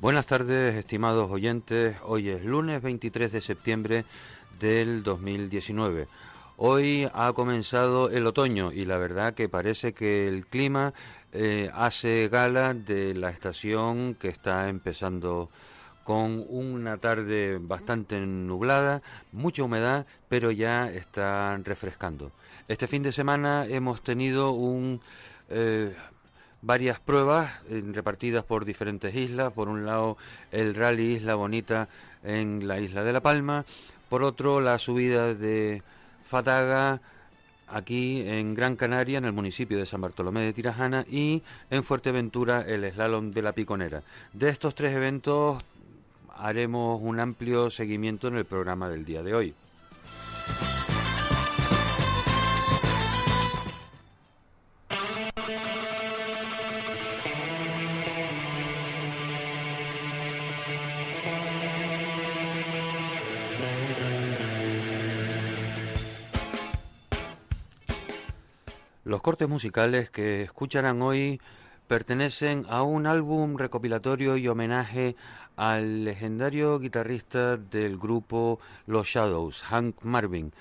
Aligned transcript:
Buenas 0.00 0.26
tardes, 0.26 0.76
estimados 0.76 1.28
oyentes. 1.28 1.96
Hoy 2.04 2.28
es 2.28 2.44
lunes 2.44 2.80
23 2.80 3.32
de 3.32 3.40
septiembre 3.40 4.04
del 4.60 5.02
2019. 5.02 6.06
Hoy 6.56 7.10
ha 7.12 7.32
comenzado 7.32 8.08
el 8.08 8.24
otoño 8.28 8.70
y 8.70 8.84
la 8.84 8.96
verdad 8.98 9.34
que 9.34 9.48
parece 9.48 9.94
que 9.94 10.28
el 10.28 10.46
clima 10.46 10.94
eh, 11.32 11.68
hace 11.74 12.28
gala 12.30 12.74
de 12.74 13.12
la 13.14 13.30
estación 13.30 14.14
que 14.14 14.28
está 14.28 14.68
empezando 14.68 15.50
con 16.04 16.46
una 16.48 16.98
tarde 16.98 17.58
bastante 17.60 18.20
nublada, 18.20 19.02
mucha 19.32 19.64
humedad, 19.64 20.06
pero 20.28 20.52
ya 20.52 20.88
está 20.92 21.58
refrescando. 21.64 22.30
Este 22.68 22.86
fin 22.86 23.02
de 23.02 23.10
semana 23.10 23.66
hemos 23.66 24.00
tenido 24.02 24.52
un 24.52 25.00
eh, 25.48 25.92
varias 26.62 26.98
pruebas 27.00 27.50
eh, 27.68 27.82
repartidas 27.92 28.44
por 28.44 28.64
diferentes 28.64 29.14
islas. 29.14 29.52
Por 29.52 29.68
un 29.68 29.86
lado, 29.86 30.16
el 30.50 30.74
Rally 30.74 31.16
Isla 31.16 31.34
Bonita 31.34 31.88
en 32.24 32.66
la 32.66 32.80
isla 32.80 33.04
de 33.04 33.12
La 33.12 33.20
Palma. 33.20 33.64
Por 34.08 34.22
otro, 34.22 34.60
la 34.60 34.78
subida 34.78 35.34
de 35.34 35.82
Fataga 36.24 37.00
aquí 37.68 38.22
en 38.26 38.54
Gran 38.54 38.76
Canaria, 38.76 39.18
en 39.18 39.24
el 39.24 39.32
municipio 39.32 39.78
de 39.78 39.86
San 39.86 40.00
Bartolomé 40.00 40.40
de 40.40 40.52
Tirajana, 40.52 41.04
y 41.08 41.42
en 41.70 41.84
Fuerteventura, 41.84 42.64
el 42.66 42.90
slalom 42.90 43.30
de 43.30 43.42
la 43.42 43.52
Piconera. 43.52 44.02
De 44.32 44.48
estos 44.48 44.74
tres 44.74 44.94
eventos 44.94 45.62
haremos 46.36 47.00
un 47.02 47.20
amplio 47.20 47.70
seguimiento 47.70 48.28
en 48.28 48.36
el 48.36 48.44
programa 48.44 48.88
del 48.88 49.04
día 49.04 49.22
de 49.22 49.34
hoy. 49.34 49.54
Los 69.08 69.22
cortes 69.22 69.48
musicales 69.48 70.10
que 70.10 70.42
escucharán 70.42 71.00
hoy 71.00 71.40
pertenecen 71.86 72.66
a 72.68 72.82
un 72.82 73.06
álbum 73.06 73.56
recopilatorio 73.56 74.36
y 74.36 74.48
homenaje 74.48 75.16
al 75.56 76.04
legendario 76.04 76.78
guitarrista 76.78 77.56
del 77.56 77.96
grupo 77.96 78.60
Los 78.86 79.06
Shadows, 79.06 79.62
Hank 79.62 80.04
Marvin. 80.04 80.52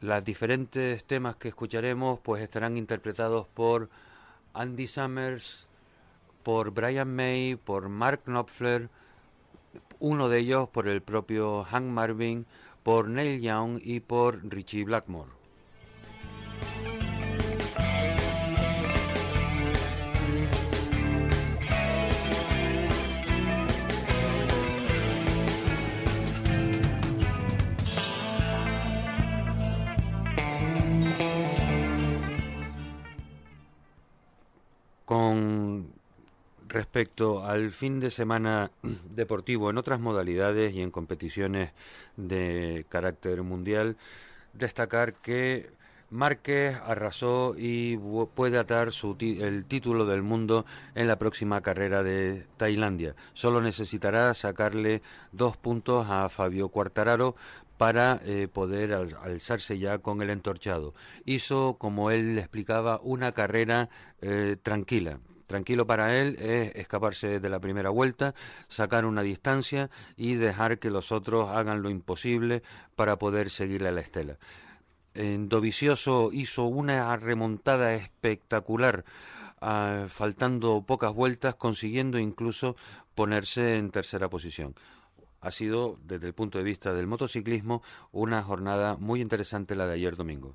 Los 0.00 0.24
diferentes 0.24 1.04
temas 1.04 1.36
que 1.36 1.48
escucharemos 1.48 2.20
pues 2.20 2.42
estarán 2.42 2.78
interpretados 2.78 3.46
por 3.48 3.90
Andy 4.54 4.86
Summers, 4.86 5.66
por 6.42 6.70
Brian 6.70 7.14
May, 7.14 7.56
por 7.56 7.90
Mark 7.90 8.22
Knopfler, 8.24 8.88
uno 9.98 10.30
de 10.30 10.38
ellos 10.38 10.70
por 10.70 10.88
el 10.88 11.02
propio 11.02 11.64
Hank 11.64 11.84
Marvin, 11.84 12.46
por 12.82 13.10
Neil 13.10 13.42
Young 13.42 13.78
y 13.84 14.00
por 14.00 14.42
Richie 14.42 14.84
Blackmore. 14.84 15.36
Respecto 36.76 37.44
al 37.44 37.70
fin 37.70 38.00
de 38.00 38.10
semana 38.10 38.70
deportivo 39.10 39.70
en 39.70 39.78
otras 39.78 39.98
modalidades 39.98 40.74
y 40.74 40.82
en 40.82 40.90
competiciones 40.90 41.72
de 42.16 42.84
carácter 42.90 43.42
mundial, 43.42 43.96
destacar 44.52 45.14
que 45.14 45.70
Márquez 46.10 46.76
arrasó 46.86 47.54
y 47.58 47.96
puede 48.34 48.58
atar 48.58 48.92
su 48.92 49.16
el 49.18 49.64
título 49.64 50.06
del 50.06 50.22
mundo 50.22 50.64
en 50.94 51.08
la 51.08 51.18
próxima 51.18 51.62
carrera 51.62 52.02
de 52.02 52.44
Tailandia. 52.58 53.16
Solo 53.32 53.60
necesitará 53.60 54.32
sacarle 54.34 55.02
dos 55.32 55.56
puntos 55.56 56.06
a 56.08 56.28
Fabio 56.28 56.68
Quartararo 56.68 57.34
para 57.76 58.20
eh, 58.24 58.48
poder 58.52 58.92
alzarse 58.92 59.78
ya 59.78 59.98
con 59.98 60.22
el 60.22 60.30
entorchado. 60.30 60.94
Hizo, 61.24 61.76
como 61.78 62.10
él 62.10 62.38
explicaba, 62.38 63.00
una 63.02 63.32
carrera 63.32 63.88
eh, 64.20 64.56
tranquila. 64.62 65.18
Tranquilo 65.46 65.86
para 65.86 66.16
él 66.16 66.36
es 66.40 66.74
escaparse 66.74 67.40
de 67.40 67.48
la 67.48 67.60
primera 67.60 67.90
vuelta, 67.90 68.34
sacar 68.68 69.04
una 69.04 69.22
distancia 69.22 69.90
y 70.16 70.34
dejar 70.34 70.78
que 70.78 70.90
los 70.90 71.12
otros 71.12 71.50
hagan 71.50 71.82
lo 71.82 71.90
imposible 71.90 72.62
para 72.94 73.16
poder 73.16 73.50
seguirle 73.50 73.88
a 73.88 73.92
la 73.92 74.00
estela. 74.00 74.38
Dovicioso 75.14 76.30
hizo 76.32 76.64
una 76.64 77.16
remontada 77.16 77.94
espectacular, 77.94 79.04
ah, 79.62 80.06
faltando 80.08 80.82
pocas 80.82 81.14
vueltas, 81.14 81.54
consiguiendo 81.54 82.18
incluso 82.18 82.76
ponerse 83.14 83.76
en 83.76 83.90
tercera 83.90 84.28
posición 84.28 84.74
ha 85.46 85.52
sido, 85.52 85.98
desde 86.04 86.26
el 86.26 86.34
punto 86.34 86.58
de 86.58 86.64
vista 86.64 86.92
del 86.92 87.06
motociclismo, 87.06 87.82
una 88.10 88.42
jornada 88.42 88.96
muy 88.96 89.20
interesante 89.20 89.76
la 89.76 89.86
de 89.86 89.94
ayer 89.94 90.16
domingo. 90.16 90.54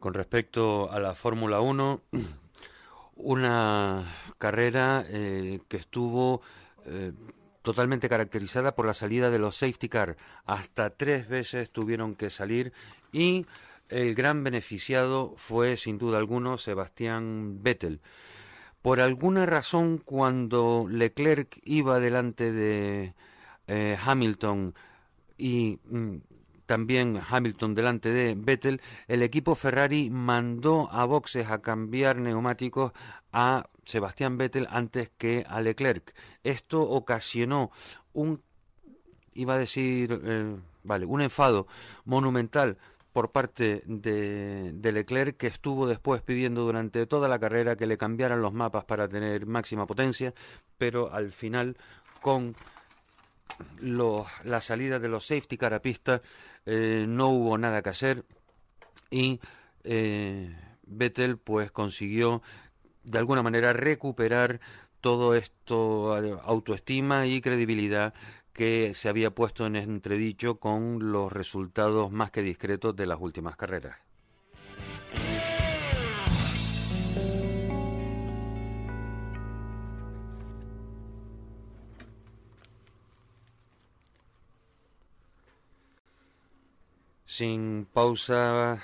Con 0.00 0.14
respecto 0.14 0.90
a 0.90 0.98
la 0.98 1.14
Fórmula 1.14 1.60
1, 1.60 2.00
una 3.16 4.06
carrera 4.38 5.04
eh, 5.06 5.60
que 5.68 5.76
estuvo 5.76 6.40
eh, 6.86 7.12
totalmente 7.60 8.08
caracterizada 8.08 8.74
por 8.74 8.86
la 8.86 8.94
salida 8.94 9.30
de 9.30 9.38
los 9.38 9.56
safety 9.56 9.90
car. 9.90 10.16
Hasta 10.46 10.88
tres 10.88 11.28
veces 11.28 11.70
tuvieron 11.70 12.14
que 12.14 12.30
salir 12.30 12.72
y 13.12 13.44
el 13.90 14.14
gran 14.14 14.42
beneficiado 14.42 15.34
fue, 15.36 15.76
sin 15.76 15.98
duda 15.98 16.16
alguno, 16.16 16.56
Sebastián 16.56 17.62
Vettel. 17.62 18.00
Por 18.80 19.00
alguna 19.00 19.44
razón, 19.44 19.98
cuando 19.98 20.86
Leclerc 20.88 21.60
iba 21.64 22.00
delante 22.00 22.52
de 22.52 23.14
eh, 23.66 23.98
Hamilton 24.02 24.74
y 25.36 25.78
mm, 25.84 26.16
también 26.70 27.20
Hamilton 27.28 27.74
delante 27.74 28.10
de 28.10 28.36
Vettel, 28.36 28.80
el 29.08 29.24
equipo 29.24 29.56
Ferrari 29.56 30.08
mandó 30.08 30.88
a 30.92 31.04
boxes 31.04 31.50
a 31.50 31.60
cambiar 31.60 32.18
neumáticos 32.18 32.92
a 33.32 33.68
Sebastián 33.84 34.38
Vettel 34.38 34.68
antes 34.70 35.10
que 35.18 35.44
a 35.48 35.60
Leclerc. 35.60 36.14
Esto 36.44 36.82
ocasionó 36.82 37.72
un, 38.12 38.40
iba 39.34 39.54
a 39.54 39.58
decir, 39.58 40.20
eh, 40.24 40.56
vale, 40.84 41.06
un 41.06 41.22
enfado 41.22 41.66
monumental 42.04 42.78
por 43.12 43.32
parte 43.32 43.82
de, 43.86 44.70
de, 44.72 44.92
Leclerc, 44.92 45.36
que 45.36 45.48
estuvo 45.48 45.88
después 45.88 46.22
pidiendo 46.22 46.60
durante 46.60 47.04
toda 47.06 47.26
la 47.26 47.40
carrera 47.40 47.74
que 47.74 47.88
le 47.88 47.96
cambiaran 47.96 48.42
los 48.42 48.52
mapas 48.52 48.84
para 48.84 49.08
tener 49.08 49.44
máxima 49.44 49.88
potencia, 49.88 50.34
pero 50.78 51.12
al 51.12 51.32
final, 51.32 51.76
con 52.22 52.54
la 53.72 54.60
salida 54.60 55.00
de 55.00 55.08
los 55.08 55.26
safety 55.26 55.56
car 55.56 55.74
a 55.74 55.82
pista, 55.82 56.20
eh, 56.66 57.04
no 57.08 57.28
hubo 57.28 57.58
nada 57.58 57.82
que 57.82 57.90
hacer 57.90 58.24
y 59.10 59.40
eh, 59.84 60.54
Vettel 60.82 61.38
pues 61.38 61.70
consiguió 61.70 62.42
de 63.04 63.18
alguna 63.18 63.42
manera 63.42 63.72
recuperar 63.72 64.60
todo 65.00 65.34
esto, 65.34 66.14
autoestima 66.44 67.26
y 67.26 67.40
credibilidad 67.40 68.12
que 68.52 68.92
se 68.94 69.08
había 69.08 69.30
puesto 69.30 69.66
en 69.66 69.76
entredicho 69.76 70.56
con 70.56 71.12
los 71.12 71.32
resultados 71.32 72.10
más 72.12 72.30
que 72.30 72.42
discretos 72.42 72.94
de 72.94 73.06
las 73.06 73.18
últimas 73.20 73.56
carreras. 73.56 74.09
Sin 87.40 87.86
pausa, 87.90 88.82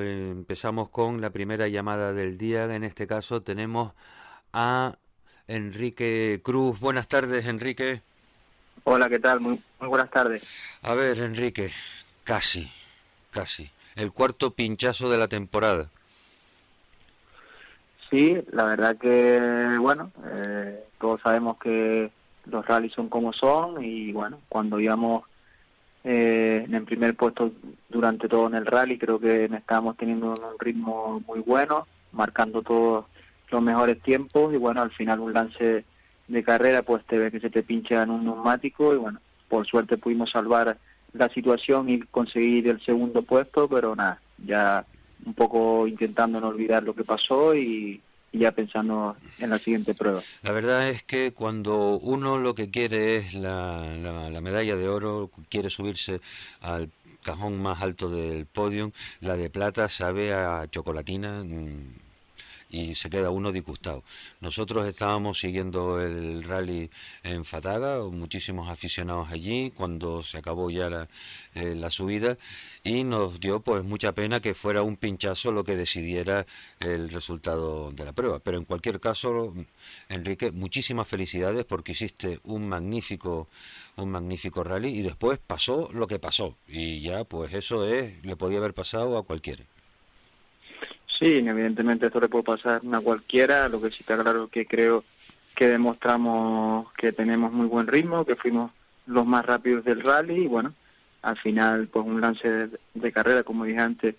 empezamos 0.00 0.88
con 0.88 1.20
la 1.20 1.30
primera 1.30 1.68
llamada 1.68 2.12
del 2.12 2.36
día. 2.36 2.64
En 2.74 2.82
este 2.82 3.06
caso 3.06 3.42
tenemos 3.42 3.92
a 4.52 4.96
Enrique 5.46 6.40
Cruz. 6.42 6.80
Buenas 6.80 7.06
tardes, 7.06 7.46
Enrique. 7.46 8.02
Hola, 8.82 9.08
¿qué 9.08 9.20
tal? 9.20 9.38
Muy, 9.38 9.62
buenas 9.78 10.10
tardes. 10.10 10.42
A 10.82 10.94
ver, 10.94 11.20
Enrique, 11.20 11.70
Casi, 12.24 12.68
casi. 13.30 13.70
El 13.94 14.10
cuarto 14.10 14.50
pinchazo 14.50 15.08
de 15.08 15.18
la 15.18 15.28
temporada. 15.28 15.88
Sí, 18.10 18.36
la 18.50 18.64
verdad 18.64 18.96
que, 18.96 19.78
bueno, 19.78 20.10
eh, 20.26 20.82
todos 20.98 21.20
sabemos 21.20 21.56
que 21.58 22.10
los 22.46 22.66
rallies 22.66 22.94
son 22.94 23.08
como 23.08 23.32
son 23.32 23.80
y, 23.80 24.10
bueno, 24.10 24.40
cuando 24.48 24.80
íbamos 24.80 25.22
eh, 26.04 26.64
en 26.66 26.74
el 26.74 26.84
primer 26.84 27.14
puesto 27.14 27.52
durante 27.88 28.28
todo 28.28 28.46
en 28.48 28.54
el 28.54 28.66
rally, 28.66 28.98
creo 28.98 29.20
que 29.20 29.44
estábamos 29.44 29.96
teniendo 29.96 30.32
un 30.32 30.58
ritmo 30.58 31.22
muy 31.26 31.40
bueno, 31.40 31.86
marcando 32.12 32.62
todos 32.62 33.06
los 33.50 33.62
mejores 33.62 34.00
tiempos. 34.02 34.52
Y, 34.52 34.56
bueno, 34.56 34.82
al 34.82 34.90
final 34.90 35.20
un 35.20 35.32
lance 35.32 35.84
de 36.28 36.42
carrera, 36.42 36.82
pues 36.82 37.04
te 37.04 37.18
ve 37.18 37.30
que 37.30 37.40
se 37.40 37.50
te 37.50 37.62
pincha 37.62 38.02
en 38.02 38.10
un 38.10 38.24
neumático. 38.24 38.94
Y, 38.94 38.96
bueno, 38.96 39.20
por 39.48 39.66
suerte 39.66 39.98
pudimos 39.98 40.30
salvar 40.30 40.76
la 41.12 41.28
situación 41.28 41.88
y 41.90 42.00
conseguir 42.00 42.68
el 42.68 42.82
segundo 42.84 43.22
puesto, 43.22 43.68
pero 43.68 43.94
nada, 43.94 44.20
ya 44.44 44.84
un 45.24 45.34
poco 45.34 45.86
intentando 45.86 46.40
no 46.40 46.48
olvidar 46.48 46.82
lo 46.82 46.94
que 46.94 47.04
pasó 47.04 47.54
y, 47.54 48.00
ya 48.32 48.52
pensando 48.52 49.16
en 49.38 49.50
la 49.50 49.58
siguiente 49.58 49.94
prueba. 49.94 50.22
La 50.42 50.52
verdad 50.52 50.88
es 50.88 51.02
que 51.02 51.32
cuando 51.32 51.98
uno 51.98 52.38
lo 52.38 52.54
que 52.54 52.70
quiere 52.70 53.16
es 53.16 53.34
la, 53.34 53.94
la, 53.96 54.40
medalla 54.40 54.76
de 54.76 54.88
oro, 54.88 55.30
quiere 55.48 55.70
subirse 55.70 56.20
al 56.60 56.90
cajón 57.22 57.60
más 57.60 57.82
alto 57.82 58.10
del 58.10 58.46
podio, 58.46 58.92
la 59.20 59.36
de 59.36 59.50
plata 59.50 59.88
sabe 59.88 60.32
a 60.32 60.66
chocolatina. 60.70 61.44
Mm, 61.44 62.11
y 62.72 62.94
se 62.96 63.10
queda 63.10 63.30
uno 63.30 63.52
disgustado. 63.52 64.02
Nosotros 64.40 64.86
estábamos 64.86 65.38
siguiendo 65.38 66.00
el 66.00 66.42
rally 66.42 66.90
en 67.22 67.44
Fataga, 67.44 68.02
muchísimos 68.04 68.68
aficionados 68.70 69.30
allí, 69.30 69.70
cuando 69.70 70.22
se 70.22 70.38
acabó 70.38 70.70
ya 70.70 70.88
la, 70.90 71.08
eh, 71.54 71.74
la, 71.76 71.90
subida, 71.90 72.38
y 72.82 73.04
nos 73.04 73.38
dio 73.38 73.60
pues 73.60 73.84
mucha 73.84 74.12
pena 74.12 74.40
que 74.40 74.54
fuera 74.54 74.82
un 74.82 74.96
pinchazo 74.96 75.52
lo 75.52 75.64
que 75.64 75.76
decidiera 75.76 76.46
el 76.80 77.10
resultado 77.10 77.92
de 77.92 78.04
la 78.04 78.12
prueba. 78.12 78.40
Pero 78.40 78.56
en 78.58 78.64
cualquier 78.64 78.98
caso, 79.00 79.54
Enrique, 80.08 80.50
muchísimas 80.50 81.06
felicidades 81.06 81.64
porque 81.66 81.92
hiciste 81.92 82.40
un 82.44 82.68
magnífico 82.68 83.48
un 83.96 84.10
magnífico 84.10 84.64
rally 84.64 84.88
y 84.88 85.02
después 85.02 85.38
pasó 85.38 85.90
lo 85.92 86.06
que 86.06 86.18
pasó 86.18 86.56
y 86.66 87.00
ya 87.02 87.24
pues 87.24 87.52
eso 87.52 87.86
es 87.86 88.24
le 88.24 88.36
podía 88.36 88.58
haber 88.58 88.74
pasado 88.74 89.18
a 89.18 89.24
cualquiera. 89.24 89.64
Sí, 91.22 91.36
evidentemente 91.38 92.06
esto 92.06 92.18
le 92.18 92.28
puede 92.28 92.42
pasar 92.42 92.80
a 92.92 93.00
cualquiera, 93.00 93.68
lo 93.68 93.80
que 93.80 93.90
sí 93.90 93.98
está 94.00 94.20
claro 94.20 94.48
que 94.48 94.66
creo 94.66 95.04
que 95.54 95.68
demostramos 95.68 96.92
que 96.94 97.12
tenemos 97.12 97.52
muy 97.52 97.68
buen 97.68 97.86
ritmo, 97.86 98.24
que 98.24 98.34
fuimos 98.34 98.72
los 99.06 99.24
más 99.24 99.46
rápidos 99.46 99.84
del 99.84 100.02
rally 100.02 100.34
y 100.34 100.46
bueno, 100.48 100.74
al 101.22 101.38
final 101.38 101.86
pues 101.86 102.04
un 102.04 102.20
lance 102.20 102.70
de, 102.94 103.12
carrera, 103.12 103.44
como 103.44 103.64
dije 103.64 103.78
antes, 103.78 104.16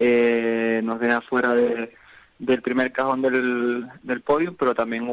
eh, 0.00 0.80
nos 0.82 0.98
deja 0.98 1.20
fuera 1.20 1.54
de, 1.54 1.94
del 2.40 2.60
primer 2.60 2.90
cajón 2.90 3.22
del, 3.22 3.86
del 4.02 4.20
podio, 4.22 4.56
pero 4.56 4.74
también 4.74 5.06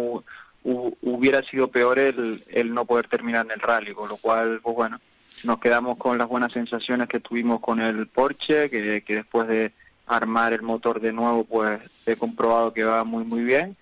hubiera 0.63 1.43
sido 1.43 1.67
peor 1.67 1.99
el, 1.99 2.43
el 2.49 2.73
no 2.73 2.85
poder 2.85 3.07
terminar 3.07 3.45
en 3.45 3.51
el 3.51 3.59
rally, 3.59 3.93
con 3.93 4.09
lo 4.09 4.17
cual, 4.17 4.61
pues 4.63 4.75
bueno, 4.75 4.99
nos 5.43 5.59
quedamos 5.59 5.99
con 5.99 6.17
las 6.17 6.27
buenas 6.27 6.51
sensaciones 6.53 7.07
que 7.07 7.19
tuvimos 7.19 7.59
con 7.59 7.79
el 7.79 8.07
Porsche, 8.07 8.71
que, 8.71 9.03
que 9.03 9.15
después 9.17 9.47
de 9.47 9.73
armar 10.09 10.53
el 10.53 10.63
motor 10.63 10.99
de 10.99 11.13
nuevo, 11.13 11.43
pues 11.43 11.79
he 12.05 12.15
comprobado 12.15 12.73
que 12.73 12.83
va 12.83 13.03
muy, 13.03 13.23
muy 13.23 13.43
bien 13.43 13.77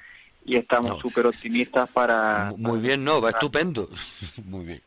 y 0.46 0.58
estamos 0.58 1.00
súper 1.02 1.26
optimistas 1.26 1.90
para... 1.90 2.54
Muy 2.58 2.80
bien, 2.80 3.04
no, 3.04 3.22
va 3.22 3.32
estupendo. 3.32 3.90
muy 4.46 4.66
bien, 4.66 4.82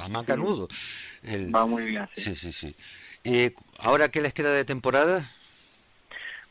va, 0.00 0.08
más 0.08 0.24
canudo. 0.24 0.68
Va 1.54 1.66
muy 1.66 1.84
bien, 1.84 2.08
sí. 2.14 2.34
Sí, 2.34 2.52
sí, 2.52 2.76
¿Y 3.24 3.52
ahora 3.80 4.10
qué 4.10 4.20
les 4.20 4.32
queda 4.32 4.52
de 4.52 4.64
temporada? 4.64 5.30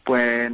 Pues 0.04 0.52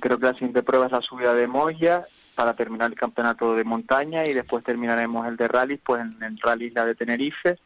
creo 0.00 0.18
que 0.18 0.26
la 0.26 0.32
siguiente 0.32 0.62
prueba 0.62 0.86
es 0.86 0.92
la 0.92 1.00
subida 1.00 1.34
de 1.34 1.46
Moya 1.46 2.06
para 2.34 2.54
terminar 2.54 2.90
el 2.90 2.96
campeonato 2.96 3.54
de 3.54 3.64
montaña 3.64 4.24
y 4.26 4.32
después 4.32 4.64
terminaremos 4.64 5.26
el 5.26 5.36
de 5.36 5.48
rally, 5.48 5.76
pues 5.76 6.02
en 6.02 6.22
el 6.22 6.38
rally 6.38 6.70
la 6.70 6.84
de 6.86 6.94
Tenerife 6.94 7.58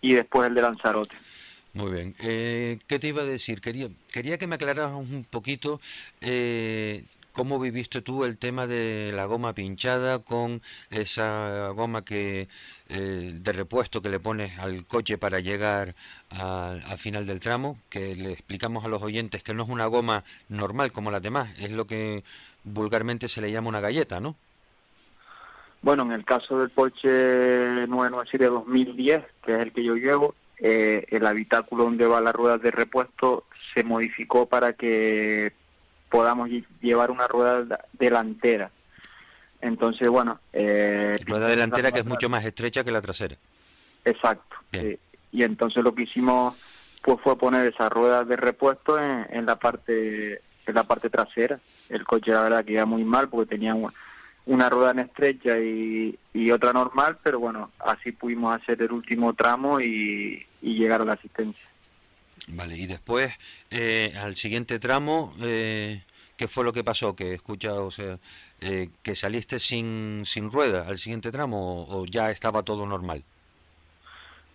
y 0.00 0.12
después 0.12 0.48
el 0.48 0.54
de 0.54 0.62
Lanzarote. 0.62 1.16
Muy 1.74 1.90
bien. 1.90 2.14
Eh, 2.20 2.78
¿Qué 2.86 3.00
te 3.00 3.08
iba 3.08 3.22
a 3.22 3.24
decir? 3.24 3.60
Quería, 3.60 3.88
quería 4.12 4.38
que 4.38 4.46
me 4.46 4.54
aclararas 4.54 4.92
un 4.92 5.26
poquito 5.28 5.80
eh, 6.20 7.04
cómo 7.32 7.58
viviste 7.58 8.00
tú 8.00 8.24
el 8.24 8.38
tema 8.38 8.68
de 8.68 9.10
la 9.12 9.24
goma 9.24 9.54
pinchada 9.54 10.20
con 10.20 10.62
esa 10.90 11.70
goma 11.70 12.04
que 12.04 12.46
eh, 12.88 13.32
de 13.34 13.52
repuesto 13.52 14.00
que 14.02 14.08
le 14.08 14.20
pones 14.20 14.56
al 14.60 14.86
coche 14.86 15.18
para 15.18 15.40
llegar 15.40 15.96
al 16.30 16.98
final 16.98 17.26
del 17.26 17.40
tramo, 17.40 17.76
que 17.90 18.14
le 18.14 18.32
explicamos 18.32 18.84
a 18.84 18.88
los 18.88 19.02
oyentes 19.02 19.42
que 19.42 19.52
no 19.52 19.64
es 19.64 19.68
una 19.68 19.86
goma 19.86 20.22
normal 20.48 20.92
como 20.92 21.10
las 21.10 21.22
demás, 21.22 21.50
es 21.58 21.72
lo 21.72 21.86
que 21.86 22.22
vulgarmente 22.62 23.26
se 23.28 23.40
le 23.40 23.50
llama 23.50 23.68
una 23.68 23.80
galleta, 23.80 24.20
¿no? 24.20 24.36
Bueno, 25.82 26.04
en 26.04 26.12
el 26.12 26.24
caso 26.24 26.58
del 26.58 26.70
Porsche 26.70 27.86
997 27.88 28.46
2010, 28.46 29.24
que 29.44 29.52
es 29.52 29.58
el 29.58 29.72
que 29.72 29.84
yo 29.84 29.96
llevo, 29.96 30.34
eh, 30.66 31.04
el 31.10 31.26
habitáculo 31.26 31.84
donde 31.84 32.06
va 32.06 32.22
la 32.22 32.32
rueda 32.32 32.56
de 32.56 32.70
repuesto 32.70 33.44
se 33.74 33.84
modificó 33.84 34.46
para 34.46 34.72
que 34.72 35.52
podamos 36.08 36.48
llevar 36.80 37.10
una 37.10 37.28
rueda 37.28 37.80
delantera. 37.92 38.70
Entonces, 39.60 40.08
bueno... 40.08 40.40
Eh, 40.54 41.18
rueda 41.26 41.48
delantera 41.48 41.92
que 41.92 41.98
es 41.98 42.06
mucho 42.06 42.30
más 42.30 42.46
estrecha 42.46 42.82
que 42.82 42.92
la 42.92 43.02
trasera. 43.02 43.36
Exacto. 44.06 44.56
y 45.32 45.42
entonces 45.42 45.84
lo 45.84 45.94
que 45.94 46.04
hicimos 46.04 46.56
pues 47.02 47.18
fue 47.22 47.36
poner 47.36 47.70
esa 47.70 47.90
rueda 47.90 48.24
de 48.24 48.36
repuesto 48.36 48.98
en, 48.98 49.44
la 49.44 49.56
parte 49.56 50.40
en 50.66 50.74
la 50.74 50.84
parte 50.84 51.10
trasera. 51.10 51.60
El 51.90 52.04
coche 52.04 52.30
la 52.30 52.40
verdad 52.40 52.64
que 52.64 52.72
iba 52.72 52.86
muy 52.86 53.04
mal 53.04 53.28
porque 53.28 53.56
tenía 53.56 53.76
una 54.46 54.70
rueda 54.70 54.92
en 54.92 55.00
estrecha 55.00 55.58
y, 55.58 56.18
otra 56.50 56.72
normal, 56.72 57.18
pero 57.22 57.38
bueno, 57.38 57.70
así 57.80 58.12
pudimos 58.12 58.54
hacer 58.54 58.80
el 58.80 58.92
último 58.92 59.34
tramo 59.34 59.78
y, 59.80 60.46
llegar 60.72 61.02
a 61.02 61.04
la 61.04 61.12
asistencia. 61.12 61.64
Vale, 62.48 62.76
y 62.76 62.86
después, 62.86 63.32
eh, 63.70 64.14
al 64.16 64.36
siguiente 64.36 64.78
tramo, 64.78 65.34
eh, 65.40 66.02
¿qué 66.36 66.48
fue 66.48 66.64
lo 66.64 66.72
que 66.72 66.84
pasó? 66.84 67.14
Que 67.14 67.34
escucha, 67.34 67.74
o 67.74 67.90
sea, 67.90 68.18
eh, 68.60 68.88
que 69.02 69.14
saliste 69.14 69.58
sin, 69.60 70.22
sin 70.24 70.50
rueda 70.50 70.86
al 70.86 70.98
siguiente 70.98 71.30
tramo 71.30 71.86
o 71.88 72.06
ya 72.06 72.30
estaba 72.30 72.62
todo 72.62 72.86
normal. 72.86 73.22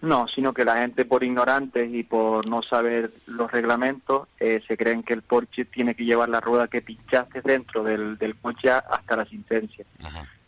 No, 0.02 0.28
sino 0.34 0.54
que 0.54 0.64
la 0.64 0.78
gente 0.78 1.04
por 1.04 1.24
ignorantes 1.24 1.94
y 1.94 2.04
por 2.04 2.48
no 2.48 2.64
saber 2.64 3.12
los 3.26 3.52
reglamentos 3.52 4.30
eh, 4.40 4.62
se 4.66 4.78
creen 4.78 5.04
que 5.04 5.14
el 5.14 5.24
Porsche 5.24 5.66
tiene 5.66 5.94
que 5.94 6.06
llevar 6.06 6.30
la 6.30 6.40
rueda 6.40 6.70
que 6.70 6.82
pinchaste 6.82 7.42
dentro 7.42 7.84
del, 7.84 8.18
del 8.18 8.36
coche 8.38 8.70
hasta 8.72 9.18
la 9.18 9.24
asistencia. 9.24 9.86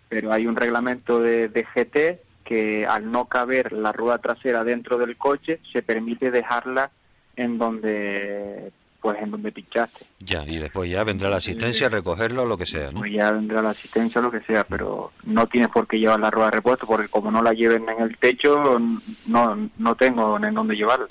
Pero 0.08 0.32
hay 0.32 0.48
un 0.48 0.56
reglamento 0.56 1.20
de, 1.20 1.50
de 1.50 1.64
GT 1.64 2.31
que 2.44 2.86
al 2.86 3.12
no 3.12 3.26
caber 3.26 3.72
la 3.72 3.92
rueda 3.92 4.18
trasera 4.18 4.64
dentro 4.64 4.98
del 4.98 5.18
coche 5.18 5.60
se 5.72 5.82
permite 5.82 6.32
dejarla 6.32 6.92
en 7.36 7.58
donde 7.58 8.72
pues 9.02 9.18
en 9.20 9.32
donde 9.32 9.52
pinchaste. 9.52 10.06
Ya, 10.20 10.46
y 10.46 10.60
después 10.60 10.90
ya 10.90 11.04
vendrá 11.04 11.28
la 11.28 11.38
asistencia 11.38 11.88
a 11.88 11.90
recogerlo 11.90 12.44
o 12.44 12.46
lo 12.46 12.56
que 12.56 12.68
sea, 12.68 12.92
¿no? 12.92 13.00
Pues 13.00 13.12
ya 13.12 13.32
vendrá 13.32 13.62
la 13.62 13.72
asistencia 13.72 14.22
o 14.22 14.24
lo 14.24 14.30
que 14.30 14.42
sea, 14.42 14.64
pero 14.64 15.12
no 15.24 15.48
tienes 15.48 15.70
por 15.70 15.88
qué 15.88 15.98
llevar 15.98 16.20
la 16.20 16.30
rueda 16.30 16.52
de 16.52 16.58
repuesto 16.58 16.86
porque 16.86 17.08
como 17.08 17.32
no 17.32 17.42
la 17.42 17.54
lleven 17.54 17.90
en 17.90 18.04
el 18.04 18.18
techo, 18.18 18.80
no, 19.26 19.70
no 19.78 19.96
tengo 19.96 20.38
en 20.38 20.54
dónde 20.54 20.76
llevarla. 20.76 21.08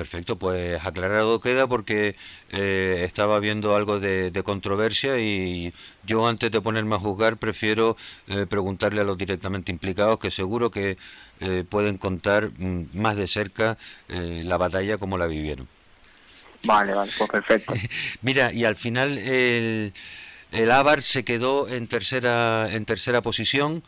Perfecto, 0.00 0.36
pues 0.36 0.82
aclarado 0.82 1.42
queda 1.42 1.66
porque 1.66 2.16
eh, 2.52 3.02
estaba 3.04 3.38
viendo 3.38 3.76
algo 3.76 4.00
de, 4.00 4.32
controversia 4.42 5.18
y 5.18 5.74
yo 6.06 6.26
antes 6.26 6.50
de 6.50 6.62
ponerme 6.62 6.96
a 6.96 6.98
juzgar 6.98 7.36
prefiero 7.36 7.98
eh, 8.26 8.46
preguntarle 8.48 9.02
a 9.02 9.04
los 9.04 9.18
directamente 9.18 9.70
implicados 9.70 10.18
que 10.18 10.30
seguro 10.30 10.70
que 10.70 10.96
eh, 11.40 11.64
pueden 11.68 11.98
contar 11.98 12.48
mm, 12.56 12.98
más 12.98 13.14
de 13.14 13.26
cerca 13.26 13.76
la 14.08 14.56
batalla 14.56 14.96
como 14.96 15.18
la 15.18 15.26
vivieron. 15.26 15.68
Vale, 16.62 16.94
vale, 16.94 17.12
pues 17.18 17.28
perfecto. 17.28 17.74
Mira, 18.22 18.54
y 18.54 18.64
al 18.64 18.76
final 18.76 19.18
el, 19.18 19.92
el 20.50 20.70
Abar 20.70 21.02
se 21.02 21.24
quedó 21.24 21.68
en 21.68 21.88
tercera, 21.88 22.72
en 22.72 22.86
tercera 22.86 23.20
posición. 23.20 23.82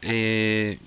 Eh, 0.00 0.78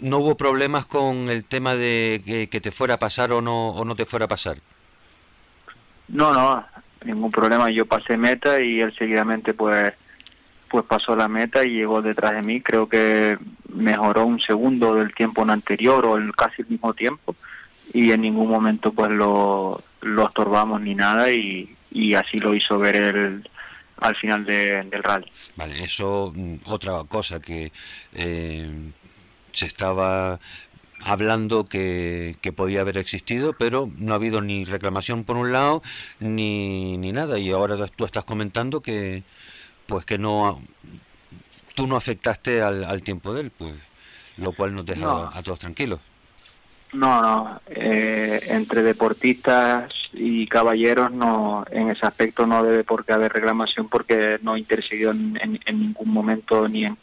no 0.00 0.18
hubo 0.18 0.36
problemas 0.36 0.86
con 0.86 1.28
el 1.28 1.44
tema 1.44 1.74
de 1.74 2.48
que, 2.50 2.60
te 2.60 2.72
fuera 2.72 2.94
a 2.94 2.98
pasar 2.98 3.32
o 3.32 3.40
no, 3.40 3.70
o 3.70 3.84
no 3.84 3.94
te 3.94 4.04
fuera 4.04 4.26
a 4.26 4.28
pasar. 4.28 4.58
No, 6.08 6.32
no, 6.32 6.64
ningún 7.04 7.30
problema. 7.30 7.70
Yo 7.70 7.86
pasé 7.86 8.16
meta 8.16 8.60
y 8.60 8.80
él 8.80 8.94
seguidamente 8.96 9.54
pues 9.54 9.92
pues 10.68 10.84
pasó 10.86 11.14
la 11.14 11.28
meta 11.28 11.64
y 11.64 11.70
llegó 11.70 12.02
detrás 12.02 12.32
de 12.32 12.42
mí. 12.42 12.60
Creo 12.60 12.88
que 12.88 13.38
mejoró 13.72 14.26
un 14.26 14.40
segundo 14.40 14.94
del 14.96 15.14
tiempo 15.14 15.42
anterior 15.48 16.04
o 16.04 16.16
el 16.16 16.34
casi 16.34 16.62
el 16.62 16.68
mismo 16.68 16.94
tiempo 16.94 17.36
y 17.92 18.10
en 18.10 18.22
ningún 18.22 18.48
momento 18.48 18.92
pues 18.92 19.10
lo, 19.10 19.82
lo 20.00 20.26
estorbamos 20.26 20.80
ni 20.80 20.94
nada 20.96 21.30
y, 21.30 21.76
y 21.92 22.14
así 22.14 22.38
lo 22.38 22.54
hizo 22.54 22.78
ver 22.78 22.96
el, 22.96 23.48
al 23.98 24.16
final 24.16 24.44
del 24.44 25.02
rally. 25.02 25.30
Vale, 25.56 25.84
eso 25.84 26.32
mm, 26.34 26.56
otra 26.66 27.04
cosa 27.04 27.40
que 27.40 27.72
eh, 28.12 28.70
se 29.54 29.66
estaba 29.66 30.38
hablando 31.00 31.64
que, 31.64 32.36
que, 32.40 32.52
podía 32.52 32.80
haber 32.80 32.98
existido, 32.98 33.54
pero 33.54 33.90
no 33.98 34.12
ha 34.12 34.16
habido 34.16 34.40
ni 34.40 34.64
reclamación 34.64 35.24
por 35.24 35.36
un 35.36 35.52
lado 35.52 35.82
ni, 36.20 36.98
ni 36.98 37.12
nada. 37.12 37.38
Y 37.38 37.50
ahora 37.50 37.76
tú 37.88 38.04
estás 38.04 38.24
comentando 38.24 38.80
que 38.80 39.22
pues 39.86 40.04
que 40.04 40.18
no 40.18 40.62
tú 41.74 41.86
no 41.86 41.96
afectaste 41.96 42.62
al, 42.62 42.84
al 42.84 43.02
tiempo 43.02 43.34
de 43.34 43.42
él, 43.42 43.52
pues 43.56 43.74
lo 44.36 44.52
cual 44.52 44.74
nos 44.74 44.86
deja 44.86 45.30
a 45.32 45.42
todos 45.42 45.58
tranquilos. 45.58 46.00
No, 46.92 47.20
no. 47.20 47.60
Eh, 47.66 48.40
entre 48.48 48.82
deportistas 48.82 49.92
y 50.12 50.46
caballeros 50.46 51.10
no, 51.10 51.64
en 51.70 51.90
ese 51.90 52.06
aspecto 52.06 52.46
no 52.46 52.62
debe 52.62 52.84
por 52.84 53.04
qué 53.04 53.12
haber 53.12 53.32
reclamación 53.32 53.88
porque 53.88 54.38
no 54.42 54.56
intercedió 54.56 55.10
en, 55.10 55.38
en, 55.42 55.80
ningún 55.80 56.10
momento 56.10 56.68
ni 56.68 56.84
en 56.84 56.96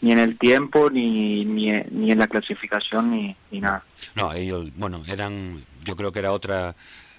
ni 0.00 0.12
en 0.12 0.18
el 0.18 0.38
tiempo 0.38 0.90
ni, 0.90 1.44
ni, 1.44 1.72
ni 1.90 2.12
en 2.12 2.18
la 2.18 2.26
clasificación 2.26 3.10
ni, 3.10 3.36
ni 3.50 3.60
nada. 3.60 3.84
No, 4.14 4.32
ellos, 4.32 4.68
bueno, 4.76 5.02
eran, 5.08 5.64
yo 5.84 5.96
creo 5.96 6.12
que 6.12 6.20
era 6.20 6.32
otra 6.32 6.74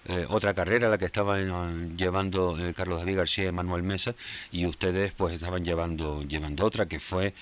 eh, 0.06 0.26
otra 0.30 0.54
carrera 0.54 0.90
la 0.90 0.98
que 0.98 1.06
estaban 1.06 1.98
llevando 1.98 2.58
eh, 2.58 2.74
Carlos 2.74 3.00
David 3.00 3.18
García 3.18 3.50
y 3.50 3.52
Manuel 3.52 3.84
Mesa 3.84 4.16
y 4.50 4.66
ustedes 4.66 5.12
pues 5.12 5.34
estaban 5.34 5.64
llevando 5.66 6.24
llevando 6.24 6.66
otra 6.66 6.88
que 6.88 7.02
fue 7.02 7.34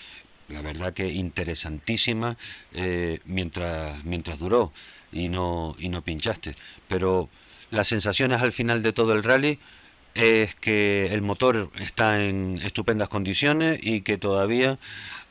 la 0.50 0.63
verdad 0.63 0.94
que 0.94 1.08
interesantísima 1.08 2.36
eh, 2.74 3.20
mientras 3.25 4.03
mientras 4.03 4.39
duró 4.39 4.74
y 5.12 5.29
no 5.29 5.75
y 5.77 5.89
no 5.89 6.01
pinchaste 6.01 6.56
pero 6.88 7.29
las 7.70 7.88
sensaciones 7.88 8.41
al 8.41 8.51
final 8.51 8.82
de 8.82 8.91
todo 8.91 9.13
el 9.13 9.24
rally 9.24 9.60
es 10.15 10.56
que 10.56 11.13
el 11.13 11.22
motor 11.22 11.70
está 11.79 12.24
en 12.25 12.60
estupendas 12.63 13.08
condiciones 13.08 13.79
y 13.84 14.01
que 14.01 14.17
todavía 14.17 14.79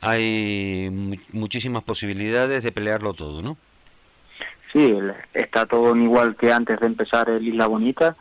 hay 0.01 1.17
muchísimas 1.31 1.83
posibilidades 1.83 2.63
de 2.63 2.71
pelearlo 2.71 3.13
todo, 3.13 3.41
¿no? 3.41 3.57
Sí, 4.71 4.95
está 5.33 5.65
todo 5.65 5.95
igual 5.95 6.35
que 6.35 6.51
antes 6.51 6.79
de 6.79 6.87
empezar 6.87 7.29
el 7.29 7.47
Isla 7.47 7.67
Bonita. 7.67 8.15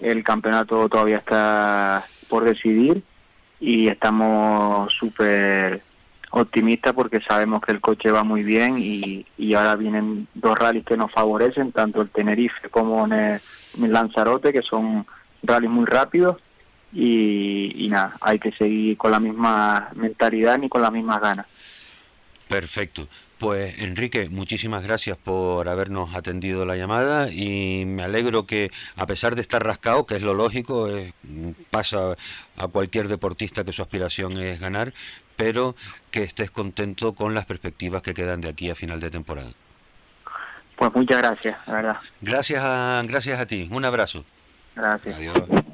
El 0.00 0.24
campeonato 0.24 0.88
todavía 0.88 1.18
está 1.18 2.04
por 2.28 2.44
decidir 2.44 3.02
y 3.60 3.88
estamos 3.88 4.92
súper 4.92 5.80
optimista 6.30 6.92
porque 6.92 7.20
sabemos 7.20 7.62
que 7.62 7.72
el 7.72 7.80
coche 7.80 8.10
va 8.10 8.24
muy 8.24 8.42
bien 8.42 8.76
y, 8.78 9.24
y, 9.38 9.54
ahora 9.54 9.76
vienen 9.76 10.26
dos 10.34 10.58
rallies 10.58 10.84
que 10.84 10.96
nos 10.96 11.12
favorecen, 11.12 11.70
tanto 11.70 12.02
el 12.02 12.10
Tenerife 12.10 12.68
como 12.70 13.06
el, 13.06 13.40
Lanzarote, 13.76 14.52
que 14.52 14.62
son 14.62 15.06
rallies 15.44 15.70
muy 15.70 15.86
rápidos 15.86 16.36
y, 16.94 17.84
y, 17.84 17.88
nada, 17.88 18.16
hay 18.20 18.38
que 18.38 18.52
seguir 18.52 18.96
con 18.96 19.10
la 19.10 19.20
misma 19.20 19.90
mentalidad 19.94 20.58
ni 20.58 20.68
con 20.68 20.80
las 20.80 20.92
mismas 20.92 21.20
ganas. 21.20 21.46
Perfecto. 22.48 23.08
Pues 23.38 23.78
Enrique, 23.78 24.28
muchísimas 24.28 24.84
gracias 24.84 25.18
por 25.18 25.68
habernos 25.68 26.14
atendido 26.14 26.64
la 26.64 26.76
llamada 26.76 27.30
y 27.30 27.84
me 27.84 28.04
alegro 28.04 28.46
que 28.46 28.70
a 28.96 29.06
pesar 29.06 29.34
de 29.34 29.42
estar 29.42 29.62
rascado, 29.64 30.06
que 30.06 30.16
es 30.16 30.22
lo 30.22 30.34
lógico, 30.34 30.88
pasa 31.70 32.16
a 32.56 32.68
cualquier 32.68 33.08
deportista 33.08 33.64
que 33.64 33.72
su 33.72 33.82
aspiración 33.82 34.40
es 34.40 34.60
ganar, 34.60 34.94
pero 35.36 35.74
que 36.12 36.22
estés 36.22 36.50
contento 36.50 37.14
con 37.14 37.34
las 37.34 37.44
perspectivas 37.44 38.02
que 38.02 38.14
quedan 38.14 38.40
de 38.40 38.48
aquí 38.48 38.70
a 38.70 38.76
final 38.76 39.00
de 39.00 39.10
temporada. 39.10 39.50
Pues 40.76 40.94
muchas 40.94 41.18
gracias, 41.18 41.56
la 41.66 41.74
verdad. 41.74 41.96
Gracias 42.20 42.62
a, 42.64 43.02
gracias 43.04 43.40
a 43.40 43.46
ti. 43.46 43.68
Un 43.70 43.84
abrazo. 43.84 44.24
Gracias. 44.74 45.16
Adiós. 45.16 45.64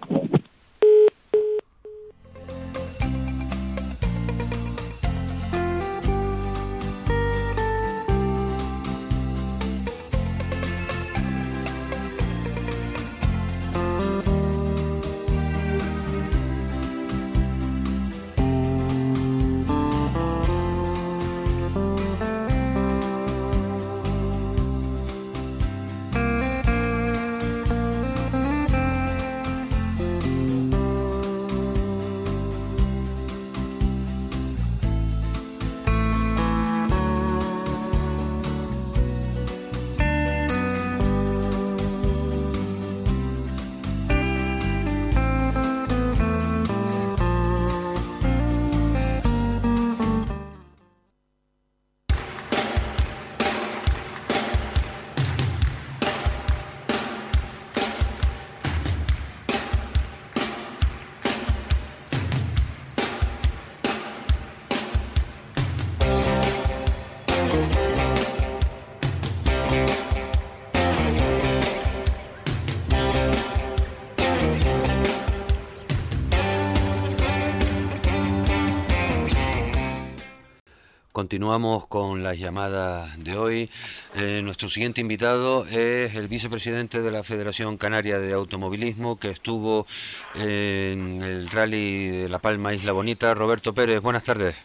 Continuamos 81.31 81.87
con 81.87 82.25
las 82.25 82.37
llamadas 82.41 83.17
de 83.23 83.39
hoy. 83.39 83.71
Eh, 84.17 84.41
nuestro 84.43 84.69
siguiente 84.69 85.01
invitado 85.01 85.65
es 85.65 86.17
el 86.17 86.27
vicepresidente 86.27 87.03
de 87.03 87.11
la 87.13 87.23
Federación 87.23 87.77
Canaria 87.77 88.19
de 88.19 88.33
Automovilismo 88.33 89.17
que 89.17 89.31
estuvo 89.31 89.87
en 90.35 91.23
el 91.23 91.49
rally 91.49 92.09
de 92.23 92.29
La 92.29 92.41
Palma 92.41 92.75
Isla 92.75 92.91
Bonita. 92.91 93.33
Roberto 93.33 93.73
Pérez, 93.73 94.03
buenas 94.03 94.25
tardes. 94.25 94.57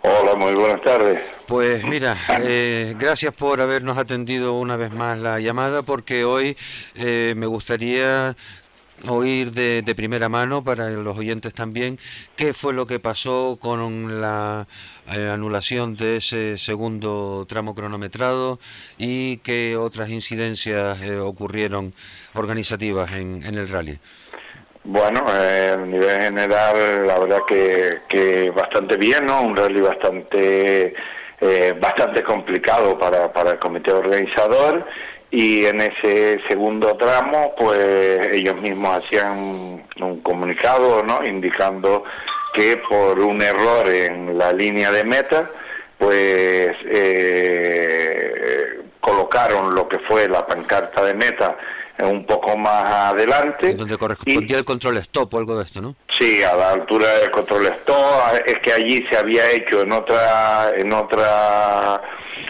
Hola, 0.00 0.34
muy 0.34 0.54
buenas 0.54 0.80
tardes. 0.80 1.20
Pues 1.46 1.84
mira, 1.84 2.16
eh, 2.40 2.94
gracias 2.98 3.34
por 3.34 3.60
habernos 3.60 3.98
atendido 3.98 4.54
una 4.54 4.76
vez 4.76 4.90
más 4.90 5.18
la 5.18 5.40
llamada 5.40 5.82
porque 5.82 6.24
hoy 6.24 6.56
eh, 6.94 7.34
me 7.36 7.44
gustaría 7.44 8.34
oír 9.06 9.52
de, 9.52 9.94
primera 9.94 10.28
mano 10.28 10.62
para 10.62 10.90
los 10.90 11.16
oyentes 11.16 11.54
también 11.54 11.98
qué 12.36 12.52
fue 12.52 12.72
lo 12.72 12.86
que 12.86 12.98
pasó 12.98 13.58
con 13.60 14.20
la 14.20 14.66
eh, 15.12 15.28
anulación 15.28 15.96
de 15.96 16.16
ese 16.16 16.58
segundo 16.58 17.46
tramo 17.48 17.74
cronometrado 17.74 18.58
y 18.96 19.38
qué 19.38 19.76
otras 19.76 20.10
incidencias 20.10 21.00
eh, 21.02 21.18
ocurrieron 21.18 21.92
organizativas 22.34 23.12
en, 23.12 23.42
en, 23.44 23.54
el 23.54 23.68
rally. 23.68 23.98
Bueno, 24.84 25.24
eh, 25.32 25.74
a 25.74 25.84
nivel 25.84 26.20
general 26.20 27.06
la 27.06 27.18
verdad 27.18 27.40
que, 27.46 27.98
que 28.08 28.50
bastante 28.50 28.96
bien, 28.96 29.26
¿no? 29.26 29.42
Un 29.42 29.56
rally 29.56 29.80
bastante 29.80 30.94
bastante 31.80 32.24
complicado 32.24 32.98
para, 32.98 33.32
para 33.32 33.52
el 33.52 33.58
comité 33.60 33.92
organizador 33.92 34.84
y 35.30 35.66
en 35.66 35.80
ese 35.80 36.40
segundo 36.48 36.96
tramo 36.96 37.54
pues 37.56 38.26
ellos 38.28 38.56
mismos 38.60 39.04
hacían 39.04 39.84
un 40.00 40.20
comunicado 40.22 41.02
no 41.02 41.24
indicando 41.24 42.04
que 42.54 42.78
por 42.88 43.18
un 43.20 43.42
error 43.42 43.88
en 43.88 44.38
la 44.38 44.52
línea 44.52 44.90
de 44.90 45.04
meta 45.04 45.50
pues 45.98 46.70
eh, 46.86 48.28
colocaron 49.00 49.74
lo 49.74 49.88
que 49.88 49.98
fue 50.00 50.28
la 50.28 50.46
pancarta 50.46 51.04
de 51.04 51.14
meta 51.14 51.56
un 52.00 52.24
poco 52.24 52.56
más 52.56 52.84
adelante. 52.84 53.74
Donde 53.74 53.98
correspondía 53.98 54.58
el 54.58 54.64
control 54.64 54.98
stop 54.98 55.34
o 55.34 55.38
algo 55.38 55.58
de 55.58 55.64
esto, 55.64 55.80
¿no? 55.80 55.96
Sí, 56.18 56.42
a 56.42 56.54
la 56.56 56.72
altura 56.72 57.18
del 57.18 57.30
control 57.30 57.66
stop, 57.66 57.96
es 58.46 58.58
que 58.58 58.72
allí 58.72 59.04
se 59.10 59.18
había 59.18 59.50
hecho 59.50 59.82
en 59.82 59.92
otra 59.92 60.72
en 60.76 60.92
otra 60.92 62.00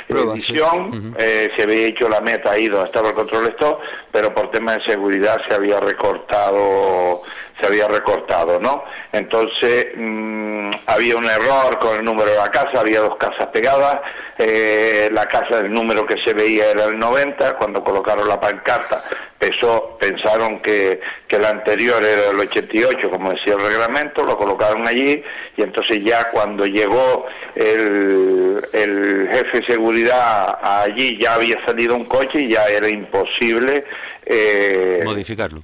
edición, 0.08 1.14
eh, 1.18 1.48
se 1.56 1.62
había 1.62 1.86
hecho 1.86 2.08
la 2.08 2.20
meta 2.20 2.52
ahí 2.52 2.68
donde 2.68 2.86
estaba 2.86 3.10
el 3.10 3.14
control 3.14 3.48
stop, 3.48 3.78
pero 4.12 4.34
por 4.34 4.50
tema 4.50 4.76
de 4.76 4.84
seguridad 4.84 5.38
se 5.48 5.54
había 5.54 5.80
recortado 5.80 7.22
se 7.60 7.66
había 7.66 7.88
recortado, 7.88 8.58
¿no? 8.60 8.84
Entonces 9.12 9.88
mm, 9.96 10.70
había 10.86 11.16
un 11.16 11.24
error 11.24 11.78
con 11.78 11.96
el 11.96 12.04
número 12.04 12.30
de 12.30 12.36
la 12.36 12.50
casa, 12.50 12.80
había 12.80 13.00
dos 13.00 13.16
casas 13.16 13.46
pegadas, 13.48 14.00
eh, 14.38 15.08
la 15.12 15.26
casa 15.26 15.62
del 15.62 15.72
número 15.72 16.06
que 16.06 16.16
se 16.24 16.34
veía 16.34 16.70
era 16.70 16.84
el 16.84 16.98
90, 16.98 17.56
cuando 17.56 17.82
colocaron 17.82 18.28
la 18.28 18.40
pancarta 18.40 19.02
pesó, 19.38 19.96
pensaron 20.00 20.60
que, 20.60 21.00
que 21.26 21.36
el 21.36 21.44
anterior 21.44 22.02
era 22.04 22.30
el 22.30 22.40
88, 22.40 23.10
como 23.10 23.30
decía 23.30 23.54
el 23.54 23.60
reglamento, 23.60 24.24
lo 24.24 24.36
colocaron 24.36 24.86
allí 24.86 25.22
y 25.56 25.62
entonces 25.62 25.98
ya 26.04 26.30
cuando 26.30 26.66
llegó 26.66 27.26
el, 27.54 28.60
el 28.72 29.28
jefe 29.30 29.60
de 29.60 29.66
seguridad 29.66 30.58
allí 30.60 31.18
ya 31.20 31.34
había 31.34 31.64
salido 31.64 31.94
un 31.94 32.06
coche 32.06 32.42
y 32.42 32.48
ya 32.50 32.66
era 32.66 32.88
imposible 32.88 33.84
eh, 34.26 35.02
modificarlo 35.04 35.62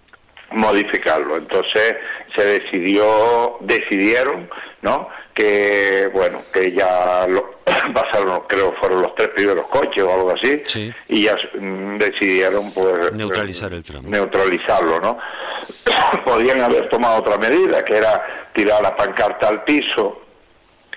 modificarlo. 0.54 1.36
Entonces 1.36 1.96
se 2.34 2.44
decidió, 2.44 3.58
decidieron, 3.60 4.48
¿no? 4.82 5.08
Que 5.32 6.10
bueno, 6.12 6.42
que 6.52 6.72
ya 6.72 7.26
lo, 7.28 7.54
pasaron, 7.94 8.42
creo 8.46 8.74
fueron 8.80 9.02
los 9.02 9.14
tres 9.14 9.28
primeros 9.30 9.66
coches 9.66 10.02
o 10.02 10.12
algo 10.12 10.32
así, 10.32 10.62
y 11.08 11.22
ya 11.24 11.36
mm, 11.58 11.98
decidieron 11.98 12.72
pues 12.72 13.12
neutralizar 13.12 13.72
el 13.72 13.82
tramo. 13.82 14.08
Neutralizarlo, 14.08 15.00
¿no? 15.00 15.18
Podían 16.24 16.60
haber 16.60 16.88
tomado 16.88 17.20
otra 17.20 17.36
medida, 17.38 17.84
que 17.84 17.96
era 17.96 18.50
tirar 18.54 18.82
la 18.82 18.96
pancarta 18.96 19.48
al 19.48 19.64
piso 19.64 20.20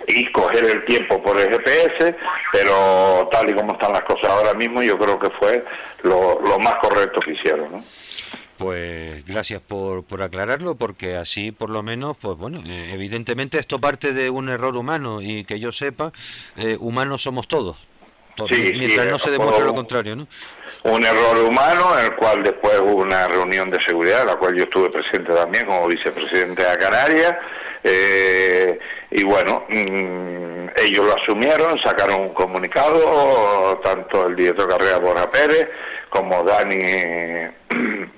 y 0.07 0.31
coger 0.31 0.63
el 0.63 0.85
tiempo 0.85 1.21
por 1.21 1.37
el 1.39 1.49
GPS, 1.49 2.15
pero 2.51 3.27
tal 3.31 3.49
y 3.49 3.53
como 3.53 3.73
están 3.73 3.93
las 3.93 4.03
cosas 4.03 4.29
ahora 4.29 4.53
mismo, 4.53 4.81
yo 4.81 4.97
creo 4.97 5.17
que 5.19 5.29
fue 5.31 5.65
lo, 6.03 6.39
lo 6.41 6.59
más 6.59 6.75
correcto 6.75 7.19
que 7.19 7.33
hicieron, 7.33 7.71
¿no? 7.71 7.83
Pues 8.57 9.23
gracias 9.25 9.61
por, 9.61 10.03
por 10.03 10.23
aclararlo, 10.23 10.75
porque 10.75 11.15
así 11.15 11.51
por 11.51 11.69
lo 11.69 11.83
menos, 11.83 12.17
pues 12.17 12.37
bueno, 12.37 12.59
eh, 12.65 12.89
evidentemente 12.91 13.59
esto 13.59 13.79
parte 13.79 14.13
de 14.13 14.29
un 14.31 14.49
error 14.49 14.75
humano 14.75 15.21
y 15.21 15.43
que 15.43 15.59
yo 15.59 15.71
sepa, 15.71 16.11
eh, 16.55 16.75
humanos 16.79 17.21
somos 17.21 17.47
todos. 17.47 17.77
mientras 18.49 19.07
no 19.07 19.19
se 19.19 19.29
demuestre 19.29 19.63
lo 19.63 19.75
contrario, 19.75 20.15
¿no? 20.15 20.27
Un 20.83 21.03
error 21.05 21.37
humano 21.37 21.99
en 21.99 22.05
el 22.05 22.15
cual 22.15 22.41
después 22.43 22.79
hubo 22.79 23.01
una 23.03 23.27
reunión 23.27 23.69
de 23.69 23.79
seguridad, 23.85 24.21
en 24.21 24.27
la 24.27 24.35
cual 24.37 24.55
yo 24.55 24.63
estuve 24.63 24.89
presente 24.89 25.33
también 25.33 25.65
como 25.65 25.87
vicepresidente 25.87 26.63
de 26.63 26.77
Canarias, 26.77 27.35
eh, 27.83 28.79
y 29.11 29.23
bueno, 29.23 29.65
mm, 29.69 30.69
ellos 30.83 31.05
lo 31.05 31.15
asumieron, 31.15 31.79
sacaron 31.79 32.21
un 32.21 32.33
comunicado, 32.33 33.79
tanto 33.83 34.27
el 34.27 34.35
director 34.35 34.67
carrera 34.67 34.97
Borja 34.97 35.31
Pérez 35.31 35.69
como 36.09 36.43
Dani 36.43 36.75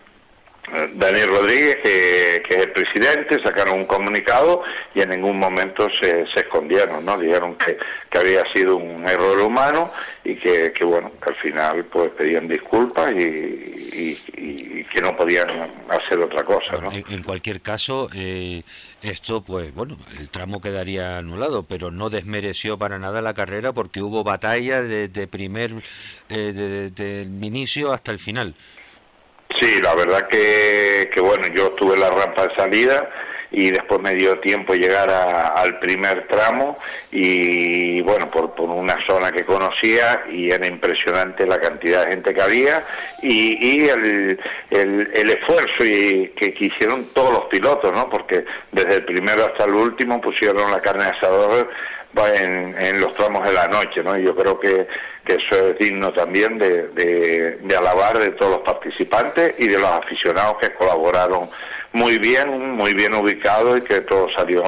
Daniel 0.93 1.29
Rodríguez, 1.29 1.77
que, 1.83 2.35
es 2.49 2.57
el 2.57 2.71
presidente, 2.71 3.41
sacaron 3.43 3.79
un 3.79 3.85
comunicado 3.85 4.63
y 4.93 5.01
en 5.01 5.09
ningún 5.09 5.37
momento 5.37 5.87
se, 6.01 6.25
escondieron, 6.35 7.05
¿no? 7.05 7.17
Dijeron 7.17 7.55
que, 7.55 7.77
había 8.17 8.43
sido 8.53 8.75
un 8.75 9.07
error 9.07 9.39
humano 9.39 9.91
y 10.23 10.35
que, 10.35 10.73
bueno, 10.83 11.11
que 11.23 11.29
al 11.29 11.35
final 11.37 11.85
pues 11.85 12.09
pedían 12.11 12.47
disculpas 12.47 13.11
y, 13.13 14.17
que 14.91 15.01
no 15.01 15.15
podían 15.15 15.47
hacer 15.89 16.19
otra 16.19 16.43
cosa, 16.43 16.77
¿no? 16.81 16.91
En, 16.91 17.21
cualquier 17.21 17.61
caso, 17.61 18.09
eh, 18.15 18.63
esto 19.03 19.41
pues 19.41 19.73
bueno, 19.75 19.97
el 20.19 20.29
tramo 20.29 20.61
quedaría 20.61 21.19
anulado, 21.19 21.63
pero 21.63 21.91
no 21.91 22.09
desmereció 22.09 22.77
para 22.77 22.97
nada 22.97 23.21
la 23.21 23.35
carrera 23.35 23.71
porque 23.71 24.01
hubo 24.01 24.23
batalla 24.23 24.81
desde 24.81 25.27
primer, 25.27 25.73
eh, 26.29 26.89
el 26.97 27.43
inicio 27.43 27.93
hasta 27.93 28.11
el 28.11 28.17
final. 28.17 28.55
Sí, 29.57 29.81
la 29.81 29.95
verdad 29.95 30.27
que, 30.27 31.09
que 31.11 31.19
bueno, 31.21 31.47
yo 31.55 31.71
tuve 31.71 31.97
la 31.97 32.09
rampa 32.09 32.47
de 32.47 32.55
salida 32.55 33.09
y 33.51 33.71
después 33.71 33.99
me 34.01 34.13
dio 34.13 34.39
tiempo 34.39 34.75
llegar 34.75 35.09
al 35.09 35.79
primer 35.79 36.27
tramo 36.27 36.77
y 37.11 38.01
bueno, 38.03 38.29
por, 38.29 38.53
una 38.59 38.95
zona 39.07 39.31
que 39.31 39.43
conocía 39.43 40.23
y 40.31 40.51
era 40.51 40.67
impresionante 40.67 41.47
la 41.47 41.59
cantidad 41.59 42.05
de 42.05 42.11
gente 42.11 42.33
que 42.33 42.41
había 42.41 42.85
y, 43.23 43.57
y 43.59 43.89
el, 43.89 44.39
el, 44.69 45.29
esfuerzo 45.31 45.83
y, 45.83 46.31
que, 46.35 46.53
que, 46.53 46.65
hicieron 46.65 47.07
todos 47.13 47.33
los 47.33 47.45
pilotos, 47.45 47.91
¿no? 47.91 48.07
Porque 48.09 48.45
desde 48.71 48.95
el 48.95 49.05
primero 49.05 49.45
hasta 49.45 49.65
el 49.65 49.73
último 49.73 50.21
pusieron 50.21 50.69
la 50.69 50.81
carne 50.81 51.05
de 51.05 51.11
asador 51.11 51.69
en, 52.15 52.75
en 52.77 53.01
los 53.01 53.13
tramos 53.15 53.45
de 53.45 53.53
la 53.53 53.67
noche, 53.67 54.03
¿no? 54.03 54.17
Y 54.17 54.23
yo 54.23 54.35
creo 54.35 54.59
que, 54.59 54.87
que 55.25 55.35
eso 55.35 55.67
es 55.67 55.79
digno 55.79 56.11
también 56.11 56.57
de, 56.57 56.87
de, 56.89 57.75
alabar 57.75 58.17
de 58.17 58.29
todos 58.31 58.57
los 58.57 58.61
participantes 58.61 59.55
y 59.57 59.67
de 59.67 59.79
los 59.79 59.89
aficionados 59.89 60.57
que 60.61 60.73
colaboraron 60.73 61.49
muy 61.93 62.19
bien, 62.19 62.71
muy 62.71 62.93
bien 62.93 63.13
ubicado 63.13 63.77
y 63.77 63.81
que 63.81 64.01
todo 64.01 64.27
salió 64.35 64.63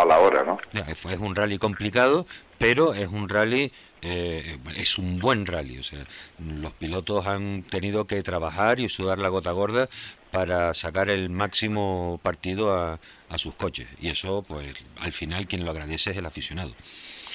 a, 0.00 0.04
la 0.04 0.18
hora, 0.18 0.42
¿no? 0.44 0.58
Es 0.88 1.04
un 1.04 1.34
rally 1.34 1.58
complicado, 1.58 2.26
pero 2.58 2.94
es 2.94 3.08
un 3.08 3.28
rally 3.28 3.72
eh, 4.02 4.58
es 4.76 4.98
un 4.98 5.18
buen 5.18 5.46
rally. 5.46 5.78
O 5.78 5.82
sea, 5.82 6.04
los 6.38 6.72
pilotos 6.72 7.26
han 7.26 7.62
tenido 7.62 8.06
que 8.06 8.22
trabajar 8.22 8.78
y 8.80 8.88
sudar 8.88 9.18
la 9.18 9.28
gota 9.28 9.52
gorda 9.52 9.88
para 10.34 10.74
sacar 10.74 11.10
el 11.10 11.30
máximo 11.30 12.18
partido 12.20 12.74
a, 12.74 12.98
a 13.30 13.38
sus 13.38 13.54
coches. 13.54 13.86
Y 14.00 14.08
eso, 14.08 14.44
pues, 14.46 14.66
al 15.00 15.12
final 15.12 15.46
quien 15.46 15.64
lo 15.64 15.70
agradece 15.70 16.10
es 16.10 16.16
el 16.16 16.26
aficionado. 16.26 16.72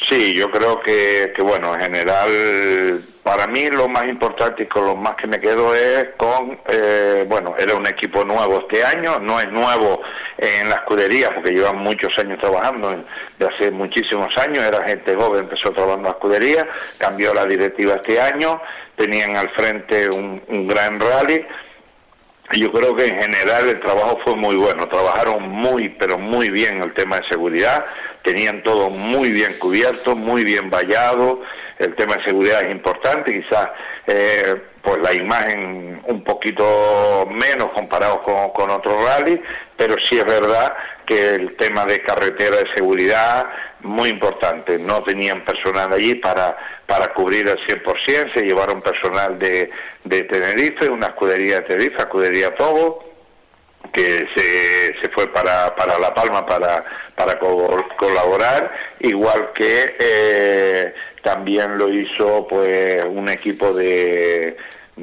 Sí, 0.10 0.34
yo 0.34 0.52
creo 0.52 0.82
que, 0.82 1.32
que, 1.34 1.42
bueno, 1.42 1.74
en 1.76 1.82
general, 1.82 3.02
para 3.24 3.48
mí 3.48 3.68
lo 3.68 3.88
más 3.88 4.06
importante 4.06 4.64
y 4.64 4.66
con 4.66 4.86
lo 4.86 4.96
más 4.98 5.16
que 5.16 5.28
me 5.28 5.40
quedo 5.40 5.74
es 5.74 6.08
con, 6.18 6.60
eh, 6.68 7.24
bueno, 7.28 7.56
era 7.58 7.76
un 7.76 7.88
equipo 7.88 8.26
nuevo 8.26 8.60
este 8.68 8.84
año, 8.84 9.18
no 9.20 9.40
es 9.40 9.50
nuevo 9.50 10.02
en 10.38 10.68
la 10.68 10.76
escudería 10.76 11.34
porque 11.34 11.52
llevan 11.52 11.78
muchos 11.78 12.18
años 12.18 12.40
trabajando, 12.40 12.96
de 13.38 13.46
hace 13.46 13.72
muchísimos 13.72 14.38
años, 14.38 14.60
era 14.60 14.86
gente 14.86 15.16
joven, 15.16 15.42
empezó 15.42 15.72
trabajando 15.72 16.08
en 16.08 16.14
la 16.14 16.18
escudería, 16.18 16.68
cambió 16.98 17.34
la 17.34 17.46
directiva 17.46 17.96
este 17.96 18.20
año, 18.20 18.62
tenían 18.98 19.38
al 19.38 19.50
frente 19.52 20.10
un, 20.10 20.42
un 20.48 20.68
gran 20.68 21.00
rally 21.00 21.46
yo 22.58 22.72
creo 22.72 22.96
que 22.96 23.06
en 23.06 23.22
general 23.22 23.70
el 23.70 23.80
trabajo 23.80 24.20
fue 24.24 24.36
muy 24.36 24.56
bueno, 24.56 24.88
trabajaron 24.88 25.50
muy, 25.50 25.90
pero 25.90 26.18
muy 26.18 26.50
bien 26.50 26.82
el 26.82 26.94
tema 26.94 27.18
de 27.18 27.28
seguridad, 27.30 27.86
tenían 28.24 28.64
todo 28.64 28.90
muy 28.90 29.32
bien 29.32 29.58
cubierto, 29.60 30.16
muy 30.16 30.44
bien 30.44 30.70
vallado, 30.70 31.42
el 31.78 31.96
tema 31.96 32.16
de 32.16 32.24
seguridad 32.24 32.64
es 32.64 32.74
importante, 32.74 33.40
quizás 33.42 33.70
eh, 34.08 34.56
pues 34.82 34.98
la 35.00 35.14
imagen 35.14 36.02
un 36.06 36.24
poquito 36.24 37.28
menos 37.30 37.72
comparado 37.74 38.22
con, 38.24 38.50
con 38.52 38.70
otros 38.70 39.04
rally, 39.04 39.42
pero 39.78 39.96
sí 40.00 40.18
es 40.18 40.26
verdad 40.26 40.74
que 41.06 41.36
el 41.36 41.56
tema 41.58 41.86
de 41.86 42.02
carretera 42.04 42.58
de 42.58 42.74
seguridad, 42.76 43.48
muy 43.82 44.10
importante, 44.10 44.78
no 44.78 45.02
tenían 45.04 45.44
personal 45.44 45.92
allí 45.92 46.16
para, 46.16 46.56
para 46.86 47.14
cubrir 47.14 47.50
al 47.50 47.58
100%, 47.66 48.34
se 48.34 48.42
llevaron 48.42 48.82
personal 48.82 49.40
de, 49.40 49.72
de 50.04 50.22
Tenerife, 50.24 50.90
una 50.90 51.08
escudería 51.08 51.56
de 51.56 51.62
Tenerife, 51.62 51.98
escudería 51.98 52.54
Togo, 52.56 53.10
que 53.92 54.28
se, 54.36 55.02
se 55.02 55.10
fue 55.14 55.28
para, 55.34 55.76
para 55.76 55.98
La 55.98 56.14
Palma 56.14 56.46
para, 56.46 56.84
para 57.16 57.40
colaborar, 57.40 58.72
igual 59.00 59.52
que 59.54 59.96
eh, 60.00 60.94
también 61.24 61.78
lo 61.78 61.92
hizo 61.94 62.48
pues 62.48 63.04
un 63.06 63.30
equipo 63.30 63.74
de 63.74 64.58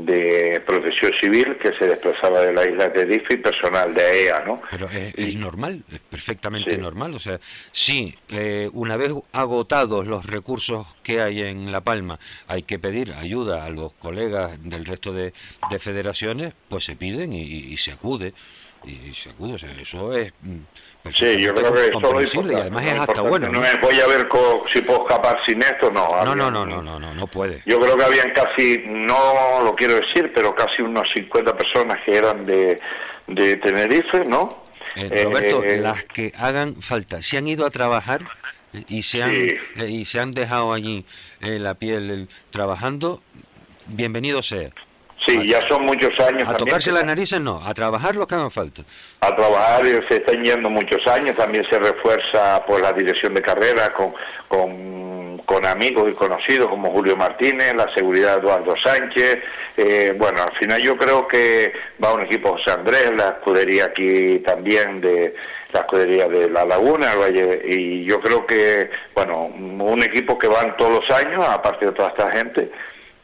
de 0.04 0.62
protección 0.66 1.12
civil 1.18 1.56
que 1.60 1.72
se 1.74 1.86
desplazaba 1.86 2.42
de 2.42 2.52
la 2.52 2.68
isla 2.68 2.88
de 2.88 2.90
Tenerife 2.90 3.34
y 3.34 3.36
personal 3.38 3.94
de 3.94 4.02
AEA, 4.02 4.44
¿no? 4.44 4.60
Pero 4.70 4.88
es, 4.90 5.34
normal, 5.36 5.82
es 5.90 6.00
perfectamente 6.00 6.76
normal. 6.76 7.14
O 7.14 7.18
sea, 7.18 7.40
si 7.72 8.14
eh, 8.28 8.68
una 8.72 8.96
vez 8.96 9.12
agotados 9.32 10.06
los 10.06 10.26
recursos 10.26 10.86
que 11.02 11.22
hay 11.22 11.42
en 11.42 11.72
La 11.72 11.80
Palma 11.80 12.18
hay 12.46 12.62
que 12.62 12.78
pedir 12.78 13.12
ayuda 13.12 13.64
a 13.64 13.70
los 13.70 13.94
colegas 13.94 14.62
del 14.62 14.84
resto 14.84 15.12
de, 15.12 15.32
federaciones, 15.78 16.54
pues 16.68 16.84
se 16.84 16.96
piden 16.96 17.32
y. 17.32 17.46
Y 17.46 17.78
se 17.78 17.92
acude, 17.92 18.32
o 19.38 19.58
sea, 19.58 19.70
eso 19.80 20.16
es 20.16 20.32
mm, 20.42 20.58
Sí, 21.12 21.36
yo 21.38 21.54
creo 21.54 21.72
que 21.72 21.86
eso 21.86 22.20
es 22.20 22.34
y 22.34 22.54
además 22.54 22.86
es 22.86 22.98
hasta 22.98 23.22
bueno. 23.22 23.48
No, 23.48 23.60
voy 23.80 24.00
a 24.00 24.06
ver 24.06 24.28
si 24.72 24.80
puedo 24.82 25.02
escapar 25.06 25.38
sin 25.46 25.62
esto, 25.62 25.90
no. 25.90 26.24
No, 26.24 26.34
no, 26.34 26.50
no, 26.50 26.66
no, 26.66 26.82
no, 26.82 26.98
no, 26.98 27.14
no 27.14 27.26
puede. 27.26 27.62
Yo 27.66 27.78
creo 27.80 27.96
que 27.96 28.04
habían 28.04 28.32
casi, 28.32 28.82
no 28.86 29.62
lo 29.62 29.74
quiero 29.74 29.94
decir, 29.94 30.32
pero 30.34 30.54
casi 30.54 30.82
unos 30.82 31.08
50 31.14 31.56
personas 31.56 31.98
que 32.04 32.16
eran 32.16 32.46
de, 32.46 32.80
de 33.26 33.56
Tenerife, 33.58 34.24
¿no? 34.24 34.64
Eh, 34.96 35.24
Roberto, 35.24 35.62
eh, 35.62 35.78
las 35.78 36.04
que 36.04 36.32
hagan 36.36 36.80
falta, 36.80 37.20
si 37.22 37.36
han 37.36 37.46
ido 37.46 37.66
a 37.66 37.70
trabajar 37.70 38.22
y 38.88 39.02
se 39.02 39.22
han, 39.22 39.34
eh, 39.34 39.58
y 39.88 40.04
se 40.06 40.20
han 40.20 40.32
dejado 40.32 40.72
allí 40.72 41.04
la 41.40 41.74
piel 41.74 42.28
trabajando, 42.50 43.22
bienvenido 43.86 44.42
sea. 44.42 44.70
Sí, 45.26 45.48
ya 45.48 45.66
son 45.68 45.84
muchos 45.84 46.12
años. 46.20 46.48
A 46.48 46.56
tocarse 46.56 46.92
las 46.92 47.04
narices 47.04 47.40
no, 47.40 47.60
a 47.64 47.74
trabajar 47.74 48.14
lo 48.14 48.26
que 48.26 48.36
haga 48.36 48.48
falta. 48.48 48.82
A 49.20 49.34
trabajar 49.34 49.84
se 50.08 50.16
están 50.16 50.44
yendo 50.44 50.70
muchos 50.70 51.04
años, 51.08 51.36
también 51.36 51.66
se 51.68 51.78
refuerza 51.78 52.64
por 52.64 52.80
la 52.80 52.92
dirección 52.92 53.34
de 53.34 53.42
carrera 53.42 53.92
con, 53.92 54.14
con, 55.44 55.66
amigos 55.66 56.08
y 56.10 56.14
conocidos 56.14 56.68
como 56.68 56.90
Julio 56.92 57.16
Martínez, 57.16 57.74
la 57.74 57.92
seguridad 57.94 58.36
de 58.36 58.40
Eduardo 58.42 58.76
Sánchez. 58.76 59.38
Eh, 59.76 60.14
bueno, 60.16 60.42
al 60.42 60.52
final 60.58 60.80
yo 60.80 60.96
creo 60.96 61.26
que 61.26 61.72
va 62.02 62.12
un 62.12 62.22
equipo 62.22 62.50
José 62.50 62.70
Andrés, 62.70 63.10
la 63.16 63.30
escudería 63.30 63.86
aquí 63.86 64.38
también 64.40 65.00
de 65.00 65.34
la 65.72 65.80
escudería 65.80 66.28
de 66.28 66.48
La 66.48 66.64
Laguna, 66.64 67.12
el 67.12 67.18
Valle, 67.18 67.62
y 67.64 68.04
yo 68.04 68.20
creo 68.20 68.46
que, 68.46 68.88
bueno, 69.14 69.46
un 69.46 70.02
equipo 70.02 70.38
que 70.38 70.46
van 70.46 70.76
todos 70.76 71.02
los 71.02 71.10
años, 71.10 71.44
aparte 71.48 71.86
de 71.86 71.92
toda 71.92 72.10
esta 72.10 72.30
gente 72.30 72.70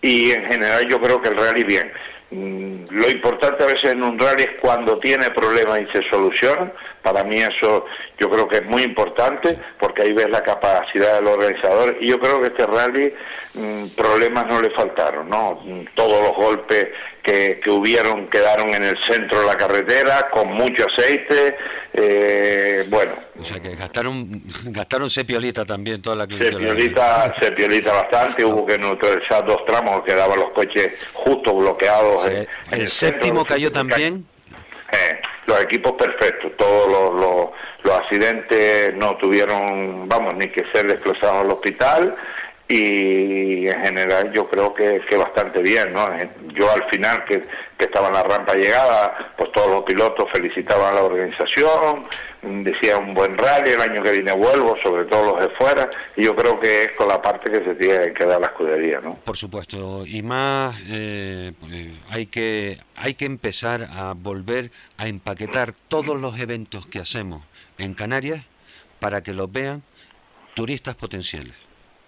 y 0.03 0.33
en 0.33 0.45
general 0.45 0.87
yo 0.89 1.01
creo 1.01 1.23
que 1.23 1.31
el 1.31 1.37
rally 1.37 1.65
bien. 1.65 1.91
Mm, 2.33 2.85
lo 2.91 3.11
importante 3.11 3.63
a 3.63 3.67
veces 3.67 3.93
en 3.93 4.03
un 4.03 4.19
rally 4.19 4.43
es 4.43 4.61
cuando 4.61 4.99
tiene 4.99 5.31
problemas 5.31 5.81
y 5.81 5.87
se 5.93 6.03
soluciona. 6.11 6.73
Para 7.03 7.25
mí 7.25 7.37
eso 7.37 7.85
yo 8.19 8.31
creo 8.31 8.49
que 8.49 8.57
es 8.57 8.65
muy 8.65 8.83
importante 8.83 9.59
porque 9.79 10.03
ahí 10.03 10.13
ves 10.13 10.31
la 10.31 10.43
capacidad 10.43 11.17
del 11.17 11.27
organizador 11.27 11.97
y 12.01 12.09
yo 12.09 12.19
creo 12.19 12.41
que 12.41 12.49
este 12.49 12.67
rally 12.67 13.13
mm, 13.55 13.89
problemas 13.97 14.47
no 14.47 14.61
le 14.61 14.71
faltaron, 14.71 15.29
¿no? 15.29 15.61
Mm, 15.63 15.85
todos 15.95 16.23
los 16.23 16.35
golpes 16.35 16.89
que, 17.23 17.61
que, 17.63 17.71
hubieron 17.71 18.27
quedaron 18.29 18.71
en 18.75 18.83
el 18.83 18.99
centro 19.05 19.41
de 19.41 19.47
la 19.47 19.57
carretera 19.57 20.31
con 20.31 20.49
mucho 20.55 20.87
aceite, 20.87 21.57
eh, 21.95 22.87
bueno. 22.89 23.13
O 23.39 23.45
sea 23.45 23.61
que 23.61 23.75
gastaron, 23.75 24.43
gastaron 24.67 25.11
sepiolita 25.11 25.65
también 25.65 26.01
toda 26.01 26.17
la 26.17 26.27
Sepiolita, 26.27 27.35
sepiolita 27.41 27.93
bastante, 27.93 28.45
hubo 28.45 28.65
que 28.67 28.79
neutralizar 28.79 29.45
dos 29.45 29.65
tramos, 29.67 30.03
quedaban 30.05 30.39
los 30.39 30.51
coches 30.51 30.89
justo 31.13 31.55
bloqueados. 31.55 32.31
¿El 32.71 32.89
séptimo 32.89 33.45
cayó 33.45 33.71
también? 33.71 34.27
Eh, 34.93 35.21
los 35.47 35.61
equipos 35.61 35.93
perfectos, 35.93 36.53
todos 36.57 36.89
los, 36.89 37.51
los, 37.85 37.95
accidentes 37.95 38.95
no 38.95 39.17
tuvieron, 39.17 40.09
vamos, 40.09 40.35
ni 40.35 40.47
que 40.47 40.65
ser 40.73 40.87
desplazados 40.87 41.45
al 41.45 41.51
hospital 41.51 42.17
y 42.69 43.69
en 43.69 43.85
general 43.85 44.33
yo 44.33 44.49
creo 44.49 44.73
que, 44.73 45.01
que 45.09 45.17
bastante 45.17 45.61
bien, 45.63 45.93
¿no? 45.93 46.09
Yo 46.55 46.71
al 46.71 46.85
final 46.91 47.25
que, 47.25 47.43
que 47.77 47.85
estaba 47.85 48.09
en 48.09 48.15
la 48.15 48.23
rampa 48.23 48.55
llegada, 48.55 49.35
pues 49.37 49.53
todos 49.53 49.71
los 49.71 49.83
pilotos 49.83 50.31
felicitaban 50.33 50.93
a 50.93 50.97
la 50.97 51.03
organización, 51.03 52.05
decía 52.43 52.99
un 52.99 53.15
buen 53.15 53.37
rally, 53.39 53.71
el 53.71 53.81
año 53.81 54.03
que 54.03 54.13
viene 54.13 54.33
vuelvo, 54.33 54.77
sobre 54.83 55.05
todo 55.05 55.33
los 55.33 55.41
de 55.41 55.49
fuera, 55.57 55.89
y 56.17 56.25
yo 56.25 56.35
creo 56.35 56.59
que 56.59 56.83
es 56.85 56.93
con 56.93 57.09
la 57.09 57.21
parte 57.21 57.51
que 57.51 57.65
se 57.65 57.75
tiene 57.75 58.13
que 58.13 58.25
dar 58.25 58.41
la 58.41 58.49
escudería, 58.49 59.01
¿no? 59.01 59.17
Por 59.17 59.37
supuesto, 59.37 60.05
y 60.07 60.23
más 60.23 60.77
eh, 60.89 61.53
pues, 61.61 61.73
hay, 62.11 62.27
que, 62.27 62.79
hay 62.97 63.15
que 63.15 63.27
empezar 63.27 63.87
a 63.91 64.15
volver 64.17 64.71
a 64.97 65.09
empaquetar 65.09 65.73
todos 65.89 66.19
los 66.19 66.39
eventos 66.39 66.87
que 66.87 66.99
hacemos 66.99 67.43
en 67.79 67.95
Canarias 67.95 68.45
para 68.99 69.23
que 69.23 69.33
los 69.33 69.51
vean 69.51 69.83
turistas 70.55 70.95
potenciales. 70.95 71.55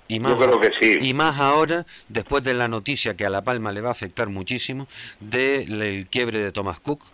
Y 0.09 0.21
más, 0.21 0.33
Yo 0.33 0.38
creo 0.38 0.61
que 0.61 0.71
sí. 0.81 0.99
Y 1.01 1.14
más 1.14 1.40
ahora, 1.40 1.87
después 2.09 2.45
de 2.45 2.55
la 2.55 2.69
noticia 2.69 3.17
que 3.17 3.25
a 3.25 3.31
La 3.31 3.43
Palma 3.43 3.73
le 3.73 3.81
va 3.81 3.88
a 3.88 3.93
afectar 3.93 4.29
muchísimo, 4.29 4.87
del 5.21 6.07
quiebre 6.11 6.40
de 6.40 6.53
Thomas 6.53 6.81
Cook, 6.81 7.05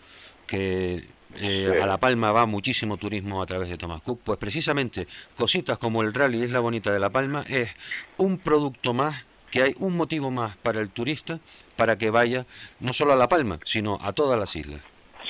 que 0.46 1.04
eh, 1.36 1.80
a 1.80 1.86
La 1.86 1.98
Palma 1.98 2.32
va 2.32 2.46
muchísimo 2.46 2.96
turismo 2.96 3.40
a 3.40 3.46
través 3.46 3.68
de 3.68 3.78
Thomas 3.78 4.02
Cook, 4.02 4.20
pues 4.24 4.38
precisamente 4.38 5.06
cositas 5.36 5.78
como 5.78 6.02
el 6.02 6.12
Rally 6.12 6.42
Isla 6.42 6.58
Bonita 6.58 6.92
de 6.92 6.98
La 6.98 7.10
Palma 7.10 7.44
es 7.48 7.70
un 8.16 8.38
producto 8.38 8.92
más, 8.92 9.24
que 9.50 9.62
hay 9.62 9.74
un 9.78 9.96
motivo 9.96 10.30
más 10.30 10.56
para 10.56 10.80
el 10.80 10.90
turista 10.90 11.38
para 11.76 11.96
que 11.96 12.10
vaya 12.10 12.46
no 12.80 12.92
solo 12.92 13.12
a 13.12 13.16
La 13.16 13.28
Palma, 13.28 13.60
sino 13.64 13.98
a 14.02 14.12
todas 14.12 14.38
las 14.38 14.54
islas. 14.56 14.80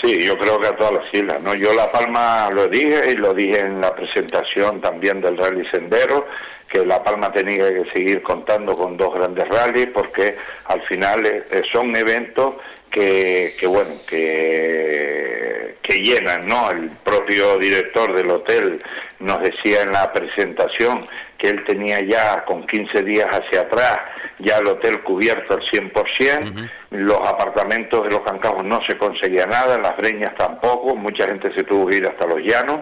Sí, 0.02 0.24
yo 0.24 0.38
creo 0.38 0.58
que 0.58 0.68
a 0.68 0.76
todas 0.76 0.94
las 0.94 1.14
islas, 1.14 1.42
¿no? 1.42 1.54
Yo 1.54 1.74
La 1.74 1.92
Palma 1.92 2.48
lo 2.50 2.68
dije 2.68 3.12
y 3.12 3.16
lo 3.16 3.34
dije 3.34 3.60
en 3.60 3.82
la 3.82 3.94
presentación 3.94 4.80
también 4.80 5.20
del 5.20 5.36
Rally 5.36 5.66
Sendero, 5.70 6.26
que 6.70 6.86
La 6.86 7.02
Palma 7.02 7.32
tenía 7.32 7.68
que 7.68 7.90
seguir 7.92 8.22
contando 8.22 8.76
con 8.76 8.96
dos 8.96 9.14
grandes 9.14 9.48
rallies 9.48 9.88
porque 9.92 10.36
al 10.66 10.80
final 10.82 11.26
eh, 11.26 11.62
son 11.70 11.94
eventos 11.96 12.54
que, 12.90 13.54
que 13.58 13.66
bueno, 13.66 13.90
que, 14.06 15.76
que 15.82 15.98
llenan, 15.98 16.46
¿no? 16.46 16.70
El 16.70 16.90
propio 17.04 17.58
director 17.58 18.14
del 18.14 18.30
hotel 18.30 18.82
nos 19.18 19.40
decía 19.42 19.82
en 19.82 19.92
la 19.92 20.12
presentación 20.12 21.06
que 21.38 21.48
él 21.48 21.64
tenía 21.64 22.00
ya 22.00 22.44
con 22.44 22.66
15 22.66 23.02
días 23.02 23.26
hacia 23.28 23.62
atrás 23.62 23.98
ya 24.42 24.58
el 24.58 24.66
hotel 24.66 25.02
cubierto 25.02 25.54
al 25.54 25.62
100%, 25.62 26.70
los 26.90 27.18
apartamentos 27.20 28.04
de 28.04 28.10
los 28.10 28.20
cancajos 28.22 28.64
no 28.64 28.80
se 28.84 28.96
conseguía 28.96 29.46
nada, 29.46 29.78
las 29.78 29.96
breñas 29.96 30.34
tampoco, 30.36 30.94
mucha 30.94 31.26
gente 31.26 31.52
se 31.54 31.64
tuvo 31.64 31.86
que 31.86 31.98
ir 31.98 32.06
hasta 32.06 32.26
los 32.26 32.40
llanos 32.40 32.80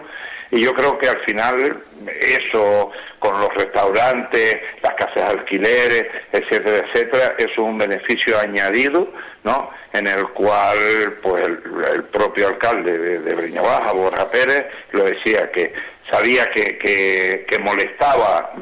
y 0.51 0.61
yo 0.61 0.73
creo 0.73 0.97
que 0.97 1.07
al 1.07 1.19
final 1.25 1.83
eso 2.21 2.91
con 3.19 3.39
los 3.39 3.53
restaurantes, 3.55 4.57
las 4.81 4.93
casas 4.93 5.15
de 5.15 5.23
alquileres, 5.23 6.05
etcétera, 6.31 6.85
etcétera, 6.87 7.35
es 7.37 7.57
un 7.57 7.77
beneficio 7.77 8.39
añadido, 8.39 9.11
¿no? 9.43 9.69
En 9.93 10.07
el 10.07 10.27
cual, 10.29 10.77
pues, 11.21 11.43
el, 11.43 12.03
propio 12.05 12.47
alcalde 12.47 12.97
de, 12.97 13.19
de 13.19 13.35
Breña 13.35 13.61
Borja 13.61 14.29
Pérez, 14.31 14.65
lo 14.91 15.03
decía 15.03 15.51
que 15.51 15.73
sabía 16.11 16.45
que, 16.51 17.45
que, 17.47 17.59
molestaba 17.59 18.53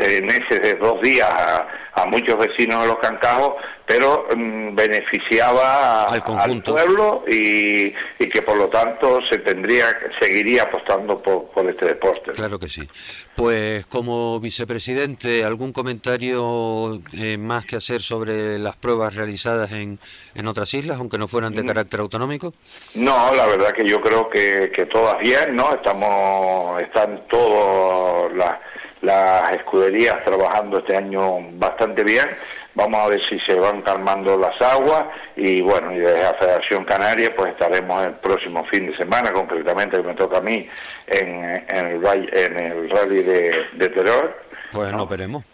en 0.00 0.28
ese 0.28 0.58
de 0.60 0.74
dos 0.74 1.00
días 1.02 1.28
a, 1.30 1.66
muchos 2.06 2.38
vecinos 2.38 2.80
de 2.80 2.86
los 2.86 2.98
Cancajos, 2.98 3.56
pero 3.86 4.26
mm, 4.34 4.74
beneficiaba 4.74 6.04
al, 6.04 6.62
pueblo 6.62 7.24
y, 7.30 7.92
y, 8.18 8.28
que 8.30 8.40
por 8.40 8.56
lo 8.56 8.68
tanto 8.68 9.20
se 9.30 9.38
tendría 9.38 9.86
seguiría 10.18 10.62
apostando 10.62 11.18
por, 11.20 11.50
por, 11.50 11.68
este 11.68 11.84
deporte. 11.84 12.32
Claro 12.32 12.58
que 12.58 12.68
sí. 12.68 12.88
Pues 13.36 13.84
como 13.86 14.40
vicepresidente, 14.40 15.44
¿algún 15.44 15.72
comentario 15.72 17.02
eh, 17.12 17.36
más 17.36 17.66
que 17.66 17.76
hacer 17.76 18.00
sobre 18.00 18.58
las 18.58 18.76
pruebas 18.76 19.14
realizadas 19.14 19.72
en, 19.72 19.98
en 20.34 20.46
otras 20.46 20.72
islas, 20.72 20.98
aunque 20.98 21.18
no 21.18 21.28
fueran 21.28 21.54
de 21.54 21.62
mm. 21.62 21.66
carácter 21.66 22.00
autonómico? 22.00 22.54
No, 22.94 23.34
la 23.34 23.46
verdad 23.46 23.72
que 23.72 23.86
yo 23.86 24.00
creo 24.00 24.30
que, 24.30 24.72
que 24.74 24.86
todas 24.86 25.18
bien, 25.18 25.54
¿no? 25.54 25.74
Estamos, 25.74 26.80
están 26.82 27.24
todas 27.28 28.32
las 28.34 28.56
las 29.02 29.52
escuderías 29.52 30.24
trabajando 30.24 30.78
este 30.78 30.96
año 30.96 31.38
bastante 31.52 32.04
bien. 32.04 32.26
Vamos 32.74 33.00
a 33.00 33.08
ver 33.08 33.20
si 33.28 33.38
se 33.40 33.54
van 33.54 33.82
calmando 33.82 34.38
las 34.38 34.60
aguas 34.60 35.06
y 35.36 35.60
bueno, 35.60 35.92
y 35.92 35.98
desde 35.98 36.22
la 36.22 36.34
Federación 36.34 36.84
Canaria 36.84 37.34
pues 37.34 37.52
estaremos 37.52 38.06
el 38.06 38.12
próximo 38.14 38.64
fin 38.66 38.86
de 38.86 38.96
semana, 38.96 39.32
concretamente 39.32 39.96
que 39.96 40.02
me 40.02 40.14
toca 40.14 40.38
a 40.38 40.42
mí, 40.42 40.68
en, 41.08 41.44
el, 41.68 42.28
en 42.32 42.58
el 42.58 42.90
rally 42.90 43.22
de, 43.22 43.64
de 43.72 43.88
Terror. 43.88 44.36
Pues 44.72 44.92
nos 44.92 45.08
veremos. 45.08 45.44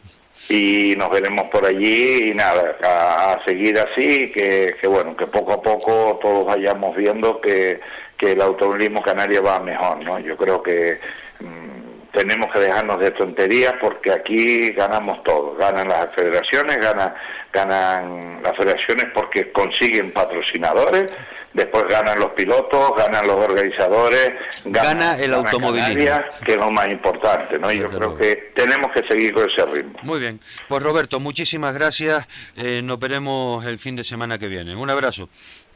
Y 0.48 0.94
nos 0.98 1.10
veremos 1.10 1.48
por 1.48 1.64
allí 1.64 2.30
y 2.30 2.34
nada, 2.34 2.76
a, 2.82 3.38
seguir 3.46 3.78
así, 3.78 4.30
que, 4.30 4.76
que, 4.80 4.86
bueno, 4.86 5.16
que 5.16 5.26
poco 5.26 5.54
a 5.54 5.62
poco 5.62 6.18
todos 6.20 6.46
vayamos 6.46 6.94
viendo 6.94 7.40
que, 7.40 7.80
que 8.18 8.32
el 8.32 8.42
automovilismo 8.42 9.02
canario 9.02 9.42
va 9.42 9.58
mejor, 9.58 10.04
¿no? 10.04 10.18
Yo 10.18 10.36
creo 10.36 10.62
que... 10.62 11.00
Mm, 11.40 11.75
tenemos 12.16 12.50
que 12.50 12.60
dejarnos 12.60 12.98
de 12.98 13.10
tonterías 13.10 13.74
porque 13.78 14.10
aquí 14.10 14.70
ganamos 14.70 15.22
todos, 15.22 15.58
ganan 15.58 15.86
las 15.88 16.14
federaciones, 16.14 16.78
ganan, 16.78 17.14
ganan 17.52 18.42
las 18.42 18.56
federaciones 18.56 19.06
porque 19.14 19.52
consiguen 19.52 20.12
patrocinadores, 20.12 21.12
después 21.52 21.84
ganan 21.90 22.18
los 22.18 22.30
pilotos, 22.30 22.92
ganan 22.96 23.26
los 23.26 23.36
organizadores, 23.36 24.32
gana 24.64 25.18
el 25.18 25.34
automovilismo, 25.34 26.16
que 26.42 26.52
es 26.52 26.58
lo 26.58 26.70
más 26.70 26.88
importante, 26.88 27.58
¿no? 27.58 27.70
Yo 27.70 27.86
creo 27.86 28.16
que 28.16 28.50
tenemos 28.54 28.90
que 28.92 29.06
seguir 29.06 29.34
con 29.34 29.50
ese 29.50 29.66
ritmo. 29.66 29.98
Muy 30.02 30.18
bien, 30.18 30.40
pues 30.68 30.82
Roberto, 30.82 31.20
muchísimas 31.20 31.74
gracias, 31.74 32.26
eh, 32.56 32.80
nos 32.82 32.98
veremos 32.98 33.66
el 33.66 33.78
fin 33.78 33.94
de 33.94 34.04
semana 34.04 34.38
que 34.38 34.48
viene. 34.48 34.74
Un 34.74 34.88
abrazo. 34.88 35.28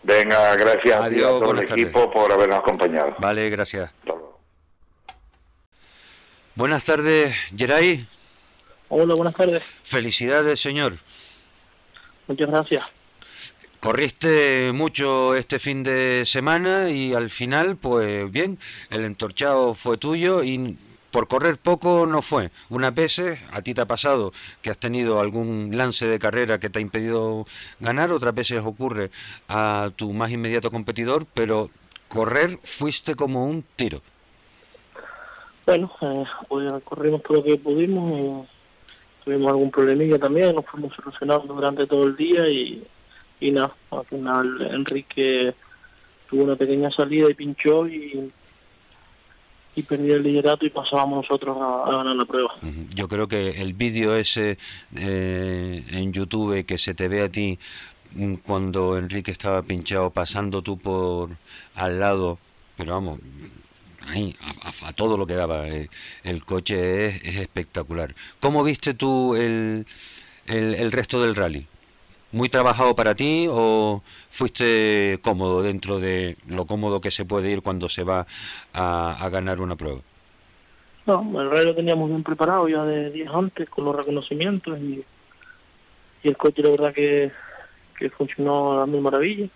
Venga, 0.02 0.56
gracias 0.56 1.02
a 1.02 1.10
todo 1.10 1.52
el 1.52 1.64
equipo 1.64 2.10
por 2.10 2.32
habernos 2.32 2.60
acompañado. 2.60 3.14
Vale, 3.18 3.50
gracias. 3.50 3.92
Buenas 6.60 6.84
tardes, 6.84 7.34
Geray. 7.56 8.06
Hola, 8.90 9.14
buenas 9.14 9.34
tardes. 9.34 9.62
Felicidades, 9.82 10.60
señor. 10.60 10.98
Muchas 12.28 12.50
gracias. 12.50 12.84
Corriste 13.80 14.70
mucho 14.74 15.34
este 15.34 15.58
fin 15.58 15.82
de 15.82 16.24
semana 16.26 16.90
y 16.90 17.14
al 17.14 17.30
final, 17.30 17.78
pues 17.78 18.30
bien, 18.30 18.58
el 18.90 19.06
entorchado 19.06 19.72
fue 19.72 19.96
tuyo 19.96 20.42
y 20.42 20.76
por 21.10 21.28
correr 21.28 21.56
poco 21.56 22.04
no 22.06 22.20
fue. 22.20 22.50
Unas 22.68 22.94
veces 22.94 23.42
a 23.52 23.62
ti 23.62 23.72
te 23.72 23.80
ha 23.80 23.86
pasado 23.86 24.34
que 24.60 24.68
has 24.68 24.76
tenido 24.76 25.18
algún 25.18 25.70
lance 25.78 26.04
de 26.04 26.18
carrera 26.18 26.60
que 26.60 26.68
te 26.68 26.78
ha 26.78 26.82
impedido 26.82 27.46
ganar, 27.78 28.12
otras 28.12 28.34
veces 28.34 28.60
ocurre 28.62 29.10
a 29.48 29.92
tu 29.96 30.12
más 30.12 30.30
inmediato 30.30 30.70
competidor, 30.70 31.24
pero 31.32 31.70
correr 32.08 32.58
fuiste 32.64 33.14
como 33.14 33.46
un 33.46 33.64
tiro. 33.76 34.02
Bueno, 35.66 35.90
eh, 36.00 36.24
pues 36.48 36.82
corrimos 36.84 37.22
todo 37.22 37.38
lo 37.38 37.44
que 37.44 37.56
pudimos, 37.56 38.48
tuvimos 39.24 39.50
algún 39.50 39.70
problemilla 39.70 40.18
también, 40.18 40.54
nos 40.54 40.66
fuimos 40.66 40.94
solucionando 40.94 41.54
durante 41.54 41.86
todo 41.86 42.04
el 42.04 42.16
día 42.16 42.48
y, 42.48 42.82
y 43.40 43.50
nada, 43.50 43.74
al 43.90 44.04
final 44.06 44.62
Enrique 44.72 45.54
tuvo 46.28 46.44
una 46.44 46.56
pequeña 46.56 46.90
salida 46.90 47.30
y 47.30 47.34
pinchó 47.34 47.86
y, 47.86 48.32
y 49.74 49.82
perdió 49.82 50.16
el 50.16 50.22
liderato 50.22 50.66
y 50.66 50.70
pasábamos 50.70 51.24
nosotros 51.24 51.56
a, 51.60 51.90
ganar 51.90 52.16
la 52.16 52.24
prueba. 52.24 52.54
Yo 52.94 53.08
creo 53.08 53.28
que 53.28 53.60
el 53.62 53.74
vídeo 53.74 54.14
ese 54.16 54.58
eh, 54.94 55.84
en 55.90 56.12
YouTube 56.12 56.64
que 56.64 56.78
se 56.78 56.94
te 56.94 57.08
ve 57.08 57.22
a 57.22 57.28
ti 57.28 57.58
mm, 58.14 58.34
cuando 58.36 58.96
Enrique 58.96 59.30
estaba 59.30 59.62
pinchado 59.62 60.10
pasando 60.10 60.62
tú 60.62 60.78
por 60.78 61.30
al 61.74 62.00
lado, 62.00 62.38
pero 62.76 62.94
vamos, 62.94 63.20
a, 64.82 64.92
todo 64.92 65.16
lo 65.16 65.26
que 65.26 65.34
daba. 65.34 65.68
Eh, 65.68 65.88
el 66.24 66.44
coche 66.44 67.06
es, 67.06 67.36
espectacular. 67.36 68.14
¿Cómo 68.40 68.62
viste 68.64 68.94
tú 68.94 69.34
el, 69.36 69.86
el, 70.46 70.92
resto 70.92 71.22
del 71.22 71.36
rally? 71.36 71.66
muy 72.32 72.48
trabajado 72.48 72.94
para 72.94 73.16
ti 73.16 73.48
o 73.50 74.02
fuiste 74.30 75.18
cómodo 75.20 75.62
dentro 75.62 75.98
de 75.98 76.36
lo 76.46 76.64
cómodo 76.64 77.00
que 77.00 77.10
se 77.10 77.24
puede 77.24 77.50
ir 77.50 77.60
cuando 77.60 77.88
se 77.88 78.04
va 78.04 78.24
a, 78.72 79.28
ganar 79.32 79.60
una 79.60 79.74
prueba? 79.74 79.98
No, 81.06 81.40
el 81.40 81.50
rally 81.50 81.64
lo 81.64 81.74
teníamos 81.74 82.08
bien 82.08 82.22
preparado 82.22 82.68
ya 82.68 82.84
de 82.84 83.10
días 83.10 83.34
antes 83.34 83.68
con 83.68 83.84
los 83.84 83.96
reconocimientos 83.96 84.78
y, 84.78 85.04
y 86.22 86.28
el 86.28 86.36
coche 86.36 86.62
la 86.62 86.70
verdad 86.70 86.94
que, 86.94 87.32
que 87.98 88.10
funcionó 88.10 88.80
a 88.80 88.86
mil 88.86 89.00
maravillas. 89.00 89.50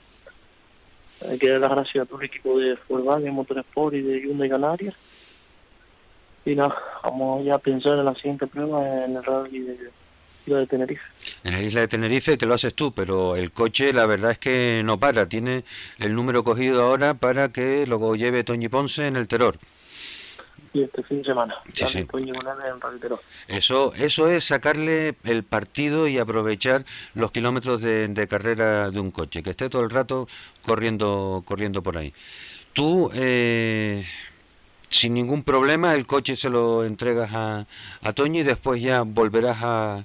Hay 1.29 1.38
que 1.38 1.50
dar 1.50 1.61
las 1.61 1.70
gracias 1.70 2.05
a 2.05 2.07
todo 2.07 2.20
el 2.20 2.27
equipo 2.27 2.59
de 2.59 2.77
Volkswagen, 2.88 3.33
Motorsport 3.33 3.94
y 3.94 4.03
de 4.03 4.20
Hyundai 4.20 4.48
Canarias. 4.48 4.94
Y 6.44 6.55
nada, 6.55 6.77
vamos 7.03 7.44
ya 7.44 7.55
a 7.55 7.59
pensar 7.59 7.98
en 7.98 8.05
la 8.05 8.14
siguiente 8.14 8.46
prueba 8.46 9.05
en 9.05 9.16
el 9.16 9.24
rally 9.24 9.61
de 9.61 9.90
isla 10.46 10.59
de 10.59 10.66
Tenerife. 10.66 11.03
En 11.42 11.53
la 11.53 11.62
isla 11.62 11.81
de 11.81 11.88
Tenerife 11.88 12.37
que 12.37 12.46
lo 12.46 12.55
haces 12.55 12.74
tú, 12.74 12.92
pero 12.92 13.37
el 13.37 13.50
coche 13.50 13.92
la 13.92 14.05
verdad 14.07 14.33
es 14.33 14.38
que 14.38 14.83
no 14.85 14.98
para, 14.98 15.27
tiene 15.29 15.64
el 15.98 16.14
número 16.14 16.44
cogido 16.44 16.83
ahora 16.83 17.14
para 17.14 17.48
que 17.48 17.87
lo 17.87 18.14
lleve 18.14 18.44
Toñi 18.44 18.68
Ponce 18.68 19.07
en 19.07 19.16
el 19.16 19.29
Terror. 19.29 19.59
Sí, 20.75 20.83
este 20.83 21.05
fin 21.05 21.19
de 21.19 21.25
semana. 21.25 21.55
Sí, 21.73 21.85
sí. 21.87 22.07
Eso, 23.47 23.95
eso 23.95 24.29
es 24.29 24.43
sacarle 24.43 25.15
el 25.23 25.45
partido 25.45 26.09
y 26.09 26.19
aprovechar 26.19 26.85
los 27.15 27.31
kilómetros 27.31 27.81
de, 27.81 28.09
de, 28.09 28.27
carrera 28.27 28.91
de 28.91 28.99
un 28.99 29.13
coche, 29.13 29.45
que 29.45 29.51
esté 29.51 29.71
todo 29.71 29.83
el 29.83 29.91
rato 29.91 30.27
corriendo, 30.67 31.45
corriendo 31.47 31.81
por 31.81 31.97
ahí. 31.97 32.13
Tú, 32.73 33.09
eh, 33.15 34.05
sin 34.89 35.15
ningún 35.15 35.45
problema, 35.45 35.95
el 35.95 36.09
coche 36.09 36.35
se 36.35 36.51
lo 36.51 36.85
entregas 36.85 37.31
a, 37.33 37.67
a 38.03 38.13
Toño 38.13 38.41
y 38.41 38.43
después 38.45 38.83
ya 38.83 39.03
volverás 39.03 39.59
a, 39.63 40.05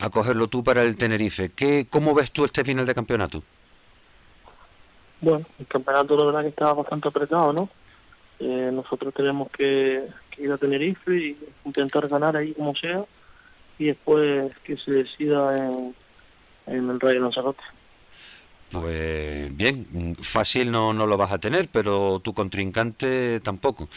a 0.00 0.10
cogerlo 0.10 0.48
tú 0.48 0.64
para 0.64 0.82
el 0.82 0.96
Tenerife. 0.96 1.50
¿Qué, 1.50 1.86
¿Cómo 1.88 2.12
ves 2.12 2.32
tú 2.32 2.44
este 2.44 2.64
final 2.64 2.86
de 2.86 2.94
campeonato? 2.96 3.44
Bueno, 5.20 5.46
el 5.60 5.66
campeonato 5.68 6.16
la 6.16 6.24
verdad 6.24 6.42
que 6.42 6.48
estaba 6.48 6.74
bastante 6.74 7.06
apretado, 7.06 7.52
¿no? 7.52 7.68
Eh, 8.40 8.70
nosotros 8.72 9.12
tenemos 9.12 9.50
que, 9.50 10.08
ir 10.38 10.50
a 10.50 10.56
Tenerife 10.56 11.14
y 11.14 11.36
intentar 11.66 12.08
ganar 12.08 12.36
ahí 12.36 12.54
como 12.54 12.74
sea 12.74 13.04
y 13.78 13.86
después 13.86 14.52
que 14.64 14.78
se 14.78 14.90
decida 14.90 15.54
en, 15.56 15.94
en 16.66 16.88
el 16.88 16.98
de 16.98 17.20
Lanzarote. 17.20 17.62
Pues 18.70 19.54
bien, 19.56 20.16
fácil 20.22 20.70
no, 20.70 20.92
no 20.92 21.06
lo 21.06 21.16
vas 21.16 21.32
a 21.32 21.38
tener, 21.38 21.68
pero 21.68 22.20
tu 22.20 22.32
contrincante 22.32 23.40
tampoco. 23.40 23.88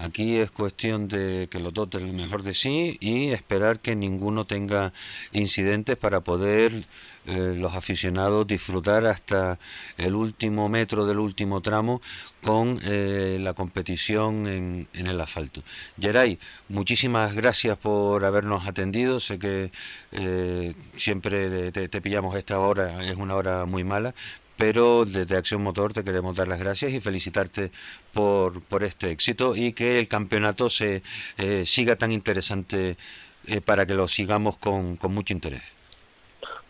Aquí 0.00 0.38
es 0.38 0.50
cuestión 0.50 1.08
de 1.08 1.48
que 1.50 1.58
los 1.60 1.74
dos 1.74 1.90
den 1.90 2.06
lo 2.06 2.12
mejor 2.14 2.42
de 2.42 2.54
sí 2.54 2.96
y 3.00 3.32
esperar 3.32 3.80
que 3.80 3.94
ninguno 3.94 4.46
tenga 4.46 4.94
incidentes 5.30 5.98
para 5.98 6.22
poder 6.22 6.86
eh, 7.26 7.54
los 7.54 7.74
aficionados 7.74 8.46
disfrutar 8.46 9.04
hasta 9.04 9.58
el 9.98 10.14
último 10.14 10.70
metro 10.70 11.04
del 11.04 11.18
último 11.18 11.60
tramo 11.60 12.00
con 12.42 12.80
eh, 12.82 13.36
la 13.40 13.52
competición 13.52 14.46
en, 14.46 14.88
el 14.94 15.20
asfalto. 15.20 15.62
Geray, 16.00 16.38
muchísimas 16.70 17.34
gracias 17.34 17.76
por 17.76 18.24
habernos 18.24 18.66
atendido. 18.66 19.20
Sé 19.20 19.38
que 19.38 19.70
eh, 20.12 20.74
siempre 20.96 21.72
te 21.72 22.00
pillamos 22.00 22.34
esta 22.36 22.58
hora, 22.58 23.04
es 23.04 23.18
una 23.18 23.34
hora 23.34 23.66
muy 23.66 23.84
mala, 23.84 24.14
pero 24.60 25.06
desde 25.06 25.38
Acción 25.38 25.62
Motor 25.62 25.94
te 25.94 26.04
queremos 26.04 26.36
dar 26.36 26.46
las 26.46 26.58
gracias 26.58 26.92
y 26.92 27.00
felicitarte 27.00 27.70
por, 28.12 28.60
por 28.60 28.84
este 28.84 29.10
éxito 29.10 29.56
y 29.56 29.72
que 29.72 29.98
el 29.98 30.06
campeonato 30.06 30.68
se 30.68 31.02
eh, 31.38 31.64
siga 31.64 31.96
tan 31.96 32.12
interesante 32.12 32.98
eh, 33.46 33.62
para 33.62 33.86
que 33.86 33.94
lo 33.94 34.06
sigamos 34.06 34.58
con, 34.58 34.96
con, 34.96 35.14
mucho 35.14 35.32
interés. 35.32 35.62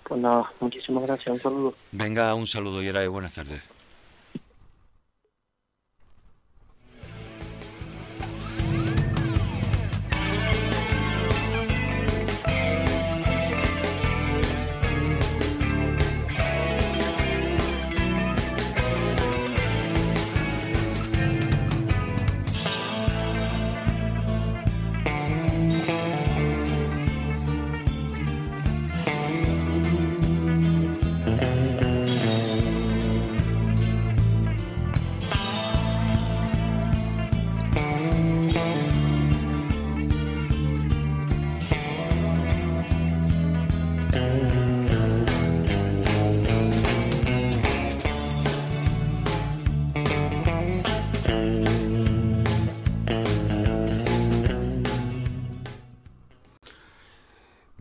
Pues 0.05 0.21
nada, 0.21 0.53
muchísimas 0.61 1.03
gracias, 1.03 1.35
un 1.35 1.41
saludo. 1.41 1.75
Venga, 1.91 2.33
un 2.37 2.47
saludo, 2.47 2.81
y 2.81 3.09
buenas 3.09 3.35
tardes. 3.35 3.61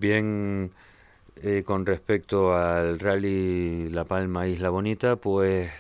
Bien, 0.10 0.72
eh, 1.44 1.62
con 1.64 1.86
respecto 1.86 2.56
al 2.56 2.98
rally 2.98 3.90
La 3.90 4.06
Palma 4.06 4.48
Isla 4.48 4.72
Bonita, 4.72 5.18
pues 5.18 5.72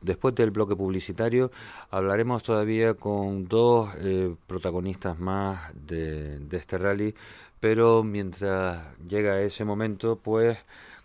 después 0.00 0.32
del 0.36 0.52
bloque 0.52 0.76
publicitario 0.76 1.50
hablaremos 1.90 2.44
todavía 2.44 2.94
con 2.94 3.48
dos 3.48 3.92
eh, 3.98 4.32
protagonistas 4.46 5.18
más 5.18 5.72
de, 5.74 6.38
este 6.52 6.78
rally, 6.78 7.16
pero 7.58 8.04
mientras 8.04 8.96
llega 9.08 9.40
ese 9.40 9.64
momento, 9.64 10.20
pues 10.22 10.56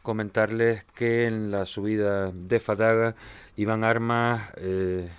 comentarles 0.03 0.83
que 0.95 1.25
en 1.25 1.49
la 1.49 1.65
subida 1.65 2.31
de 2.31 2.59
Fataga 2.59 3.15
Iván 3.57 3.83
Armas 3.83 4.43
eh, 4.57 5.09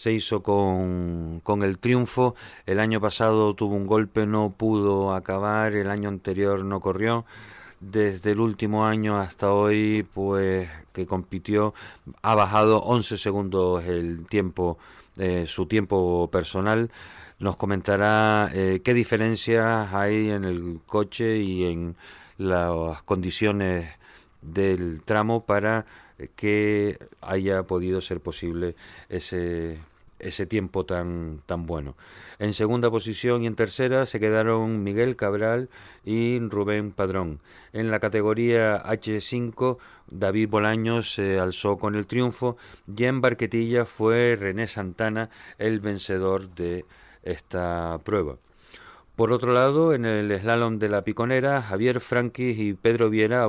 se 0.00 0.12
hizo 0.14 0.42
con, 0.42 1.40
con, 1.44 1.62
el 1.62 1.76
triunfo. 1.76 2.34
El 2.64 2.80
año 2.80 3.02
pasado 3.02 3.52
tuvo 3.54 3.74
un 3.74 3.86
golpe, 3.86 4.26
no 4.26 4.48
pudo 4.48 5.14
acabar, 5.14 5.74
el 5.74 5.90
año 5.90 6.08
anterior 6.08 6.64
no 6.64 6.80
corrió. 6.80 7.26
Desde 7.80 8.30
el 8.30 8.40
último 8.40 8.86
año 8.86 9.18
hasta 9.18 9.52
hoy, 9.52 10.06
pues 10.14 10.70
que 10.94 11.06
compitió, 11.06 11.74
ha 12.22 12.34
bajado 12.34 12.80
11 12.80 13.18
segundos 13.18 13.84
el 13.84 14.24
tiempo, 14.26 14.78
eh, 15.18 15.44
su 15.46 15.66
tiempo 15.66 16.30
personal. 16.32 16.90
Nos 17.38 17.56
comentará 17.56 18.50
eh, 18.54 18.80
qué 18.82 18.94
diferencias 18.94 19.92
hay 19.92 20.30
en 20.30 20.46
el 20.46 20.80
coche 20.86 21.36
y 21.40 21.64
en 21.64 21.94
las 22.38 23.02
condiciones 23.02 23.90
del 24.40 25.02
tramo 25.02 25.44
para 25.44 25.84
que 26.36 26.98
haya 27.20 27.64
podido 27.64 28.00
ser 28.00 28.20
posible 28.20 28.76
ese 29.10 29.78
ese 30.20 30.46
tiempo 30.46 30.84
tan, 30.84 31.42
tan 31.46 31.66
bueno. 31.66 31.96
En 32.38 32.52
segunda 32.54 32.90
posición 32.90 33.42
y 33.42 33.46
en 33.46 33.56
tercera 33.56 34.06
se 34.06 34.20
quedaron 34.20 34.82
Miguel 34.82 35.16
Cabral 35.16 35.68
y 36.04 36.38
Rubén 36.38 36.92
Padrón. 36.92 37.40
En 37.72 37.90
la 37.90 38.00
categoría 38.00 38.82
H5, 38.82 39.78
David 40.08 40.48
Bolaños 40.48 41.12
se 41.14 41.38
alzó 41.38 41.78
con 41.78 41.94
el 41.94 42.06
triunfo 42.06 42.56
y 42.86 43.04
en 43.04 43.20
Barquetilla 43.20 43.84
fue 43.84 44.36
René 44.38 44.66
Santana 44.66 45.30
el 45.58 45.80
vencedor 45.80 46.48
de 46.54 46.84
esta 47.22 47.98
prueba. 48.04 48.36
Por 49.16 49.32
otro 49.32 49.52
lado, 49.52 49.92
en 49.92 50.06
el 50.06 50.40
slalom 50.40 50.78
de 50.78 50.88
la 50.88 51.02
Piconera, 51.02 51.60
Javier 51.60 52.00
Franquis 52.00 52.58
y 52.58 52.72
Pedro 52.72 53.10
Viera 53.10 53.46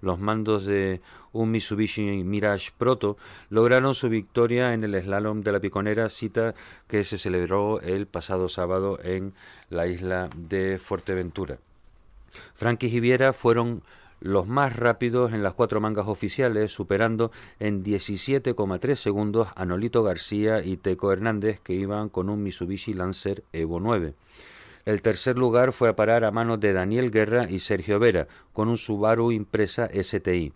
los 0.00 0.18
mandos 0.18 0.64
de 0.64 1.00
un 1.42 1.50
Mitsubishi 1.50 2.24
Mirage 2.24 2.70
Proto, 2.76 3.16
lograron 3.50 3.94
su 3.94 4.08
victoria 4.08 4.74
en 4.74 4.84
el 4.84 5.00
slalom 5.02 5.42
de 5.42 5.52
la 5.52 5.60
Piconera, 5.60 6.08
cita 6.08 6.54
que 6.88 7.04
se 7.04 7.18
celebró 7.18 7.80
el 7.80 8.06
pasado 8.06 8.48
sábado 8.48 8.98
en 9.02 9.34
la 9.70 9.86
isla 9.86 10.30
de 10.36 10.78
Fuerteventura. 10.78 11.58
Frankie 12.54 12.88
y 12.88 13.00
Viera 13.00 13.32
fueron 13.32 13.82
los 14.20 14.46
más 14.46 14.74
rápidos 14.74 15.32
en 15.32 15.42
las 15.42 15.54
cuatro 15.54 15.80
mangas 15.80 16.08
oficiales, 16.08 16.72
superando 16.72 17.30
en 17.60 17.84
17,3 17.84 18.94
segundos 18.94 19.48
a 19.54 19.64
Nolito 19.64 20.02
García 20.02 20.62
y 20.62 20.76
Teco 20.76 21.12
Hernández, 21.12 21.60
que 21.60 21.74
iban 21.74 22.08
con 22.08 22.30
un 22.30 22.42
Mitsubishi 22.42 22.94
Lancer 22.94 23.44
Evo 23.52 23.78
9. 23.80 24.14
El 24.86 25.02
tercer 25.02 25.36
lugar 25.36 25.72
fue 25.72 25.88
a 25.88 25.96
parar 25.96 26.24
a 26.24 26.30
manos 26.30 26.60
de 26.60 26.72
Daniel 26.72 27.10
Guerra 27.10 27.50
y 27.50 27.58
Sergio 27.58 27.98
Vera, 27.98 28.28
con 28.52 28.68
un 28.68 28.78
Subaru 28.78 29.32
Impresa 29.32 29.88
STI, 29.92 30.52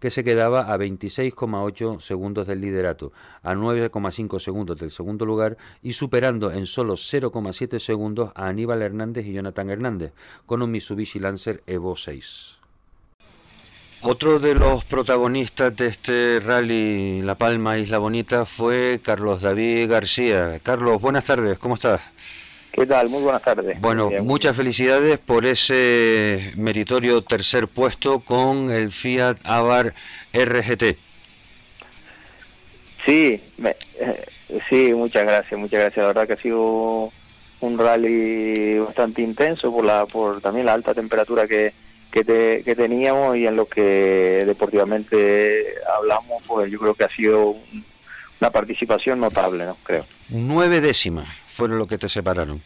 que 0.00 0.10
se 0.10 0.24
quedaba 0.24 0.72
a 0.72 0.76
26,8 0.76 2.00
segundos 2.00 2.46
del 2.46 2.60
liderato, 2.60 3.12
a 3.42 3.54
9,5 3.54 4.40
segundos 4.40 4.80
del 4.80 4.90
segundo 4.90 5.26
lugar 5.26 5.56
y 5.82 5.92
superando 5.92 6.50
en 6.50 6.66
solo 6.66 6.94
0,7 6.94 7.78
segundos 7.78 8.32
a 8.34 8.48
Aníbal 8.48 8.82
Hernández 8.82 9.26
y 9.26 9.34
Jonathan 9.34 9.70
Hernández, 9.70 10.12
con 10.46 10.62
un 10.62 10.70
Mitsubishi 10.70 11.18
Lancer 11.18 11.62
Evo 11.66 11.94
6. 11.94 12.56
Otro 14.02 14.38
de 14.38 14.54
los 14.54 14.86
protagonistas 14.86 15.76
de 15.76 15.88
este 15.88 16.40
rally 16.40 17.20
La 17.20 17.34
Palma 17.34 17.76
Isla 17.76 17.98
Bonita 17.98 18.46
fue 18.46 18.98
Carlos 19.02 19.42
David 19.42 19.90
García. 19.90 20.58
Carlos, 20.62 21.02
buenas 21.02 21.26
tardes, 21.26 21.58
¿cómo 21.58 21.74
estás? 21.74 22.00
¿Qué 22.72 22.86
tal? 22.86 23.08
Muy 23.08 23.22
buenas 23.22 23.42
tardes. 23.42 23.80
Bueno, 23.80 24.10
muchas 24.22 24.56
felicidades 24.56 25.18
por 25.18 25.44
ese 25.44 26.52
meritorio 26.56 27.22
tercer 27.22 27.66
puesto 27.68 28.20
con 28.20 28.70
el 28.70 28.92
Fiat 28.92 29.38
Abar 29.44 29.94
RGT. 30.32 30.96
Sí, 33.06 33.42
eh, 33.64 34.26
sí, 34.68 34.92
muchas 34.94 35.24
gracias, 35.24 35.58
muchas 35.58 35.80
gracias. 35.80 35.98
La 35.98 36.06
verdad 36.08 36.26
que 36.26 36.34
ha 36.34 36.42
sido 36.42 37.12
un 37.60 37.78
rally 37.78 38.78
bastante 38.78 39.22
intenso 39.22 39.72
por 39.72 39.84
la 39.84 40.06
por 40.06 40.40
también 40.40 40.66
la 40.66 40.74
alta 40.74 40.94
temperatura 40.94 41.46
que, 41.46 41.72
que, 42.12 42.24
que 42.64 42.76
teníamos 42.76 43.36
y 43.36 43.46
en 43.46 43.56
lo 43.56 43.66
que 43.66 44.44
deportivamente 44.46 45.74
hablamos, 45.96 46.42
pues 46.46 46.70
yo 46.70 46.78
creo 46.78 46.94
que 46.94 47.04
ha 47.04 47.14
sido 47.14 47.56
una 48.40 48.50
participación 48.50 49.20
notable, 49.20 49.66
¿no? 49.66 49.76
Creo. 49.82 50.06
Nueve 50.28 50.80
décimas 50.80 51.28
fueron 51.50 51.78
lo 51.78 51.86
que 51.86 51.98
te 51.98 52.08
separaron. 52.08 52.62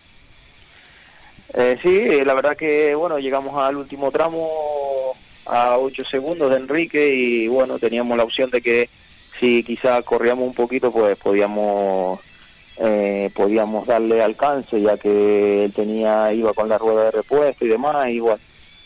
Eh, 1.54 1.76
sí, 1.82 2.24
la 2.24 2.34
verdad 2.34 2.56
que, 2.56 2.94
bueno, 2.94 3.18
llegamos 3.18 3.60
al 3.60 3.76
último 3.76 4.10
tramo 4.10 5.14
a 5.46 5.76
ocho 5.78 6.04
segundos 6.04 6.50
de 6.50 6.56
Enrique 6.56 7.10
y, 7.14 7.48
bueno, 7.48 7.78
teníamos 7.78 8.16
la 8.16 8.24
opción 8.24 8.50
de 8.50 8.60
que 8.60 8.88
si 9.40 9.62
quizá 9.62 10.02
corríamos 10.02 10.46
un 10.46 10.54
poquito, 10.54 10.90
pues 10.92 11.16
podíamos 11.16 12.20
eh, 12.76 13.30
podíamos 13.34 13.86
darle 13.86 14.20
alcance, 14.22 14.80
ya 14.80 14.96
que 14.96 15.66
él 15.66 15.72
tenía 15.72 16.32
iba 16.32 16.52
con 16.54 16.68
la 16.68 16.78
rueda 16.78 17.04
de 17.04 17.10
repuesto 17.12 17.64
y 17.64 17.68
demás, 17.68 18.08
y 18.08 18.18
bueno, 18.18 18.40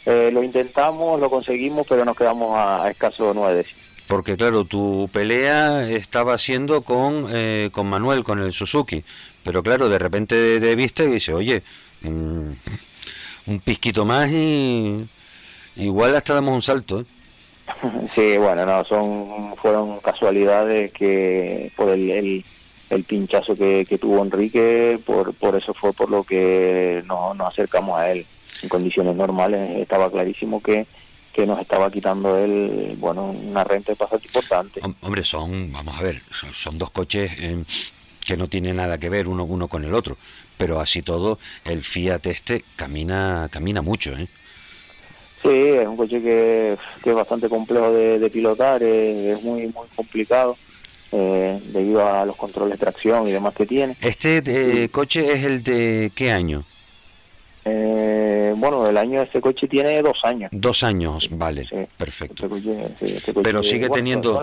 eh, 0.05 0.31
lo 0.33 0.43
intentamos, 0.43 1.19
lo 1.19 1.31
conseguimos, 1.31 1.87
pero 1.89 2.05
nos 2.05 2.17
quedamos 2.17 2.57
a, 2.59 2.91
escaso 2.91 3.33
nueve 3.35 3.65
Porque 4.07 4.37
claro, 4.37 4.65
tu 4.65 5.09
pelea 5.11 5.89
estaba 5.89 6.37
siendo 6.37 6.83
con, 6.83 7.29
eh, 7.31 7.71
con 7.73 7.87
Manuel, 7.87 8.25
con 8.25 8.41
el 8.41 8.53
Suzuki, 8.53 9.05
pero 9.49 9.63
claro, 9.63 9.89
de 9.89 9.99
repente 9.99 10.61
de, 10.61 10.77
vista 10.77 11.05
y 11.05 11.07
dice, 11.07 11.33
oye, 11.33 11.63
mm, 12.03 12.51
un 13.47 13.61
pisquito 13.65 14.05
más 14.05 14.31
y 14.31 15.09
igual 15.77 16.15
hasta 16.15 16.35
damos 16.35 16.55
un 16.55 16.61
salto. 16.61 17.01
¿eh? 17.01 17.05
Sí, 18.15 18.37
bueno, 18.37 18.67
no, 18.67 18.85
son 18.85 19.57
fueron 19.57 20.01
casualidades 20.01 20.93
que 20.93 21.73
por 21.77 21.89
el, 21.89 22.45
el, 22.91 23.05
pinchazo 23.05 23.55
que, 23.55 23.87
que, 23.87 23.97
tuvo 23.97 24.23
Enrique, 24.23 25.01
por, 25.07 25.33
por 25.33 25.57
eso 25.57 25.73
fue 25.73 25.95
por 25.95 26.11
lo 26.11 26.25
que 26.25 27.03
no, 27.07 27.33
nos 27.33 27.49
acercamos 27.49 27.99
a 27.99 28.13
él 28.13 28.27
en 28.63 28.69
condiciones 28.69 29.17
normales 29.17 29.79
estaba 29.79 30.11
clarísimo 30.11 30.63
que 30.63 30.87
que 31.33 31.47
nos 31.47 31.61
estaba 31.61 31.89
quitando 31.89 32.37
él, 32.37 32.97
bueno, 32.99 33.31
una 33.31 33.63
renta 33.63 33.93
de 33.93 33.97
pasaje 33.97 34.27
importante. 34.27 34.81
Hombre, 35.03 35.23
son, 35.23 35.71
vamos 35.71 35.97
a 35.97 36.03
ver, 36.03 36.21
son, 36.53 36.77
dos 36.77 36.91
coches 36.91 37.31
eh, 37.39 37.63
que 38.29 38.37
no 38.37 38.47
tienen 38.47 38.77
nada 38.77 38.99
que 38.99 39.09
ver 39.09 39.27
uno, 39.27 39.45
uno 39.45 39.69
con 39.69 39.85
el 39.85 39.95
otro, 39.95 40.19
pero 40.59 40.81
así 40.81 41.01
todo, 41.01 41.39
el 41.65 41.83
Fiat 41.83 42.27
este 42.27 42.63
camina, 42.77 43.49
camina 43.51 43.81
mucho, 43.81 44.13
¿eh? 44.13 44.29
Sí, 45.43 45.49
es 45.49 45.87
un 45.87 45.97
coche 45.97 46.21
que, 46.21 46.77
que 47.03 47.09
es 47.09 47.17
bastante 47.17 47.49
complejo 47.49 47.91
de, 47.91 48.29
pilotar, 48.29 48.83
es, 48.83 49.43
muy, 49.43 49.63
muy 49.63 49.87
complicado. 49.97 50.59
Eh, 51.11 51.59
debido 51.73 52.07
a 52.07 52.27
los 52.27 52.37
controles 52.37 52.79
de 52.79 52.85
tracción 52.85 53.27
y 53.27 53.33
demás 53.33 53.55
que 53.55 53.65
tiene. 53.65 53.97
¿Este 54.03 54.43
eh, 54.45 54.91
coche 54.91 55.33
es 55.33 55.43
el 55.43 55.63
de 55.63 56.13
qué 56.15 56.31
año? 56.31 56.65
Eh, 57.65 58.53
bueno, 58.55 58.87
el 58.87 58.95
año 58.99 59.21
de 59.21 59.25
este 59.25 59.41
coche 59.41 59.67
tiene 59.69 60.03
dos 60.03 60.19
años. 60.23 60.51
Dos 60.53 60.83
años, 60.83 61.31
vale, 61.31 61.67
perfecto. 61.97 62.47
Este 62.55 63.17
este 63.17 63.33
Pero 63.33 63.63
sigue 63.63 63.89
teniendo... 63.89 64.39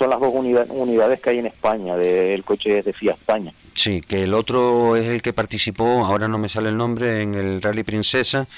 Son, 0.00 0.08
las 0.08 0.18
dos 0.18 0.32
unidades 0.32 1.20
que 1.20 1.30
hay 1.30 1.38
en 1.40 1.46
España, 1.46 1.94
del 1.94 2.42
coche 2.42 2.82
de 2.82 2.92
FIA 2.94 3.12
España. 3.12 3.52
Sí, 3.74 4.00
que 4.00 4.22
el 4.22 4.32
otro 4.32 4.96
es 4.96 5.06
el 5.06 5.20
que 5.20 5.34
participó, 5.34 6.06
ahora 6.06 6.26
no 6.26 6.38
me 6.38 6.48
sale 6.48 6.70
el 6.70 6.76
nombre, 6.78 7.20
en 7.20 7.34
el 7.34 7.60
Rally 7.60 7.82
Princesa. 7.82 8.48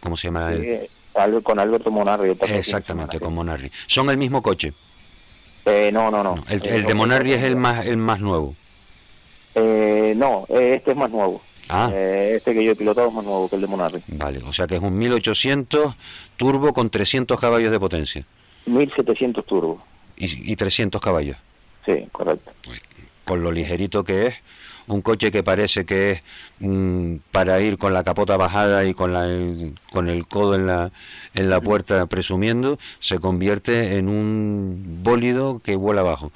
¿Cómo 0.00 0.16
se 0.16 0.26
llama? 0.26 0.52
con 1.44 1.60
Alberto 1.60 1.92
Monarri. 1.92 2.36
Exactamente, 2.48 3.20
con 3.20 3.32
Monarri. 3.32 3.70
¿Son 3.86 4.10
el 4.10 4.16
mismo 4.16 4.42
coche? 4.42 4.72
Eh, 5.66 5.90
no, 5.92 6.10
no, 6.10 6.24
no. 6.24 6.42
el, 6.48 6.60
de 6.60 6.94
Monarri 6.94 7.32
es 7.32 7.42
el 7.44 7.54
más, 7.54 7.86
el 7.86 7.96
más 7.96 8.18
nuevo. 8.20 8.56
Eh, 9.54 10.14
no, 10.16 10.46
este 10.48 10.92
es 10.92 10.96
más 10.96 11.10
nuevo. 11.10 11.42
Ah. 11.68 11.90
Eh, 11.92 12.34
este 12.38 12.54
que 12.54 12.64
yo 12.64 12.72
he 12.72 12.76
pilotado 12.76 13.08
es 13.08 13.14
más 13.14 13.24
nuevo 13.24 13.48
que 13.48 13.54
el 13.54 13.62
de 13.62 13.68
Monarri. 13.68 14.02
Vale, 14.08 14.40
o 14.44 14.52
sea 14.52 14.66
que 14.66 14.74
es 14.74 14.82
un 14.82 14.98
1800 14.98 15.94
turbo 16.36 16.72
con 16.72 16.90
300 16.90 17.38
caballos 17.38 17.70
de 17.70 17.78
potencia. 17.78 18.26
1700 18.66 19.46
turbo. 19.46 19.89
¿Y, 20.20 20.52
y 20.52 20.56
300 20.56 21.00
caballos? 21.00 21.36
Sí, 21.84 22.06
correcto. 22.12 22.52
Pues, 22.64 22.80
con 23.24 23.42
lo 23.42 23.50
ligerito 23.50 24.04
que 24.04 24.28
es, 24.28 24.34
un 24.86 25.02
coche 25.02 25.32
que 25.32 25.42
parece 25.42 25.86
que 25.86 26.12
es 26.12 26.22
mm, 26.60 27.16
para 27.32 27.60
ir 27.60 27.78
con 27.78 27.94
la 27.94 28.04
capota 28.04 28.36
bajada 28.36 28.84
y 28.84 28.94
con, 28.94 29.12
la, 29.12 29.24
el, 29.24 29.74
con 29.92 30.08
el 30.08 30.26
codo 30.26 30.54
en 30.54 30.66
la, 30.66 30.90
en 31.34 31.50
la 31.50 31.60
puerta 31.60 32.06
presumiendo, 32.06 32.78
se 32.98 33.18
convierte 33.18 33.96
en 33.96 34.08
un 34.08 35.00
bólido 35.02 35.60
que 35.64 35.76
vuela 35.76 36.02
abajo. 36.02 36.32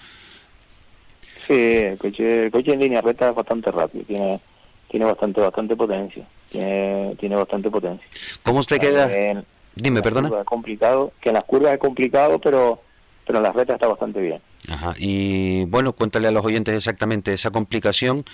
Sí, 1.46 1.54
el 1.54 1.98
coche, 1.98 2.46
el 2.46 2.50
coche 2.50 2.72
en 2.72 2.80
línea 2.80 3.02
recta 3.02 3.28
es 3.28 3.34
bastante 3.34 3.70
rápido, 3.70 4.04
tiene 4.04 4.40
tiene 4.94 5.06
bastante 5.06 5.40
bastante 5.40 5.74
potencia 5.74 6.24
tiene, 6.50 7.16
tiene 7.18 7.34
bastante 7.34 7.68
potencia 7.68 8.06
cómo 8.44 8.60
usted 8.60 8.78
queda 8.78 9.10
dime 9.74 10.02
perdona 10.02 10.28
es 10.38 10.44
complicado 10.44 11.10
que 11.20 11.30
en 11.30 11.34
las 11.34 11.42
curvas 11.42 11.74
es 11.74 11.80
complicado 11.80 12.38
pero 12.38 12.78
pero 13.26 13.38
en 13.38 13.44
las 13.44 13.54
rectas 13.54 13.74
está 13.74 13.88
bastante 13.88 14.20
bien 14.20 14.40
Ajá. 14.68 14.94
y 14.98 15.64
bueno 15.64 15.92
cuéntale 15.92 16.28
a 16.28 16.32
los 16.32 16.44
oyentes 16.44 16.74
exactamente 16.74 17.32
esa 17.32 17.50
complicación 17.50 18.24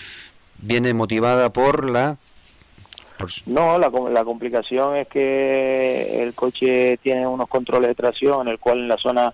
viene 0.58 0.94
motivada 0.94 1.50
por 1.50 1.88
la 1.88 2.16
no 3.46 3.78
la, 3.78 3.90
la 4.10 4.24
complicación 4.24 4.96
es 4.96 5.08
que 5.08 6.22
el 6.22 6.34
coche 6.34 6.98
tiene 7.02 7.26
unos 7.26 7.48
controles 7.48 7.88
de 7.88 7.94
tracción 7.94 8.48
el 8.48 8.58
cual 8.58 8.78
en 8.78 8.88
la 8.88 8.96
zona 8.96 9.32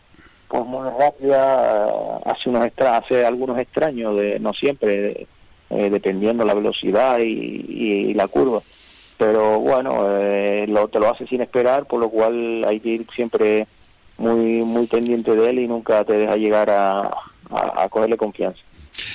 pues 0.48 0.64
muy 0.64 0.88
rápida 0.88 2.18
hace 2.24 2.48
unos 2.48 2.66
extra, 2.66 2.96
hace 2.98 3.24
algunos 3.24 3.58
extraños 3.58 4.16
de 4.16 4.38
no 4.38 4.52
siempre 4.52 5.26
eh, 5.70 5.90
dependiendo 5.90 6.44
la 6.44 6.54
velocidad 6.54 7.18
y, 7.18 8.14
la 8.14 8.28
curva. 8.28 8.62
Pero 9.18 9.58
bueno, 9.58 10.06
eh, 10.08 10.66
lo, 10.68 10.88
te 10.88 11.00
lo 11.00 11.10
hace 11.10 11.26
sin 11.26 11.40
esperar, 11.40 11.86
por 11.86 12.00
lo 12.00 12.08
cual 12.08 12.64
hay 12.64 12.80
que 12.80 12.88
ir 12.90 13.06
siempre 13.14 13.66
muy 14.18 14.62
muy 14.64 14.86
pendiente 14.86 15.34
de 15.34 15.50
él 15.50 15.58
y 15.60 15.68
nunca 15.68 16.04
te 16.04 16.14
deja 16.14 16.36
llegar 16.36 16.70
a, 16.70 17.10
a, 17.50 17.88
cogerle 17.88 18.16
confianza. 18.16 18.60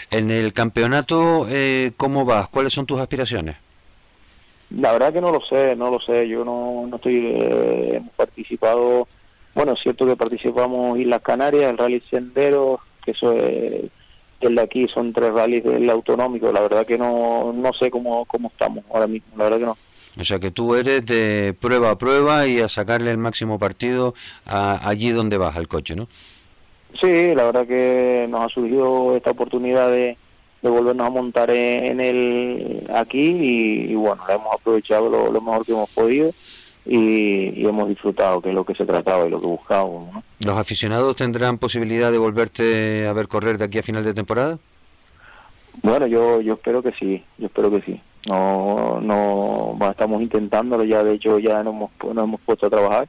En 0.09 0.29
el 0.29 0.53
campeonato, 0.53 1.47
eh, 1.49 1.91
¿cómo 1.97 2.25
vas? 2.25 2.49
¿Cuáles 2.49 2.73
son 2.73 2.85
tus 2.85 2.99
aspiraciones? 2.99 3.55
La 4.69 4.91
verdad 4.93 5.11
que 5.11 5.21
no 5.21 5.31
lo 5.31 5.41
sé, 5.41 5.75
no 5.75 5.89
lo 5.89 5.99
sé. 5.99 6.27
Yo 6.27 6.45
no, 6.45 6.85
no 6.87 6.95
estoy 6.95 7.17
eh, 7.25 7.95
hemos 7.95 8.13
participado. 8.13 9.07
Bueno, 9.53 9.73
es 9.73 9.81
cierto 9.81 10.05
que 10.05 10.15
participamos 10.15 10.97
en 10.97 11.09
las 11.09 11.21
Canarias, 11.21 11.71
el 11.71 11.77
Rally 11.77 12.01
Sendero, 12.09 12.79
que 13.03 13.11
eso 13.11 13.33
es 13.33 13.91
el 14.41 14.55
de 14.55 14.61
aquí 14.61 14.87
son 14.87 15.13
tres 15.13 15.31
rallies 15.31 15.63
del 15.63 15.89
autonómico, 15.89 16.51
la 16.51 16.61
verdad 16.61 16.85
que 16.85 16.97
no, 16.97 17.53
no 17.53 17.73
sé 17.73 17.91
cómo, 17.91 18.25
cómo 18.25 18.49
estamos 18.49 18.83
ahora 18.91 19.07
mismo, 19.07 19.37
la 19.37 19.45
verdad 19.45 19.59
que 19.59 19.65
no. 19.65 19.77
O 20.19 20.23
sea 20.23 20.39
que 20.39 20.51
tú 20.51 20.75
eres 20.75 21.05
de 21.05 21.55
prueba 21.59 21.91
a 21.91 21.97
prueba 21.97 22.45
y 22.47 22.59
a 22.59 22.67
sacarle 22.67 23.11
el 23.11 23.17
máximo 23.17 23.57
partido 23.59 24.13
a, 24.45 24.87
allí 24.87 25.11
donde 25.11 25.37
vas, 25.37 25.55
al 25.55 25.67
coche, 25.67 25.95
¿no? 25.95 26.07
Sí, 26.99 27.33
la 27.33 27.45
verdad 27.45 27.65
que 27.65 28.27
nos 28.29 28.45
ha 28.45 28.49
surgido 28.49 29.15
esta 29.15 29.31
oportunidad 29.31 29.89
de, 29.89 30.17
de 30.61 30.69
volvernos 30.69 31.07
a 31.07 31.09
montar 31.09 31.49
en, 31.49 32.01
el 32.01 32.85
aquí 32.93 33.21
y, 33.89 33.95
bueno, 33.95 34.21
la 34.27 34.35
hemos 34.35 34.53
aprovechado 34.53 35.09
lo, 35.09 35.31
lo 35.31 35.41
mejor 35.41 35.65
que 35.65 35.71
hemos 35.71 35.89
podido 35.91 36.33
y, 36.85 37.65
hemos 37.65 37.89
disfrutado, 37.89 38.41
que 38.41 38.49
es 38.49 38.55
lo 38.55 38.65
que 38.65 38.75
se 38.75 38.85
trataba 38.85 39.25
y 39.25 39.29
lo 39.29 39.39
que 39.39 39.45
buscábamos. 39.45 40.13
¿no? 40.13 40.23
¿Los 40.39 40.57
aficionados 40.57 41.15
tendrán 41.15 41.57
posibilidad 41.57 42.11
de 42.11 42.17
volverte 42.17 43.07
a 43.07 43.13
ver 43.13 43.27
correr 43.27 43.57
de 43.57 43.65
aquí 43.65 43.79
a 43.79 43.83
final 43.83 44.03
de 44.03 44.13
temporada? 44.13 44.57
Bueno, 45.83 46.05
yo 46.05 46.41
yo 46.41 46.55
espero 46.55 46.83
que 46.83 46.91
sí, 46.91 47.23
yo 47.37 47.45
espero 47.45 47.71
que 47.71 47.81
sí. 47.81 48.01
No 48.27 48.99
no 49.01 49.77
estamos 49.89 50.21
intentándolo 50.21 50.83
ya, 50.83 51.03
de 51.03 51.13
hecho 51.13 51.39
ya 51.39 51.63
nos 51.63 51.73
hemos, 51.73 51.91
nos 52.13 52.23
hemos 52.23 52.41
puesto 52.41 52.67
a 52.67 52.69
trabajar 52.69 53.07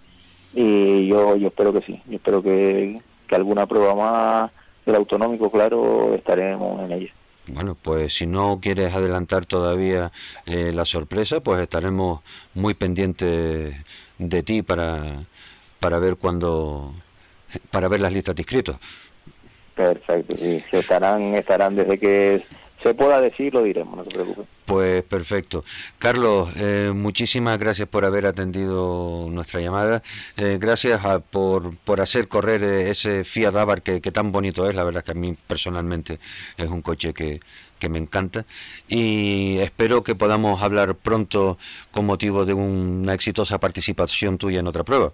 y 0.54 1.06
yo 1.06 1.36
yo 1.36 1.48
espero 1.48 1.72
que 1.72 1.82
sí, 1.82 2.00
yo 2.06 2.16
espero 2.16 2.42
que, 2.42 3.00
que 3.26 3.34
alguna 3.34 3.66
prueba 3.66 3.94
más 3.94 4.50
del 4.86 4.96
autonómico, 4.96 5.50
claro, 5.50 6.14
estaremos 6.14 6.80
en 6.82 6.92
ella. 6.92 7.12
Bueno, 7.48 7.76
pues 7.80 8.14
si 8.14 8.26
no 8.26 8.60
quieres 8.60 8.94
adelantar 8.94 9.46
todavía 9.46 10.12
eh, 10.46 10.70
la 10.72 10.84
sorpresa, 10.84 11.40
pues 11.40 11.60
estaremos 11.60 12.20
muy 12.54 12.74
pendientes 12.74 13.74
de 14.18 14.42
ti 14.42 14.62
para, 14.62 15.24
para 15.80 15.98
ver 15.98 16.16
cuando 16.16 16.94
para 17.70 17.88
ver 17.88 18.00
las 18.00 18.12
listas 18.12 18.36
de 18.36 18.42
inscritos. 18.42 18.76
Perfecto, 19.74 20.36
sí, 20.36 20.62
estarán 20.70 21.34
estarán 21.34 21.74
desde 21.74 21.98
que 21.98 22.44
se 22.82 22.94
pueda 22.94 23.20
decir, 23.20 23.54
lo 23.54 23.62
diremos, 23.62 23.96
no 23.96 24.02
te 24.02 24.10
preocupes. 24.10 24.46
Pues 24.66 25.04
perfecto. 25.04 25.64
Carlos, 25.98 26.50
eh, 26.56 26.92
muchísimas 26.94 27.58
gracias 27.58 27.88
por 27.88 28.04
haber 28.04 28.26
atendido 28.26 29.26
nuestra 29.30 29.60
llamada. 29.60 30.02
Eh, 30.36 30.58
gracias 30.60 31.00
por, 31.30 31.76
por 31.78 32.00
hacer 32.00 32.28
correr 32.28 32.62
eh, 32.62 32.90
ese 32.90 33.24
Fiat 33.24 33.54
Abarth 33.54 33.82
que, 33.82 34.00
que, 34.00 34.10
tan 34.10 34.32
bonito 34.32 34.68
es. 34.68 34.74
La 34.74 34.84
verdad 34.84 35.04
que 35.04 35.12
a 35.12 35.14
mí 35.14 35.36
personalmente 35.46 36.18
es 36.56 36.68
un 36.68 36.82
coche 36.82 37.12
que, 37.12 37.40
que 37.78 37.88
me 37.88 37.98
encanta. 37.98 38.44
Y 38.88 39.58
espero 39.58 40.02
que 40.02 40.14
podamos 40.14 40.62
hablar 40.62 40.94
pronto 40.94 41.58
con 41.90 42.06
motivo 42.06 42.44
de 42.44 42.54
una 42.54 43.14
exitosa 43.14 43.58
participación 43.58 44.38
tuya 44.38 44.60
en 44.60 44.66
otra 44.66 44.84
prueba. 44.84 45.12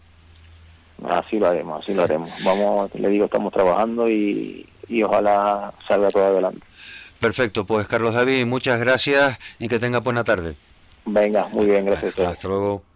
Así 1.09 1.39
lo 1.39 1.47
haremos, 1.47 1.83
así 1.83 1.95
lo 1.95 2.03
haremos. 2.03 2.31
Vamos, 2.45 2.95
le 2.95 3.09
digo, 3.09 3.27
estamos 3.27 3.53
trabajando 3.53 4.09
y, 4.11 4.67
y 4.89 5.03
ojalá 5.03 5.73
salga 5.87 6.11
todo 6.11 6.25
adelante. 6.25 6.68
Perfecto, 7.21 7.67
pues 7.67 7.87
Carlos 7.87 8.15
David, 8.15 8.47
muchas 8.47 8.79
gracias 8.79 9.39
y 9.59 9.69
que 9.69 9.79
tenga 9.79 10.01
buena 10.01 10.23
tarde. 10.25 10.55
Venga, 11.05 11.49
muy 11.49 11.67
bien, 11.67 11.87
gracias. 11.87 12.19
Hasta 12.19 12.49
luego. 12.49 12.88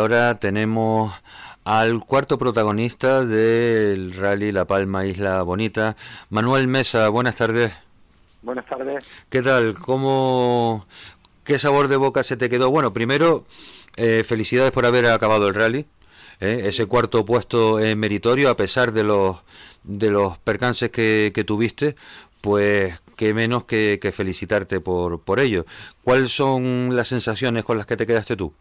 Ahora 0.00 0.38
tenemos 0.38 1.12
al 1.64 2.00
cuarto 2.04 2.38
protagonista 2.38 3.24
del 3.24 4.14
rally 4.14 4.50
La 4.50 4.64
Palma 4.64 5.04
Isla 5.04 5.42
Bonita, 5.42 5.94
Manuel 6.30 6.68
Mesa. 6.68 7.08
Buenas 7.10 7.36
tardes. 7.36 7.72
Buenas 8.42 8.64
tardes. 8.66 9.04
¿Qué 9.28 9.42
tal? 9.42 9.78
¿Cómo, 9.78 10.86
qué 11.44 11.58
sabor 11.58 11.88
de 11.88 11.96
boca 11.96 12.22
se 12.22 12.38
te 12.38 12.48
quedó? 12.48 12.70
Bueno, 12.70 12.94
primero, 12.94 13.44
eh, 13.96 14.24
felicidades 14.26 14.72
por 14.72 14.86
haber 14.86 15.06
acabado 15.06 15.48
el 15.48 15.54
rally. 15.54 15.86
¿eh? 16.40 16.62
Ese 16.64 16.86
cuarto 16.86 17.26
puesto 17.26 17.78
en 17.78 17.98
meritorio, 17.98 18.48
a 18.48 18.56
pesar 18.56 18.92
de 18.92 19.04
los 19.04 19.36
de 19.82 20.10
los 20.10 20.38
percances 20.38 20.90
que, 20.90 21.32
que 21.34 21.44
tuviste, 21.44 21.94
pues 22.40 22.98
qué 23.16 23.34
menos 23.34 23.64
que, 23.64 23.98
que 24.00 24.12
felicitarte 24.12 24.80
por, 24.80 25.20
por 25.20 25.40
ello. 25.40 25.66
¿Cuáles 26.04 26.32
son 26.32 26.96
las 26.96 27.08
sensaciones 27.08 27.64
con 27.64 27.76
las 27.76 27.86
que 27.86 27.96
te 27.98 28.06
quedaste 28.06 28.36
tú? 28.36 28.54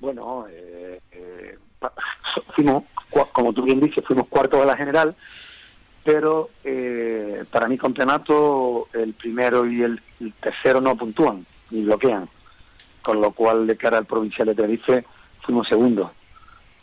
Bueno, 0.00 0.46
eh, 0.50 1.00
eh, 1.12 1.58
fuimos, 2.54 2.84
como 3.32 3.52
tú 3.52 3.62
bien 3.62 3.80
dices, 3.80 4.04
fuimos 4.04 4.28
cuartos 4.28 4.60
de 4.60 4.66
la 4.66 4.76
general, 4.76 5.14
pero 6.02 6.50
eh, 6.64 7.44
para 7.50 7.68
mi 7.68 7.78
campeonato 7.78 8.88
el 8.92 9.12
primero 9.12 9.66
y 9.66 9.82
el, 9.82 10.00
el, 10.20 10.32
tercero 10.34 10.80
no 10.80 10.96
puntúan 10.96 11.44
ni 11.70 11.82
bloquean, 11.82 12.28
con 13.02 13.20
lo 13.20 13.32
cual 13.32 13.66
de 13.66 13.76
cara 13.76 13.98
al 13.98 14.06
provincial 14.06 14.48
de 14.48 14.54
Tenerife 14.54 15.04
fuimos 15.42 15.68
segundos. 15.68 16.10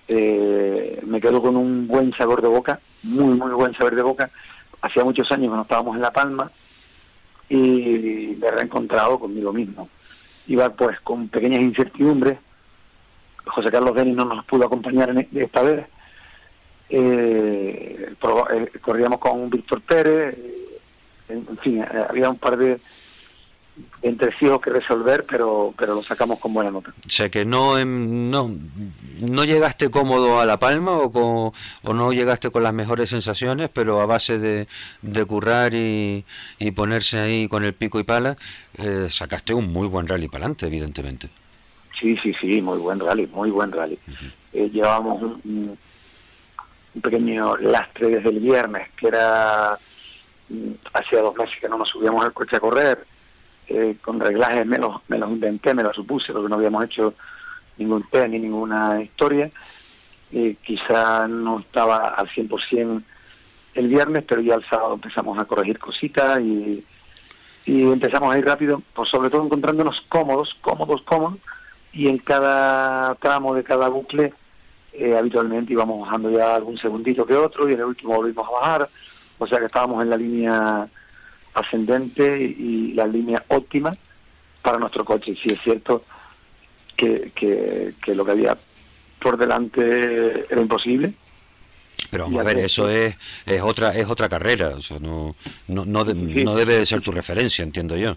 Eh, 0.07 1.01
me 1.05 1.19
quedo 1.19 1.41
con 1.41 1.57
un 1.57 1.87
buen 1.87 2.13
sabor 2.13 2.41
de 2.41 2.47
boca, 2.47 2.79
muy, 3.03 3.37
muy 3.37 3.51
buen 3.51 3.75
sabor 3.75 3.95
de 3.95 4.01
boca. 4.01 4.29
Hacía 4.81 5.03
muchos 5.03 5.29
años 5.31 5.49
que 5.49 5.55
no 5.55 5.61
estábamos 5.63 5.95
en 5.95 6.01
La 6.01 6.11
Palma 6.11 6.51
y 7.49 8.35
me 8.39 8.47
he 8.47 8.51
reencontrado 8.51 9.19
conmigo 9.19 9.51
mismo. 9.51 9.89
Iba 10.47 10.69
pues 10.69 10.99
con 11.01 11.27
pequeñas 11.27 11.61
incertidumbres, 11.61 12.37
José 13.47 13.71
Carlos 13.71 13.95
Denis 13.95 14.15
no 14.15 14.25
nos 14.25 14.45
pudo 14.45 14.65
acompañar 14.65 15.09
en 15.09 15.27
esta 15.33 15.61
vez. 15.61 15.85
Eh, 16.89 18.15
corríamos 18.81 19.19
con 19.19 19.49
Víctor 19.49 19.81
Pérez, 19.81 20.37
en 21.27 21.57
fin, 21.57 21.83
había 22.09 22.29
un 22.29 22.37
par 22.37 22.57
de 22.57 22.79
entresijos 24.01 24.61
que 24.61 24.69
resolver, 24.69 25.25
pero 25.25 25.73
pero 25.77 25.95
lo 25.95 26.03
sacamos 26.03 26.39
con 26.39 26.53
buena 26.53 26.71
nota. 26.71 26.93
O 27.05 27.09
sea 27.09 27.29
que 27.29 27.45
no 27.45 27.83
no 27.85 28.51
no 29.19 29.43
llegaste 29.43 29.89
cómodo 29.89 30.39
a 30.39 30.45
La 30.45 30.59
Palma 30.59 30.93
o, 30.93 31.11
con, 31.11 31.51
o 31.83 31.93
no 31.93 32.13
llegaste 32.13 32.49
con 32.49 32.63
las 32.63 32.73
mejores 32.73 33.09
sensaciones, 33.09 33.69
pero 33.71 34.01
a 34.01 34.05
base 34.05 34.39
de, 34.39 34.67
de 35.01 35.25
currar 35.25 35.73
y, 35.73 36.23
ponerse 36.75 37.19
ahí 37.19 37.47
con 37.47 37.63
el 37.63 37.73
pico 37.73 37.99
y 37.99 38.03
pala, 38.03 38.37
eh, 38.77 39.07
sacaste 39.09 39.53
un 39.53 39.71
muy 39.71 39.87
buen 39.87 40.07
rally 40.07 40.27
para 40.27 40.45
adelante, 40.45 40.67
evidentemente. 40.67 41.29
Sí, 41.99 42.17
sí, 42.17 42.33
sí, 42.39 42.61
muy 42.61 42.77
buen 42.77 42.99
rally, 42.99 43.27
muy 43.27 43.49
buen 43.49 43.71
rally. 43.71 43.97
Uh 44.07 44.11
-huh. 44.11 44.31
eh, 44.53 44.69
llevábamos 44.69 45.21
un, 45.21 45.77
un, 46.93 47.01
pequeño 47.01 47.57
lastre 47.57 48.09
desde 48.09 48.29
el 48.29 48.39
viernes, 48.39 48.89
que 48.97 49.07
era 49.07 49.77
mm, 50.49 50.71
hacía 50.93 51.21
dos 51.21 51.35
meses 51.35 51.55
que 51.59 51.69
no 51.69 51.77
nos 51.77 51.89
subíamos 51.89 52.23
al 52.23 52.33
coche 52.33 52.55
a 52.55 52.59
correr, 52.59 53.05
eh, 53.67 53.97
con 54.01 54.19
reglajes 54.19 54.65
me 54.65 54.77
los, 54.77 55.01
me 55.07 55.17
los 55.17 55.29
inventé, 55.29 55.73
me 55.73 55.83
los 55.83 55.95
supuse, 55.95 56.31
porque 56.31 56.49
no 56.49 56.55
habíamos 56.55 56.85
hecho 56.85 57.13
ningún 57.77 58.03
test 58.09 58.29
ni 58.29 58.39
ninguna 58.39 59.01
historia. 59.01 59.51
Eh, 60.31 60.55
quizá 60.63 61.27
no 61.27 61.59
estaba 61.59 62.09
al 62.09 62.27
100% 62.29 63.01
el 63.75 63.87
viernes, 63.87 64.23
pero 64.27 64.41
ya 64.41 64.55
el 64.55 64.65
sábado 64.65 64.95
empezamos 64.95 65.37
a 65.37 65.45
corregir 65.45 65.77
cositas 65.79 66.39
y, 66.39 66.83
y 67.65 67.81
empezamos 67.83 68.33
a 68.33 68.37
ir 68.37 68.45
rápido, 68.45 68.81
pues 68.93 69.09
sobre 69.09 69.29
todo 69.29 69.43
encontrándonos 69.45 70.01
cómodos, 70.09 70.55
cómodos, 70.61 71.01
cómodos, 71.03 71.39
y 71.97 72.07
en 72.07 72.19
cada 72.19 73.15
tramo 73.15 73.55
de 73.55 73.63
cada 73.63 73.89
bucle 73.89 74.31
eh, 74.93 75.17
habitualmente 75.17 75.73
íbamos 75.73 76.01
bajando 76.01 76.29
ya 76.29 76.55
algún 76.55 76.77
segundito 76.77 77.25
que 77.25 77.33
otro 77.33 77.67
y 77.67 77.73
en 77.73 77.79
el 77.79 77.85
último 77.85 78.15
volvimos 78.15 78.47
a 78.47 78.51
bajar, 78.51 78.89
o 79.39 79.47
sea 79.47 79.57
que 79.57 79.65
estábamos 79.65 80.03
en 80.03 80.11
la 80.11 80.17
línea 80.17 80.87
ascendente 81.55 82.39
y 82.39 82.93
la 82.93 83.07
línea 83.07 83.43
óptima 83.47 83.97
para 84.61 84.77
nuestro 84.77 85.03
coche. 85.03 85.35
Sí 85.41 85.49
es 85.49 85.59
cierto 85.61 86.03
que, 86.95 87.31
que, 87.33 87.95
que 88.03 88.13
lo 88.13 88.23
que 88.23 88.31
había 88.31 88.55
por 89.19 89.35
delante 89.35 90.45
era 90.51 90.61
imposible, 90.61 91.13
pero 92.11 92.25
vamos 92.25 92.41
a 92.41 92.43
ver, 92.43 92.59
eso 92.59 92.89
es, 92.89 93.15
es 93.45 93.61
otra 93.61 93.89
es 93.97 94.07
otra 94.07 94.29
carrera, 94.29 94.69
o 94.69 94.81
sea, 94.81 94.99
no 94.99 95.35
no 95.67 95.83
no, 95.83 96.05
de, 96.05 96.13
sí, 96.13 96.43
no 96.43 96.53
debe 96.53 96.77
de 96.77 96.85
ser 96.85 97.01
tu 97.01 97.11
referencia, 97.11 97.63
entiendo 97.63 97.97
yo. 97.97 98.15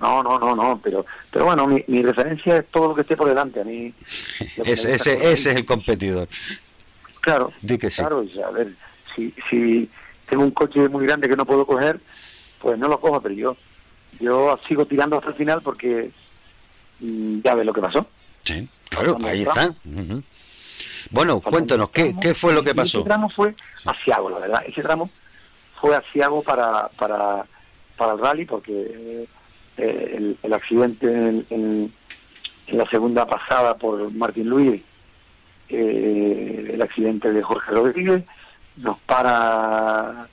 No, 0.00 0.22
no, 0.22 0.38
no, 0.38 0.54
no, 0.56 0.80
pero 0.82 1.06
pero 1.30 1.44
bueno, 1.44 1.66
mi, 1.66 1.84
mi 1.86 2.02
referencia 2.02 2.56
es 2.56 2.66
todo 2.70 2.88
lo 2.88 2.94
que 2.94 3.02
esté 3.02 3.16
por 3.16 3.28
delante. 3.28 3.60
A 3.60 3.64
mí. 3.64 3.94
ese, 4.64 4.94
ese, 4.94 5.14
ese 5.14 5.50
es 5.50 5.56
el 5.56 5.64
competidor. 5.64 6.28
Claro. 7.20 7.52
Di 7.62 7.78
que 7.78 7.88
sí. 7.88 7.98
Claro, 8.02 8.24
a 8.46 8.50
ver, 8.50 8.74
si, 9.14 9.32
si 9.48 9.88
tengo 10.28 10.42
un 10.42 10.50
coche 10.50 10.88
muy 10.88 11.06
grande 11.06 11.28
que 11.28 11.36
no 11.36 11.46
puedo 11.46 11.64
coger, 11.66 12.00
pues 12.58 12.78
no 12.78 12.88
lo 12.88 13.00
cojo, 13.00 13.20
pero 13.20 13.34
yo 13.34 13.56
yo 14.20 14.58
sigo 14.66 14.86
tirando 14.86 15.16
hasta 15.16 15.30
el 15.30 15.36
final 15.36 15.62
porque 15.62 16.10
mmm, 17.00 17.40
ya 17.44 17.54
ves 17.54 17.66
lo 17.66 17.72
que 17.72 17.80
pasó. 17.80 18.06
Sí, 18.42 18.68
claro, 18.88 19.18
ahí 19.24 19.42
está. 19.42 19.68
Uh 19.68 19.74
-huh. 19.84 20.22
Bueno, 21.10 21.40
cuéntanos, 21.40 21.90
¿qué, 21.90 22.14
¿qué 22.20 22.34
fue 22.34 22.52
lo 22.52 22.62
que 22.62 22.74
pasó? 22.74 22.98
Ese 22.98 23.06
tramo 23.08 23.28
fue 23.30 23.54
asiago, 23.84 24.30
la 24.30 24.38
verdad. 24.38 24.64
Ese 24.66 24.82
tramo 24.82 25.10
fue 25.80 25.94
asiago 25.94 26.42
para, 26.42 26.88
para, 26.88 27.44
para 27.96 28.12
el 28.14 28.18
rally 28.18 28.44
porque 28.46 28.72
eh, 28.72 29.26
el, 29.76 30.52
accidente 30.52 31.06
en, 31.50 31.92
la 32.68 32.88
segunda 32.88 33.26
pasada 33.26 33.76
por 33.76 34.12
Martín 34.12 34.48
Luis, 34.48 34.82
eh, 35.68 36.70
el 36.72 36.82
accidente 36.82 37.32
de 37.32 37.42
Jorge 37.42 37.72
Rodríguez, 37.72 38.24
nos 38.76 38.98
para, 39.00 40.26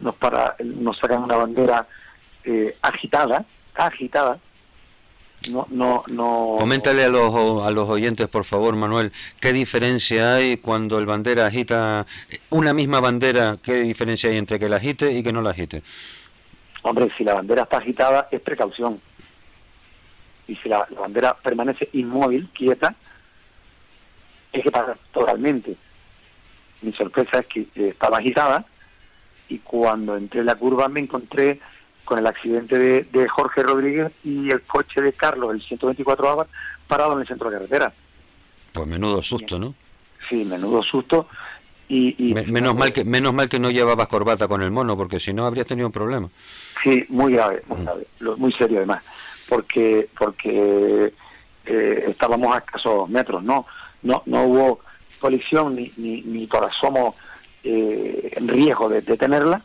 nos 0.00 0.14
para, 0.16 0.56
nos 0.64 0.98
sacan 0.98 1.22
una 1.22 1.36
bandera 1.36 1.86
eh, 2.44 2.76
agitada, 2.82 3.44
agitada, 3.74 4.38
no, 5.50 5.66
no, 5.70 6.02
no. 6.08 6.56
Coméntale 6.58 7.04
a 7.04 7.08
los, 7.08 7.66
a 7.66 7.70
los 7.70 7.88
oyentes, 7.88 8.28
por 8.28 8.44
favor, 8.44 8.74
Manuel, 8.76 9.12
¿qué 9.40 9.52
diferencia 9.52 10.36
hay 10.36 10.56
cuando 10.56 10.98
el 10.98 11.06
bandera 11.06 11.46
agita 11.46 12.06
una 12.50 12.72
misma 12.72 13.00
bandera? 13.00 13.58
¿Qué 13.62 13.74
diferencia 13.74 14.30
hay 14.30 14.36
entre 14.36 14.58
que 14.58 14.68
la 14.68 14.76
agite 14.76 15.12
y 15.12 15.22
que 15.22 15.32
no 15.32 15.42
la 15.42 15.50
agite? 15.50 15.82
Hombre, 16.84 17.10
si 17.16 17.24
la 17.24 17.32
bandera 17.32 17.62
está 17.62 17.78
agitada 17.78 18.28
es 18.30 18.42
precaución. 18.42 19.00
Y 20.46 20.54
si 20.56 20.68
la, 20.68 20.86
bandera 20.98 21.34
permanece 21.34 21.88
inmóvil, 21.94 22.50
quieta, 22.52 22.94
es 24.52 24.62
que 24.62 24.70
pasa 24.70 24.94
totalmente. 25.10 25.76
Mi 26.82 26.92
sorpresa 26.92 27.38
es 27.38 27.46
que 27.46 27.66
estaba 27.74 28.18
agitada 28.18 28.66
y 29.48 29.58
cuando 29.60 30.14
entré 30.14 30.40
en 30.40 30.46
la 30.46 30.56
curva 30.56 30.88
me 30.88 31.00
encontré 31.00 31.58
con 32.04 32.18
el 32.18 32.26
accidente 32.26 32.78
de, 32.78 33.28
Jorge 33.28 33.62
Rodríguez 33.62 34.12
y 34.22 34.50
el 34.50 34.60
coche 34.60 35.00
de 35.00 35.14
Carlos, 35.14 35.54
el 35.54 35.62
124 35.62 36.28
Abar, 36.28 36.46
parado 36.86 37.14
en 37.14 37.20
el 37.20 37.26
centro 37.26 37.48
de 37.48 37.56
carretera. 37.56 37.94
Pues 38.74 38.86
menudo 38.86 39.22
susto, 39.22 39.58
¿no? 39.58 39.74
Sí, 40.28 40.44
menudo 40.44 40.82
susto. 40.82 41.28
Y, 41.88 42.34
menos 42.46 42.74
mal 42.74 42.92
que 42.92 43.04
menos 43.04 43.34
mal 43.34 43.48
que 43.48 43.58
no 43.58 43.70
llevabas 43.70 44.08
corbata 44.08 44.48
con 44.48 44.62
el 44.62 44.70
mono, 44.70 44.96
porque 44.96 45.20
si 45.20 45.32
no 45.32 45.46
habrías 45.46 45.66
tenido 45.66 45.86
un 45.86 45.92
problema. 45.92 46.28
Sí, 46.82 47.04
muy 47.08 47.34
grave, 47.34 47.62
muy 47.66 47.78
mm. 47.78 47.84
grave, 47.84 48.06
muy 48.36 48.52
serio 48.52 48.78
además, 48.78 49.02
porque 49.48 50.08
porque 50.18 51.12
eh, 51.66 52.04
estábamos 52.08 52.54
a 52.54 52.58
escasos 52.58 53.08
metros, 53.10 53.42
no 53.42 53.66
no 54.02 54.22
no 54.26 54.44
hubo 54.44 54.80
colisión 55.20 55.76
ni 55.76 55.92
ni, 55.96 56.22
ni 56.22 56.46
por 56.46 56.64
asomo 56.64 57.16
eh, 57.62 58.32
en 58.34 58.48
riesgo 58.48 58.88
de, 58.88 59.02
de 59.02 59.16
tenerla, 59.16 59.62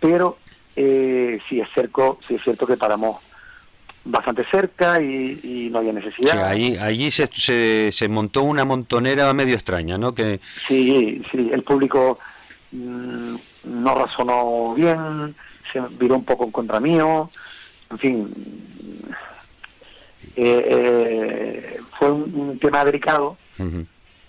pero 0.00 0.36
eh, 0.76 1.40
sí 1.48 1.60
es 1.60 1.68
cierto, 1.72 2.18
sí 2.26 2.34
es 2.34 2.42
cierto 2.42 2.66
que 2.66 2.76
paramos 2.76 3.20
bastante 4.04 4.44
cerca 4.50 5.00
y, 5.00 5.68
no 5.70 5.78
había 5.78 5.92
necesidad. 5.92 6.54
Sí, 6.54 6.76
allí 6.76 7.10
se, 7.10 7.90
se, 7.90 8.08
montó 8.08 8.42
una 8.42 8.64
montonera 8.64 9.32
medio 9.32 9.54
extraña, 9.54 9.98
¿no? 9.98 10.14
Que... 10.14 10.40
Sí, 10.68 11.22
sí, 11.30 11.50
el 11.52 11.62
público 11.62 12.18
mm, 12.72 13.34
no 13.64 13.94
razonó 13.94 14.74
bien, 14.74 15.34
se 15.72 15.80
viró 15.98 16.16
un 16.16 16.24
poco 16.24 16.44
en 16.44 16.50
contra 16.50 16.80
mío, 16.80 17.30
en 17.90 17.98
fin, 17.98 18.34
eh, 20.36 20.66
eh, 20.68 21.80
fue 21.98 22.12
un, 22.12 22.58
tema 22.58 22.84
delicado. 22.84 23.36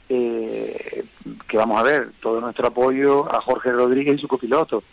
Eh, 0.07 1.03
que 1.47 1.57
vamos 1.57 1.79
a 1.79 1.83
ver 1.83 2.11
todo 2.21 2.39
nuestro 2.39 2.67
apoyo 2.67 3.33
a 3.33 3.41
Jorge 3.41 3.71
Rodríguez 3.71 4.19
y 4.19 4.21
su 4.21 4.27
copiloto 4.27 4.83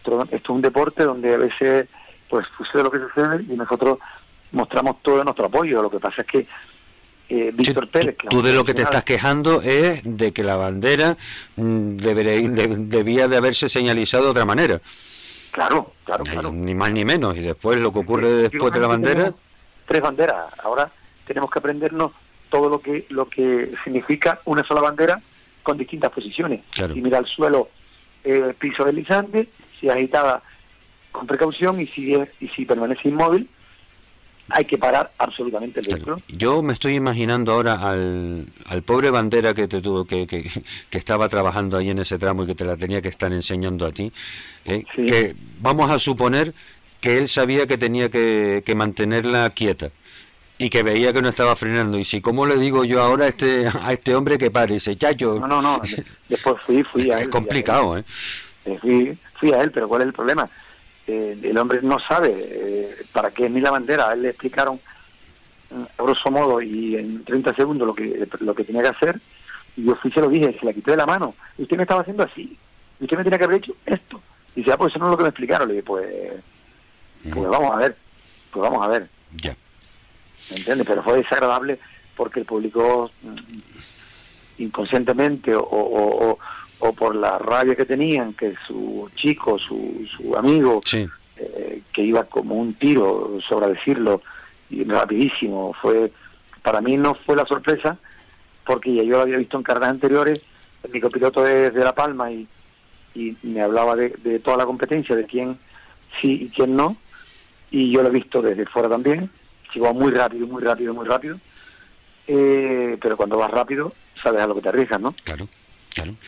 esto 0.00 0.26
es 0.30 0.48
un 0.48 0.62
deporte 0.62 1.04
donde 1.04 1.34
a 1.34 1.38
veces 1.38 1.88
pues 2.28 2.46
sucede 2.56 2.84
lo 2.84 2.90
que 2.90 2.98
sucede 2.98 3.44
y 3.48 3.56
nosotros 3.56 3.98
mostramos 4.52 5.02
todo 5.02 5.22
nuestro 5.24 5.46
apoyo. 5.46 5.82
Lo 5.82 5.90
que 5.90 5.98
pasa 5.98 6.22
es 6.22 6.26
que 6.26 6.46
eh, 7.28 7.52
Víctor 7.54 7.88
Pérez... 7.88 8.16
tú 8.28 8.42
de 8.42 8.52
lo 8.52 8.64
que 8.64 8.74
te 8.74 8.82
estás 8.82 9.04
quejando 9.04 9.62
es 9.62 10.02
de 10.04 10.32
que 10.32 10.42
la 10.42 10.56
bandera 10.56 11.16
mm, 11.56 11.96
debía 11.96 13.28
de 13.28 13.36
haberse 13.36 13.68
señalizado 13.68 14.24
de 14.24 14.30
otra 14.30 14.44
manera. 14.44 14.80
Claro, 15.52 15.92
claro, 16.04 16.24
claro. 16.24 16.52
Ni 16.52 16.74
más 16.74 16.90
ni 16.90 17.04
menos. 17.04 17.36
Y 17.36 17.40
después 17.40 17.78
lo 17.78 17.92
que 17.92 18.00
ocurre 18.00 18.28
después 18.48 18.72
de 18.72 18.80
la 18.80 18.86
bandera... 18.88 19.32
Tres 19.86 20.02
banderas. 20.02 20.46
Ahora 20.62 20.90
tenemos 21.26 21.50
que 21.50 21.58
aprendernos 21.58 22.12
todo 22.48 22.68
lo 22.68 22.80
que 22.80 23.06
lo 23.10 23.28
que 23.28 23.72
significa 23.84 24.40
una 24.44 24.64
sola 24.64 24.80
bandera 24.80 25.20
con 25.62 25.78
distintas 25.78 26.10
posiciones. 26.10 26.62
Y 26.94 27.00
mira 27.00 27.18
al 27.18 27.26
suelo 27.26 27.68
eh, 28.24 28.54
piso 28.58 28.84
deslizante, 28.84 29.48
si 29.78 29.88
agitada 29.88 30.42
con 31.12 31.26
precaución 31.26 31.80
y 31.80 31.86
si, 31.86 32.14
y 32.40 32.48
si 32.48 32.64
permanece 32.64 33.08
inmóvil, 33.08 33.48
hay 34.50 34.64
que 34.64 34.78
parar 34.78 35.10
absolutamente 35.18 35.80
el 35.80 35.86
vehículo. 35.86 36.20
Yo 36.28 36.62
me 36.62 36.72
estoy 36.72 36.94
imaginando 36.94 37.52
ahora 37.52 37.74
al, 37.74 38.46
al 38.66 38.82
pobre 38.82 39.10
bandera 39.10 39.54
que 39.54 39.68
te 39.68 39.80
tuvo 39.80 40.04
que, 40.04 40.26
que, 40.26 40.50
estaba 40.90 41.28
trabajando 41.28 41.76
ahí 41.76 41.90
en 41.90 41.98
ese 41.98 42.18
tramo 42.18 42.44
y 42.44 42.46
que 42.46 42.54
te 42.54 42.64
la 42.64 42.76
tenía 42.76 43.00
que 43.00 43.08
estar 43.08 43.32
enseñando 43.32 43.86
a 43.86 43.92
ti, 43.92 44.12
¿eh? 44.64 44.84
que 44.94 45.34
vamos 45.60 45.90
a 45.90 45.98
suponer 45.98 46.54
que 47.00 47.18
él 47.18 47.28
sabía 47.28 47.66
que 47.66 47.78
tenía 47.78 48.10
que, 48.10 48.62
que 48.64 48.74
mantenerla 48.74 49.48
quieta 49.50 49.90
y 50.58 50.68
que 50.68 50.82
veía 50.82 51.12
que 51.12 51.22
no 51.22 51.30
estaba 51.30 51.56
frenando. 51.56 51.98
Y 51.98 52.04
si, 52.04 52.20
¿cómo 52.20 52.44
le 52.44 52.58
digo 52.58 52.84
yo 52.84 53.02
ahora 53.02 53.24
a 53.24 53.28
este, 53.28 53.66
a 53.66 53.92
este 53.92 54.14
hombre 54.14 54.36
que 54.36 54.50
pare? 54.50 54.74
Dice, 54.74 54.94
chacho. 54.96 55.40
No, 55.40 55.46
no, 55.46 55.62
no. 55.62 55.80
Después 56.28 56.56
fui, 56.66 56.82
fui 56.84 57.10
a 57.10 57.16
él. 57.16 57.22
Es 57.22 57.28
complicado, 57.28 57.96
¿eh? 57.96 58.04
Fui, 58.78 59.16
fui 59.38 59.52
a 59.52 59.62
él, 59.62 59.72
pero 59.72 59.88
¿cuál 59.88 60.02
es 60.02 60.08
el 60.08 60.12
problema? 60.12 60.50
Eh, 61.10 61.36
el 61.42 61.58
hombre 61.58 61.80
no 61.82 61.98
sabe 61.98 62.30
eh, 62.32 62.96
para 63.12 63.32
qué 63.32 63.46
es 63.46 63.50
ni 63.50 63.60
la 63.60 63.72
bandera. 63.72 64.08
A 64.08 64.12
él 64.12 64.22
le 64.22 64.28
explicaron, 64.28 64.78
mm, 65.70 65.82
a 65.98 66.02
grosso 66.04 66.30
modo, 66.30 66.62
y 66.62 66.96
en 66.96 67.24
30 67.24 67.54
segundos 67.54 67.86
lo 67.86 67.94
que, 67.94 68.28
lo 68.38 68.54
que 68.54 68.64
tenía 68.64 68.82
que 68.82 68.88
hacer. 68.88 69.20
Y 69.76 69.84
yo 69.84 69.96
fui 69.96 70.12
se 70.12 70.20
lo 70.20 70.28
dije, 70.28 70.56
se 70.58 70.64
la 70.64 70.72
quité 70.72 70.92
de 70.92 70.98
la 70.98 71.06
mano. 71.06 71.34
Y 71.58 71.62
usted 71.62 71.76
me 71.76 71.82
estaba 71.82 72.02
haciendo 72.02 72.22
así. 72.22 72.56
Y 73.00 73.04
usted 73.04 73.16
me 73.16 73.24
tenía 73.24 73.38
que 73.38 73.44
haber 73.44 73.56
hecho 73.56 73.74
esto. 73.86 74.20
Y 74.54 74.60
dice, 74.60 74.72
ah, 74.72 74.76
pues 74.76 74.92
eso 74.92 75.00
no 75.00 75.06
es 75.06 75.10
lo 75.10 75.16
que 75.16 75.24
me 75.24 75.28
explicaron. 75.30 75.66
Le 75.66 75.74
dije, 75.74 75.84
pues, 75.84 76.06
pues 77.32 77.48
vamos 77.48 77.72
a 77.72 77.76
ver. 77.76 77.96
Pues 78.52 78.62
vamos 78.62 78.84
a 78.84 78.88
ver. 78.88 79.08
Ya. 79.36 79.56
¿Me 80.50 80.58
entiendes? 80.58 80.86
Pero 80.86 81.02
fue 81.02 81.16
desagradable 81.16 81.78
porque 82.16 82.38
el 82.38 82.46
público 82.46 83.10
mm, 83.22 84.62
inconscientemente 84.62 85.56
o, 85.56 85.62
o 85.62 86.38
por 86.80 87.14
la 87.14 87.38
rabia 87.38 87.76
que 87.76 87.84
tenían, 87.84 88.32
que 88.34 88.54
su 88.66 89.08
chico, 89.14 89.58
su, 89.58 90.06
su 90.16 90.36
amigo, 90.36 90.80
eh, 91.36 91.82
que 91.92 92.02
iba 92.02 92.24
como 92.24 92.54
un 92.56 92.74
tiro, 92.74 93.38
sobre 93.46 93.68
decirlo, 93.68 94.22
y 94.70 94.84
rapidísimo, 94.84 95.74
fue 95.80 96.10
para 96.62 96.80
mí 96.80 96.96
no 96.96 97.14
fue 97.14 97.36
la 97.36 97.46
sorpresa, 97.46 97.96
porque 98.66 98.94
ya 98.94 99.02
yo 99.02 99.12
lo 99.12 99.20
había 99.22 99.38
visto 99.38 99.56
en 99.56 99.62
carreras 99.62 99.90
anteriores, 99.90 100.44
el 100.82 101.00
copiloto 101.00 101.46
es 101.46 101.72
de 101.72 101.84
La 101.84 101.94
Palma 101.94 102.30
y, 102.30 102.46
y 103.14 103.36
me 103.42 103.62
hablaba 103.62 103.96
de, 103.96 104.10
de, 104.22 104.38
toda 104.40 104.58
la 104.58 104.66
competencia, 104.66 105.16
de 105.16 105.24
quién 105.24 105.58
sí 106.20 106.44
y 106.44 106.48
quién 106.48 106.76
no, 106.76 106.96
y 107.70 107.90
yo 107.90 108.02
lo 108.02 108.08
he 108.08 108.12
visto 108.12 108.42
desde 108.42 108.66
fuera 108.66 108.88
también, 108.88 109.30
va 109.78 109.92
muy 109.92 110.12
rápido, 110.12 110.46
muy 110.46 110.62
rápido, 110.62 110.94
muy 110.94 111.06
rápido, 111.06 111.38
eh, 112.26 112.96
pero 113.00 113.16
cuando 113.16 113.36
vas 113.36 113.50
rápido 113.50 113.92
sabes 114.22 114.40
a 114.42 114.46
lo 114.46 114.54
que 114.54 114.62
te 114.62 114.68
arriesgas, 114.70 115.00
¿no? 115.00 115.14
Claro. 115.24 115.48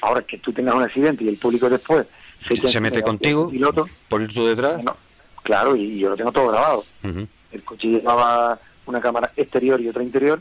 Ahora 0.01 0.23
que 0.23 0.39
tú 0.39 0.53
tengas 0.53 0.75
un 0.75 0.83
accidente 0.83 1.25
y 1.25 1.29
el 1.29 1.37
público 1.37 1.69
después 1.69 2.07
se, 2.67 2.81
mete 2.81 3.03
contigo 3.03 3.49
piloto, 3.49 3.89
por 4.09 4.23
ir 4.23 4.33
tú 4.33 4.47
detrás. 4.47 4.81
claro, 5.43 5.77
y, 5.77 5.99
yo 5.99 6.11
lo 6.11 6.17
tengo 6.17 6.33
todo 6.33 6.49
grabado. 6.49 6.85
El 7.03 7.63
coche 7.65 7.89
llevaba 7.89 8.59
una 8.87 9.01
cámara 9.01 9.33
exterior 9.37 9.81
y 9.81 9.89
otra 9.89 10.03
interior, 10.03 10.41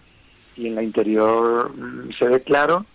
y 0.55 0.67
en 0.67 0.76
la 0.76 0.84
interior 0.84 1.72
se 2.17 2.26
ve 2.26 2.41
claro 2.41 2.86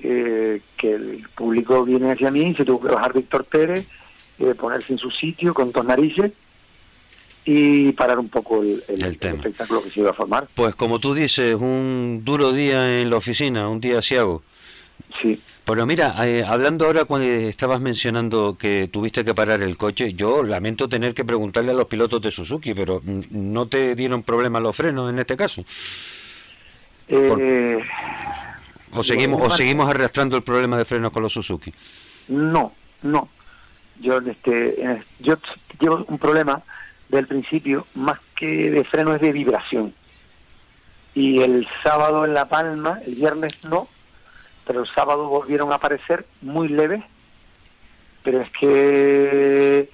eh, 0.00 0.60
que 0.76 0.94
el 0.94 1.26
público 1.34 1.84
viene 1.84 2.12
hacia 2.12 2.30
mí, 2.30 2.42
y 2.42 2.54
se 2.54 2.64
tuvo 2.64 2.80
que 2.80 2.94
bajar 2.94 3.12
Víctor 3.12 3.44
Pérez, 3.44 3.86
eh, 4.38 4.54
ponerse 4.54 4.92
en 4.92 4.98
su 4.98 5.10
sitio 5.10 5.54
con 5.54 5.70
dos 5.72 5.84
narices 5.84 6.32
y 7.44 7.92
parar 7.92 8.18
un 8.18 8.28
poco 8.28 8.62
el, 8.62 8.82
espectáculo 8.88 9.82
que 9.82 9.90
se 9.90 10.00
iba 10.00 10.10
a 10.10 10.14
formar. 10.14 10.48
Pues 10.54 10.74
como 10.74 10.98
tú 10.98 11.14
dices, 11.14 11.54
un 11.54 12.22
duro 12.24 12.52
día 12.52 13.00
en 13.00 13.10
la 13.10 13.16
oficina, 13.16 13.68
un 13.68 13.80
día 13.80 13.98
asiago. 13.98 14.42
Sí. 15.20 15.40
Pero 15.64 15.86
mira, 15.86 16.14
eh, 16.26 16.44
hablando 16.46 16.84
ahora 16.84 17.04
cuando 17.04 17.26
estabas 17.26 17.80
mencionando 17.80 18.56
que 18.58 18.88
tuviste 18.92 19.24
que 19.24 19.34
parar 19.34 19.62
el 19.62 19.78
coche, 19.78 20.12
yo 20.12 20.42
lamento 20.42 20.88
tener 20.88 21.14
que 21.14 21.24
preguntarle 21.24 21.70
a 21.70 21.74
los 21.74 21.86
pilotos 21.86 22.20
de 22.20 22.30
Suzuki, 22.30 22.74
pero 22.74 23.00
¿no 23.30 23.66
te 23.66 23.94
dieron 23.94 24.22
problemas 24.22 24.62
los 24.62 24.76
frenos 24.76 25.08
en 25.08 25.18
este 25.18 25.36
caso? 25.36 25.64
Eh, 27.08 27.78
¿O, 28.92 29.02
seguimos, 29.02 29.46
¿O 29.46 29.50
seguimos 29.50 29.88
arrastrando 29.88 30.36
el 30.36 30.42
problema 30.42 30.76
de 30.76 30.84
frenos 30.84 31.12
con 31.12 31.22
los 31.22 31.32
Suzuki? 31.32 31.72
No, 32.28 32.72
no. 33.02 33.28
Yo, 34.00 34.18
este, 34.18 35.02
yo 35.20 35.36
llevo 35.80 36.04
un 36.08 36.18
problema 36.18 36.62
del 37.08 37.26
principio, 37.26 37.86
más 37.94 38.18
que 38.36 38.70
de 38.70 38.84
freno, 38.84 39.14
es 39.14 39.20
de 39.20 39.32
vibración. 39.32 39.94
Y 41.14 41.40
el 41.40 41.66
sábado 41.82 42.24
en 42.24 42.34
La 42.34 42.48
Palma, 42.48 42.98
el 43.06 43.14
viernes 43.14 43.52
no, 43.64 43.88
pero 44.66 44.82
el 44.82 44.88
sábado 44.94 45.28
volvieron 45.28 45.72
a 45.72 45.76
aparecer 45.76 46.26
muy 46.42 46.68
leves, 46.68 47.02
pero 48.22 48.40
es 48.40 48.50
que 48.58 49.90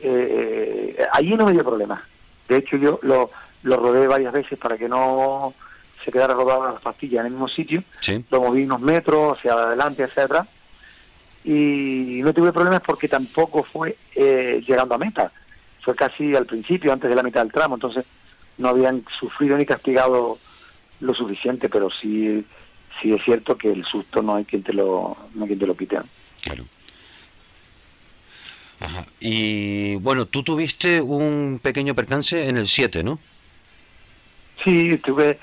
eh, 0.00 1.06
allí 1.12 1.34
no 1.34 1.46
me 1.46 1.52
dio 1.52 1.64
problema. 1.64 2.04
De 2.48 2.58
hecho, 2.58 2.76
yo 2.76 2.98
lo, 3.02 3.30
lo 3.62 3.76
rodé 3.76 4.06
varias 4.06 4.32
veces 4.32 4.58
para 4.58 4.76
que 4.76 4.88
no 4.88 5.54
se 6.04 6.12
quedara 6.12 6.34
rodada 6.34 6.72
la 6.72 6.78
pastilla 6.78 7.20
en 7.20 7.26
el 7.26 7.32
mismo 7.32 7.48
sitio. 7.48 7.82
Sí. 8.00 8.24
Lo 8.30 8.42
moví 8.42 8.64
unos 8.64 8.80
metros 8.80 9.38
hacia 9.38 9.54
adelante, 9.54 10.04
hacia 10.04 10.24
atrás. 10.24 10.48
Y 11.44 12.20
no 12.22 12.32
tuve 12.32 12.52
problemas 12.52 12.82
porque 12.82 13.08
tampoco 13.08 13.62
fue 13.64 13.96
eh, 14.14 14.62
llegando 14.66 14.94
a 14.94 14.98
meta. 14.98 15.32
Fue 15.82 15.94
casi 15.94 16.34
al 16.34 16.46
principio, 16.46 16.92
antes 16.92 17.08
de 17.08 17.16
la 17.16 17.22
mitad 17.22 17.42
del 17.42 17.52
tramo. 17.52 17.76
Entonces 17.76 18.04
no 18.58 18.68
habían 18.68 19.04
sufrido 19.18 19.56
ni 19.56 19.64
castigado 19.64 20.38
lo 21.00 21.14
suficiente, 21.14 21.68
pero 21.68 21.88
sí, 21.90 22.44
sí 23.00 23.12
es 23.12 23.22
cierto 23.24 23.56
que 23.56 23.70
el 23.72 23.84
susto 23.84 24.22
no 24.22 24.36
hay 24.36 24.44
quien 24.44 24.62
te 24.62 24.72
lo, 24.72 25.16
no 25.34 25.42
hay 25.42 25.48
quien 25.48 25.58
te 25.58 25.66
lo 25.66 25.76
quite. 25.76 25.98
Claro. 26.42 26.64
Ajá. 28.80 29.06
Y 29.20 29.96
bueno, 29.96 30.26
tú 30.26 30.42
tuviste 30.42 31.00
un 31.00 31.60
pequeño 31.62 31.94
percance 31.94 32.48
en 32.48 32.56
el 32.56 32.66
7, 32.68 33.02
¿no? 33.02 33.18
Sí, 34.62 34.90
estuve 34.90 35.38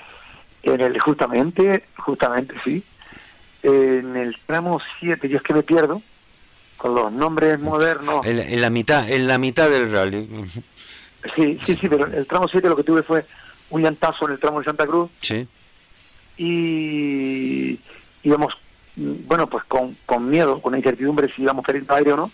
en 0.62 0.80
el, 0.80 0.98
justamente, 1.00 1.84
justamente, 1.96 2.54
sí. 2.64 2.82
En 3.62 4.16
el 4.16 4.36
tramo 4.46 4.80
7, 5.00 5.28
yo 5.28 5.38
es 5.38 5.42
que 5.42 5.54
me 5.54 5.62
pierdo 5.62 6.02
con 6.76 6.94
los 6.94 7.12
nombres 7.12 7.58
modernos. 7.60 8.26
En, 8.26 8.38
en 8.38 8.60
la 8.60 8.70
mitad, 8.70 9.08
en 9.08 9.26
la 9.26 9.38
mitad 9.38 9.70
del 9.70 9.92
rally. 9.92 10.28
Sí, 11.36 11.58
sí, 11.64 11.78
sí, 11.80 11.88
pero 11.88 12.06
en 12.08 12.14
el 12.14 12.26
tramo 12.26 12.48
7 12.48 12.68
lo 12.68 12.76
que 12.76 12.82
tuve 12.82 13.02
fue 13.02 13.24
un 13.70 13.82
llantazo 13.82 14.26
en 14.26 14.32
el 14.32 14.40
tramo 14.40 14.58
de 14.58 14.64
Santa 14.64 14.86
Cruz 14.86 15.10
Sí. 15.20 15.46
Y 16.36 17.78
íbamos, 18.22 18.54
bueno, 18.96 19.46
pues 19.48 19.64
con, 19.64 19.96
con 20.06 20.28
miedo, 20.28 20.60
con 20.60 20.76
incertidumbre 20.76 21.32
si 21.34 21.42
íbamos 21.42 21.64
perdiendo 21.64 21.94
aire 21.94 22.12
o 22.12 22.16
no, 22.16 22.30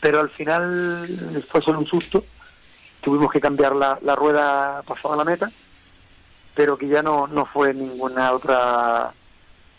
pero 0.00 0.20
al 0.20 0.30
final 0.30 1.44
fue 1.48 1.62
solo 1.62 1.78
un 1.78 1.86
susto, 1.86 2.24
tuvimos 3.00 3.30
que 3.32 3.40
cambiar 3.40 3.74
la, 3.74 3.98
la 4.02 4.14
rueda 4.14 4.82
pasada 4.82 5.16
la 5.16 5.24
meta, 5.24 5.50
pero 6.54 6.76
que 6.76 6.88
ya 6.88 7.02
no, 7.02 7.26
no 7.26 7.46
fue 7.46 7.74
ninguna 7.74 8.32
otra, 8.32 9.12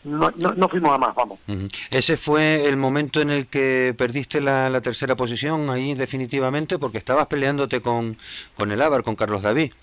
no, 0.04 0.32
no, 0.36 0.54
no 0.54 0.70
fuimos 0.70 0.91
a 0.93 0.98
más, 0.98 1.16
vamos. 1.16 1.39
Ese 1.89 2.18
fue 2.18 2.68
el 2.68 2.78
momento 2.78 3.20
en 3.20 3.30
el 3.30 3.48
que 3.48 3.95
perdiste 3.98 4.41
la, 4.41 4.70
la 4.70 4.82
tercera 4.82 5.16
posición 5.16 5.70
ahí 5.70 5.95
definitivamente 5.95 6.78
porque 6.78 7.00
estabas 7.00 7.28
peleándote 7.28 7.82
con, 7.82 8.18
con 8.56 8.72
el 8.72 8.82
Ávar, 8.82 9.04
con 9.04 9.16
Carlos 9.16 9.41
David. 9.41 9.74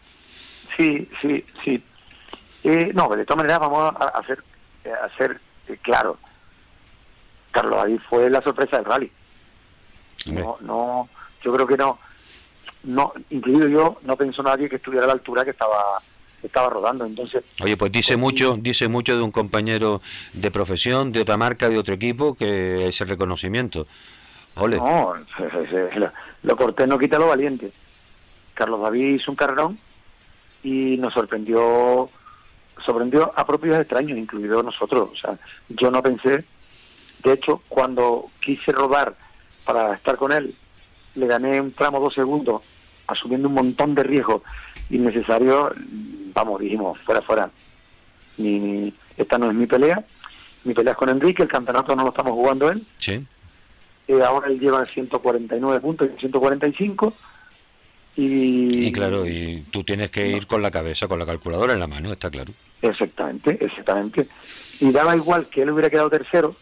Sí, 0.76 1.08
sí, 1.20 1.44
sí. 1.64 1.82
Eh, 2.64 2.92
no, 2.94 3.08
de 3.08 3.24
todas 3.24 3.38
maneras 3.38 3.60
vamos 3.60 3.94
a, 3.94 4.04
a 4.04 4.08
hacer, 4.20 4.42
eh, 4.84 4.90
a 4.90 5.06
hacer 5.06 5.38
eh, 5.68 5.78
claro. 5.80 6.18
Carlos 7.50 7.76
David 7.76 8.00
fue 8.08 8.28
la 8.30 8.42
sorpresa 8.42 8.78
del 8.78 8.86
rally. 8.86 9.12
No, 10.26 10.56
no, 10.60 11.08
yo 11.42 11.52
creo 11.52 11.66
que 11.66 11.76
no, 11.76 11.98
no, 12.84 13.12
incluido 13.30 13.68
yo, 13.68 13.98
no 14.02 14.16
pensó 14.16 14.42
nadie 14.42 14.68
que 14.68 14.76
estuviera 14.76 15.04
a 15.04 15.08
la 15.08 15.12
altura 15.12 15.44
que 15.44 15.50
estaba, 15.50 16.00
estaba 16.42 16.70
rodando. 16.70 17.04
Entonces, 17.04 17.44
Oye, 17.62 17.76
pues 17.76 17.92
dice 17.92 18.14
Pues 18.14 18.20
mucho, 18.20 18.56
dice 18.58 18.88
mucho 18.88 19.16
de 19.16 19.22
un 19.22 19.30
compañero 19.30 20.00
de 20.32 20.50
profesión, 20.50 21.12
de 21.12 21.20
otra 21.20 21.36
marca, 21.36 21.68
de 21.68 21.78
otro 21.78 21.94
equipo, 21.94 22.34
que 22.34 22.88
ese 22.88 23.04
reconocimiento. 23.04 23.86
Ole. 24.56 24.76
no, 24.76 25.14
lo, 25.96 26.12
lo 26.42 26.56
cortés 26.56 26.88
no 26.88 26.98
quita 26.98 27.18
lo 27.18 27.28
valiente. 27.28 27.72
Carlos 28.54 28.80
David 28.80 29.16
hizo 29.16 29.30
un 29.30 29.36
carrerón 29.36 29.78
y 30.62 30.96
nos 30.96 31.12
sorprendió, 31.12 32.08
sorprendió 32.84 33.32
a 33.36 33.46
propios 33.46 33.78
extraños, 33.78 34.18
incluido 34.18 34.62
nosotros. 34.62 35.10
O 35.12 35.16
sea, 35.16 35.38
yo 35.68 35.90
no 35.90 36.02
pensé, 36.02 36.44
de 37.22 37.32
hecho, 37.32 37.62
cuando 37.68 38.26
quise 38.40 38.72
rodar 38.72 39.14
para 39.64 39.94
estar 39.94 40.16
con 40.16 40.32
él, 40.32 40.54
le 41.14 41.26
gané 41.26 41.60
un 41.60 41.72
tramo 41.72 42.00
dos 42.00 42.14
segundos, 42.14 42.62
asumiendo 43.06 43.48
un 43.48 43.54
montón 43.54 43.94
de 43.94 44.02
riesgos 44.02 44.42
innecesarios, 44.90 45.72
vamos, 46.34 46.60
dijimos, 46.60 46.98
fuera, 47.00 47.22
fuera. 47.22 47.50
Ni, 48.36 48.58
ni- 48.58 48.94
esta 49.16 49.38
no 49.38 49.48
es 49.48 49.54
mi 49.54 49.66
pelea. 49.66 50.04
Mi 50.64 50.74
pelea 50.74 50.92
es 50.92 50.98
con 50.98 51.08
Enrique, 51.08 51.42
el 51.42 51.48
campeonato 51.48 51.94
no 51.94 52.02
lo 52.02 52.08
estamos 52.08 52.32
jugando 52.32 52.68
él. 52.70 52.84
Sí. 52.98 53.24
Eh, 54.08 54.22
ahora 54.22 54.48
él 54.48 54.58
lleva 54.58 54.84
149 54.84 55.80
puntos 55.80 56.08
y 56.16 56.20
145. 56.20 57.14
Y, 58.16 58.86
Y 58.88 58.92
claro, 58.92 59.26
y 59.26 59.64
tú 59.70 59.82
tienes 59.82 60.10
que 60.10 60.26
ir 60.28 60.46
con 60.46 60.62
la 60.62 60.70
cabeza, 60.70 61.08
con 61.08 61.18
la 61.18 61.26
calculadora 61.26 61.72
en 61.72 61.80
la 61.80 61.86
mano, 61.86 62.12
está 62.12 62.30
claro. 62.30 62.52
Exactamente, 62.80 63.58
exactamente. 63.60 64.28
Y 64.80 64.92
daba 64.92 65.16
igual 65.16 65.48
que 65.48 65.62
él 65.62 65.70
hubiera 65.70 65.90
quedado 65.90 66.10
tercero, 66.10 66.54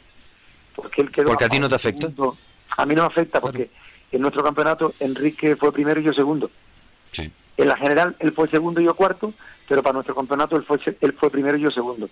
porque 0.74 1.02
él 1.02 1.10
quedó. 1.10 1.26
Porque 1.26 1.44
a 1.44 1.48
ti 1.48 1.58
no 1.58 1.68
te 1.68 1.74
afecta. 1.74 2.08
segundo. 2.08 2.36
A 2.76 2.86
mí 2.86 2.94
no 2.94 3.02
me 3.02 3.08
afecta, 3.08 3.40
porque 3.40 3.70
en 4.12 4.20
nuestro 4.20 4.42
campeonato 4.42 4.94
Enrique 5.00 5.56
fue 5.56 5.72
primero 5.72 6.00
y 6.00 6.04
yo 6.04 6.12
segundo. 6.12 6.50
Sí. 7.10 7.30
En 7.56 7.68
la 7.68 7.76
general 7.76 8.16
él 8.18 8.32
fue 8.32 8.48
segundo 8.48 8.80
y 8.80 8.84
yo 8.84 8.94
cuarto, 8.94 9.34
pero 9.68 9.82
para 9.82 9.94
nuestro 9.94 10.14
campeonato 10.14 10.56
él 10.56 10.62
fue, 10.64 10.78
él 11.00 11.12
fue 11.14 11.30
primero 11.30 11.58
y 11.58 11.62
yo 11.62 11.70
segundo. 11.70 12.08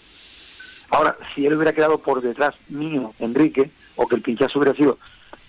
Ahora, 0.91 1.17
si 1.35 1.47
él 1.47 1.55
hubiera 1.55 1.73
quedado 1.73 1.99
por 1.99 2.21
detrás 2.21 2.55
mío, 2.69 3.15
Enrique, 3.21 3.71
o 3.97 4.07
que 4.09 4.17
el 4.17 4.23
pinchazo 4.23 4.59
hubiera 4.59 4.77
sido 4.77 4.99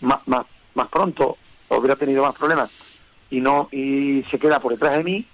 más, 0.01 0.19
más, 0.27 0.45
más 0.75 0.87
pronto, 0.87 1.37
o 1.67 1.77
hubiera 1.77 1.95
tenido 1.95 2.23
más 2.23 2.35
problemas, 2.35 2.69
y 3.31 3.41
no 3.41 3.67
y 3.71 4.23
se 4.29 4.37
queda 4.37 4.59
por 4.59 4.73
detrás 4.73 4.97
de 4.97 5.03
mí, 5.03 5.25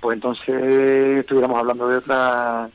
pues 0.00 0.14
entonces 0.14 1.18
estuviéramos 1.20 1.58
hablando 1.58 1.86
de 1.88 1.98
otra 1.98 2.68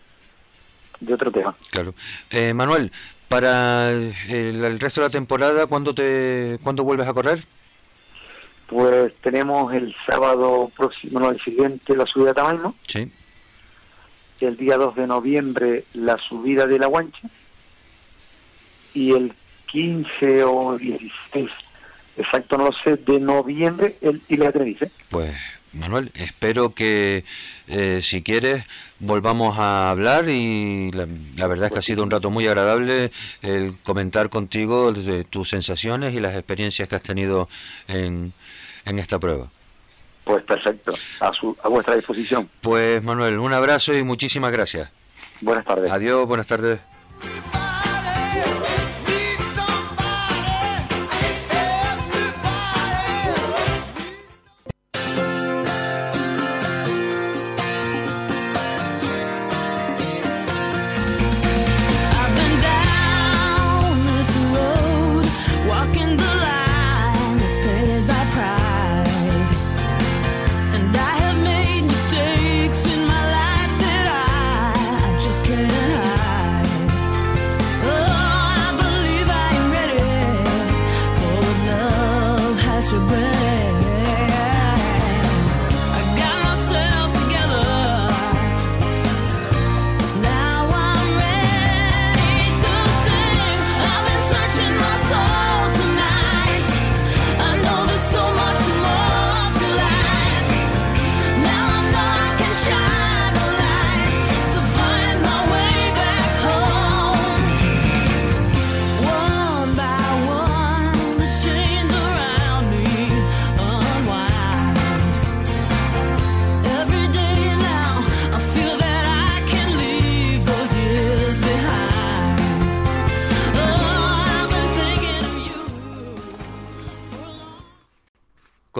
de 1.00 1.14
otro 1.14 1.32
tema. 1.32 1.56
Claro. 1.72 1.94
Eh, 2.30 2.54
Manuel, 2.54 2.92
para 3.28 3.92
el, 3.92 4.14
el 4.30 4.80
resto 4.80 5.02
de 5.02 5.08
la 5.08 5.12
temporada, 5.12 5.66
¿cuándo 5.68 5.94
te 5.94 6.60
cuándo 6.64 6.84
vuelves 6.84 7.08
a 7.08 7.14
correr? 7.14 7.44
Pues 8.68 9.14
tenemos 9.22 9.74
el 9.74 9.94
sábado 10.06 10.72
próximo, 10.78 11.20
no, 11.20 11.30
el 11.32 11.42
siguiente, 11.42 11.96
la 11.96 12.06
subida 12.06 12.28
de 12.28 12.34
Tamaimo, 12.36 12.76
Sí. 12.88 13.12
el 14.40 14.56
día 14.58 14.78
2 14.78 14.96
de 14.96 15.08
noviembre 15.08 15.84
la 15.94 16.18
subida 16.18 16.66
de 16.66 16.80
la 16.80 16.88
Guancha 16.88 17.28
y 18.94 19.12
el 19.14 19.34
15 19.68 20.44
o 20.46 20.78
16, 20.78 21.50
exacto 22.18 22.58
no 22.58 22.66
lo 22.66 22.74
sé, 22.84 22.98
de 22.98 23.20
noviembre 23.20 23.98
el 24.02 24.22
de 24.28 24.52
Tenerife. 24.52 24.92
Pues 25.10 25.36
Manuel, 25.74 26.12
espero 26.16 26.74
que 26.74 27.24
eh, 27.68 28.00
si 28.02 28.22
quieres 28.24 28.66
volvamos 29.00 29.58
a 29.58 29.90
hablar 29.90 30.28
y 30.28 30.92
la, 30.92 31.08
la 31.38 31.48
verdad 31.48 31.68
es 31.68 31.74
que 31.74 31.80
ha 31.80 31.84
sido 31.84 32.04
un 32.04 32.12
rato 32.12 32.30
muy 32.30 32.46
agradable 32.48 33.12
el 33.42 33.80
comentar 33.82 34.30
contigo 34.30 34.92
de 34.92 35.24
tus 35.24 35.50
sensaciones 35.50 36.14
y 36.14 36.20
las 36.20 36.36
experiencias 36.36 36.90
que 36.90 36.96
has 36.96 37.04
tenido 37.04 37.48
en, 37.88 38.34
en 38.86 39.00
esta 39.00 39.18
prueba. 39.18 39.48
Pues 40.24 40.44
perfecto, 40.44 40.94
a, 41.20 41.32
su, 41.34 41.58
a 41.64 41.68
vuestra 41.68 41.96
disposición. 41.96 42.50
Pues 42.62 43.02
Manuel, 43.02 43.40
un 43.40 43.54
abrazo 43.54 43.94
y 43.96 44.04
muchísimas 44.04 44.52
gracias. 44.52 44.92
Buenas 45.40 45.66
tardes. 45.66 45.92
Adiós, 45.92 46.28
buenas 46.28 46.48
tardes. 46.48 46.80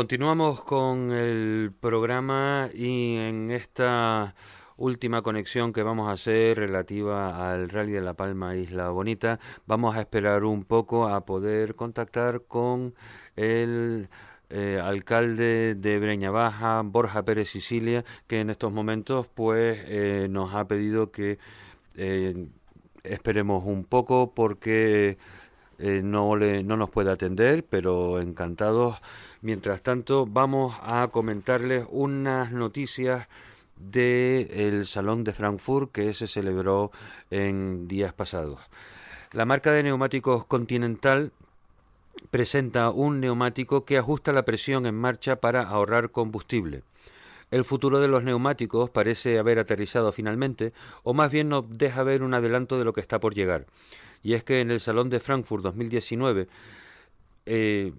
Continuamos 0.02 0.62
con 0.62 1.12
el 1.12 1.72
programa 1.80 2.70
y 2.74 3.18
en 3.18 3.52
esta 3.52 4.34
última 4.76 5.22
conexión 5.22 5.74
que 5.74 5.84
vamos 5.84 6.10
a 6.10 6.14
hacer 6.14 6.58
relativa 6.58 7.52
al 7.52 7.70
Rally 7.70 7.92
de 7.92 8.02
La 8.02 8.16
Palma 8.16 8.56
Isla 8.56 8.90
Bonita. 8.90 9.40
Vamos 9.68 9.96
a 9.96 10.02
esperar 10.02 10.44
un 10.44 10.64
poco 10.64 11.08
a 11.08 11.24
poder 11.24 11.76
contactar 11.76 12.46
con 12.48 12.96
el 13.36 14.10
eh, 14.50 14.82
alcalde 14.84 15.76
de 15.76 16.00
Breña 16.00 16.32
Baja, 16.32 16.82
Borja 16.84 17.24
Pérez 17.24 17.50
Sicilia, 17.50 18.04
que 18.26 18.40
en 18.40 18.50
estos 18.50 18.74
momentos 18.74 19.28
pues 19.28 19.84
eh, 19.86 20.26
nos 20.32 20.56
ha 20.56 20.68
pedido 20.68 21.12
que 21.12 21.38
eh, 21.96 22.48
esperemos 23.04 23.66
un 23.68 23.84
poco 23.84 24.34
porque 24.34 25.20
eh, 25.82 26.02
no, 26.04 26.36
le, 26.36 26.64
no 26.64 26.78
nos 26.78 26.92
puede 26.92 27.10
atender, 27.12 27.66
pero 27.66 28.22
encantados. 28.22 29.02
Mientras 29.42 29.82
tanto, 29.82 30.28
vamos 30.28 30.78
a 30.84 31.08
comentarles 31.08 31.88
unas 31.90 32.52
noticias 32.52 33.28
del 33.76 34.86
Salón 34.86 35.24
de 35.24 35.34
Frankfurt 35.34 35.92
que 35.92 36.14
se 36.14 36.28
celebró 36.28 36.92
en 37.32 37.88
días 37.88 38.14
pasados. 38.14 38.60
La 39.32 39.46
marca 39.46 39.72
de 39.72 39.82
neumáticos 39.82 40.46
Continental 40.46 41.32
presenta 42.30 42.92
un 42.92 43.20
neumático 43.20 43.84
que 43.84 43.98
ajusta 43.98 44.32
la 44.32 44.46
presión 44.46 44.86
en 44.86 44.94
marcha 44.94 45.38
para 45.38 45.64
ahorrar 45.64 46.12
combustible. 46.12 46.84
El 47.50 47.66
futuro 47.66 48.00
de 48.00 48.08
los 48.08 48.24
neumáticos 48.24 48.92
parece 48.92 49.40
haber 49.40 49.58
aterrizado 49.58 50.12
finalmente, 50.12 50.72
o 51.02 51.16
más 51.16 51.32
bien 51.32 51.50
nos 51.50 51.66
deja 51.68 52.04
ver 52.04 52.22
un 52.22 52.36
adelanto 52.36 52.78
de 52.78 52.86
lo 52.86 52.94
que 52.94 53.02
está 53.02 53.20
por 53.20 53.34
llegar. 53.34 53.66
Y 54.22 54.34
es 54.34 54.44
que 54.44 54.62
en 54.62 54.70
el 54.70 54.80
Salón 54.80 55.10
de 55.10 55.20
Frankfurt 55.20 55.64
2019 55.64 56.48
eh, 57.48 57.92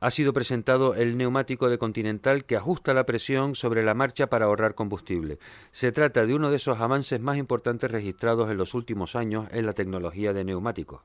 ha 0.00 0.10
sido 0.10 0.32
presentado 0.32 0.94
el 0.94 1.16
neumático 1.16 1.68
de 1.68 1.78
Continental 1.78 2.44
que 2.44 2.56
ajusta 2.56 2.94
la 2.94 3.06
presión 3.06 3.54
sobre 3.54 3.82
la 3.82 3.94
marcha 3.94 4.28
para 4.28 4.46
ahorrar 4.46 4.74
combustible. 4.74 5.38
Se 5.72 5.92
trata 5.92 6.26
de 6.26 6.34
uno 6.34 6.50
de 6.50 6.56
esos 6.56 6.80
avances 6.80 7.20
más 7.20 7.36
importantes 7.38 7.90
registrados 7.90 8.50
en 8.50 8.56
los 8.56 8.74
últimos 8.74 9.16
años 9.16 9.46
en 9.50 9.66
la 9.66 9.72
tecnología 9.72 10.32
de 10.32 10.44
neumáticos. 10.44 11.02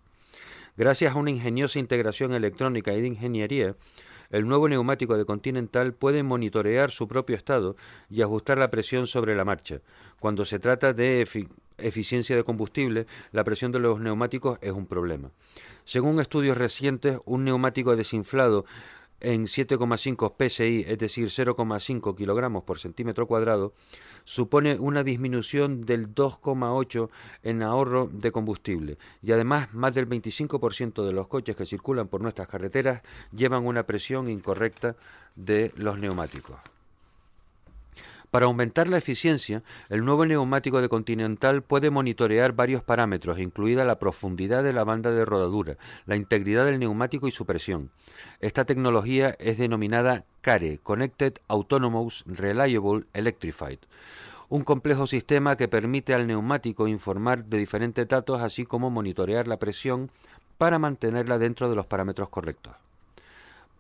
Gracias 0.77 1.15
a 1.15 1.19
una 1.19 1.31
ingeniosa 1.31 1.79
integración 1.79 2.33
electrónica 2.33 2.93
y 2.93 3.01
de 3.01 3.07
ingeniería, 3.07 3.75
el 4.31 4.47
nuevo 4.47 4.69
neumático 4.69 5.17
de 5.17 5.25
Continental 5.25 5.93
puede 5.93 6.23
monitorear 6.23 6.89
su 6.89 7.07
propio 7.07 7.35
estado 7.35 7.75
y 8.09 8.21
ajustar 8.21 8.57
la 8.57 8.71
presión 8.71 9.05
sobre 9.05 9.35
la 9.35 9.43
marcha. 9.43 9.81
Cuando 10.21 10.45
se 10.45 10.57
trata 10.57 10.93
de 10.93 11.27
eficiencia 11.82 12.36
de 12.36 12.43
combustible, 12.43 13.07
la 13.32 13.43
presión 13.43 13.71
de 13.71 13.79
los 13.79 13.99
neumáticos 13.99 14.57
es 14.61 14.71
un 14.71 14.86
problema. 14.86 15.32
Según 15.86 16.19
estudios 16.19 16.57
recientes, 16.57 17.19
un 17.25 17.43
neumático 17.43 17.95
desinflado 17.95 18.65
en 19.21 19.45
7,5 19.45 20.34
psi, 20.38 20.86
es 20.88 20.97
decir, 20.97 21.27
0,5 21.27 22.15
kilogramos 22.15 22.63
por 22.63 22.79
centímetro 22.79 23.27
cuadrado, 23.27 23.73
supone 24.25 24.75
una 24.79 25.03
disminución 25.03 25.86
del 25.86 26.13
2,8 26.13 27.09
en 27.43 27.63
ahorro 27.63 28.09
de 28.11 28.32
combustible 28.32 28.97
y 29.21 29.32
además 29.32 29.73
más 29.73 29.93
del 29.93 30.09
25% 30.09 31.05
de 31.05 31.13
los 31.13 31.27
coches 31.27 31.55
que 31.55 31.65
circulan 31.65 32.07
por 32.07 32.21
nuestras 32.21 32.47
carreteras 32.47 33.01
llevan 33.32 33.65
una 33.65 33.84
presión 33.84 34.29
incorrecta 34.29 34.95
de 35.36 35.71
los 35.75 35.99
neumáticos. 35.99 36.57
Para 38.32 38.45
aumentar 38.45 38.88
la 38.88 38.97
eficiencia, 38.97 39.61
el 39.89 40.05
nuevo 40.05 40.25
neumático 40.25 40.82
de 40.82 40.88
Continental 40.88 41.63
puede 41.63 41.89
monitorear 41.89 42.53
varios 42.53 42.82
parámetros, 42.82 43.39
incluida 43.39 43.84
la 43.84 43.99
profundidad 43.99 44.63
de 44.63 44.71
la 44.71 44.86
banda 44.86 45.11
de 45.11 45.25
rodadura, 45.25 45.75
la 46.05 46.15
integridad 46.15 46.63
del 46.63 46.79
neumático 46.79 47.27
y 47.27 47.32
su 47.32 47.45
presión. 47.45 47.91
Esta 48.39 48.63
tecnología 48.63 49.36
es 49.38 49.57
denominada 49.57 50.23
CARE, 50.39 50.79
Connected 50.82 51.39
Autonomous 51.49 52.23
Reliable 52.25 53.03
Electrified, 53.11 53.79
un 54.47 54.63
complejo 54.63 55.07
sistema 55.07 55.57
que 55.57 55.67
permite 55.67 56.13
al 56.13 56.25
neumático 56.25 56.88
informar 56.88 57.43
de 57.43 57.57
diferentes 57.57 58.07
datos 58.07 58.39
así 58.39 58.65
como 58.65 58.89
monitorear 58.89 59.49
la 59.49 59.59
presión 59.59 60.09
para 60.57 60.79
mantenerla 60.79 61.38
dentro 61.38 61.69
de 61.69 61.75
los 61.75 61.86
parámetros 61.86 62.29
correctos. 62.29 62.75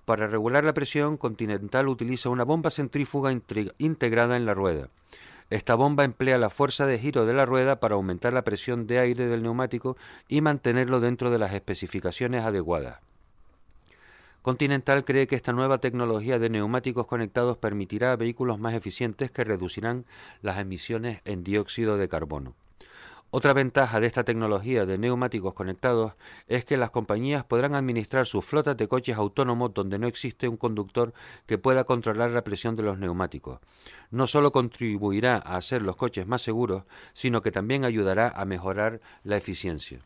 Para 0.05 0.27
regular 0.27 0.63
la 0.63 0.73
presión, 0.73 1.17
Continental 1.17 1.87
utiliza 1.87 2.29
una 2.29 2.43
bomba 2.43 2.69
centrífuga 2.69 3.31
integrada 3.77 4.35
en 4.35 4.45
la 4.45 4.53
rueda. 4.53 4.89
Esta 5.49 5.75
bomba 5.75 6.05
emplea 6.05 6.37
la 6.37 6.49
fuerza 6.49 6.85
de 6.85 6.97
giro 6.97 7.25
de 7.25 7.33
la 7.33 7.45
rueda 7.45 7.79
para 7.79 7.95
aumentar 7.95 8.31
la 8.31 8.43
presión 8.43 8.87
de 8.87 8.99
aire 8.99 9.27
del 9.27 9.43
neumático 9.43 9.97
y 10.27 10.41
mantenerlo 10.41 11.01
dentro 11.01 11.29
de 11.29 11.39
las 11.39 11.53
especificaciones 11.53 12.45
adecuadas. 12.45 12.99
Continental 14.41 15.05
cree 15.05 15.27
que 15.27 15.35
esta 15.35 15.51
nueva 15.51 15.77
tecnología 15.79 16.39
de 16.39 16.49
neumáticos 16.49 17.05
conectados 17.05 17.57
permitirá 17.57 18.15
vehículos 18.15 18.59
más 18.59 18.73
eficientes 18.73 19.29
que 19.29 19.43
reducirán 19.43 20.05
las 20.41 20.57
emisiones 20.57 21.21
en 21.25 21.43
dióxido 21.43 21.97
de 21.97 22.09
carbono. 22.09 22.55
Otra 23.33 23.53
ventaja 23.53 24.01
de 24.01 24.07
esta 24.07 24.25
tecnología 24.25 24.85
de 24.85 24.97
neumáticos 24.97 25.53
conectados 25.53 26.15
es 26.47 26.65
que 26.65 26.75
las 26.75 26.89
compañías 26.89 27.45
podrán 27.45 27.75
administrar 27.75 28.25
sus 28.25 28.43
flotas 28.43 28.75
de 28.75 28.89
coches 28.89 29.15
autónomos 29.15 29.73
donde 29.73 29.97
no 29.97 30.07
existe 30.07 30.49
un 30.49 30.57
conductor 30.57 31.13
que 31.45 31.57
pueda 31.57 31.85
controlar 31.85 32.31
la 32.31 32.43
presión 32.43 32.75
de 32.75 32.83
los 32.83 32.99
neumáticos. 32.99 33.61
No 34.09 34.27
solo 34.27 34.51
contribuirá 34.51 35.37
a 35.37 35.55
hacer 35.55 35.81
los 35.81 35.95
coches 35.95 36.27
más 36.27 36.41
seguros, 36.41 36.83
sino 37.13 37.41
que 37.41 37.53
también 37.53 37.85
ayudará 37.85 38.27
a 38.35 38.43
mejorar 38.43 38.99
la 39.23 39.37
eficiencia. 39.37 39.99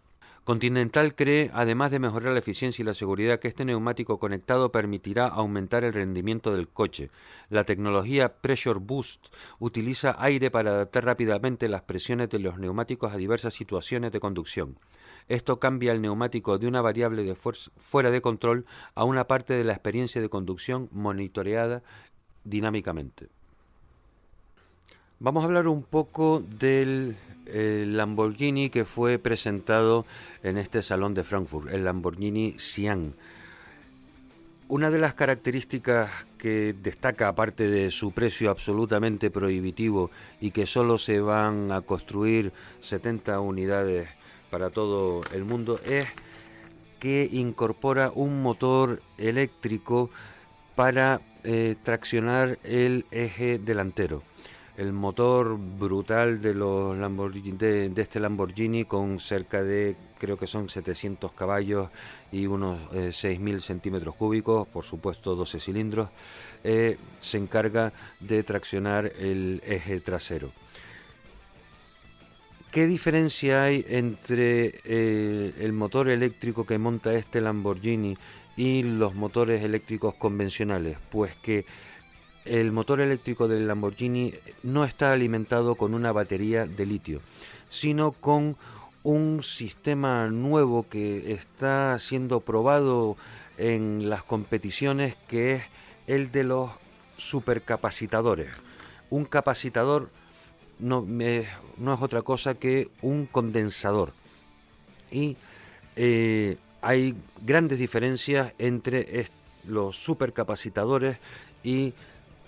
Continental 0.45 1.15
cree, 1.15 1.49
además 1.55 1.89
de 1.89 1.97
mejorar 1.97 2.33
la 2.33 2.37
eficiencia 2.37 2.83
y 2.83 2.85
la 2.85 2.93
seguridad, 2.93 3.39
que 3.39 3.47
este 3.47 3.65
neumático 3.65 4.19
conectado 4.19 4.71
permitirá 4.71 5.25
aumentar 5.25 5.83
el 5.83 5.91
rendimiento 5.91 6.53
del 6.53 6.67
coche. 6.67 7.09
La 7.49 7.63
tecnología 7.63 8.31
Pressure 8.31 8.79
Boost 8.79 9.25
utiliza 9.57 10.15
aire 10.19 10.51
para 10.51 10.69
adaptar 10.69 11.03
rápidamente 11.05 11.67
las 11.67 11.81
presiones 11.81 12.29
de 12.29 12.37
los 12.37 12.59
neumáticos 12.59 13.11
a 13.11 13.17
diversas 13.17 13.55
situaciones 13.55 14.11
de 14.11 14.19
conducción. 14.19 14.77
Esto 15.27 15.59
cambia 15.59 15.91
el 15.93 16.01
neumático 16.03 16.59
de 16.59 16.67
una 16.67 16.81
variable 16.81 17.35
fuera 17.77 18.11
de 18.11 18.21
control 18.21 18.67
a 18.93 19.03
una 19.03 19.25
parte 19.25 19.55
de 19.55 19.63
la 19.63 19.73
experiencia 19.73 20.21
de 20.21 20.29
conducción 20.29 20.89
monitoreada 20.91 21.81
dinámicamente. 22.43 23.29
Vamos 25.19 25.43
a 25.43 25.45
hablar 25.45 25.69
un 25.69 25.81
poco 25.81 26.43
del 26.59 27.15
el 27.45 27.95
Lamborghini 27.95 28.69
que 28.69 28.83
fue 28.83 29.17
presentado 29.17 30.05
en 30.43 30.57
este 30.57 30.81
salón 30.81 31.13
de 31.13 31.23
Frankfurt, 31.23 31.71
el 31.71 31.85
Lamborghini 31.85 32.55
Sian. 32.57 33.13
Una 34.67 34.91
de 34.91 34.99
las 34.99 35.13
características 35.13 36.09
que 36.37 36.73
destaca, 36.73 37.29
aparte 37.29 37.69
de 37.69 37.91
su 37.91 38.11
precio 38.11 38.49
absolutamente 38.49 39.31
prohibitivo 39.31 40.11
y 40.41 40.51
que 40.51 40.65
solo 40.65 40.97
se 40.97 41.21
van 41.21 41.71
a 41.71 41.79
construir 41.79 42.51
70 42.81 43.39
unidades 43.39 44.09
para 44.51 44.69
todo 44.69 45.21
el 45.33 45.45
mundo, 45.45 45.79
es 45.85 46.07
que 46.99 47.29
incorpora 47.31 48.11
un 48.13 48.41
motor 48.41 49.01
eléctrico 49.17 50.09
para 50.75 51.21
eh, 51.45 51.75
traccionar 51.83 52.59
el 52.63 53.05
eje 53.11 53.59
delantero 53.59 54.21
el 54.77 54.91
motor 54.91 55.57
brutal 55.57 56.41
de 56.41 56.53
los 56.53 56.97
Lamborghini, 56.97 57.57
de, 57.57 57.91
este 57.95 58.19
Lamborghini 58.19 58.85
con 58.85 59.19
cerca 59.19 59.63
de 59.63 59.95
creo 60.17 60.37
que 60.37 60.47
son 60.47 60.69
700 60.69 61.31
caballos 61.31 61.89
y 62.31 62.45
unos 62.45 62.79
eh, 62.93 63.09
6.000 63.09 63.59
centímetros 63.59 64.15
cúbicos, 64.15 64.67
por 64.67 64.83
supuesto 64.83 65.35
12 65.35 65.59
cilindros, 65.59 66.09
eh, 66.63 66.97
se 67.19 67.37
encarga 67.37 67.93
de 68.19 68.43
traccionar 68.43 69.05
el 69.19 69.61
eje 69.65 69.99
trasero. 70.01 70.51
¿Qué 72.71 72.87
diferencia 72.87 73.63
hay 73.63 73.85
entre 73.87 74.81
eh, 74.83 75.53
el 75.59 75.71
motor 75.71 76.09
eléctrico 76.09 76.65
que 76.65 76.77
monta 76.77 77.13
este 77.13 77.39
Lamborghini 77.39 78.17
y 78.57 78.83
los 78.83 79.15
motores 79.15 79.63
eléctricos 79.63 80.15
convencionales? 80.15 80.97
Pues 81.09 81.37
que 81.37 81.65
el 82.45 82.71
motor 82.71 83.01
eléctrico 83.01 83.47
del 83.47 83.67
Lamborghini 83.67 84.33
no 84.63 84.85
está 84.85 85.11
alimentado 85.11 85.75
con 85.75 85.93
una 85.93 86.11
batería 86.11 86.65
de 86.65 86.85
litio, 86.85 87.21
sino 87.69 88.11
con 88.11 88.55
un 89.03 89.43
sistema 89.43 90.27
nuevo 90.27 90.87
que 90.87 91.33
está 91.33 91.97
siendo 91.99 92.39
probado 92.39 93.17
en 93.57 94.09
las 94.09 94.23
competiciones 94.23 95.15
que 95.27 95.53
es 95.53 95.63
el 96.07 96.31
de 96.31 96.43
los 96.43 96.71
supercapacitadores. 97.17 98.49
Un 99.09 99.25
capacitador 99.25 100.09
no, 100.79 101.05
es 101.19 101.47
otra 102.01 102.21
cosa 102.21 102.55
que 102.55 102.89
un 103.01 103.25
condensador. 103.25 104.13
Y 105.11 105.37
eh, 105.95 106.57
hay 106.81 107.15
grandes 107.41 107.79
diferencias 107.79 108.53
entre 108.57 109.27
los 109.67 109.95
supercapacitadores 109.97 111.17
y 111.63 111.93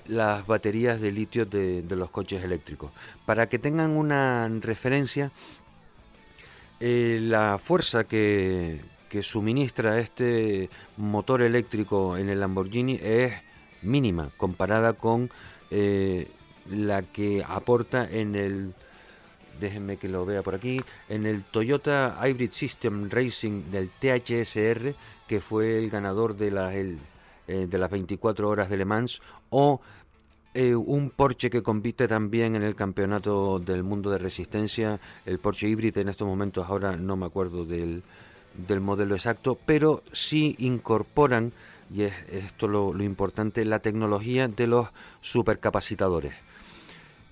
las 0.07 0.45
baterías 0.47 1.01
de 1.01 1.11
litio 1.11 1.45
de, 1.45 1.83
los 1.89 2.09
coches 2.09 2.43
eléctricos. 2.43 2.91
Para 3.25 3.47
que 3.47 3.59
tengan 3.59 3.91
una 3.91 4.49
referencia, 4.61 5.31
eh, 6.79 7.19
la 7.21 7.57
fuerza 7.57 8.05
que, 8.05 8.81
que, 9.09 9.23
suministra 9.23 9.99
este 9.99 10.69
motor 10.97 11.41
eléctrico 11.41 12.17
en 12.17 12.29
el 12.29 12.39
Lamborghini 12.39 12.99
es 13.01 13.33
mínima 13.81 14.29
comparada 14.37 14.93
con 14.93 15.29
eh, 15.71 16.27
la 16.69 17.01
que 17.01 17.43
aporta 17.47 18.07
en 18.09 18.35
el 18.35 18.73
déjenme 19.59 19.97
que 19.97 20.07
lo 20.07 20.25
vea 20.25 20.41
por 20.43 20.55
aquí, 20.55 20.81
en 21.09 21.25
el 21.25 21.43
Toyota 21.43 22.19
Hybrid 22.23 22.51
System 22.51 23.09
Racing 23.09 23.71
del 23.71 23.89
THSR, 23.89 24.95
que 25.27 25.41
fue 25.41 25.79
el 25.79 25.89
ganador 25.89 26.35
de, 26.37 26.51
la, 26.51 26.75
eh, 26.75 26.97
de 27.47 27.77
las 27.77 27.89
24 27.89 28.47
horas 28.49 28.69
de 28.69 28.77
Le 28.77 28.85
Mans, 28.85 29.21
o 29.49 29.81
eh, 30.59 30.75
un 30.75 31.11
Porsche 31.11 31.51
que 31.51 31.61
compite 31.61 32.07
también 32.07 32.55
en 32.55 32.63
el 32.63 32.73
campeonato 32.73 33.59
del 33.59 33.83
mundo 33.83 34.09
de 34.09 34.17
resistencia, 34.17 34.99
el 35.23 35.37
Porsche 35.37 35.69
Hybrid 35.69 35.95
en 35.99 36.09
estos 36.09 36.27
momentos 36.27 36.67
ahora 36.67 36.95
no 36.97 37.15
me 37.15 37.27
acuerdo 37.27 37.63
del, 37.63 38.01
del 38.55 38.81
modelo 38.81 39.13
exacto, 39.13 39.59
pero 39.67 40.01
sí 40.11 40.55
incorporan, 40.57 41.53
y 41.93 42.03
es 42.05 42.13
esto 42.31 42.67
lo, 42.67 42.91
importante, 43.03 43.63
la 43.65 43.81
tecnología 43.83 44.47
de 44.47 44.65
los 44.65 44.87
supercapacitadores. 45.21 46.33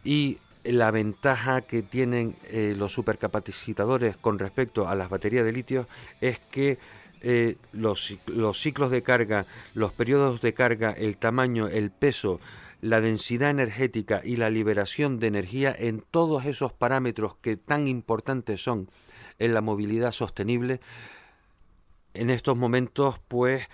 Y 0.04 0.38
la 0.64 0.92
ventaja 0.92 1.62
que 1.62 1.82
tienen 1.82 2.36
eh, 2.44 2.76
los 2.78 2.92
supercapacitadores 2.92 4.18
con 4.18 4.38
respecto 4.38 4.88
a 4.88 4.94
las 4.94 5.10
baterías 5.10 5.46
de 5.46 5.52
litio 5.52 5.88
es 6.22 6.38
que 6.52 6.78
eh, 7.22 7.58
los, 7.74 8.16
los 8.28 8.62
ciclos 8.62 8.92
de 8.92 9.02
carga, 9.02 9.48
los 9.74 9.94
periodos 9.94 10.42
de 10.42 10.54
carga, 10.54 10.92
el 10.92 11.18
tamaño, 11.18 11.68
el 11.68 11.90
peso, 11.90 12.40
la 12.86 13.02
densidad 13.02 13.50
energética 13.50 14.22
y 14.24 14.38
la 14.38 14.52
liberación 14.52 15.18
de 15.20 15.26
energía 15.26 15.76
en 15.78 16.02
todos 16.02 16.46
esos 16.46 16.72
parámetros 16.72 17.36
que 17.36 17.58
tan 17.58 17.88
importantes 17.88 18.62
son 18.62 18.92
en 19.40 19.56
la 19.56 19.62
movilidad 19.62 20.12
sostenible, 20.12 20.82
en 22.14 22.30
estos 22.30 22.56
momentos 22.56 23.20
pues 23.28 23.68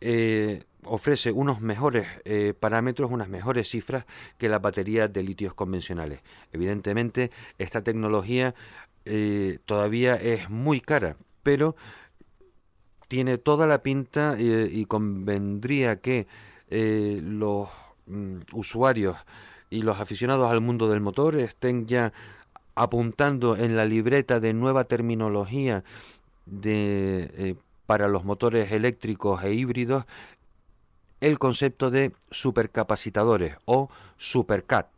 eh, 0.00 0.62
ofrece 0.84 1.32
unos 1.32 1.60
mejores 1.60 2.06
eh, 2.24 2.54
parámetros, 2.58 3.10
unas 3.10 3.28
mejores 3.28 3.68
cifras 3.68 4.04
que 4.38 4.48
las 4.48 4.62
baterías 4.62 5.12
de 5.12 5.24
litios 5.24 5.54
convencionales. 5.54 6.20
Evidentemente, 6.52 7.32
esta 7.58 7.82
tecnología 7.82 8.54
eh, 9.04 9.58
todavía 9.66 10.14
es 10.14 10.50
muy 10.50 10.80
cara, 10.80 11.16
pero 11.42 11.74
tiene 13.08 13.38
toda 13.38 13.66
la 13.66 13.82
pinta 13.82 14.36
y 14.38 14.84
convendría 14.86 16.00
que 16.00 16.28
los 16.70 17.68
mm, 18.12 18.36
usuarios 18.52 19.16
y 19.70 19.82
los 19.82 20.00
aficionados 20.00 20.50
al 20.50 20.60
mundo 20.60 20.88
del 20.88 21.00
motor 21.00 21.36
estén 21.36 21.86
ya 21.86 22.12
apuntando 22.74 23.56
en 23.56 23.76
la 23.76 23.84
libreta 23.84 24.40
de 24.40 24.52
nueva 24.52 24.84
terminología 24.84 25.84
de, 26.46 27.30
eh, 27.34 27.54
para 27.86 28.08
los 28.08 28.24
motores 28.24 28.72
eléctricos 28.72 29.42
e 29.44 29.54
híbridos 29.54 30.04
el 31.20 31.38
concepto 31.38 31.90
de 31.90 32.12
supercapacitadores 32.30 33.56
o 33.64 33.88
supercat. 34.16 34.88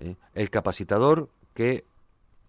¿eh? 0.00 0.16
El 0.34 0.50
capacitador 0.50 1.28
que 1.54 1.84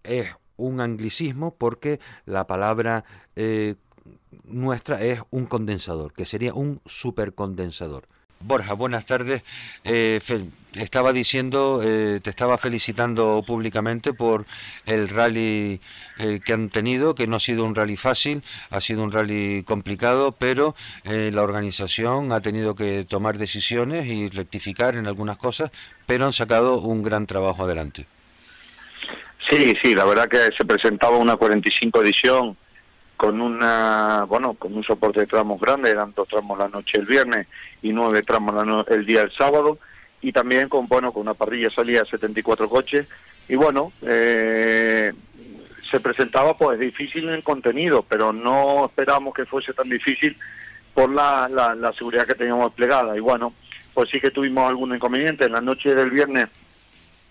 es 0.02 0.28
un 0.56 0.80
anglicismo 0.80 1.54
porque 1.54 2.00
la 2.24 2.46
palabra 2.46 3.04
eh, 3.36 3.74
nuestra 4.44 5.02
es 5.02 5.20
un 5.30 5.46
condensador, 5.46 6.12
que 6.12 6.24
sería 6.24 6.54
un 6.54 6.80
supercondensador. 6.86 8.04
Borja, 8.44 8.74
buenas 8.74 9.06
tardes. 9.06 9.42
Eh, 9.84 10.20
estaba 10.74 11.12
diciendo, 11.12 11.80
eh, 11.84 12.20
te 12.22 12.30
estaba 12.30 12.58
felicitando 12.58 13.42
públicamente 13.46 14.12
por 14.12 14.46
el 14.86 15.08
rally 15.08 15.80
eh, 16.18 16.40
que 16.44 16.52
han 16.52 16.70
tenido, 16.70 17.14
que 17.14 17.26
no 17.26 17.36
ha 17.36 17.40
sido 17.40 17.64
un 17.64 17.74
rally 17.74 17.96
fácil, 17.96 18.42
ha 18.70 18.80
sido 18.80 19.02
un 19.02 19.12
rally 19.12 19.62
complicado, 19.64 20.32
pero 20.32 20.74
eh, 21.04 21.30
la 21.32 21.42
organización 21.42 22.32
ha 22.32 22.40
tenido 22.40 22.74
que 22.74 23.04
tomar 23.08 23.38
decisiones 23.38 24.06
y 24.06 24.28
rectificar 24.28 24.96
en 24.96 25.06
algunas 25.06 25.38
cosas, 25.38 25.70
pero 26.06 26.26
han 26.26 26.32
sacado 26.32 26.80
un 26.80 27.02
gran 27.02 27.26
trabajo 27.26 27.64
adelante. 27.64 28.06
Sí, 29.50 29.74
sí, 29.82 29.94
la 29.94 30.04
verdad 30.04 30.28
que 30.28 30.48
se 30.56 30.64
presentaba 30.64 31.16
una 31.16 31.36
45 31.36 32.02
edición 32.02 32.56
con 33.16 33.40
una, 33.40 34.24
bueno, 34.28 34.54
con 34.54 34.74
un 34.74 34.82
soporte 34.82 35.20
de 35.20 35.26
tramos 35.26 35.60
grande, 35.60 35.90
eran 35.90 36.12
dos 36.14 36.26
tramos 36.28 36.58
la 36.58 36.68
noche 36.68 36.98
el 36.98 37.06
viernes 37.06 37.46
y 37.82 37.92
nueve 37.92 38.22
tramos 38.22 38.54
la 38.54 38.64
no- 38.64 38.84
el 38.88 39.06
día 39.06 39.22
el 39.22 39.32
sábado, 39.32 39.78
y 40.20 40.32
también 40.32 40.68
con, 40.68 40.86
bueno, 40.88 41.12
con 41.12 41.22
una 41.22 41.34
parrilla 41.34 41.70
salía 41.70 42.02
de 42.02 42.10
74 42.10 42.68
coches, 42.68 43.06
y 43.48 43.54
bueno, 43.54 43.92
eh, 44.02 45.12
se 45.90 46.00
presentaba 46.00 46.56
pues 46.56 46.78
difícil 46.78 47.28
en 47.28 47.34
el 47.34 47.42
contenido, 47.44 48.04
pero 48.08 48.32
no 48.32 48.86
esperábamos 48.86 49.34
que 49.34 49.44
fuese 49.46 49.72
tan 49.74 49.88
difícil 49.88 50.36
por 50.94 51.10
la, 51.12 51.48
la, 51.48 51.74
la 51.74 51.92
seguridad 51.92 52.26
que 52.26 52.34
teníamos 52.34 52.66
desplegada, 52.66 53.16
y 53.16 53.20
bueno, 53.20 53.52
pues 53.94 54.08
sí 54.10 54.20
que 54.20 54.30
tuvimos 54.30 54.68
algún 54.68 54.94
inconveniente, 54.94 55.44
en 55.44 55.52
la 55.52 55.60
noche 55.60 55.94
del 55.94 56.10
viernes 56.10 56.46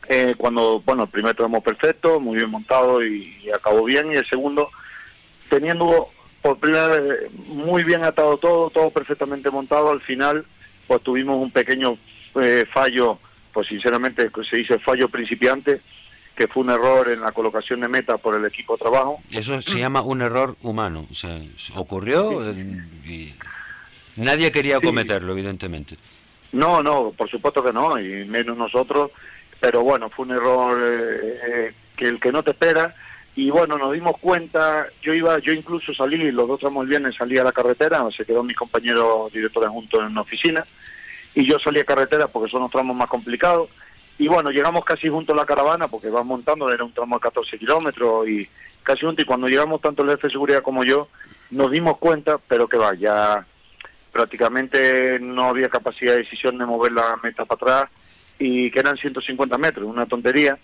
eh, 0.08 0.36
cuando, 0.38 0.82
bueno, 0.82 1.04
el 1.04 1.10
primer 1.10 1.36
tramo 1.36 1.62
perfecto, 1.62 2.20
muy 2.20 2.36
bien 2.38 2.50
montado 2.50 3.04
y, 3.06 3.38
y 3.44 3.52
acabó 3.52 3.84
bien, 3.84 4.12
y 4.12 4.16
el 4.16 4.26
segundo, 4.28 4.70
teniendo 5.52 6.08
por 6.42 6.58
primera 6.58 6.88
vez 6.88 7.32
muy 7.48 7.84
bien 7.84 8.04
atado 8.04 8.38
todo, 8.38 8.70
todo 8.72 8.90
perfectamente 8.90 9.52
montado, 9.52 9.92
al 9.92 10.02
final, 10.02 10.46
pues 10.88 11.04
tuvimos 11.04 11.36
un 11.36 11.52
pequeño 11.52 11.98
eh, 12.42 12.66
fallo, 12.74 13.20
pues 13.54 13.68
sinceramente 13.68 14.32
se 14.50 14.56
dice 14.58 14.80
fallo 14.80 15.10
principiante, 15.10 15.82
que 16.36 16.48
fue 16.48 16.64
un 16.64 16.70
error 16.72 17.10
en 17.10 17.20
la 17.20 17.34
colocación 17.34 17.82
de 17.82 17.90
meta 17.90 18.18
por 18.18 18.36
el 18.38 18.46
equipo 18.46 18.74
de 18.74 18.80
trabajo. 18.80 19.20
Eso 19.32 19.62
se 19.62 19.78
llama 19.78 20.02
un 20.02 20.22
error 20.22 20.56
humano, 20.64 21.06
o 21.12 21.14
sea, 21.14 21.38
ocurrió 21.76 22.42
y 23.06 23.34
nadie 24.16 24.52
quería 24.52 24.80
Sí. 24.80 24.86
cometerlo, 24.86 25.34
evidentemente. 25.34 25.98
No, 26.54 26.82
no, 26.82 27.12
por 27.16 27.30
supuesto 27.30 27.62
que 27.64 27.74
no, 27.74 28.00
y 28.00 28.26
menos 28.26 28.58
nosotros, 28.58 29.12
pero 29.60 29.82
bueno, 29.84 30.10
fue 30.10 30.26
un 30.26 30.32
error 30.32 30.80
eh, 30.82 31.40
eh, 31.46 31.74
que 31.96 32.06
el 32.08 32.20
que 32.20 32.32
no 32.32 32.42
te 32.42 32.52
espera, 32.52 32.96
y 33.36 33.50
bueno, 33.50 33.78
nos 33.78 33.94
dimos 33.94 34.18
cuenta, 34.18 34.88
yo 35.02 35.14
iba, 35.14 35.40
yo 35.40 35.54
incluso 35.54 35.94
salí, 35.94 36.32
los 36.32 36.48
dos 36.48 36.60
tramos 36.60 36.88
viernes 36.88 37.16
salí 37.16 37.38
a 37.38 37.44
la 37.44 37.52
carretera, 37.52 38.06
se 38.16 38.26
quedó 38.26 38.44
mi 38.44 38.54
compañero 38.54 39.30
director 39.34 39.68
junto 39.70 40.00
en 40.00 40.08
una 40.08 40.22
oficina, 40.22 40.66
y 41.34 41.46
yo 41.46 41.58
salí 41.60 41.80
a 41.80 41.86
carretera 41.86 42.28
porque 42.28 42.52
son 42.52 42.62
los 42.62 42.72
tramos 42.72 42.96
más 42.96 43.08
complicados, 43.08 43.70
y 44.18 44.28
bueno, 44.28 44.52
llegamos 44.52 44.84
casi 44.84 45.08
junto 45.08 45.34
a 45.34 45.38
la 45.38 45.46
caravana, 45.46 45.88
porque 45.88 46.10
vas 46.10 46.26
montando, 46.26 46.72
era 46.72 46.84
un 46.84 46.94
tramo 46.94 47.16
de 47.16 47.22
14 47.22 47.58
kilómetros, 47.58 48.28
y 48.28 48.48
casi 48.84 49.06
junto, 49.06 49.22
y 49.22 49.26
cuando 49.26 49.48
llegamos 49.48 49.82
tanto 49.82 50.04
el 50.04 50.10
jefe 50.10 50.28
de 50.28 50.34
seguridad 50.34 50.62
como 50.62 50.84
yo, 50.84 51.08
nos 51.52 51.72
dimos 51.72 51.98
cuenta, 51.98 52.38
pero 52.38 52.68
que 52.68 52.78
va, 52.78 52.94
ya 52.96 53.46
prácticamente 54.12 55.20
no 55.20 55.46
había 55.46 55.70
capacidad 55.70 56.14
de 56.14 56.20
decisión 56.20 56.58
de 56.58 56.66
mover 56.66 56.92
la 56.92 57.18
meta 57.24 57.46
para 57.46 57.56
atrás 57.56 57.92
y 58.40 58.70
que 58.72 58.80
eran 58.80 58.98
150 58.98 59.58
metros, 59.58 59.88
una 59.88 60.06
tontería. 60.06 60.58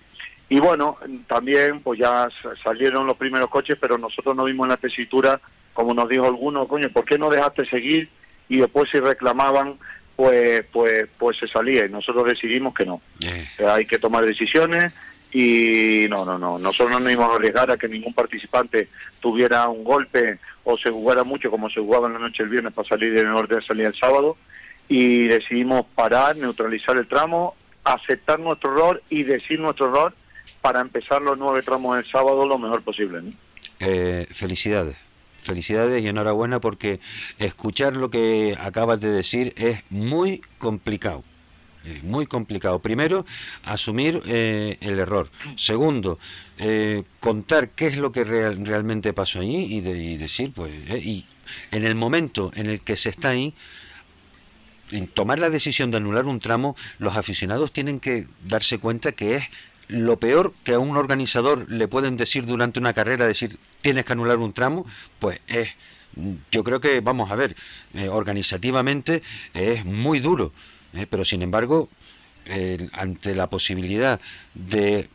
Y 0.49 0.59
bueno, 0.59 0.97
también 1.27 1.81
pues 1.81 1.99
ya 1.99 2.29
sa- 2.41 2.55
salieron 2.63 3.05
los 3.05 3.17
primeros 3.17 3.49
coches, 3.49 3.77
pero 3.79 3.97
nosotros 3.97 4.35
no 4.35 4.45
vimos 4.45 4.65
en 4.65 4.69
la 4.71 4.77
tesitura, 4.77 5.39
como 5.73 5.93
nos 5.93 6.07
dijo 6.07 6.25
alguno, 6.25 6.67
coño, 6.67 6.89
¿por 6.89 7.03
qué 7.05 7.17
no 7.17 7.29
dejaste 7.29 7.65
seguir? 7.65 8.09
Y 8.49 8.57
después 8.57 8.89
si 8.89 8.99
reclamaban, 8.99 9.75
pues 10.15 10.63
pues 10.71 11.07
pues 11.17 11.37
se 11.37 11.47
salía 11.47 11.85
y 11.85 11.89
nosotros 11.89 12.25
decidimos 12.25 12.73
que 12.73 12.85
no. 12.85 13.01
Eh, 13.23 13.47
Eh, 13.59 13.65
hay 13.67 13.85
que 13.85 13.99
tomar 13.99 14.23
decisiones 14.25 14.93
y 15.33 16.05
no, 16.09 16.23
no, 16.23 16.39
no, 16.39 16.57
nosotros 16.57 16.91
no 16.91 16.99
nos 17.01 17.11
íbamos 17.11 17.33
a 17.33 17.35
arriesgar 17.35 17.69
a 17.69 17.77
que 17.77 17.89
ningún 17.89 18.13
participante 18.13 18.87
tuviera 19.19 19.67
un 19.67 19.83
golpe 19.83 20.39
o 20.63 20.77
se 20.77 20.89
jugara 20.89 21.23
mucho 21.25 21.51
como 21.51 21.69
se 21.69 21.81
jugaba 21.81 22.07
en 22.07 22.13
la 22.13 22.19
noche 22.19 22.43
el 22.43 22.49
viernes 22.49 22.73
para 22.73 22.87
salir 22.87 23.17
en 23.17 23.27
orden 23.27 23.59
de 23.59 23.65
salida 23.65 23.89
el 23.89 23.95
sábado 23.99 24.37
y 24.87 25.27
decidimos 25.27 25.85
parar, 25.93 26.37
neutralizar 26.37 26.95
el 26.97 27.07
tramo, 27.07 27.55
aceptar 27.83 28.39
nuestro 28.39 28.71
error 28.71 29.03
y 29.09 29.23
decir 29.23 29.59
nuestro 29.59 29.87
error 29.89 30.13
para 30.67 30.81
empezar 30.81 31.21
los 31.21 31.37
nueve 31.37 31.61
tramos 31.63 31.95
del 31.95 32.05
sábado 32.11 32.45
lo 32.45 32.57
mejor 32.59 32.81
posible. 32.81 33.21
eh, 33.79 34.27
felicidades, 34.33 34.97
felicidades 35.41 36.03
y 36.03 36.09
enhorabuena 36.09 36.59
porque 36.59 36.99
escuchar 37.39 37.95
lo 37.95 38.09
que 38.09 38.53
acabas 38.59 38.99
de 38.99 39.09
decir 39.09 39.53
es 39.55 39.81
muy 39.89 40.41
complicado. 40.57 41.23
Muy 42.03 42.25
complicado. 42.25 42.79
Primero, 42.79 43.25
asumir 43.63 44.21
eh, 44.25 44.75
el 44.81 44.99
error. 44.99 45.29
Segundo, 45.55 46.19
eh, 46.57 47.03
contar 47.21 47.69
qué 47.69 47.87
es 47.87 47.97
lo 47.97 48.11
que 48.11 48.25
real- 48.25 48.65
realmente 48.65 49.13
pasó 49.13 49.39
allí 49.39 49.73
y, 49.77 49.79
de- 49.79 50.17
decir, 50.17 50.51
pues, 50.53 50.73
y 51.01 51.25
en 51.71 51.85
el 51.85 51.95
momento 51.95 52.51
en 52.55 52.65
el 52.67 52.81
que 52.81 52.97
se 52.97 53.07
está 53.07 53.29
ahí, 53.29 53.53
en 54.91 55.07
tomar 55.07 55.39
la 55.39 55.49
decisión 55.49 55.91
de 55.91 55.97
anular 55.97 56.25
un 56.25 56.41
tramo, 56.41 56.75
los 56.99 57.15
aficionados 57.15 57.71
tienen 57.71 58.01
que 58.01 58.27
darse 58.43 58.79
cuenta 58.79 59.13
que 59.13 59.35
es 59.35 59.43
lo 59.87 60.17
peor 60.17 60.53
que 60.63 60.73
a 60.73 60.79
un 60.79 60.97
organizador 60.97 61.69
le 61.69 61.87
pueden 61.87 62.17
decir 62.17 62.45
durante 62.45 62.79
una 62.79 62.93
carrera, 62.93 63.25
decir 63.25 63.57
tienes 63.81 64.05
que 64.05 64.13
anular 64.13 64.37
un 64.37 64.53
tramo, 64.53 64.85
pues 65.19 65.39
es, 65.47 65.69
yo 66.51 66.63
creo 66.63 66.81
que, 66.81 66.99
vamos 67.01 67.31
a 67.31 67.35
ver, 67.35 67.55
eh, 67.93 68.09
organizativamente 68.09 69.23
es 69.53 69.85
muy 69.85 70.19
duro, 70.19 70.51
eh, 70.93 71.07
pero 71.09 71.23
sin 71.23 71.41
embargo, 71.41 71.89
eh, 72.45 72.89
ante 72.93 73.35
la 73.35 73.47
posibilidad 73.47 74.19
de 74.53 75.09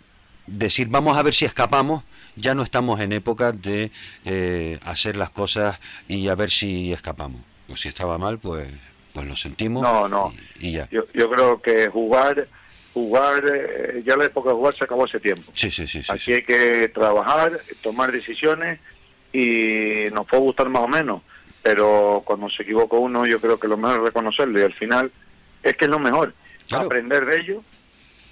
decir 0.47 0.89
vamos 0.89 1.17
a 1.17 1.23
ver 1.23 1.35
si 1.35 1.45
escapamos, 1.45 2.03
ya 2.37 2.55
no 2.55 2.63
estamos 2.63 3.01
en 3.01 3.13
época 3.13 3.53
de 3.53 3.91
eh, 4.25 4.79
hacer 4.83 5.17
las 5.17 5.31
cosas 5.31 5.79
y 6.09 6.29
a 6.29 6.35
ver 6.35 6.51
si 6.51 6.93
escapamos. 6.93 7.41
Pues 7.67 7.81
si 7.81 7.89
estaba 7.89 8.19
mal, 8.19 8.39
pues, 8.39 8.69
pues 9.13 9.27
lo 9.27 9.37
sentimos 9.37 9.83
No, 9.83 10.09
no. 10.09 10.33
y, 10.61 10.69
y 10.69 10.73
ya. 10.73 10.89
Yo, 10.91 11.05
yo 11.15 11.31
creo 11.31 11.61
que 11.61 11.89
jugar 11.89 12.49
jugar, 12.95 13.43
eh, 13.53 14.03
ya 14.05 14.17
la 14.17 14.27
época 14.27 14.51
de 14.51 14.55
jugar 14.57 14.75
se 14.77 14.85
acabó 14.85 15.05
hace 15.05 15.21
tiempo. 15.21 15.51
Sí, 15.55 15.71
sí, 15.71 15.87
sí. 15.87 16.01
Aquí 16.09 16.19
sí. 16.25 16.33
hay 16.35 16.43
que 16.43 16.89
trabajar, 16.89 17.59
tomar 17.83 18.13
decisiones 18.13 18.81
y 19.33 20.07
nos 20.13 20.27
puede 20.27 20.43
gustar 20.43 20.69
más 20.69 20.83
o 20.83 20.89
menos, 20.89 21.23
pero 21.63 22.23
cuando 22.25 22.51
se 22.51 22.63
equivoca 22.65 22.97
uno 22.97 23.25
yo 23.27 23.41
creo 23.41 23.59
que 23.59 23.69
lo 23.69 23.77
mejor 23.77 23.99
es 23.99 24.03
reconocerlo 24.05 24.59
y 24.59 24.63
al 24.63 24.75
final 24.75 25.11
es 25.63 25.77
que 25.77 25.85
es 25.87 25.91
lo 25.91 25.99
mejor, 25.99 26.35
Claro. 26.69 26.87
aprender 26.87 27.25
de 27.27 27.41
ello 27.41 27.63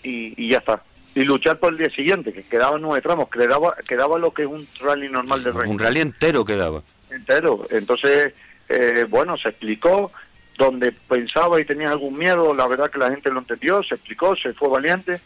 y, 0.02 0.34
y 0.42 0.50
ya 0.50 0.58
está. 0.58 0.82
Y 1.14 1.24
luchar 1.24 1.58
por 1.58 1.72
el 1.72 1.78
día 1.78 1.90
siguiente, 1.90 2.32
que 2.32 2.42
quedaban 2.44 2.80
nueve 2.82 3.00
tramos, 3.02 3.28
quedaba, 3.28 3.74
quedaba 3.88 4.18
lo 4.18 4.32
que 4.32 4.42
es 4.42 4.48
un 4.48 4.66
rally 4.80 5.08
normal 5.08 5.42
de 5.42 5.52
rey 5.52 5.68
Un 5.70 5.78
rally 5.78 6.00
entero 6.00 6.44
quedaba. 6.44 6.82
entero. 7.10 7.66
Entonces, 7.70 8.32
eh, 8.68 9.06
bueno, 9.08 9.36
se 9.36 9.48
explicó 9.48 10.12
donde 10.60 10.92
pensaba 10.92 11.58
y 11.58 11.64
tenía 11.64 11.90
algún 11.90 12.18
miedo, 12.18 12.52
la 12.52 12.66
verdad 12.66 12.90
que 12.90 12.98
la 12.98 13.10
gente 13.10 13.30
lo 13.30 13.38
entendió, 13.38 13.82
se 13.82 13.94
explicó, 13.94 14.36
se 14.36 14.52
fue 14.52 14.68
valiente 14.68 15.18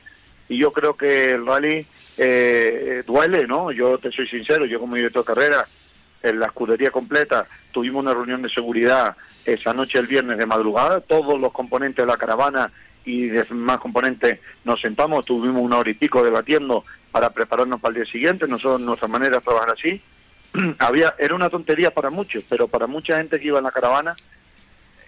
y 0.49 0.59
yo 0.59 0.73
creo 0.73 0.97
que 0.97 1.33
el 1.33 1.45
rally 1.45 1.85
eh, 2.17 3.03
duele, 3.05 3.45
¿no? 3.49 3.73
Yo 3.73 3.99
te 3.99 4.13
soy 4.13 4.29
sincero, 4.29 4.65
yo 4.65 4.79
como 4.79 4.95
director 4.95 5.23
de 5.25 5.35
carrera, 5.35 5.69
en 6.23 6.39
la 6.39 6.47
escudería 6.47 6.93
completa, 6.93 7.47
tuvimos 7.73 8.05
una 8.05 8.15
reunión 8.15 8.43
de 8.43 8.49
seguridad 8.49 9.17
esa 9.45 9.75
noche 9.75 9.99
el 9.99 10.07
viernes 10.07 10.39
de 10.39 10.47
madrugada, 10.47 11.01
todos 11.01 11.39
los 11.39 11.53
componentes 11.53 12.07
de 12.07 12.11
la 12.11 12.17
caravana 12.17 12.71
y 13.05 13.27
demás 13.27 13.79
componentes 13.79 14.39
nos 14.63 14.81
sentamos, 14.81 15.25
tuvimos 15.25 15.63
una 15.63 15.79
hora 15.79 15.91
y 15.91 15.95
pico 15.95 16.23
debatiendo 16.23 16.85
para 17.11 17.31
prepararnos 17.31 17.81
para 17.81 17.91
el 17.91 18.05
día 18.05 18.13
siguiente, 18.13 18.47
nosotros 18.47 18.81
nuestra 18.81 19.09
manera 19.09 19.39
de 19.39 19.43
trabajar 19.43 19.75
así, 19.77 20.01
había 20.79 21.15
era 21.19 21.35
una 21.35 21.51
tontería 21.51 21.91
para 21.91 22.09
muchos, 22.09 22.45
pero 22.49 22.69
para 22.69 22.87
mucha 22.87 23.17
gente 23.17 23.41
que 23.41 23.49
iba 23.49 23.59
en 23.59 23.65
la 23.65 23.73
caravana 23.73 24.15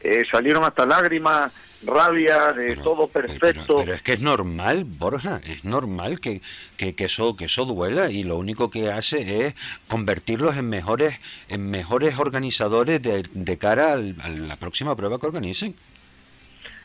eh, 0.06 0.24
salieron 0.30 0.64
hasta 0.64 0.86
lágrimas, 0.86 1.52
rabia, 1.84 2.52
de 2.52 2.68
Pero- 2.68 2.82
todo 2.82 3.06
perfecto. 3.08 3.76
Pero, 3.76 3.94
es 3.94 4.02
que 4.02 4.14
es 4.14 4.20
normal, 4.20 4.84
Borja, 4.84 5.40
es 5.44 5.64
normal 5.64 6.20
que, 6.20 6.40
que, 6.76 6.94
que 6.94 7.04
eso 7.04 7.36
que 7.36 7.44
eso 7.46 7.64
duela 7.64 8.10
y 8.10 8.22
lo 8.24 8.36
único 8.36 8.70
que 8.70 8.90
hace 8.90 9.46
es 9.46 9.54
convertirlos 9.88 10.56
en 10.56 10.68
mejores 10.68 11.18
en 11.48 11.68
mejores 11.70 12.18
organizadores 12.18 13.02
de, 13.02 13.24
de 13.32 13.58
cara 13.58 13.92
al- 13.92 14.16
a 14.20 14.28
la 14.30 14.56
próxima 14.56 14.96
prueba 14.96 15.18
que 15.20 15.26
organicen. 15.26 15.74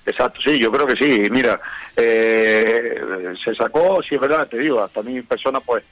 Exacto, 0.06 0.42
sí, 0.42 0.60
yo 0.60 0.72
creo 0.72 0.88
que 0.88 0.96
sí. 0.96 1.24
Mira, 1.32 1.62
eh, 1.96 3.34
se 3.44 3.54
sacó, 3.56 4.02
sí 4.02 4.16
es 4.16 4.22
verdad, 4.22 4.48
te 4.48 4.58
digo, 4.58 4.82
hasta 4.84 5.02
mi 5.04 5.22
persona, 5.22 5.60
pues, 5.60 5.84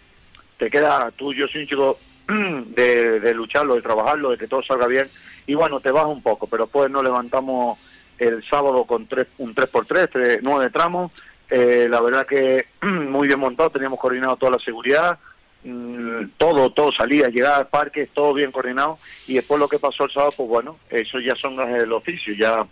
te 0.58 0.70
queda, 0.70 1.12
tú, 1.16 1.34
yo 1.34 1.48
soy 1.48 1.62
un 1.62 1.68
chico 1.68 2.00
de, 2.76 3.34
lucharlo, 3.34 3.76
de 3.76 3.82
trabajarlo, 3.82 4.32
de 4.32 4.38
que 4.38 4.48
todo 4.48 4.62
salga 4.64 4.88
bien, 4.88 5.10
y 5.48 5.56
bueno, 5.56 5.80
te 5.80 5.92
baja 5.92 6.08
un 6.08 6.22
poco, 6.22 6.48
pero 6.48 6.66
después 6.66 6.90
nos 6.92 7.04
levantamos 7.04 7.80
el 8.18 8.44
sábado 8.48 8.84
con 8.86 9.08
tres, 9.08 9.28
un 9.38 9.56
3x3, 9.56 10.10
tres, 10.12 10.40
nueve 10.42 10.70
tramos, 10.70 11.12
eh, 11.50 11.88
la 11.90 12.02
verdad 12.02 12.28
que 12.28 12.68
muy 12.82 13.28
bien 13.28 13.40
montado, 13.40 13.70
teníamos 13.72 14.00
coordinado 14.00 14.36
toda 14.38 14.54
la 14.54 14.60
seguridad, 14.60 15.18
mm, 15.64 16.26
todo, 16.38 16.72
todo 16.72 16.92
salía, 16.92 17.30
llegada 17.30 17.58
al 17.58 17.68
parque, 17.68 18.08
todo 18.14 18.34
bien 18.34 18.52
coordinado, 18.52 19.00
y 19.28 19.36
después 19.36 19.60
lo 19.60 19.68
que 19.68 19.80
pasó 19.80 20.06
el 20.06 20.12
sábado, 20.12 20.34
pues 20.38 20.50
bueno, 20.50 20.78
eso 20.90 21.20
ya 21.20 21.36
son 21.36 21.56
gajes 21.56 21.80
del 21.80 21.94
oficio, 21.94 22.34
ya 22.34 22.66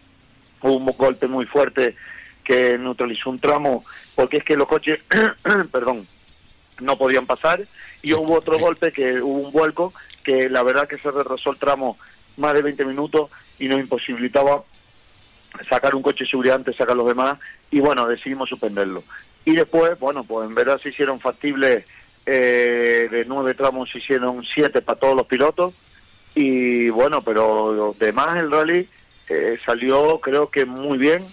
hubo 0.61 0.75
un 0.75 0.85
golpe 0.85 1.27
muy 1.27 1.45
fuerte 1.45 1.95
que 2.43 2.77
neutralizó 2.77 3.29
un 3.29 3.39
tramo, 3.39 3.83
porque 4.15 4.37
es 4.37 4.43
que 4.43 4.55
los 4.55 4.67
coches, 4.67 4.99
perdón, 5.71 6.07
no 6.79 6.97
podían 6.97 7.25
pasar, 7.25 7.65
y 8.07 8.13
hubo 8.13 8.35
otro 8.35 8.57
golpe 8.57 8.91
que 8.91 9.21
hubo 9.21 9.39
un 9.47 9.51
vuelco 9.51 9.93
que 10.23 10.49
la 10.49 10.63
verdad 10.63 10.87
que 10.87 10.97
se 10.97 11.11
retrasó 11.11 11.51
el 11.51 11.57
tramo 11.57 11.97
más 12.37 12.53
de 12.53 12.61
20 12.61 12.85
minutos 12.85 13.29
y 13.59 13.67
nos 13.67 13.79
imposibilitaba 13.79 14.63
sacar 15.69 15.95
un 15.95 16.03
coche 16.03 16.23
de 16.23 16.29
seguridad 16.29 16.55
antes 16.55 16.75
de 16.75 16.77
sacar 16.77 16.95
los 16.95 17.07
demás, 17.07 17.39
y 17.71 17.79
bueno, 17.79 18.07
decidimos 18.07 18.49
suspenderlo. 18.49 19.03
Y 19.45 19.55
después, 19.55 19.97
bueno, 19.99 20.23
pues 20.23 20.47
en 20.47 20.55
verdad 20.55 20.79
se 20.81 20.89
hicieron 20.89 21.19
factibles, 21.19 21.85
eh, 22.25 23.07
de 23.09 23.25
nueve 23.25 23.53
tramos 23.53 23.89
se 23.89 23.97
hicieron 23.97 24.43
siete 24.53 24.81
para 24.81 24.99
todos 24.99 25.15
los 25.15 25.25
pilotos, 25.25 25.73
y 26.35 26.89
bueno, 26.89 27.21
pero 27.23 27.95
demás 27.97 28.35
el 28.35 28.51
rally 28.51 28.87
eh, 29.29 29.57
salió 29.65 30.19
creo 30.19 30.49
que 30.49 30.65
muy 30.65 30.97
bien. 30.97 31.25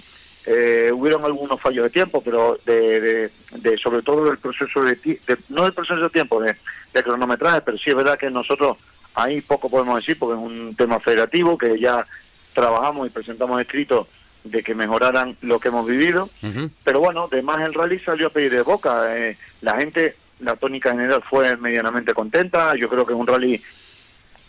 Eh, 0.47 0.91
hubieron 0.93 1.25
algunos 1.25 1.59
fallos 1.61 1.85
de 1.85 1.91
tiempo, 1.91 2.23
pero 2.23 2.59
de, 2.67 3.01
de, 3.01 3.31
de- 3.53 3.79
sobre 3.79 4.03
todo 4.03 4.27
del 4.27 4.39
proceso 4.39 4.83
de, 4.83 4.95
de- 4.97 5.39
no 5.49 5.63
del 5.65 5.73
proceso 5.73 6.01
de 6.01 6.11
tiempo, 6.11 6.41
de, 6.41 6.55
de 6.93 7.03
cronometraje, 7.03 7.63
pero 7.63 7.79
sí 7.79 7.91
es 7.91 7.97
verdad 7.97 8.19
que 8.19 8.29
nosotros 8.31 8.77
ahí 9.15 9.41
poco 9.41 9.71
podemos 9.71 9.97
decir 9.97 10.19
porque 10.19 10.35
es 10.39 10.45
un 10.47 10.75
tema 10.77 11.01
federativo 11.01 11.57
que 11.57 11.79
ya 11.81 12.07
trabajamos 12.53 13.07
y 13.07 13.11
presentamos 13.11 13.61
escritos 13.61 14.07
de 14.45 14.63
que 14.63 14.75
mejoraran 14.75 15.37
lo 15.41 15.59
que 15.59 15.69
hemos 15.69 15.87
vivido. 15.87 16.29
Pero 16.85 17.01
bueno, 17.01 17.29
de 17.29 17.41
más 17.41 17.67
el 17.67 17.73
rally 17.73 17.99
salió 18.01 18.27
a 18.27 18.31
pedir 18.31 18.53
de 18.53 18.61
boca. 18.63 19.17
Eh, 19.17 19.39
la 19.63 19.79
gente, 19.79 20.17
la 20.41 20.57
tónica 20.57 20.91
general 20.91 21.23
fue 21.31 21.57
medianamente 21.57 22.13
contenta. 22.13 22.75
Yo 22.77 22.91
creo 22.91 23.07
que 23.07 23.15
es 23.15 23.19
un 23.19 23.27
rally, 23.27 23.63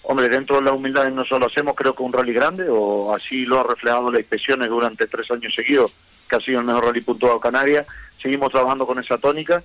hombre, 0.07 0.29
dentro 0.29 0.55
de 0.57 0.61
la 0.63 0.71
humildad 0.73 1.09
no 1.11 1.25
solo 1.25 1.47
hacemos, 1.47 1.75
creo 1.75 1.95
que 1.95 2.03
un 2.03 2.13
rally 2.13 2.33
grande, 2.33 2.65
o 2.69 3.13
así 3.13 3.45
lo 3.45 3.59
ha 3.59 3.63
reflejado 3.63 4.11
las 4.11 4.19
inspecciones 4.21 4.69
durante 4.69 5.07
tres 5.07 5.29
años 5.31 5.53
seguidos, 5.53 5.91
que 6.29 6.35
ha 6.35 6.39
sido 6.39 6.59
el 6.59 6.65
mejor 6.65 6.85
rally 6.85 7.01
puntuado 7.01 7.39
Canarias. 7.39 7.85
Seguimos 8.21 8.51
trabajando 8.51 8.87
con 8.87 8.97
esa 8.99 9.17
tónica 9.17 9.63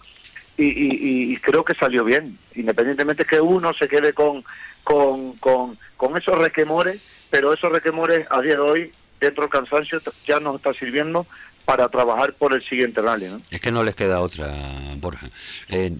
y- 0.56 1.32
y 1.32 1.36
creo 1.38 1.64
que 1.64 1.74
salió 1.74 2.04
bien, 2.04 2.36
independientemente 2.54 3.24
que 3.24 3.40
uno 3.40 3.72
se 3.74 3.88
quede 3.88 4.12
con, 4.12 4.44
con, 4.84 5.32
con, 5.38 5.78
con 5.96 6.16
esos 6.18 6.36
requemores, 6.36 7.00
pero 7.30 7.52
esos 7.54 7.70
requemores 7.72 8.26
a 8.30 8.40
día 8.42 8.54
de 8.56 8.60
hoy, 8.60 8.92
dentro 9.20 9.42
del 9.44 9.50
cansancio, 9.50 10.00
ya 10.26 10.40
nos 10.40 10.56
está 10.56 10.72
sirviendo 10.74 11.26
para 11.64 11.88
trabajar 11.88 12.34
por 12.34 12.54
el 12.54 12.62
siguiente 12.68 13.00
rally. 13.00 13.26
¿no? 13.26 13.40
Es 13.50 13.60
que 13.60 13.72
no 13.72 13.84
les 13.84 13.94
queda 13.94 14.20
otra, 14.20 14.54
Borja. 14.96 15.30
Eh, 15.68 15.92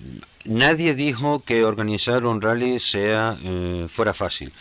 nadie 0.44 0.94
dijo 0.94 1.44
que 1.44 1.64
organizar 1.64 2.24
un 2.24 2.40
rally 2.40 2.78
sea 2.78 3.36
eh, 3.42 3.86
fuera 3.90 4.14
fácil. 4.14 4.52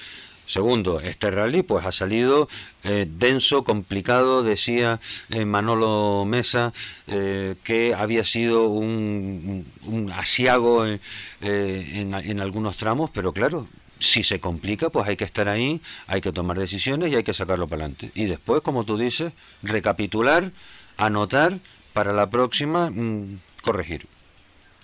Segundo, 0.46 1.00
este 1.00 1.30
rally 1.30 1.62
pues 1.62 1.86
ha 1.86 1.92
salido 1.92 2.50
eh, 2.84 3.06
denso, 3.08 3.64
complicado, 3.64 4.42
decía 4.42 5.00
Manolo 5.30 6.26
Mesa, 6.26 6.74
que 7.06 7.94
había 7.96 8.24
sido 8.24 8.68
un, 8.68 9.64
asiago 10.12 10.88
en, 10.88 11.00
en 11.42 12.40
algunos 12.40 12.78
tramos, 12.78 13.12
pero 13.12 13.32
claro, 13.32 13.68
si 14.00 14.24
se 14.24 14.40
complica, 14.40 14.90
pues 14.90 15.08
hay 15.08 15.18
que 15.18 15.26
estar 15.26 15.48
ahí, 15.48 15.82
hay 16.08 16.22
que 16.22 16.32
tomar 16.32 16.58
decisiones 16.58 17.12
y 17.12 17.16
hay 17.16 17.24
que 17.24 17.34
sacarlo 17.34 17.68
para 17.68 17.84
adelante. 17.84 18.12
Y 18.16 18.26
después, 18.26 18.62
como 18.62 18.86
tú 18.86 18.98
dices, 18.98 19.34
recapitular, 19.62 20.52
anotar 21.00 21.60
para 21.94 22.14
la 22.14 22.30
próxima, 22.30 22.90
mm, 22.90 23.40
corregir. 23.62 24.08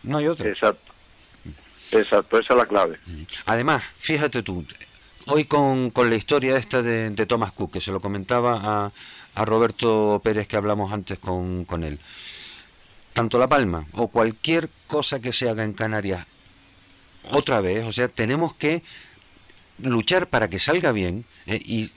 No 0.03 0.17
hay 0.17 0.27
otra. 0.27 0.49
Exacto. 0.49 0.93
Exacto, 1.91 2.39
esa 2.39 2.53
es 2.53 2.57
la 2.57 2.65
clave. 2.65 2.99
Además, 3.45 3.83
fíjate 3.99 4.41
tú, 4.41 4.65
hoy 5.27 5.45
con, 5.45 5.91
con 5.91 6.09
la 6.09 6.15
historia 6.15 6.57
esta 6.57 6.81
de, 6.81 7.11
de 7.11 7.25
Thomas 7.25 7.51
Cook, 7.51 7.73
que 7.73 7.81
se 7.81 7.91
lo 7.91 7.99
comentaba 7.99 8.59
a, 8.63 8.91
a 9.35 9.45
Roberto 9.45 10.19
Pérez 10.23 10.47
que 10.47 10.57
hablamos 10.57 10.91
antes 10.91 11.19
con, 11.19 11.63
con 11.65 11.83
él, 11.83 11.99
tanto 13.13 13.37
La 13.37 13.47
Palma 13.47 13.85
o 13.93 14.07
cualquier 14.07 14.69
cosa 14.87 15.19
que 15.19 15.31
se 15.31 15.47
haga 15.47 15.63
en 15.63 15.73
Canarias, 15.73 16.25
otra 17.31 17.61
vez, 17.61 17.85
o 17.85 17.91
sea, 17.91 18.07
tenemos 18.07 18.53
que 18.55 18.83
luchar 19.79 20.27
para 20.27 20.49
que 20.49 20.59
salga 20.59 20.91
bien 20.91 21.25
eh, 21.45 21.61
y 21.63 21.91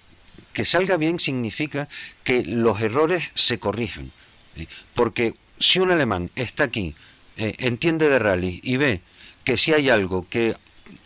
que 0.58 0.64
salga 0.64 0.96
bien 0.96 1.20
significa 1.20 1.86
que 2.24 2.42
los 2.42 2.80
errores 2.80 3.22
se 3.36 3.60
corrijan. 3.60 4.10
Porque 4.92 5.36
si 5.60 5.78
un 5.78 5.92
alemán 5.92 6.32
está 6.34 6.64
aquí, 6.64 6.96
eh, 7.36 7.54
entiende 7.58 8.08
de 8.08 8.18
rally 8.18 8.58
y 8.64 8.76
ve 8.76 9.00
que 9.44 9.56
si 9.56 9.72
hay 9.72 9.88
algo 9.88 10.26
que 10.28 10.56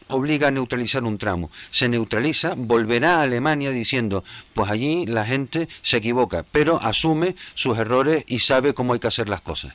obliga 0.09 0.48
a 0.48 0.50
neutralizar 0.50 1.05
un 1.05 1.18
tramo, 1.18 1.50
se 1.70 1.90
neutraliza, 1.90 2.55
volverá 2.57 3.16
a 3.16 3.24
Alemania 3.24 3.72
diciendo, 3.72 4.24
pues 4.55 4.70
allí 4.70 5.05
la 5.05 5.26
gente 5.26 5.68
se 5.82 5.98
equivoca, 5.98 6.46
pero 6.50 6.80
asume 6.80 7.36
sus 7.53 7.76
errores 7.76 8.24
y 8.26 8.38
sabe 8.38 8.72
cómo 8.72 8.94
hay 8.94 9.00
que 9.00 9.09
hacer 9.09 9.28
las 9.28 9.42
cosas. 9.42 9.74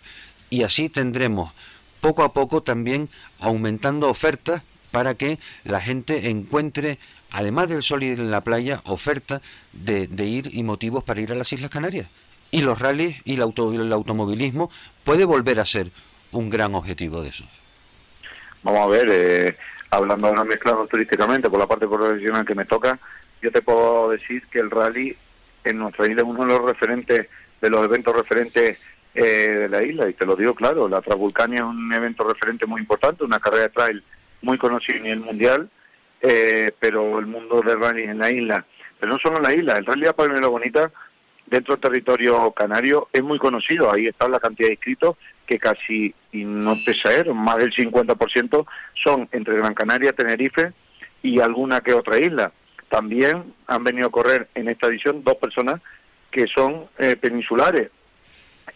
Y 0.49 0.63
así 0.63 0.89
tendremos 0.89 1.53
poco 2.01 2.23
a 2.23 2.33
poco 2.33 2.63
también 2.63 3.09
aumentando 3.37 4.09
ofertas 4.09 4.63
para 4.89 5.13
que 5.13 5.37
la 5.63 5.81
gente 5.81 6.29
encuentre, 6.29 6.97
además 7.31 7.69
del 7.69 7.83
sol 7.83 8.03
y 8.03 8.15
de 8.15 8.23
la 8.23 8.41
playa, 8.41 8.81
oferta 8.85 9.41
de, 9.73 10.07
de 10.07 10.25
ir 10.25 10.49
y 10.53 10.63
motivos 10.63 11.03
para 11.03 11.21
ir 11.21 11.31
a 11.31 11.35
las 11.35 11.51
Islas 11.51 11.69
Canarias. 11.69 12.07
Y 12.51 12.61
los 12.61 12.79
rallies 12.79 13.17
y 13.25 13.35
el, 13.35 13.41
auto, 13.41 13.73
el 13.73 13.91
automovilismo 13.91 14.71
puede 15.03 15.25
volver 15.25 15.59
a 15.59 15.65
ser 15.65 15.91
un 16.31 16.49
gran 16.49 16.75
objetivo 16.75 17.21
de 17.21 17.29
eso. 17.29 17.43
Vamos 18.63 18.81
a 18.81 18.87
ver, 18.87 19.07
eh, 19.11 19.57
hablando 19.89 20.27
ahora 20.27 20.43
mezclado 20.43 20.87
turísticamente 20.87 21.49
por 21.49 21.59
la 21.59 21.67
parte 21.67 21.87
profesional 21.87 22.45
que 22.45 22.55
me 22.55 22.65
toca, 22.65 22.99
yo 23.41 23.51
te 23.51 23.61
puedo 23.61 24.09
decir 24.09 24.43
que 24.47 24.59
el 24.59 24.71
rally 24.71 25.15
en 25.63 25.77
nuestra 25.77 26.07
isla 26.07 26.21
es 26.21 26.27
uno 26.27 26.45
de 26.45 26.47
los 26.47 26.61
referentes, 26.63 27.27
de 27.61 27.69
los 27.69 27.85
eventos 27.85 28.15
referentes 28.15 28.77
eh, 29.13 29.23
de 29.23 29.69
la 29.69 29.83
isla, 29.83 30.09
y 30.09 30.13
te 30.13 30.25
lo 30.25 30.35
digo 30.35 30.53
claro, 30.55 30.87
la 30.87 31.01
Transvulcania 31.01 31.57
es 31.59 31.65
un 31.65 31.91
evento 31.93 32.23
referente 32.27 32.65
muy 32.65 32.81
importante, 32.81 33.23
una 33.23 33.39
carrera 33.39 33.63
de 33.63 33.69
trail 33.69 34.03
muy 34.41 34.57
conocida 34.57 34.97
a 34.97 35.01
nivel 35.01 35.19
mundial, 35.19 35.69
eh, 36.21 36.71
pero 36.79 37.19
el 37.19 37.25
mundo 37.25 37.61
del 37.61 37.79
rally 37.79 38.03
en 38.03 38.19
la 38.19 38.31
isla, 38.31 38.65
pero 38.99 39.13
no 39.13 39.19
solo 39.19 39.37
en 39.37 39.43
la 39.43 39.53
isla, 39.53 39.77
el 39.77 39.85
rally 39.85 40.03
de 40.03 40.13
Palmera 40.13 40.47
Bonita 40.47 40.91
dentro 41.47 41.75
del 41.75 41.81
territorio 41.81 42.51
canario 42.51 43.07
es 43.11 43.23
muy 43.23 43.39
conocido. 43.39 43.91
Ahí 43.91 44.07
está 44.07 44.27
la 44.27 44.39
cantidad 44.39 44.67
de 44.67 44.73
inscritos 44.73 45.15
que 45.45 45.57
casi, 45.57 46.13
y 46.31 46.43
no 46.43 46.75
te 46.83 46.91
exagero, 46.91 47.33
más 47.33 47.57
del 47.57 47.73
50% 47.73 48.65
son 49.01 49.29
entre 49.31 49.57
Gran 49.57 49.73
Canaria, 49.73 50.13
Tenerife 50.13 50.73
y 51.23 51.39
alguna 51.39 51.81
que 51.81 51.93
otra 51.93 52.19
isla. 52.19 52.51
También 52.89 53.53
han 53.65 53.83
venido 53.83 54.07
a 54.07 54.11
correr 54.11 54.49
en 54.55 54.69
esta 54.69 54.87
edición 54.87 55.23
dos 55.23 55.35
personas 55.35 55.81
que 56.31 56.47
son 56.47 56.87
eh, 56.97 57.15
peninsulares. 57.15 57.91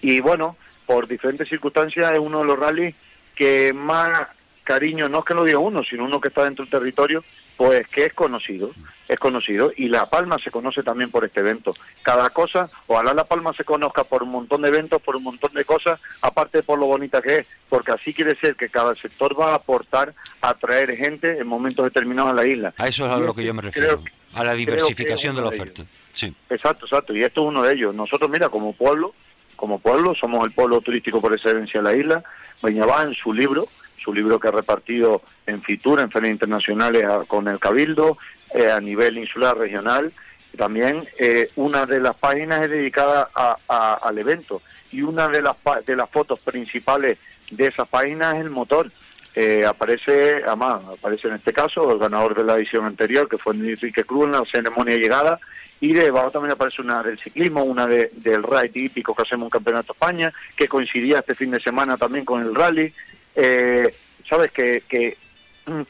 Y 0.02 0.22
bueno, 0.22 0.56
por 0.86 1.08
diferentes 1.08 1.48
circunstancias 1.50 2.12
es 2.14 2.20
uno 2.20 2.40
de 2.40 2.46
los 2.46 2.60
rallies 2.60 2.96
que 3.36 3.74
más 3.74 4.28
cariño, 4.64 5.10
no 5.10 5.20
es 5.20 5.26
que 5.26 5.34
lo 5.34 5.44
diga 5.44 5.60
uno, 5.60 5.84
sino 5.84 6.06
uno 6.06 6.20
que 6.22 6.30
está 6.30 6.44
dentro 6.44 6.64
del 6.66 6.72
territorio, 6.72 7.24
pues 7.58 7.88
que 7.88 8.06
es 8.06 8.14
conocido, 8.14 8.72
es 9.08 9.18
conocido. 9.20 9.72
Y 9.76 9.88
La 9.90 10.10
Palma 10.10 10.38
se 10.44 10.50
conoce 10.52 10.82
también 10.84 11.12
por 11.12 11.26
este 11.26 11.40
evento. 11.42 11.74
Cada 12.02 12.30
cosa, 12.32 12.70
ojalá 12.88 13.14
La 13.14 13.24
Palma 13.26 13.54
se 13.54 13.64
conozca 13.64 14.04
por 14.04 14.24
un 14.24 14.30
montón 14.30 14.62
de 14.62 14.70
eventos, 14.70 15.02
por 15.02 15.16
un 15.16 15.24
montón 15.24 15.54
de 15.54 15.66
cosas, 15.66 16.00
aparte 16.22 16.64
por 16.64 16.80
lo 16.80 16.86
bonita 16.88 17.22
que 17.22 17.36
es, 17.38 17.48
porque 17.70 17.92
así 17.92 18.14
quiere 18.14 18.36
ser 18.36 18.56
que 18.56 18.70
cada 18.70 18.96
sector 18.96 19.40
va 19.40 19.52
a 19.52 19.56
aportar 19.56 20.14
a 20.42 20.54
traer 20.56 20.96
gente 20.96 21.38
en 21.40 21.48
momentos 21.48 21.86
determinados 21.86 22.32
a 22.32 22.36
la 22.36 22.46
isla. 22.48 22.74
A 22.78 22.88
eso 22.88 23.06
es 23.06 23.12
a 23.12 23.18
lo 23.18 23.34
que 23.34 23.44
yo 23.44 23.54
me 23.54 23.62
creo- 23.62 23.72
refiero, 23.98 24.04
a 24.34 24.44
la 24.44 24.54
diversificación 24.54 25.36
de 25.36 25.42
la 25.42 25.50
de 25.50 25.56
oferta. 25.56 25.84
Sí. 26.14 26.34
Exacto, 26.50 26.86
exacto. 26.86 27.16
Y 27.16 27.24
esto 27.24 27.42
es 27.42 27.48
uno 27.48 27.64
de 27.64 27.74
ellos. 27.74 27.94
Nosotros, 27.96 28.30
mira, 28.30 28.50
como 28.50 28.74
pueblo, 28.74 29.14
como 29.56 29.80
pueblo, 29.80 30.14
somos 30.16 30.44
el 30.46 30.52
pueblo 30.52 30.82
turístico 30.82 31.22
por 31.22 31.34
excelencia 31.34 31.82
de 31.82 31.84
la 31.92 31.96
isla. 31.96 32.24
Beñabá 32.64 33.04
en 33.04 33.14
su 33.14 33.34
libro, 33.34 33.68
su 34.04 34.14
libro 34.14 34.40
que 34.40 34.48
ha 34.48 34.52
repartido 34.52 35.22
en 35.46 35.62
Fitur, 35.62 36.00
en 36.00 36.12
ferias 36.12 36.32
internacionales 36.34 37.06
con 37.28 37.48
el 37.48 37.60
Cabildo, 37.60 38.18
eh, 38.54 38.70
a 38.72 38.80
nivel 38.80 39.18
insular, 39.18 39.58
regional. 39.58 40.12
También 40.58 41.08
eh, 41.18 41.50
una 41.56 41.86
de 41.86 42.00
las 42.02 42.16
páginas 42.16 42.64
es 42.64 42.70
dedicada 42.72 43.30
a- 43.34 43.94
al 44.04 44.18
evento 44.18 44.62
y 44.92 45.02
una 45.02 45.28
de 45.30 45.42
las, 45.42 45.56
de 45.86 45.96
las 45.96 46.10
fotos 46.10 46.40
principales 46.40 47.18
de 47.50 47.68
esa 47.68 47.86
página 47.86 48.32
es 48.36 48.42
el 48.42 48.50
motor. 48.50 48.92
Eh, 49.34 49.64
aparece, 49.66 50.42
además, 50.46 50.82
aparece 51.00 51.30
en 51.30 51.36
este 51.36 51.54
caso 51.54 51.90
el 51.94 52.00
ganador 52.00 52.36
de 52.36 52.44
la 52.44 52.56
edición 52.56 52.86
anterior, 52.86 53.30
que 53.30 53.38
fue 53.38 53.54
Enrique 53.54 54.04
Cruz 54.04 54.26
en 54.26 54.34
la 54.34 54.44
ceremonia 54.52 54.96
de 54.96 55.00
llegada, 55.00 55.40
y 55.80 55.94
debajo 55.94 56.32
también 56.32 56.52
aparece 56.52 56.82
una 56.82 57.02
del 57.02 57.18
ciclismo, 57.18 57.64
una 57.64 57.88
de, 57.88 58.12
del 58.18 58.44
rally 58.44 58.70
típico 58.70 59.16
que 59.16 59.22
hacemos 59.24 59.46
en 59.46 59.52
Campeonato 59.52 59.94
España, 59.94 60.34
que 60.58 60.68
coincidía 60.68 61.20
este 61.20 61.34
fin 61.34 61.50
de 61.52 61.62
semana 61.62 61.96
también 61.98 62.26
con 62.26 62.42
el 62.42 62.54
rally. 62.54 62.94
Eh, 63.36 63.94
Sabes 64.30 64.52
que, 64.52 64.82
que 64.88 65.18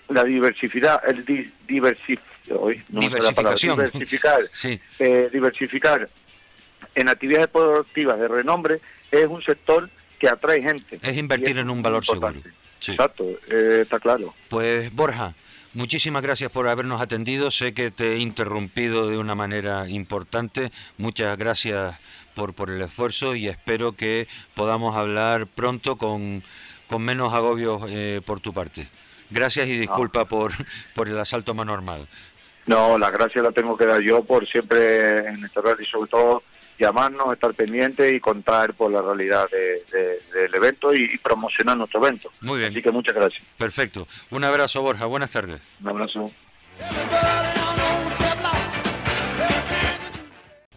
la 0.09 0.23
diversidad, 0.23 0.99
el 1.07 1.23
di- 1.23 1.51
diversif- 1.67 2.19
hoy 2.49 2.81
no 2.89 3.01
palabra, 3.01 3.19
Diversificación. 3.19 3.75
diversificar, 3.77 4.39
Sí. 4.53 4.79
eh, 4.97 5.29
diversificar 5.31 6.09
en 6.95 7.09
actividades 7.09 7.47
productivas 7.49 8.19
de 8.19 8.27
renombre 8.27 8.81
es 9.11 9.27
un 9.27 9.43
sector 9.43 9.89
que 10.17 10.27
atrae 10.27 10.61
gente. 10.63 10.99
Es 11.03 11.15
invertir 11.17 11.57
en 11.59 11.69
un 11.69 11.83
valor 11.83 12.03
importante. 12.03 12.39
seguro. 12.41 12.55
Sí. 12.79 12.91
Exacto, 12.93 13.25
eh, 13.47 13.81
está 13.83 13.99
claro. 13.99 14.33
Pues 14.49 14.91
Borja, 14.91 15.35
muchísimas 15.75 16.23
gracias 16.23 16.51
por 16.51 16.67
habernos 16.67 16.99
atendido. 16.99 17.51
Sé 17.51 17.73
que 17.75 17.91
te 17.91 18.13
he 18.13 18.17
interrumpido 18.17 19.07
de 19.07 19.17
una 19.19 19.35
manera 19.35 19.87
importante. 19.87 20.71
Muchas 20.97 21.37
gracias 21.37 21.95
por, 22.33 22.55
por 22.55 22.71
el 22.71 22.81
esfuerzo 22.81 23.35
y 23.35 23.47
espero 23.47 23.91
que 23.91 24.27
podamos 24.55 24.95
hablar 24.97 25.45
pronto 25.45 25.97
con, 25.97 26.41
con 26.91 27.01
menos 27.03 27.33
agobios 27.33 27.83
eh, 27.87 28.19
por 28.25 28.41
tu 28.41 28.51
parte. 28.53 28.85
Gracias 29.29 29.65
y 29.69 29.77
disculpa 29.79 30.25
por, 30.25 30.51
por 30.93 31.07
el 31.07 31.17
asalto 31.17 31.51
a 31.51 31.53
mano 31.53 31.73
armada. 31.73 32.05
No, 32.65 32.97
la 32.99 33.09
gracia 33.09 33.41
la 33.41 33.53
tengo 33.53 33.77
que 33.77 33.85
dar 33.85 34.01
yo 34.01 34.23
por 34.25 34.45
siempre 34.45 35.19
en 35.29 35.41
este 35.45 35.61
rally, 35.61 35.85
sobre 35.85 36.09
todo 36.11 36.43
llamarnos, 36.77 37.31
estar 37.31 37.53
pendientes 37.53 38.11
y 38.11 38.19
contar 38.19 38.73
por 38.73 38.91
la 38.91 39.01
realidad 39.01 39.47
de- 39.49 39.83
de- 39.97 40.39
del 40.41 40.53
evento 40.55 40.93
y, 40.93 41.11
y 41.13 41.17
promocionar 41.17 41.77
nuestro 41.77 42.05
evento. 42.05 42.29
Muy 42.41 42.59
bien. 42.59 42.71
Así 42.71 42.81
que 42.81 42.91
muchas 42.91 43.15
gracias. 43.15 43.41
Perfecto. 43.57 44.05
Un 44.31 44.43
abrazo, 44.43 44.81
Borja. 44.81 45.05
Buenas 45.05 45.31
tardes. 45.31 45.61
Un 45.81 45.87
abrazo. 45.89 46.29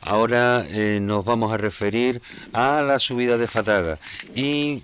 Ahora 0.00 0.66
eh, 0.68 0.98
nos 1.00 1.24
vamos 1.24 1.52
a 1.52 1.56
referir 1.56 2.20
a 2.52 2.82
la 2.82 2.98
subida 2.98 3.38
de 3.38 3.48
Fataga 3.48 3.98
y 4.34 4.82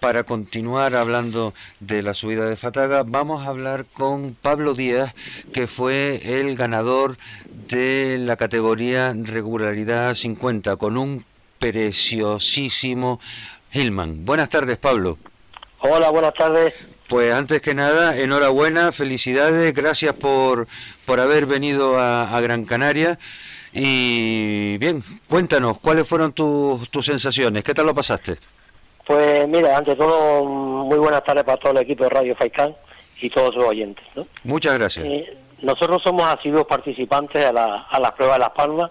para 0.00 0.24
continuar 0.24 0.94
hablando 0.94 1.54
de 1.80 2.02
la 2.02 2.14
subida 2.14 2.48
de 2.48 2.56
Fataga 2.56 3.02
vamos 3.06 3.42
a 3.42 3.50
hablar 3.50 3.86
con 3.92 4.34
Pablo 4.34 4.74
Díaz 4.74 5.14
que 5.52 5.66
fue 5.66 6.20
el 6.40 6.56
ganador 6.56 7.16
de 7.68 8.16
la 8.18 8.36
categoría 8.36 9.14
regularidad 9.14 10.14
50 10.14 10.76
con 10.76 10.96
un 10.96 11.24
preciosísimo 11.58 13.20
Hillman. 13.72 14.24
Buenas 14.24 14.48
tardes 14.48 14.78
Pablo. 14.78 15.18
Hola, 15.80 16.10
buenas 16.10 16.34
tardes. 16.34 16.74
Pues 17.08 17.32
antes 17.32 17.62
que 17.62 17.74
nada, 17.74 18.16
enhorabuena, 18.18 18.92
felicidades, 18.92 19.72
gracias 19.74 20.14
por, 20.14 20.68
por 21.06 21.20
haber 21.20 21.46
venido 21.46 21.98
a, 21.98 22.36
a 22.36 22.40
Gran 22.40 22.64
Canaria. 22.64 23.18
Y 23.72 24.76
bien, 24.78 25.02
cuéntanos, 25.26 25.78
¿cuáles 25.78 26.06
fueron 26.06 26.32
tus, 26.32 26.88
tus 26.90 27.06
sensaciones? 27.06 27.64
¿Qué 27.64 27.74
tal 27.74 27.86
lo 27.86 27.94
pasaste? 27.94 28.38
Pues 29.08 29.48
mira, 29.48 29.76
ante 29.78 29.96
todo, 29.96 30.44
muy 30.44 30.98
buenas 30.98 31.24
tardes 31.24 31.42
para 31.42 31.56
todo 31.58 31.72
el 31.72 31.78
equipo 31.78 32.04
de 32.04 32.10
Radio 32.10 32.36
Faicán 32.36 32.76
y 33.22 33.30
todos 33.30 33.54
sus 33.54 33.64
oyentes. 33.64 34.04
¿no? 34.14 34.26
Muchas 34.44 34.74
gracias. 34.78 35.04
Eh, 35.06 35.34
nosotros 35.62 36.00
somos 36.04 36.24
asiduos 36.24 36.66
participantes 36.66 37.42
a, 37.44 37.52
la- 37.52 37.86
a 37.90 37.98
las 37.98 38.12
pruebas 38.12 38.36
de 38.36 38.40
Las 38.40 38.50
Palmas 38.50 38.90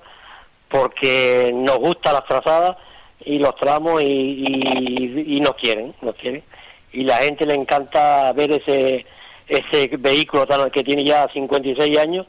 porque 0.70 1.52
nos 1.54 1.78
gustan 1.78 2.16
las 2.16 2.26
trazadas 2.26 2.78
y 3.24 3.38
los 3.40 3.56
tramos 3.58 4.02
y, 4.02 4.06
y- 4.08 5.36
y 5.38 5.40
nos 5.40 5.56
quieren, 5.56 5.94
nos 6.02 6.16
quieren. 6.16 6.44
Y 6.92 7.04
la 7.04 7.18
gente 7.18 7.46
le 7.46 7.54
encanta 7.54 8.34
ver 8.34 8.52
ese 8.52 9.06
ese 9.48 9.88
vehículo 9.98 10.46
tan- 10.46 10.70
que 10.72 10.84
tiene 10.84 11.06
ya 11.06 11.26
56 11.32 11.98
años 12.00 12.26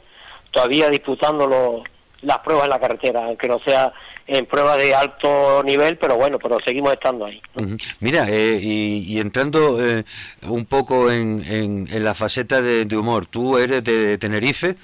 todavía 0.53 0.89
disputando 0.89 1.47
los- 1.49 1.83
las 2.23 2.39
pruebas 2.39 2.65
en 2.65 2.71
la 2.71 2.81
carretera, 2.81 3.25
aunque 3.25 3.49
no 3.49 3.59
sea 3.61 3.93
en 4.27 4.45
pruebas 4.47 4.77
de 4.79 4.95
alto 4.95 5.63
nivel, 5.65 5.97
pero 5.97 6.17
bueno, 6.17 6.39
pero 6.39 6.59
seguimos 6.65 6.93
estando 6.93 7.25
ahí. 7.27 7.41
Mira, 8.01 8.27
eh, 8.29 8.59
y, 8.63 9.05
y 9.15 9.21
entrando 9.21 9.83
eh, 9.83 10.05
un 10.43 10.67
poco 10.67 11.11
en, 11.11 11.43
en- 11.47 11.89
en 11.91 12.05
la 12.05 12.15
faceta 12.15 12.61
de, 12.61 12.85
de 12.85 12.97
humor, 12.97 13.27
tú 13.27 13.57
eres 13.57 13.83
de 13.85 14.19
Tenerife, 14.19 14.77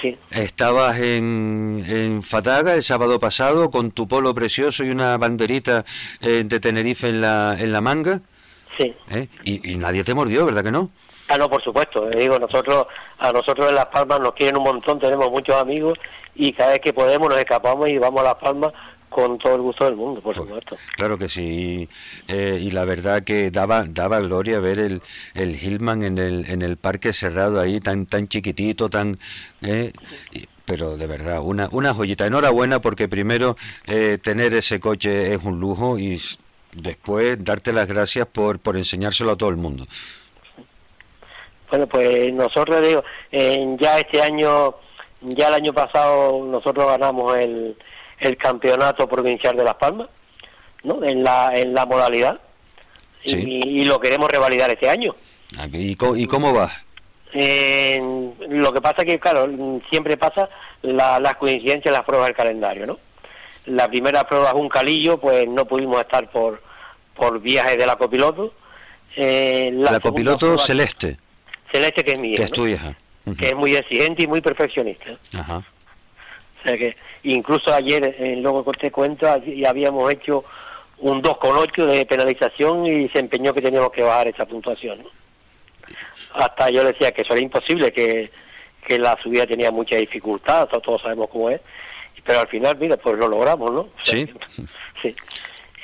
Sí, 0.00 0.16
estabas 0.32 0.98
en, 0.98 1.84
en 1.88 2.22
Fataga 2.24 2.74
el 2.74 2.82
sábado 2.82 3.20
pasado 3.20 3.70
con 3.70 3.92
tu 3.92 4.08
polo 4.08 4.34
precioso 4.34 4.82
y 4.82 4.90
una 4.90 5.16
banderita 5.16 5.84
eh, 6.20 6.42
de 6.44 6.58
Tenerife 6.58 7.08
en 7.08 7.20
la, 7.20 7.54
en 7.56 7.70
la 7.70 7.80
manga, 7.80 8.20
sí. 8.76 8.92
¿eh? 9.10 9.28
y, 9.44 9.70
y 9.72 9.76
nadie 9.76 10.02
te 10.02 10.12
mordió, 10.12 10.44
¿verdad 10.44 10.64
que 10.64 10.72
no? 10.72 10.90
Ah, 11.32 11.38
no, 11.38 11.48
por 11.48 11.62
supuesto. 11.62 12.08
eh, 12.10 12.18
Digo, 12.18 12.38
nosotros, 12.38 12.86
a 13.18 13.32
nosotros 13.32 13.68
en 13.68 13.74
Las 13.74 13.86
Palmas 13.86 14.20
nos 14.20 14.34
quieren 14.34 14.56
un 14.58 14.64
montón, 14.64 14.98
tenemos 14.98 15.30
muchos 15.30 15.54
amigos 15.56 15.98
y 16.34 16.52
cada 16.52 16.72
vez 16.72 16.80
que 16.80 16.92
podemos 16.92 17.28
nos 17.28 17.38
escapamos 17.38 17.88
y 17.88 17.96
vamos 17.98 18.20
a 18.20 18.24
Las 18.24 18.34
Palmas 18.36 18.72
con 19.08 19.36
todo 19.38 19.54
el 19.56 19.60
gusto 19.62 19.84
del 19.84 19.94
mundo, 19.96 20.20
por 20.22 20.34
Pues, 20.34 20.46
supuesto. 20.48 20.76
Claro 20.96 21.18
que 21.18 21.28
sí. 21.28 21.88
Eh, 22.28 22.58
y 22.62 22.70
la 22.70 22.84
verdad 22.86 23.22
que 23.22 23.50
daba 23.50 23.84
daba 23.86 24.20
gloria 24.20 24.58
ver 24.60 24.78
el, 24.78 25.02
el 25.34 25.54
Hillman 25.62 26.02
en 26.02 26.18
el, 26.18 26.50
en 26.50 26.62
el 26.62 26.76
parque 26.78 27.12
cerrado 27.12 27.60
ahí, 27.60 27.78
tan 27.80 28.06
tan 28.06 28.26
chiquitito, 28.26 28.88
tan... 28.88 29.18
eh, 29.62 29.92
pero 30.64 30.96
de 30.96 31.06
verdad, 31.06 31.40
una, 31.42 31.68
una 31.72 31.92
joyita. 31.92 32.26
Enhorabuena 32.26 32.80
porque 32.80 33.08
primero 33.08 33.56
eh, 33.86 34.18
tener 34.22 34.54
ese 34.54 34.80
coche 34.80 35.34
es 35.34 35.42
un 35.42 35.60
lujo 35.60 35.98
y 35.98 36.18
después 36.72 37.44
darte 37.44 37.72
las 37.74 37.86
gracias 37.88 38.26
por, 38.28 38.60
por 38.60 38.76
enseñárselo 38.78 39.32
a 39.32 39.36
todo 39.36 39.50
el 39.50 39.56
mundo. 39.56 39.86
Bueno, 41.72 41.86
pues 41.86 42.30
nosotros, 42.34 42.86
digo, 42.86 43.02
en 43.30 43.78
ya 43.78 43.98
este 43.98 44.20
año, 44.20 44.74
ya 45.22 45.48
el 45.48 45.54
año 45.54 45.72
pasado 45.72 46.44
nosotros 46.44 46.86
ganamos 46.86 47.34
el, 47.38 47.74
el 48.20 48.36
campeonato 48.36 49.08
provincial 49.08 49.56
de 49.56 49.64
Las 49.64 49.76
Palmas, 49.76 50.08
¿no? 50.84 51.02
En 51.02 51.24
la, 51.24 51.50
en 51.54 51.72
la 51.72 51.86
modalidad. 51.86 52.38
Sí. 53.24 53.42
Y, 53.64 53.80
y 53.80 53.84
lo 53.86 53.98
queremos 54.00 54.28
revalidar 54.30 54.68
este 54.70 54.90
año. 54.90 55.14
¿Y, 55.72 55.94
co- 55.96 56.14
y 56.14 56.26
cómo 56.26 56.52
vas? 56.52 56.72
Eh, 57.32 57.98
lo 58.50 58.70
que 58.74 58.82
pasa 58.82 59.02
que, 59.06 59.18
claro, 59.18 59.48
siempre 59.88 60.18
pasa 60.18 60.50
la- 60.82 61.18
las 61.20 61.36
coincidencias 61.36 61.86
en 61.86 61.92
las 61.94 62.02
pruebas 62.04 62.26
del 62.28 62.36
calendario, 62.36 62.84
¿no? 62.86 62.98
La 63.64 63.88
primera 63.88 64.28
prueba 64.28 64.48
es 64.50 64.54
un 64.56 64.68
calillo, 64.68 65.16
pues 65.16 65.48
no 65.48 65.64
pudimos 65.64 66.02
estar 66.02 66.30
por, 66.30 66.60
por 67.16 67.40
viajes 67.40 67.78
de 67.78 67.86
la 67.86 67.96
copiloto. 67.96 68.52
Eh, 69.16 69.70
La, 69.72 69.86
segunda 69.86 70.00
copiloto 70.00 70.38
prueba- 70.48 70.58
Celeste, 70.62 71.16
Celeste, 71.72 72.04
que 72.04 72.12
es 72.12 72.18
mía, 72.18 72.36
que 72.36 72.44
es 72.44 72.50
tu 72.52 72.66
hija. 72.66 72.96
Que 73.38 73.48
es 73.48 73.54
muy 73.54 73.74
exigente 73.74 74.24
y 74.24 74.26
muy 74.26 74.40
perfeccionista. 74.40 75.16
Ajá. 75.34 75.58
O 75.58 76.62
sea 76.68 76.76
que 76.76 76.96
incluso 77.24 77.74
ayer, 77.74 78.16
eh, 78.18 78.36
luego 78.40 78.64
que 78.64 78.78
te 78.78 78.90
cuento, 78.90 79.26
y 79.46 79.64
habíamos 79.64 80.12
hecho 80.12 80.44
un 80.98 81.22
2,8 81.22 81.86
de 81.86 82.06
penalización 82.06 82.86
y 82.86 83.08
se 83.08 83.18
empeñó 83.18 83.52
que 83.52 83.62
teníamos 83.62 83.90
que 83.90 84.02
bajar 84.02 84.28
esa 84.28 84.46
puntuación. 84.46 84.98
¿no? 85.02 85.08
Hasta 86.34 86.70
yo 86.70 86.84
decía 86.84 87.12
que 87.12 87.22
eso 87.22 87.32
era 87.32 87.42
imposible, 87.42 87.92
que, 87.92 88.30
que 88.86 88.98
la 88.98 89.18
subida 89.22 89.46
tenía 89.46 89.70
mucha 89.70 89.96
dificultad, 89.96 90.68
todos, 90.68 91.02
sabemos 91.02 91.28
cómo 91.30 91.50
es. 91.50 91.60
pero 92.24 92.40
al 92.40 92.48
final, 92.48 92.76
mira, 92.78 92.96
pues 92.96 93.16
lo 93.18 93.28
logramos, 93.28 93.70
¿no? 93.72 93.80
O 93.80 93.90
sea, 94.02 94.14
Sí. 94.14 94.32
Sí. 95.02 95.16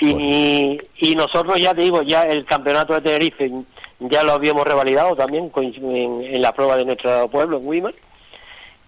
Y, 0.01 0.81
y 0.99 1.17
nosotros 1.17 1.59
ya 1.59 1.75
te 1.75 1.83
digo, 1.83 2.03
ya 2.03 2.23
el 2.23 2.45
campeonato 2.45 2.95
de 2.95 3.01
Tenerife 3.01 3.51
ya 4.01 4.23
lo 4.23 4.33
habíamos 4.33 4.65
revalidado 4.67 5.17
también 5.17 5.51
en, 5.57 6.23
en 6.25 6.43
la 6.43 6.53
prueba 6.53 6.77
de 6.77 6.85
nuestro 6.85 7.29
pueblo, 7.29 7.59
en 7.59 7.67
Wiman, 7.67 7.95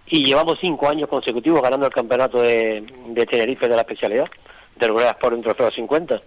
y 0.06 0.24
llevamos 0.24 0.58
cinco 0.60 0.88
años 0.88 1.08
consecutivos 1.08 1.62
ganando 1.62 1.86
el 1.86 1.92
campeonato 1.92 2.40
de, 2.42 2.84
de 3.08 3.26
Tenerife 3.26 3.68
de 3.68 3.76
la 3.76 3.82
especialidad, 3.82 4.26
de 4.76 4.88
ruedas 4.88 5.16
por 5.16 5.32
un 5.34 5.42
trofeo 5.42 5.70
50. 5.70 6.20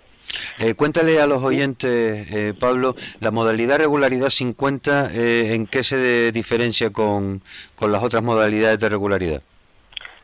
Eh, 0.60 0.74
cuéntale 0.74 1.20
a 1.20 1.28
los 1.28 1.44
oyentes, 1.44 2.28
eh, 2.32 2.54
Pablo, 2.58 2.96
la 3.20 3.32
modalidad 3.32 3.78
regularidad 3.78 4.30
50, 4.30 5.12
eh, 5.14 5.54
¿en 5.54 5.68
qué 5.68 5.84
se 5.84 5.98
de- 5.98 6.32
diferencia 6.32 6.92
con, 6.92 7.42
con 7.76 7.92
las 7.92 8.02
otras 8.04 8.24
modalidades 8.24 8.80
de 8.80 8.90
regularidad? 8.90 9.42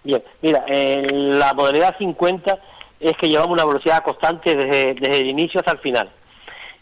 Bien, 0.03 0.23
mira, 0.41 0.63
en 0.67 1.37
la 1.37 1.53
modalidad 1.53 1.95
50 1.97 2.57
es 3.01 3.11
que 3.17 3.27
llevamos 3.27 3.51
una 3.51 3.65
velocidad 3.65 4.01
constante 4.03 4.55
desde, 4.55 4.93
desde 4.95 5.17
el 5.17 5.29
inicio 5.29 5.59
hasta 5.59 5.73
el 5.73 5.79
final. 5.79 6.09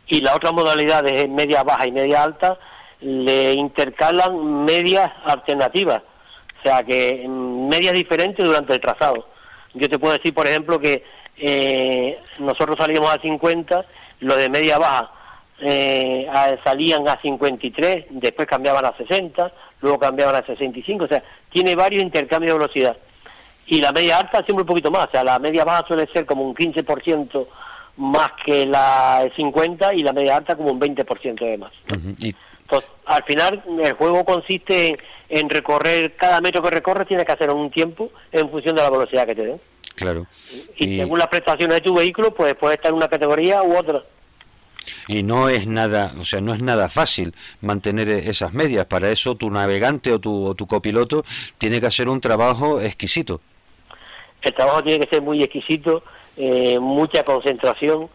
Y 0.07 0.21
la 0.21 0.35
otra 0.35 0.51
modalidad 0.51 1.03
de 1.03 1.27
media 1.27 1.63
baja 1.63 1.85
y 1.87 1.91
media 1.91 2.23
alta 2.23 2.57
le 3.01 3.53
intercalan 3.53 4.63
medias 4.65 5.11
alternativas, 5.25 6.01
o 6.59 6.61
sea 6.63 6.83
que 6.83 7.25
mm, 7.27 7.67
medias 7.67 7.93
diferentes 7.93 8.45
durante 8.45 8.73
el 8.73 8.79
trazado. 8.81 9.27
Yo 9.73 9.89
te 9.89 9.99
puedo 9.99 10.13
decir, 10.13 10.33
por 10.33 10.47
ejemplo, 10.47 10.79
que 10.79 11.03
eh, 11.37 12.19
nosotros 12.39 12.77
salíamos 12.79 13.13
a 13.13 13.21
50, 13.21 13.85
los 14.21 14.37
de 14.37 14.49
media 14.49 14.77
baja 14.79 15.11
eh, 15.59 16.27
a- 16.31 16.57
salían 16.63 17.07
a 17.07 17.19
53, 17.21 18.05
después 18.09 18.47
cambiaban 18.47 18.85
a 18.85 18.95
60, 18.97 19.51
luego 19.81 19.99
cambiaban 19.99 20.35
a 20.35 20.45
65, 20.45 21.03
o 21.03 21.07
sea, 21.07 21.21
tiene 21.51 21.75
varios 21.75 22.01
intercambios 22.01 22.53
de 22.53 22.59
velocidad. 22.59 22.97
Y 23.67 23.81
la 23.81 23.91
media 23.91 24.17
alta 24.17 24.37
siempre 24.43 24.61
un 24.61 24.67
poquito 24.67 24.89
más, 24.89 25.07
o 25.07 25.11
sea, 25.11 25.23
la 25.23 25.37
media 25.37 25.65
baja 25.65 25.85
suele 25.87 26.07
ser 26.13 26.25
como 26.25 26.43
un 26.43 26.55
15% 26.55 27.45
más 27.97 28.29
que 28.45 28.65
la 28.65 29.21
de 29.23 29.31
50 29.35 29.93
y 29.95 29.99
la 30.03 30.13
media 30.13 30.37
alta 30.37 30.55
como 30.55 30.71
un 30.71 30.79
20% 30.79 31.43
de 31.45 31.57
más. 31.57 31.71
Ujú, 31.89 32.15
Y 32.19 32.35
Entonces, 32.61 32.89
al 33.05 33.23
final, 33.23 33.63
el 33.83 33.93
juego 33.93 34.23
consiste 34.25 34.87
en, 34.89 34.97
en 35.29 35.49
recorrer, 35.49 36.15
cada 36.15 36.39
metro 36.41 36.61
que 36.61 36.69
recorres 36.69 37.07
tienes 37.07 37.25
que 37.25 37.31
hacer 37.33 37.49
un 37.49 37.71
tiempo 37.71 38.11
en 38.31 38.49
función 38.49 38.75
de 38.75 38.81
la 38.83 38.89
velocidad 38.89 39.25
que 39.25 39.35
te 39.35 39.45
den. 39.45 39.61
claro. 39.95 40.25
Y, 40.77 40.93
Y, 40.95 40.97
según 40.99 41.17
las 41.19 41.27
prestaciones 41.27 41.75
de 41.75 41.81
tu 41.81 41.95
vehículo, 41.95 42.33
pues 42.33 42.53
puede 42.55 42.75
estar 42.75 42.89
en 42.91 42.97
una 42.97 43.07
categoría 43.07 43.63
u 43.63 43.75
otra. 43.77 44.03
y 45.07 45.23
no 45.23 45.49
es 45.49 45.65
nada, 45.67 46.13
o 46.19 46.23
sea, 46.25 46.39
no 46.39 46.53
es 46.53 46.61
nada 46.61 46.87
fácil 46.89 47.33
mantener 47.61 48.09
e- 48.09 48.29
esas 48.29 48.53
medias. 48.53 48.85
Para 48.85 49.09
eso 49.09 49.35
tu 49.35 49.49
navegante 49.49 50.11
o 50.13 50.19
tu, 50.19 50.45
o 50.45 50.53
tu 50.55 50.67
copiloto 50.67 51.25
tiene 51.57 51.81
que 51.81 51.87
hacer 51.87 52.07
un 52.09 52.21
trabajo 52.21 52.79
exquisito. 52.79 53.41
El 54.41 54.53
trabajo 54.53 54.83
tiene 54.83 54.99
que 55.03 55.09
ser 55.09 55.21
muy 55.21 55.41
exquisito, 55.43 56.03
eh, 56.37 56.77
mucha 56.79 57.23
concentración, 57.23 58.09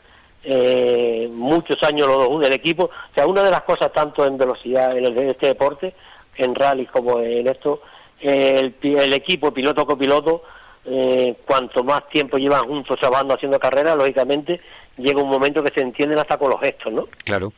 eh, 0.44 1.28
muchos 1.32 1.76
años 1.82 2.06
los 2.08 2.28
dos 2.28 2.40
del 2.40 2.52
equipo. 2.52 2.84
O 2.84 3.14
sea, 3.14 3.26
una 3.26 3.42
de 3.42 3.50
las 3.50 3.62
cosas 3.62 3.92
tanto 3.92 4.24
en 4.24 4.38
velocidad 4.38 4.96
en, 4.96 5.04
el- 5.04 5.18
en 5.18 5.28
este 5.30 5.48
deporte, 5.48 5.94
en 6.36 6.54
rally 6.54 6.86
como 6.86 7.20
en 7.20 7.46
esto, 7.48 7.82
eh, 8.20 8.72
el 8.82 9.12
equipo 9.12 9.52
piloto 9.52 9.84
copiloto, 9.86 10.42
eh, 10.84 11.34
cuanto 11.46 11.84
más 11.84 12.08
tiempo 12.08 12.38
llevan 12.38 12.66
juntos 12.66 12.98
trabajando 12.98 13.34
haciendo 13.34 13.58
carreras, 13.60 13.96
lógicamente 13.96 14.60
llega 14.96 15.22
un 15.22 15.28
momento 15.28 15.62
que 15.62 15.72
se 15.72 15.80
entienden 15.80 16.18
hasta 16.18 16.36
con 16.38 16.50
los 16.50 16.60
gestos, 16.60 16.92
¿no? 16.92 17.06
Claro. 17.24 17.52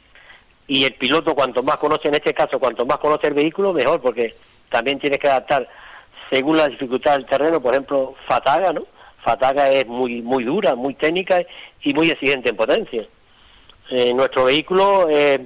y 0.67 0.85
el 0.85 0.95
piloto 0.95 1.35
cuanto 1.35 1.63
más 1.63 1.77
conoce 1.77 2.09
en 2.09 2.15
este 2.15 2.33
caso 2.33 2.59
cuanto 2.59 2.87
más 2.87 2.97
conoce 2.99 3.27
el 3.27 3.35
vehículo 3.35 3.75
mejor 3.75 4.01
porque 4.01 4.35
también 4.71 4.99
tienes 4.99 5.19
que 5.19 5.29
adaptar 5.29 5.69
según 6.31 6.57
la 6.57 6.69
dificultad 6.69 7.13
del 7.13 7.27
terreno 7.27 7.61
por 7.61 7.73
ejemplo 7.75 8.15
Fataga 8.27 8.73
no 8.73 8.85
Fataga 9.25 9.71
es 9.71 9.87
muy 9.87 10.23
muy 10.23 10.45
dura 10.45 10.75
muy 10.75 10.95
técnica 10.95 11.43
y 11.83 11.95
muy 11.95 12.11
exigente 12.11 12.51
en 12.51 12.57
potencia. 12.57 13.07
Eh, 13.91 14.13
nuestro 14.15 14.45
vehículo 14.45 15.09
eh, 15.11 15.41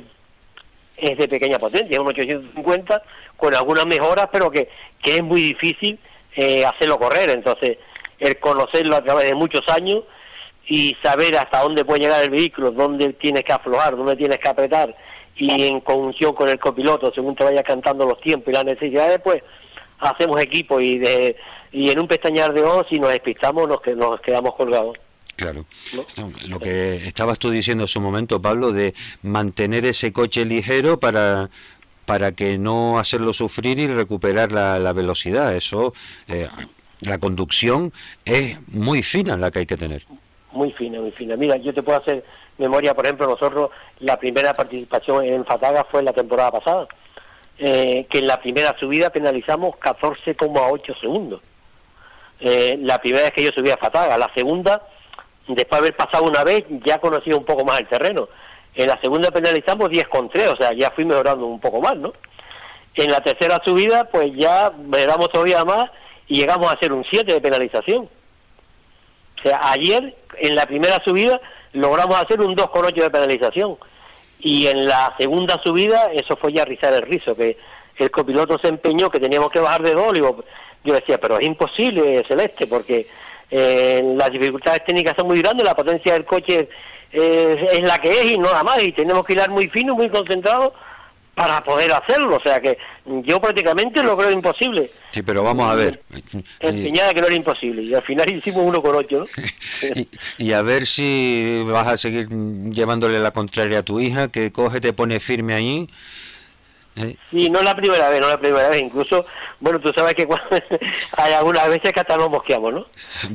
es 0.97 1.17
de 1.17 1.29
pequeña 1.29 1.59
potencia 1.59 1.95
es 1.95 1.99
un 1.99 2.09
850 2.09 3.03
con 3.37 3.55
algunas 3.55 3.87
mejoras 3.87 4.29
pero 4.33 4.51
que, 4.51 4.69
que 5.03 5.17
es 5.17 5.23
muy 5.23 5.41
difícil 5.41 5.99
eh, 6.37 6.65
hacerlo 6.67 6.99
correr. 6.99 7.31
Entonces 7.31 7.79
el 8.19 8.39
conocerlo 8.39 8.97
a 8.97 9.05
través 9.05 9.27
de 9.27 9.35
muchos 9.35 9.63
años 9.69 10.03
y 10.67 10.97
saber 11.03 11.37
hasta 11.37 11.63
dónde 11.63 11.85
puede 11.85 12.01
llegar 12.01 12.23
el 12.23 12.31
vehículo, 12.31 12.73
dónde 12.73 13.13
tienes 13.15 13.43
que 13.45 13.53
aflojar, 13.53 13.97
dónde 13.97 14.17
tienes 14.17 14.39
que 14.39 14.49
apretar 14.49 14.95
y 15.39 15.69
en 15.69 15.81
conjunción 15.81 16.35
con 16.35 16.49
el 16.49 16.59
copiloto, 16.59 17.13
según 17.15 17.37
te 17.37 17.45
vaya 17.45 17.63
cantando 17.63 18.05
los 18.05 18.21
tiempos 18.21 18.49
y 18.49 18.57
las 18.57 18.65
necesidades, 18.65 19.21
pues 19.23 19.43
hacemos 19.99 20.41
equipo 20.41 20.81
y 20.81 20.99
de 20.99 21.37
y 21.73 21.91
en 21.91 21.99
un 21.99 22.09
pestañear 22.09 22.53
de 22.55 22.63
ojos 22.63 22.87
si 22.89 22.99
nos 22.99 23.11
despistamos 23.11 23.69
nos, 23.69 23.81
que, 23.81 23.95
nos 23.95 24.21
quedamos 24.21 24.55
colgados. 24.55 24.97
Claro. 25.37 25.67
¿no? 25.93 26.33
Lo 26.49 26.59
que 26.59 27.07
estabas 27.07 27.39
tú 27.39 27.51
diciendo 27.51 27.85
en 27.85 27.89
su 27.89 28.01
momento, 28.01 28.43
Pablo, 28.43 28.73
de 28.73 28.95
mantener 29.23 29.85
ese 29.85 30.13
coche 30.13 30.45
ligero 30.45 30.99
para 30.99 31.51
para 32.07 32.33
que 32.33 32.57
no 32.57 32.99
hacerlo 32.99 33.35
sufrir 33.35 33.79
y 33.79 33.87
recuperar 33.87 34.51
la, 34.51 34.79
la 34.79 34.95
velocidad. 34.95 35.55
Eso, 35.55 35.93
eh, 36.27 36.49
la 37.03 37.19
conducción 37.19 37.93
es 38.25 38.59
muy 38.69 39.03
fina 39.03 39.37
la 39.37 39.51
que 39.51 39.59
hay 39.59 39.67
que 39.67 39.77
tener. 39.77 40.05
Muy 40.53 40.73
fina, 40.73 41.01
muy 41.01 41.11
fina. 41.11 41.37
Mira, 41.37 41.59
yo 41.59 41.75
te 41.75 41.83
puedo 41.83 41.99
hacer 41.99 42.25
memoria, 42.57 42.95
por 42.95 43.05
ejemplo, 43.05 43.27
nosotros 43.27 43.71
la 44.01 44.19
primera 44.19 44.55
participación 44.55 45.25
en 45.25 45.45
Fataga 45.45 45.85
fue 45.85 46.01
en 46.01 46.07
la 46.07 46.15
temporada 46.15 46.51
pasada, 46.51 46.89
eh, 47.59 48.07
que 48.09 48.19
en 48.19 48.27
la 48.27 48.41
primera 48.41 48.77
subida 48.79 49.11
penalizamos 49.11 49.75
14,8 49.77 51.01
segundos. 51.01 51.41
Eh, 52.41 52.79
la 52.81 53.01
primera 53.01 53.25
vez 53.25 53.33
que 53.33 53.43
yo 53.43 53.51
subí 53.51 53.71
a 53.71 53.77
Fataga, 53.77 54.17
la 54.17 54.31
segunda, 54.35 54.83
después 55.49 55.81
de 55.81 55.89
haber 55.89 55.97
pasado 55.97 56.25
una 56.25 56.45
vez, 56.45 56.65
ya 56.85 57.01
conocía 57.01 57.37
un 57.37 57.45
poco 57.45 57.65
más 57.65 57.81
el 57.81 57.89
terreno. 57.89 58.29
En 58.75 58.87
la 58.87 59.01
segunda 59.01 59.31
penalizamos 59.31 59.89
10,3, 59.89 60.53
o 60.53 60.57
sea, 60.57 60.73
ya 60.73 60.93
fui 60.93 61.05
mejorando 61.05 61.47
un 61.47 61.59
poco 61.59 61.81
más, 61.81 61.97
¿no? 61.97 62.13
En 62.95 63.11
la 63.11 63.21
tercera 63.21 63.61
subida, 63.65 64.05
pues 64.05 64.31
ya 64.37 64.71
mejoramos 64.71 65.31
todavía 65.31 65.65
más 65.65 65.91
y 66.29 66.37
llegamos 66.41 66.71
a 66.71 66.75
hacer 66.75 66.93
un 66.93 67.05
7 67.11 67.33
de 67.33 67.41
penalización. 67.41 68.09
O 69.39 69.43
sea, 69.43 69.61
ayer 69.71 70.17
en 70.37 70.55
la 70.55 70.67
primera 70.67 71.03
subida 71.05 71.41
logramos 71.73 72.17
hacer 72.17 72.41
un 72.41 72.57
2,8 72.57 72.95
de 72.95 73.11
penalización. 73.11 73.77
Y 74.41 74.67
en 74.67 74.87
la 74.87 75.15
segunda 75.19 75.61
subida, 75.63 76.11
eso 76.13 76.37
fue 76.37 76.53
ya 76.53 76.65
rizar 76.65 76.93
el 76.93 77.03
rizo, 77.03 77.37
que 77.37 77.57
el 77.99 78.11
copiloto 78.11 78.59
se 78.59 78.69
empeñó 78.69 79.11
que 79.11 79.21
teníamos 79.21 79.51
que 79.51 79.59
bajar 79.59 79.83
de 79.83 79.95
dos. 79.95 80.17
yo 80.85 80.95
decía, 80.95 81.19
pero 81.19 81.39
es 81.39 81.47
imposible, 81.47 82.25
Celeste, 82.27 82.67
porque 82.67 83.07
eh, 83.51 84.03
las 84.17 84.31
dificultades 84.31 84.85
técnicas 84.85 85.15
son 85.17 85.27
muy 85.27 85.41
grandes, 85.41 85.67
la 85.67 85.75
potencia 85.75 86.13
del 86.13 86.25
coche 86.25 86.69
eh, 87.13 87.67
es 87.73 87.83
la 87.83 87.99
que 87.99 88.11
es 88.11 88.25
y 88.27 88.39
nada 88.39 88.63
más, 88.63 88.83
y 88.83 88.93
tenemos 88.93 89.25
que 89.25 89.33
hilar 89.33 89.51
muy 89.51 89.69
fino, 89.69 89.95
muy 89.95 90.09
concentrado 90.09 90.75
para 91.39 91.63
poder 91.63 91.93
hacerlo. 91.93 92.37
O 92.37 92.41
sea 92.41 92.61
que 92.61 92.77
yo 93.07 93.41
prácticamente 93.41 94.03
lo 94.03 94.17
creo 94.17 94.33
imposible. 94.33 94.91
Sí, 95.11 95.23
pero 95.23 95.45
vamos 95.45 95.71
a 95.71 95.77
ver. 95.77 96.03
Empeñada 96.59 97.15
que 97.15 97.21
no 97.21 97.29
era 97.29 97.37
imposible, 97.37 97.83
y 97.83 97.95
al 97.95 98.03
final 98.03 98.31
hicimos 98.37 98.65
uno 98.67 98.83
con 98.83 98.97
ocho, 98.97 99.21
¿no? 99.21 99.27
Y, 99.95 100.09
y 100.39 100.53
a 100.53 100.63
ver 100.63 100.87
si 100.87 101.63
vas 101.67 101.87
a 101.87 101.97
seguir 101.97 102.29
llevándole 102.29 103.21
la 103.21 103.31
contraria 103.31 103.79
a 103.79 103.83
tu 103.83 104.01
hija, 104.01 104.29
que 104.29 104.51
coge, 104.51 104.81
te 104.81 104.93
pone 104.93 105.21
firme 105.21 105.55
ahí. 105.55 105.89
¿eh? 106.97 107.17
Sí, 107.31 107.49
no 107.49 107.61
es 107.61 107.65
la 107.65 107.77
primera 107.77 108.09
vez, 108.09 108.21
no 108.21 108.27
es 108.27 108.33
la 108.33 108.41
primera 108.41 108.69
vez. 108.69 108.83
Incluso, 108.83 109.25
bueno, 109.61 109.79
tú 109.79 109.93
sabes 109.97 110.15
que 110.17 110.27
cuando- 110.27 110.49
hay 111.13 111.33
algunas 111.35 111.69
veces 111.69 111.93
que 111.93 112.01
hasta 112.01 112.17
nos 112.17 112.31
mosqueamos, 112.31 112.75
¿no? 112.75 112.87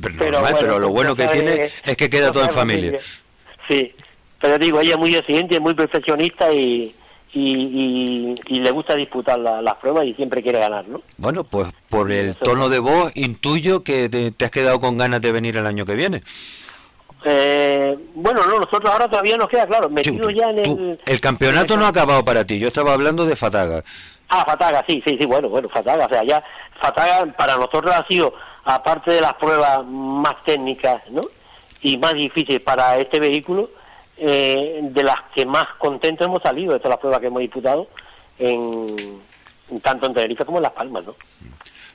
Pero, 0.02 0.16
Pero 0.20 0.32
normal, 0.32 0.54
bueno, 0.54 0.60
pero 0.60 0.80
lo 0.80 0.90
bueno 0.90 1.16
que 1.16 1.28
tiene 1.28 1.72
es 1.86 1.98
que 1.98 2.10
queda 2.10 2.34
todo 2.34 2.44
en 2.44 2.52
familia. 2.52 3.00
Sí, 3.70 3.96
pero 4.42 4.58
digo, 4.58 4.82
ella 4.82 4.96
es 4.96 4.98
muy 4.98 5.16
es 5.16 5.60
muy 5.62 5.74
perfeccionista 5.74 6.52
y, 6.52 6.94
y, 7.34 7.52
y, 7.52 8.36
y 8.48 8.60
le 8.60 8.72
gusta 8.72 8.96
disputar 8.96 9.40
la- 9.40 9.62
las 9.62 9.76
pruebas 9.76 10.06
y 10.06 10.14
siempre 10.14 10.44
quiere 10.44 10.60
ganar, 10.60 10.88
¿no? 10.88 11.02
Bueno, 11.18 11.44
pues 11.44 11.68
por 11.90 12.12
el 12.12 12.30
Eso. 12.30 12.40
tono 12.44 12.70
de 12.70 12.80
voz 12.80 13.12
intuyo 13.16 13.84
que 13.84 14.08
te, 14.10 14.32
te 14.32 14.46
has 14.46 14.52
quedado 14.52 14.80
con 14.80 14.98
ganas 14.98 15.22
de 15.22 15.32
venir 15.32 15.58
el 15.58 15.66
año 15.66 15.86
que 15.86 15.96
viene. 15.96 16.22
Eh, 17.26 17.98
bueno, 18.16 18.42
no, 18.46 18.60
nosotros 18.60 18.92
ahora 18.92 19.08
todavía 19.08 19.38
nos 19.38 19.48
queda 19.48 19.66
claro, 19.66 19.88
Sí, 19.88 19.94
metidos 19.94 20.34
ya 20.36 20.50
en 20.50 20.64
tú- 20.64 20.78
el... 20.78 21.00
el 21.06 21.22
campeonato 21.22 21.78
no 21.78 21.86
ha 21.86 21.90
acabado 21.90 22.26
para 22.26 22.44
ti, 22.46 22.60
yo 22.60 22.68
estaba 22.68 22.94
hablando 22.94 23.26
de 23.26 23.36
Fataga. 23.36 23.84
Ah, 24.28 24.44
Fataga, 24.46 24.84
sí, 24.88 25.02
sí, 25.08 25.18
sí, 25.20 25.26
bueno, 25.26 25.48
bueno, 25.48 25.70
Fataga, 25.70 26.06
o 26.06 26.10
sea, 26.10 26.24
ya 26.24 26.44
Fataga 26.82 27.26
para 27.38 27.56
nosotros 27.56 27.94
ha 27.96 28.06
sido, 28.08 28.34
aparte 28.66 29.12
de 29.12 29.22
las 29.22 29.34
pruebas 29.36 29.86
más 29.86 30.36
técnicas, 30.44 31.02
¿no? 31.12 31.22
Y 31.82 31.98
más 31.98 32.14
difíciles 32.14 32.62
para 32.62 32.98
este 32.98 33.20
vehículo, 33.22 33.70
eh, 34.18 34.80
de 34.82 35.04
las 35.04 35.16
que 35.36 35.46
más 35.46 35.66
contentos 35.78 36.26
hemos 36.28 36.42
salido 36.42 36.74
de 36.74 36.80
todas 36.80 36.92
las 36.92 37.00
pruebas 37.00 37.20
que 37.20 37.28
hemos 37.28 37.40
disputado, 37.42 37.88
en, 38.40 39.22
tanto 39.82 40.08
en 40.08 40.14
Tenerife 40.14 40.46
como 40.46 40.58
en 40.58 40.64
Las 40.64 40.72
Palmas, 40.74 41.06
¿no? 41.06 41.16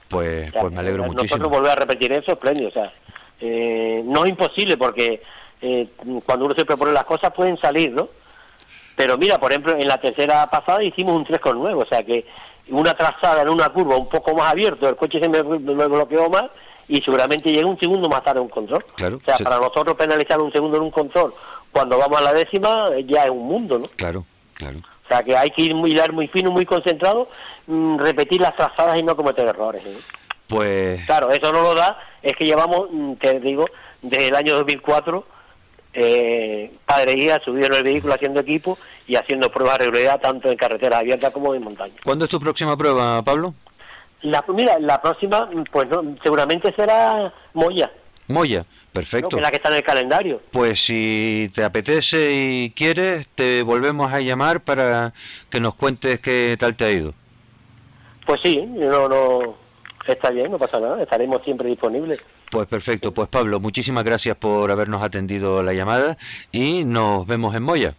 Pues, 0.09 0.49
O 0.49 0.53
sea, 0.53 0.61
pues 0.63 0.73
me 0.73 0.81
alegro 0.81 1.03
nosotros 1.05 1.23
muchísimo. 1.23 1.49
volver 1.51 1.73
a 1.73 1.75
repetir 1.75 2.13
eso 2.13 2.33
es 2.33 2.39
premio, 2.39 2.69
o 2.69 2.73
sea, 2.73 2.93
eh, 3.41 4.03
no 4.05 4.25
es 4.25 4.31
imposible 4.31 4.77
porque 4.77 5.23
eh, 5.61 5.89
cuando 6.25 6.47
uno 6.47 6.55
se 6.57 6.65
propone 6.65 6.93
las 6.93 7.05
cosas 7.05 7.33
pueden 7.33 7.59
salir, 7.59 7.91
¿no? 7.93 8.09
Pero 8.97 9.17
mira, 9.19 9.39
por 9.39 9.53
ejemplo, 9.53 9.75
en 9.79 9.87
la 9.87 10.01
tercera 10.01 10.47
pasada 10.49 10.83
hicimos 10.83 11.15
un 11.17 11.25
3,9, 11.27 11.83
o 11.83 11.87
sea 11.87 12.03
que 12.03 12.25
una 12.71 12.95
trazada 12.95 13.43
en 13.43 13.49
una 13.49 13.69
curva 13.69 13.97
un 13.97 14.09
poco 14.09 14.35
más 14.35 14.51
abierto, 14.53 14.89
el 14.89 14.97
coche 14.97 15.21
se 15.21 15.29
me, 15.29 15.43
me 15.43 15.87
bloqueó 15.87 16.29
más 16.29 16.45
y 16.89 17.01
seguramente 17.03 17.51
llegue 17.51 17.65
un 17.65 17.79
segundo 17.79 18.09
más 18.09 18.23
tarde 18.25 18.41
un 18.41 18.49
control. 18.49 18.85
Claro, 18.97 19.17
O 19.19 19.21
sea, 19.25 19.37
se- 19.37 19.45
para 19.45 19.59
nosotros 19.59 19.95
penalizar 19.97 20.41
un 20.41 20.51
segundo 20.53 20.79
en 20.79 20.85
un 20.85 20.91
control 20.91 21.33
cuando 21.73 21.99
vamos 21.99 22.19
a 22.19 22.23
la 22.25 22.33
décima 22.33 22.91
eh, 22.97 23.05
ya 23.05 23.25
es 23.25 23.31
un 23.31 23.47
mundo, 23.47 23.79
¿no? 23.79 23.87
Claro, 23.97 24.25
claro. 24.55 24.79
O 24.79 25.09
sea, 25.09 25.23
que 25.23 25.37
hay 25.37 25.51
que 25.51 25.63
ir 25.63 25.75
muy 25.75 25.91
hilar 25.91 26.13
muy 26.13 26.29
fino, 26.29 26.51
muy 26.51 26.67
concentrado, 26.67 27.29
mm, 27.67 27.99
repetir 27.99 28.41
las 28.41 28.55
trazadas 28.57 28.99
y 28.99 29.03
no 29.03 29.17
cometer 29.17 29.47
errores. 29.47 29.85
¿eh? 29.87 29.99
Pues 30.49 31.05
Claro, 31.07 31.31
eso 31.31 31.53
no 31.53 31.63
lo 31.63 31.75
da, 31.75 31.99
es 32.23 32.33
que 32.33 32.45
llevamos, 32.45 32.89
mm, 32.91 33.13
te 33.15 33.41
digo, 33.41 33.67
desde 34.03 34.29
el 34.29 34.35
año 34.35 34.55
2004, 34.57 35.25
eh, 35.95 36.73
Padre 36.85 37.13
e 37.13 37.19
hija 37.19 37.41
subido 37.43 37.67
en 37.67 37.75
el 37.75 37.83
vehículo 37.83 38.15
haciendo 38.15 38.41
equipo 38.41 38.79
y 39.07 39.17
haciendo 39.17 39.51
pruebas 39.51 39.79
de 39.79 39.85
regularidad 39.87 40.21
tanto 40.21 40.51
en 40.51 40.57
carreteras 40.57 41.01
abiertas 41.01 41.33
como 41.33 41.55
en 41.55 41.65
montaña. 41.65 41.95
¿cuándo 42.05 42.25
es 42.25 42.31
tu 42.31 42.39
próxima 42.39 42.77
prueba, 42.77 43.23
Pablo? 43.23 43.55
La, 44.23 44.45
mira, 44.49 44.79
la 44.81 45.01
próxima, 45.01 45.49
pues 45.73 45.89
no, 45.89 46.17
seguramente 46.23 46.73
será 46.75 47.33
Moya, 47.55 47.91
Moya, 48.29 48.67
¿no? 48.89 48.93
perfecto. 48.93 49.37
que 49.37 49.43
la 49.43 49.51
que 49.51 49.57
está 49.57 49.69
en 49.69 49.77
el 49.77 49.83
calendario. 49.83 50.41
Pues 50.51 50.85
si 50.85 51.51
te 51.55 51.65
apetece 51.65 52.31
y 52.33 52.71
quieres, 52.71 53.29
te 53.29 53.63
volvemos 53.63 54.13
a 54.13 54.21
llamar 54.21 54.61
para 54.61 55.13
que 55.51 55.61
nos 55.61 55.75
cuentes 55.75 56.21
qué 56.21 56.57
tal 56.59 56.77
te 56.77 56.85
ha 56.85 56.91
ido. 56.91 57.15
Pues 58.27 58.41
sí, 58.43 58.57
no, 58.67 59.09
no, 59.09 59.57
está 60.07 60.31
bien, 60.31 60.51
no 60.51 60.59
pasa 60.59 60.79
nada, 60.81 61.03
estaremos 61.03 61.43
siempre 61.45 61.69
disponibles. 61.69 62.21
Pues 62.51 62.67
perfecto, 62.67 63.13
pues 63.13 63.29
Pablo, 63.29 63.61
muchísimas 63.61 64.05
gracias 64.05 64.37
por 64.37 64.71
habernos 64.71 65.03
atendido 65.03 65.63
la 65.63 65.75
llamada 65.75 66.17
y 66.51 66.85
nos 66.85 67.27
vemos 67.27 67.55
en 67.55 67.63
Moya. 67.63 67.95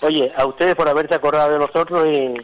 Oye, 0.00 0.30
a 0.36 0.46
ustedes 0.46 0.74
por 0.74 0.88
haberse 0.88 1.14
acordado 1.14 1.52
de 1.52 1.58
nosotros 1.58 2.06
y, 2.06 2.34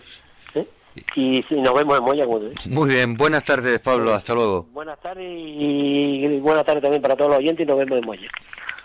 y 1.14 1.42
sí, 1.48 1.54
nos 1.56 1.74
vemos 1.74 1.98
en 1.98 2.04
Moya. 2.04 2.26
Muy 2.66 2.88
bien, 2.88 3.16
buenas 3.16 3.44
tardes 3.44 3.80
Pablo, 3.80 4.14
hasta 4.14 4.34
luego. 4.34 4.66
Buenas 4.72 5.00
tardes 5.00 5.24
y 5.26 6.24
y 6.24 6.40
buenas 6.40 6.64
tardes 6.64 6.82
también 6.82 7.02
para 7.02 7.16
todos 7.16 7.30
los 7.30 7.38
oyentes 7.38 7.64
y 7.64 7.68
nos 7.68 7.78
vemos 7.78 7.98
en 7.98 8.06
Moya. 8.06 8.28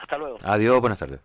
Hasta 0.02 0.18
luego. 0.18 0.38
Adiós, 0.44 0.80
buenas 0.80 1.00
tardes. 1.00 1.20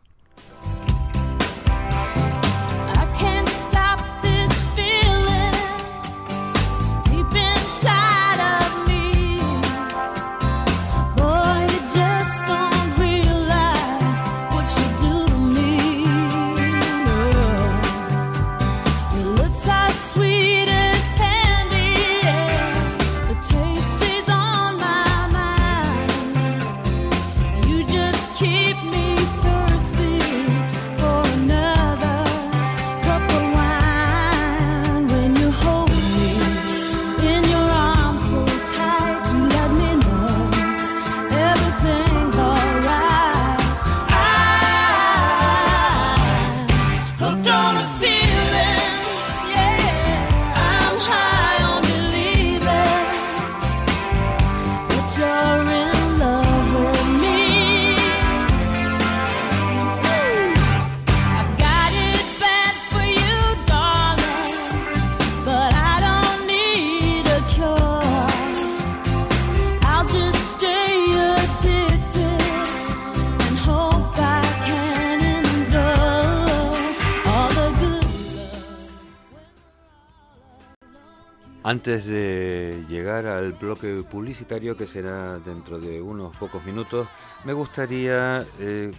Antes 81.67 82.05
de 82.05 82.85
llegar 82.91 83.27
al 83.27 83.53
bloque 83.53 84.03
publicitario 84.03 84.77
que 84.77 84.87
será 84.87 85.39
dentro 85.39 85.79
de 85.79 86.03
unos 86.03 86.37
pocos 86.37 86.63
minutos, 86.63 87.09
me 87.45 87.55
gustaría 87.55 88.47
eh, 88.61 88.93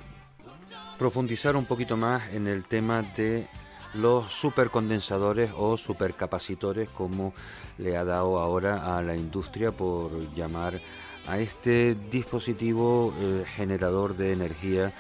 profundizar 0.98 1.56
un 1.56 1.66
poquito 1.66 1.96
más 1.96 2.34
en 2.34 2.48
el 2.48 2.66
tema 2.66 3.04
de 3.04 3.46
los 3.94 4.34
supercondensadores 4.34 5.52
o 5.56 5.78
supercapacitores, 5.78 6.90
como 6.90 7.36
le 7.78 7.98
ha 7.98 8.04
dado 8.04 8.40
ahora 8.40 8.98
a 8.98 9.04
la 9.04 9.16
industria 9.16 9.72
por 9.72 10.34
llamar 10.34 10.82
a 11.28 11.38
este 11.38 11.96
dispositivo 12.10 13.14
eh, 13.20 13.44
generador 13.46 14.18
de 14.18 14.32
energía 14.32 14.92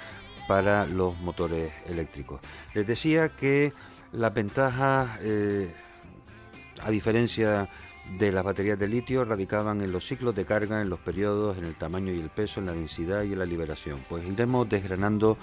para 0.47 0.85
los 0.85 1.17
motores 1.17 1.73
eléctricos. 1.87 2.41
Les 2.75 2.85
decía 2.85 3.29
que 3.29 3.73
las 4.11 4.31
ventajas, 4.35 5.17
eh, 5.23 5.73
a 6.85 6.91
diferencia 6.91 7.67
de 8.19 8.31
las 8.31 8.43
baterías 8.43 8.77
de 8.77 8.87
litio, 8.87 9.25
radicaban 9.25 9.81
en 9.81 9.91
los 9.91 10.05
ciclos 10.05 10.35
de 10.35 10.45
carga, 10.45 10.81
en 10.81 10.89
los 10.89 10.99
periodos, 10.99 11.57
en 11.57 11.65
el 11.65 11.73
tamaño 11.73 12.13
y 12.13 12.19
el 12.19 12.29
peso, 12.29 12.59
en 12.59 12.67
la 12.67 12.73
densidad 12.73 13.23
y 13.23 13.33
en 13.33 13.39
la 13.39 13.45
liberación. 13.45 13.99
Pues 14.07 14.23
iremos 14.23 14.69
desgranando 14.69 15.35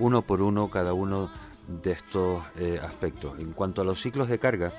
uno 0.00 0.22
por 0.22 0.42
uno 0.42 0.68
cada 0.68 0.92
uno 0.92 1.30
de 1.68 1.92
estos 1.92 2.42
eh, 2.58 2.80
aspectos. 2.82 3.38
En 3.38 3.52
cuanto 3.52 3.82
a 3.82 3.84
los 3.84 4.02
ciclos 4.02 4.28
de 4.28 4.40
carga, 4.40 4.72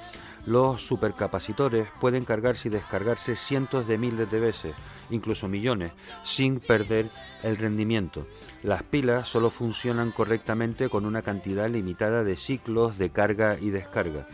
los 0.45 0.81
supercapacitores 0.81 1.87
pueden 2.01 2.25
cargarse 2.25 2.67
y 2.67 2.71
descargarse 2.71 3.37
cientos 3.37 3.87
de 3.87 3.97
miles 3.97 4.29
de 4.29 4.39
veces, 4.41 4.75
incluso 5.11 5.47
millones, 5.47 5.93
sin 6.23 6.59
perder 6.59 7.05
el 7.41 7.55
rendimiento. 7.55 8.27
Las 8.63 8.83
pilas 8.83 9.29
solo 9.29 9.49
funcionan 9.49 10.11
correctamente 10.11 10.89
con 10.89 11.05
una 11.05 11.21
cantidad 11.21 11.69
limitada 11.69 12.25
de 12.25 12.35
ciclos 12.35 12.97
de 12.97 13.11
carga 13.11 13.57
y 13.61 13.69
descarga. 13.69 14.27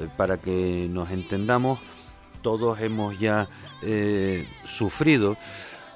Eh, 0.00 0.08
para 0.16 0.38
que 0.38 0.88
nos 0.90 1.10
entendamos, 1.10 1.78
todos 2.40 2.80
hemos 2.80 3.18
ya 3.18 3.48
eh, 3.82 4.46
sufrido 4.64 5.36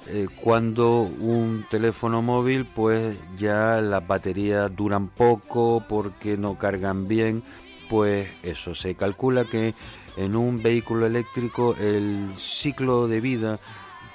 eh, 0.07 0.27
cuando 0.41 1.01
un 1.01 1.65
teléfono 1.71 2.21
móvil 2.21 2.65
pues 2.65 3.17
ya 3.37 3.81
las 3.81 4.05
baterías 4.05 4.75
duran 4.75 5.07
poco 5.07 5.83
porque 5.89 6.37
no 6.37 6.59
cargan 6.59 7.07
bien 7.07 7.41
pues 7.89 8.29
eso 8.43 8.75
se 8.75 8.93
calcula 8.93 9.45
que 9.45 9.73
en 10.17 10.35
un 10.35 10.61
vehículo 10.61 11.07
eléctrico 11.07 11.75
el 11.79 12.29
ciclo 12.37 13.07
de 13.07 13.21
vida 13.21 13.59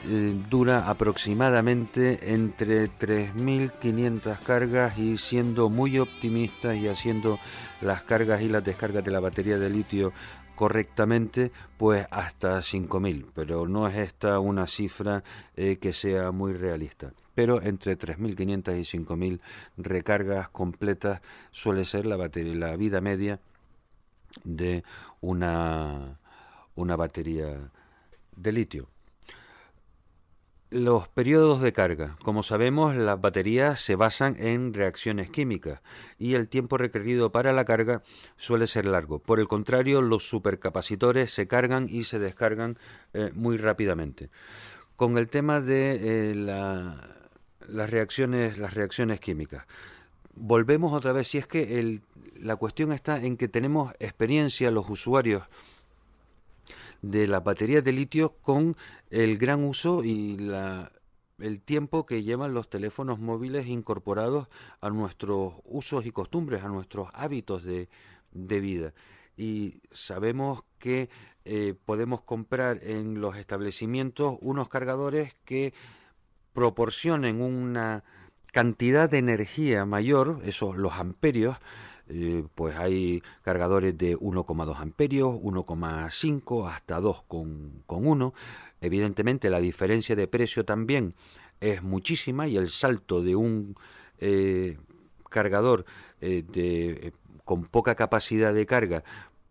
eh, 0.07 0.35
dura 0.49 0.89
aproximadamente 0.89 2.33
entre 2.33 2.91
3.500 2.91 4.39
cargas 4.39 4.99
y 4.99 5.19
siendo 5.19 5.69
muy 5.69 5.99
optimistas 5.99 6.77
y 6.77 6.89
haciendo 6.89 7.39
las 7.83 8.03
cargas 8.03 8.41
y 8.41 8.49
las 8.49 8.65
descargas 8.65 9.05
de 9.05 9.11
la 9.11 9.21
batería 9.21 9.59
de 9.59 9.69
litio 9.69 10.13
correctamente, 10.55 11.53
pues 11.77 12.07
hasta 12.11 12.59
5.000, 12.59 13.27
pero 13.35 13.67
no 13.67 13.89
es 13.89 13.97
esta 13.97 14.39
una 14.41 14.67
cifra 14.67 15.23
eh, 15.57 15.79
que 15.79 15.93
sea 15.93 16.33
muy 16.33 16.53
realista. 16.53 17.13
Pero 17.35 17.63
entre 17.63 17.99
3.500 17.99 18.79
y 18.79 18.99
5.000 18.99 19.41
recargas 19.79 20.49
completas 20.51 21.21
suele 21.51 21.85
ser 21.85 22.07
la, 22.07 22.17
batería, 22.17 22.55
la 22.55 22.77
vida 22.77 23.01
media 23.01 23.41
de 24.45 24.83
una, 25.21 26.19
una 26.75 26.97
batería 26.97 27.71
de 28.37 28.53
litio. 28.53 28.89
Los 30.71 31.09
periodos 31.09 31.61
de 31.63 31.73
carga. 31.73 32.17
Como 32.23 32.45
sabemos, 32.45 32.95
las 32.95 33.21
baterías 33.21 33.81
se 33.81 33.97
basan 33.97 34.37
en 34.39 34.73
reacciones 34.73 35.29
químicas 35.29 35.81
y 36.17 36.35
el 36.35 36.49
tiempo 36.49 36.77
requerido 36.79 37.33
para 37.33 37.53
la 37.53 37.65
carga 37.65 38.03
suele 38.37 38.69
ser 38.69 38.87
largo. 38.87 39.19
Por 39.19 39.41
el 39.41 39.49
contrario, 39.49 40.01
los 40.01 40.29
supercapacitores 40.29 41.33
se 41.35 41.49
cargan 41.49 41.89
y 41.91 42.05
se 42.05 42.21
descargan 42.21 42.79
eh, 43.15 43.33
muy 43.35 43.57
rápidamente. 43.57 44.31
Con 44.95 45.19
el 45.19 45.29
tema 45.29 45.61
de 45.61 46.31
eh, 46.31 46.35
la- 46.37 47.17
las 47.67 47.91
reacciones, 47.91 48.59
las 48.59 48.75
reacciones 48.75 49.19
químicas. 49.19 49.67
Volvemos 50.37 50.93
otra 50.93 51.13
vez, 51.13 51.27
si 51.27 51.39
es 51.39 51.49
que 51.49 51.81
el- 51.81 52.03
la 52.39 52.55
cuestión 52.55 52.93
está 52.93 53.17
en 53.21 53.37
que 53.37 53.49
tenemos 53.49 53.93
experiencia 53.99 54.71
los 54.71 54.89
usuarios 54.89 55.43
de 57.03 57.27
las 57.27 57.43
baterías 57.43 57.85
de 57.85 57.93
litio 57.93 58.37
con 58.41 58.77
el 59.11 59.39
gran 59.39 59.65
uso 59.65 60.05
y 60.05 60.37
la, 60.37 60.93
el 61.39 61.61
tiempo 61.61 62.07
que 62.07 62.23
llevan 62.23 62.55
los 62.55 62.69
teléfonos 62.69 63.19
móviles 63.19 63.67
incorporados 63.67 64.49
a 64.81 64.91
nuestros 64.91 65.55
usos 65.65 66.07
y 66.07 66.11
costumbres, 66.11 66.63
a 66.63 66.69
nuestros 66.69 67.09
hábitos 67.15 67.65
de, 67.65 67.89
de 68.33 68.61
vida. 68.61 68.95
Y 69.37 69.81
sabemos 69.91 70.65
que 70.79 71.09
eh, 71.45 71.75
podemos 71.85 72.21
comprar 72.23 72.81
en 72.83 73.21
los 73.21 73.37
establecimientos 73.37 74.37
unos 74.41 74.69
cargadores 74.69 75.35
que 75.45 75.73
proporcionen 76.53 77.41
una 77.41 78.05
cantidad 78.53 79.09
de 79.09 79.19
energía 79.19 79.87
mayor, 79.87 80.41
esos 80.45 80.77
los 80.77 80.93
amperios, 80.93 81.57
eh, 82.13 82.45
pues 82.57 82.77
hay 82.77 83.23
cargadores 83.43 83.97
de 83.97 84.17
1,2 84.19 84.77
amperios, 84.79 85.33
1,5 85.37 86.69
hasta 86.69 86.99
2,1. 87.01 88.33
Evidentemente 88.81 89.49
la 89.49 89.61
diferencia 89.61 90.17
de 90.17 90.27
precio 90.27 90.65
también 90.65 91.15
es 91.61 91.83
muchísima 91.85 92.49
y 92.49 92.57
el 92.57 92.69
salto 92.69 93.23
de 93.23 93.37
un 93.37 93.77
eh, 94.19 94.77
cargador 95.29 95.85
eh, 96.21 96.43
de, 96.47 97.13
con 97.45 97.65
poca 97.65 97.95
capacidad 97.95 98.53
de 98.53 98.67
carga 98.67 99.05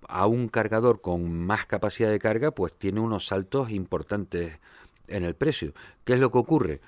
a 0.09 0.25
un 0.27 0.49
cargador 0.49 0.99
con 0.99 1.31
más 1.31 1.65
capacidad 1.65 2.09
de 2.09 2.19
carga, 2.19 2.51
pues 2.51 2.73
tiene 2.73 2.99
unos 2.99 3.27
saltos 3.27 3.69
importantes 3.69 4.59
en 5.07 5.23
el 5.23 5.35
precio. 5.35 5.73
¿Qué 6.03 6.13
es 6.13 6.19
lo 6.19 6.31
que 6.31 6.39
ocurre? 6.39 6.81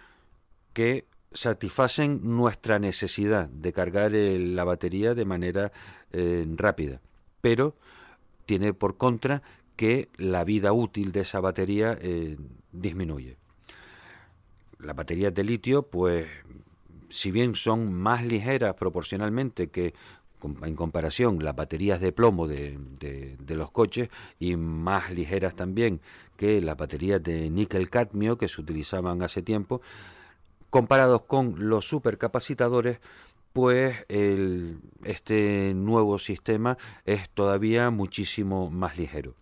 Que 0.73 1.05
satisfacen 1.33 2.21
nuestra 2.23 2.79
necesidad 2.79 3.47
de 3.49 3.73
cargar 3.73 4.13
el- 4.15 4.55
la 4.55 4.63
batería 4.63 5.13
de 5.15 5.25
manera 5.25 5.71
eh, 6.11 6.45
rápida, 6.57 6.99
pero 7.41 7.73
tiene 8.45 8.73
por 8.73 8.97
contra 8.97 9.41
que 9.77 10.09
la 10.17 10.43
vida 10.43 10.73
útil 10.73 11.11
de 11.13 11.21
esa 11.21 11.39
batería 11.39 11.97
eh, 12.01 12.37
disminuye. 12.73 13.37
Las 14.79 14.95
baterías 14.95 15.33
de 15.33 15.43
litio, 15.43 15.83
pues, 15.83 16.27
si 17.09 17.31
bien 17.31 17.55
son 17.55 17.93
más 17.93 18.25
ligeras 18.25 18.73
proporcionalmente 18.75 19.69
que 19.69 19.93
en 20.63 20.75
comparación 20.75 21.43
las 21.43 21.55
baterías 21.55 22.01
de 22.01 22.11
plomo 22.11 22.47
de 22.47 22.77
los 23.47 23.69
coches 23.71 24.09
y 24.39 24.55
más 24.55 25.11
ligeras 25.11 25.55
también 25.55 26.01
que 26.35 26.59
las 26.61 26.75
baterías 26.77 27.21
de 27.21 27.49
níquel 27.51 27.89
cadmio 27.91 28.37
que 28.39 28.47
se 28.47 28.59
utilizaban 28.59 29.21
hace 29.21 29.43
tiempo, 29.43 29.81
comparados 30.71 31.21
con 31.23 31.69
los 31.69 31.85
supercapacitadores, 31.85 32.99
pues 33.53 34.05
este 35.03 35.73
nuevo 35.75 36.17
sistema 36.17 36.77
es 37.05 37.29
todavía 37.29 37.91
muchísimo 37.91 38.71
más 38.71 38.97
ligero. 38.97 39.35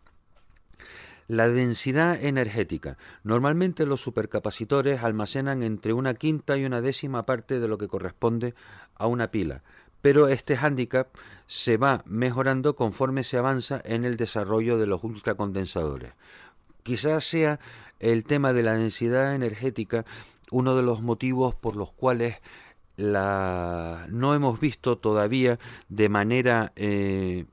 La 1.28 1.48
densidad 1.48 2.22
energética. 2.24 2.98
Normalmente 3.24 3.86
los 3.86 4.02
supercapacitores 4.02 5.04
almacenan 5.04 5.62
entre 5.62 5.94
una 5.94 6.16
quinta 6.16 6.58
y 6.58 6.66
una 6.66 6.82
décima 6.82 7.28
parte 7.28 7.60
de 7.60 7.68
lo 7.68 7.78
que 7.78 7.88
corresponde 7.88 8.56
a 8.96 9.06
una 9.06 9.30
pila, 9.30 9.62
pero 10.02 10.28
este 10.28 10.58
hándicap 10.58 11.10
se 11.46 11.78
va 11.78 12.02
mejorando 12.08 12.76
conforme 12.76 13.24
se 13.24 13.38
avanza 13.38 13.80
en 13.86 14.06
el 14.06 14.18
desarrollo 14.18 14.80
de 14.80 14.88
los 14.88 15.04
ultracondensadores. 15.04 16.14
Quizás 16.82 17.24
sea 17.26 17.60
el 18.00 18.24
tema 18.24 18.52
de 18.54 18.64
la 18.64 18.74
densidad 18.74 19.36
energética 19.36 20.06
uno 20.52 20.76
de 20.76 20.84
los 20.84 21.02
motivos 21.02 21.56
por 21.56 21.76
los 21.76 21.92
cuales 21.92 22.36
no 22.98 24.34
hemos 24.34 24.60
visto 24.60 24.98
todavía 24.98 25.58
de 25.88 26.10
manera 26.10 26.74
eh, 26.76 27.46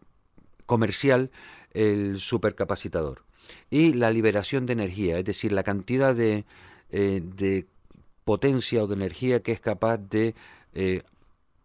comercial 0.67 1.31
el 1.73 2.19
supercapacitador. 2.19 3.23
Y 3.71 3.93
la 3.93 4.11
liberación 4.11 4.67
de 4.67 4.73
energía, 4.73 5.19
es 5.19 5.25
decir, 5.25 5.53
la 5.53 5.63
cantidad 5.63 6.15
de, 6.15 6.45
eh, 6.91 7.23
de 7.23 7.67
potencia 8.25 8.83
o 8.83 8.87
de 8.89 8.95
energía 8.95 9.41
que 9.41 9.53
es 9.53 9.61
capaz 9.61 9.99
de 9.99 10.35
eh, 10.75 11.03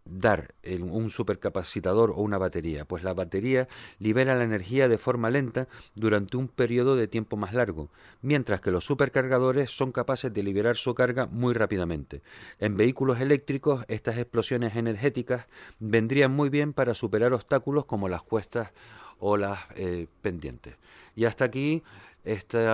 dar 0.04 0.54
un 0.80 1.10
supercapacitador 1.10 2.10
o 2.10 2.16
una 2.16 2.38
batería. 2.38 2.84
Pues 2.84 3.04
la 3.04 3.14
batería 3.14 3.68
libera 3.98 4.34
la 4.34 4.44
energía 4.44 4.88
de 4.88 4.98
forma 4.98 5.30
lenta 5.30 5.68
durante 5.94 6.36
un 6.36 6.48
periodo 6.48 6.96
de 6.96 7.08
tiempo 7.08 7.36
más 7.36 7.54
largo, 7.54 7.90
mientras 8.20 8.60
que 8.60 8.70
los 8.70 8.84
supercargadores 8.84 9.70
son 9.70 9.92
capaces 9.92 10.32
de 10.32 10.42
liberar 10.42 10.76
su 10.76 10.94
carga 10.94 11.26
muy 11.26 11.54
rápidamente. 11.54 12.22
En 12.58 12.76
vehículos 12.76 13.20
eléctricos 13.20 13.84
estas 13.88 14.18
explosiones 14.18 14.76
energéticas 14.76 15.46
vendrían 15.78 16.32
muy 16.32 16.48
bien 16.48 16.72
para 16.72 16.94
superar 16.94 17.32
obstáculos 17.32 17.84
como 17.84 18.08
las 18.08 18.22
cuestas 18.22 18.70
o 19.18 19.36
las 19.36 19.60
eh, 19.76 20.08
pendientes. 20.20 20.74
Y 21.14 21.26
hasta 21.26 21.44
aquí 21.44 21.82
este 22.24 22.66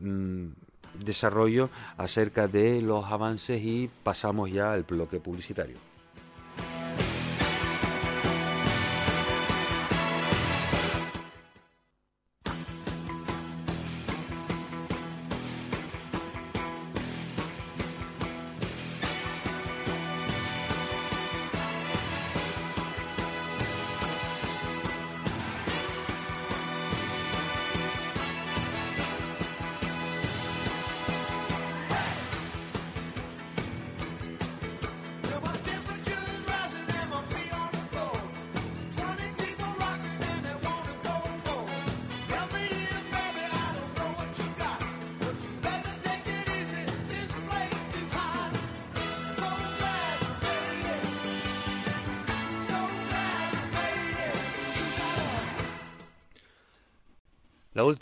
mm, 0.00 0.48
desarrollo 1.04 1.68
acerca 1.96 2.46
de 2.46 2.80
los 2.80 3.04
avances 3.06 3.60
y 3.62 3.90
pasamos 4.02 4.50
ya 4.52 4.72
al 4.72 4.84
bloque 4.84 5.18
publicitario. 5.18 5.93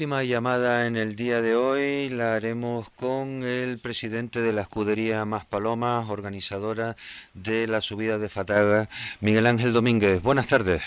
Última 0.03 0.25
llamada 0.25 0.89
en 0.89 0.97
el 0.97 1.15
día 1.15 1.41
de 1.41 1.55
hoy 1.55 2.09
la 2.09 2.35
haremos 2.35 2.91
con 2.91 3.45
el 3.45 3.79
presidente 3.79 4.41
de 4.41 4.53
la 4.53 4.63
escudería 4.63 5.25
Más 5.25 5.45
Palomas, 5.45 6.11
organizadora 6.11 6.97
de 7.35 7.69
la 7.69 7.81
subida 7.81 8.19
de 8.19 8.29
Fataga, 8.29 8.89
Miguel 9.21 9.47
Ángel 9.47 9.73
Domínguez. 9.73 10.21
Buenas 10.21 10.49
tardes. 10.49 10.83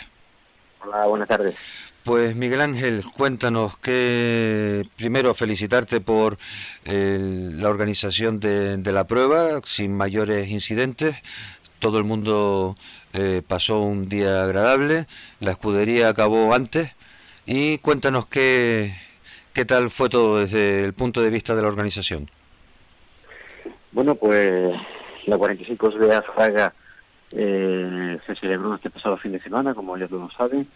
Hola, 0.81 1.05
buenas 1.05 1.29
tardes. 1.29 1.55
Pues 2.03 2.35
Miguel 2.35 2.59
Ángel, 2.59 3.05
cuéntanos 3.15 3.77
que 3.77 4.85
primero 4.97 5.33
felicitarte 5.33 6.01
por 6.01 6.37
la 6.83 7.69
organización 7.69 8.41
de, 8.41 8.75
de 8.75 8.91
la 8.91 9.07
prueba 9.07 9.61
sin 9.63 9.95
mayores 9.95 10.49
incidentes. 10.49 11.15
Todo 11.79 11.99
el 11.99 12.03
mundo 12.03 12.75
eh, 13.13 13.41
pasó 13.47 13.79
un 13.79 14.09
día 14.09 14.43
agradable, 14.43 15.07
la 15.39 15.51
escudería 15.51 16.09
acabó 16.09 16.53
antes 16.53 16.91
y 17.45 17.77
cuéntanos 17.79 18.25
qué, 18.27 18.95
qué 19.53 19.65
tal 19.65 19.89
fue 19.89 20.09
todo 20.09 20.39
desde 20.39 20.83
el 20.83 20.93
punto 20.93 21.21
de 21.21 21.29
vista 21.29 21.55
de 21.55 21.61
la 21.61 21.67
organización. 21.67 22.29
Bueno, 23.91 24.15
pues 24.15 24.75
la 25.25 25.37
45 25.37 25.89
de 25.91 26.15
Azraga 26.15 26.73
eh, 27.31 28.17
se 28.25 28.35
celebró 28.35 28.75
este 28.75 28.89
pasado 28.89 29.17
fin 29.17 29.31
de 29.31 29.39
semana, 29.39 29.73
como 29.73 29.97
ya 29.97 30.07
todos 30.07 30.33
saben. 30.33 30.67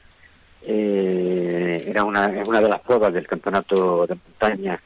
Eh, 0.64 1.86
era 1.88 2.04
una, 2.04 2.28
una 2.46 2.62
de 2.62 2.70
las 2.70 2.82
pruebas 2.82 3.14
del 3.14 3.28
campeonato 3.28 4.06
de 4.08 4.16
montaña 4.16 4.82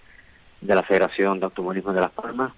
de 0.62 0.76
la 0.76 0.84
Federación 0.84 1.40
de 1.40 1.46
Automovilismo 1.46 1.94
de 1.94 2.02
Las 2.02 2.12
Palmas 2.12 2.54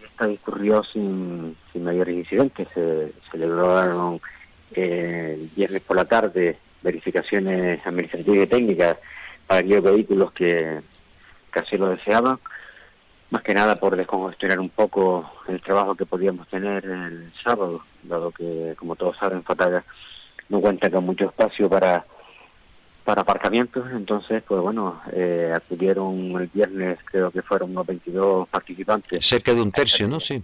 y 0.00 0.04
esta 0.04 0.26
discurrió 0.26 0.82
sin, 0.84 1.56
sin 1.72 1.84
mayores 1.84 2.16
incidentes. 2.16 2.68
Se 2.74 3.12
celebraron 3.30 4.20
eh, 4.72 5.38
el 5.40 5.50
viernes 5.56 5.82
por 5.82 5.96
la 5.96 6.04
tarde 6.04 6.58
verificaciones 6.82 7.84
administrativas 7.86 8.44
y 8.44 8.48
técnicas 8.48 8.96
para 9.46 9.60
aquellos 9.60 9.82
vehículos 9.82 10.32
que, 10.32 10.80
que 11.52 11.58
así 11.58 11.76
lo 11.76 11.88
deseaban 11.88 12.38
más 13.30 13.42
que 13.42 13.54
nada 13.54 13.76
por 13.76 13.96
descongestionar 13.96 14.58
un 14.58 14.70
poco 14.70 15.30
el 15.48 15.60
trabajo 15.60 15.94
que 15.94 16.04
podíamos 16.04 16.48
tener 16.48 16.84
el 16.84 17.32
sábado, 17.42 17.82
dado 18.02 18.32
que, 18.32 18.74
como 18.76 18.96
todos 18.96 19.16
saben, 19.18 19.44
Fataga 19.44 19.84
no 20.48 20.60
cuenta 20.60 20.90
con 20.90 21.04
mucho 21.04 21.26
espacio 21.26 21.68
para 21.68 22.04
para 23.04 23.22
aparcamientos, 23.22 23.90
entonces, 23.92 24.42
pues 24.46 24.60
bueno, 24.60 25.00
eh, 25.12 25.50
acudieron 25.54 26.32
el 26.40 26.48
viernes, 26.48 26.98
creo 27.06 27.30
que 27.30 27.40
fueron 27.42 27.70
unos 27.70 27.86
22 27.86 28.46
participantes. 28.48 29.26
Cerca 29.26 29.54
de 29.54 29.62
un 29.62 29.72
tercio, 29.72 30.06
¿no? 30.06 30.20
Sí. 30.20 30.40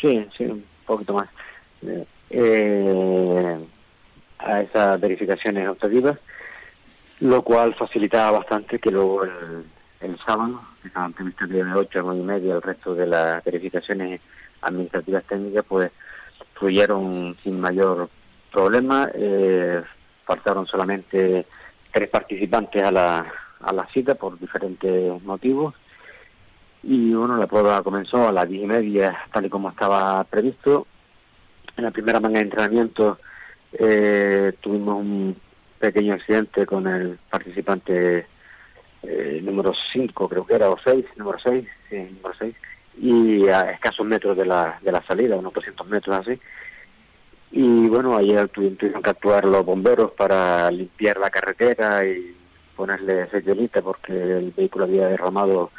Sí, 0.00 0.26
sí, 0.36 0.44
un 0.44 0.64
poquito 0.84 1.14
más. 1.14 1.28
Eh, 1.82 2.04
eh, 2.30 3.58
a 4.38 4.60
esas 4.60 5.00
verificaciones 5.00 5.68
optativas, 5.68 6.18
lo 7.20 7.42
cual 7.42 7.74
facilitaba 7.74 8.38
bastante 8.38 8.78
que 8.78 8.90
luego 8.90 9.24
el, 9.24 10.18
sábado, 10.24 10.62
que 10.80 10.88
estaban 10.88 11.12
previstas 11.12 11.48
de 11.48 11.62
8 11.62 11.98
a 11.98 12.02
9 12.02 12.20
y 12.20 12.24
media, 12.24 12.54
el 12.54 12.62
resto 12.62 12.94
de 12.94 13.06
las 13.06 13.44
verificaciones 13.44 14.20
administrativas 14.62 15.24
técnicas, 15.24 15.64
pues 15.68 15.90
fluyeron 16.54 17.36
sin 17.42 17.60
mayor 17.60 18.08
problema. 18.52 19.10
Eh, 19.14 19.82
faltaron 20.24 20.66
solamente 20.66 21.46
tres 21.90 22.10
participantes 22.10 22.82
a 22.82 22.92
la, 22.92 23.32
a 23.60 23.72
la 23.72 23.86
cita 23.86 24.14
por 24.14 24.38
diferentes 24.38 25.22
motivos 25.22 25.74
Y 26.82 27.12
bueno, 27.14 27.36
la 27.36 27.46
prueba 27.46 27.82
comenzó 27.82 28.28
a 28.28 28.32
las 28.32 28.48
diez 28.48 28.64
y 28.64 28.66
media, 28.66 29.18
tal 29.32 29.46
y 29.46 29.48
como 29.48 29.70
estaba 29.70 30.22
previsto. 30.24 30.86
En 31.76 31.84
la 31.84 31.90
primera 31.90 32.20
manga 32.20 32.38
de 32.38 32.44
entrenamiento 32.44 33.18
eh, 33.72 34.52
tuvimos 34.60 34.96
un 35.00 35.36
pequeño 35.78 36.14
accidente 36.14 36.66
con 36.66 36.86
el 36.86 37.18
participante 37.30 38.26
eh, 39.02 39.40
número 39.42 39.72
5, 39.92 40.28
creo 40.28 40.46
que 40.46 40.54
era, 40.54 40.70
o 40.70 40.78
6, 40.82 41.04
número 41.16 41.38
6, 41.38 41.66
sí, 41.88 41.96
número 41.96 42.34
6, 42.38 42.54
y 43.00 43.46
a 43.48 43.70
escasos 43.70 44.04
metros 44.06 44.36
de 44.36 44.44
la, 44.46 44.78
de 44.82 44.90
la 44.90 45.02
salida, 45.02 45.36
unos 45.36 45.52
200 45.52 45.86
metros 45.88 46.16
así. 46.16 46.38
Y 47.52 47.88
bueno, 47.88 48.16
ayer 48.16 48.48
tu- 48.48 48.74
tuvieron 48.74 49.02
que 49.02 49.10
actuar 49.10 49.44
los 49.44 49.64
bomberos 49.64 50.10
para 50.12 50.70
limpiar 50.70 51.18
la 51.18 51.30
carretera 51.30 52.04
y 52.06 52.36
ponerle 52.76 53.28
sellolita 53.30 53.80
porque 53.82 54.12
el 54.12 54.50
vehículo 54.50 54.84
había 54.84 55.08
derramado 55.08 55.70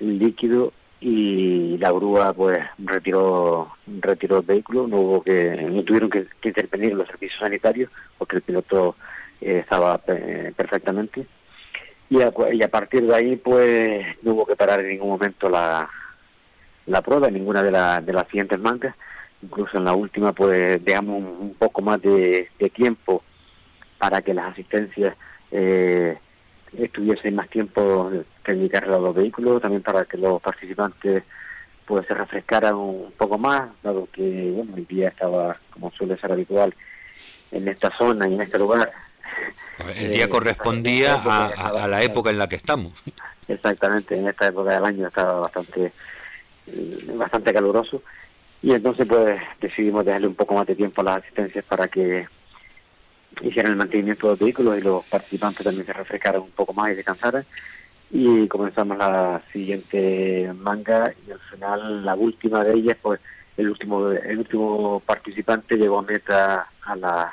líquido 0.00 0.72
y 1.04 1.76
la 1.78 1.90
grúa 1.90 2.32
pues 2.32 2.58
retiró 2.78 3.72
retiró 4.00 4.38
el 4.38 4.46
vehículo. 4.46 4.86
No 4.86 4.98
hubo 4.98 5.22
que 5.22 5.50
no 5.68 5.82
tuvieron 5.82 6.08
que, 6.08 6.26
intervenir 6.44 6.94
los 6.94 7.08
servicios 7.08 7.40
sanitarios 7.40 7.90
porque 8.18 8.36
el 8.36 8.42
piloto 8.42 8.94
eh, 9.40 9.58
estaba 9.58 10.00
eh, 10.06 10.52
perfectamente. 10.56 11.26
Y 12.08 12.22
a, 12.22 12.32
y 12.52 12.62
a 12.62 12.68
partir 12.68 13.02
de 13.06 13.14
ahí 13.16 13.36
pues 13.36 14.06
no 14.22 14.32
hubo 14.34 14.46
que 14.46 14.54
parar 14.54 14.80
en 14.80 14.90
ningún 14.90 15.08
momento 15.08 15.48
la, 15.50 15.90
la 16.86 17.02
prueba 17.02 17.26
en 17.28 17.34
ninguna 17.34 17.62
de, 17.64 17.72
la- 17.72 18.00
de 18.00 18.12
las 18.12 18.26
siguientes 18.28 18.60
mangas. 18.60 18.94
Incluso 19.42 19.78
en 19.78 19.84
la 19.84 19.94
última 19.94 20.32
pues 20.32 20.84
dejamos 20.84 21.18
un, 21.20 21.26
un 21.40 21.54
poco 21.54 21.82
más 21.82 22.00
de, 22.00 22.48
de 22.60 22.70
tiempo 22.70 23.24
para 23.98 24.22
que 24.22 24.34
las 24.34 24.52
asistencias 24.52 25.16
eh, 25.50 26.16
estuviesen 26.78 27.34
más 27.34 27.48
tiempo 27.48 28.12
dedicarle 28.50 28.94
a 28.94 28.98
los 28.98 29.14
vehículos, 29.14 29.62
también 29.62 29.82
para 29.82 30.04
que 30.04 30.16
los 30.18 30.40
participantes 30.42 31.22
pues 31.86 32.06
se 32.06 32.14
refrescaran 32.14 32.74
un 32.74 33.12
poco 33.16 33.38
más, 33.38 33.70
dado 33.82 34.08
que 34.12 34.50
bueno, 34.54 34.76
el 34.76 34.86
día 34.86 35.08
estaba, 35.08 35.56
como 35.70 35.90
suele 35.92 36.16
ser 36.18 36.32
habitual, 36.32 36.74
en 37.50 37.68
esta 37.68 37.90
zona 37.96 38.28
y 38.28 38.34
en 38.34 38.40
este 38.42 38.58
lugar. 38.58 38.90
El 39.96 40.10
día 40.12 40.24
Eh, 40.24 40.28
correspondía 40.28 41.14
a, 41.14 41.46
a- 41.46 41.84
a 41.84 41.88
la 41.88 42.02
época 42.02 42.30
en 42.30 42.38
la 42.38 42.46
que 42.46 42.56
estamos. 42.56 42.92
Exactamente, 43.48 44.16
en 44.16 44.28
esta 44.28 44.46
época 44.48 44.74
del 44.74 44.84
año 44.84 45.08
estaba 45.08 45.40
bastante 45.40 45.92
eh, 46.68 46.98
bastante 47.16 47.52
caluroso 47.52 48.02
y 48.62 48.72
entonces 48.72 49.04
pues 49.06 49.40
decidimos 49.60 50.04
dejarle 50.04 50.28
un 50.28 50.36
poco 50.36 50.54
más 50.54 50.66
de 50.66 50.76
tiempo 50.76 51.00
a 51.00 51.04
las 51.04 51.16
asistencias 51.18 51.64
para 51.64 51.88
que 51.88 52.26
hicieran 53.40 53.72
el 53.72 53.78
mantenimiento 53.78 54.26
de 54.28 54.32
los 54.34 54.38
vehículos 54.38 54.78
y 54.78 54.82
los 54.82 55.04
participantes 55.06 55.64
también 55.64 55.84
se 55.86 55.92
refrescaran 55.92 56.42
un 56.42 56.50
poco 56.52 56.72
más 56.72 56.90
y 56.90 56.94
descansaran 56.94 57.44
y 58.14 58.46
comenzamos 58.46 58.98
la 58.98 59.40
siguiente 59.52 60.52
manga 60.54 61.14
y 61.26 61.30
al 61.30 61.40
final 61.40 62.04
la 62.04 62.14
última 62.14 62.62
de 62.62 62.74
ellas 62.74 62.98
pues 63.00 63.18
el 63.56 63.70
último 63.70 64.10
el 64.10 64.38
último 64.38 65.00
participante 65.04 65.76
llegó 65.76 66.00
a 66.00 66.02
meta 66.02 66.68
a 66.82 66.96
las 66.96 67.26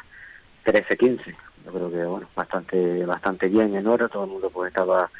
13.15 0.64 1.36
yo 1.66 1.72
creo 1.72 1.92
que 1.92 2.06
bueno 2.06 2.30
bastante 2.34 3.06
bastante 3.06 3.50
bien 3.50 3.76
en 3.76 3.88
hora 3.88 4.08
todo 4.08 4.24
el 4.24 4.32
mundo 4.32 4.50
pues 4.50 4.70
estaba 4.70 5.12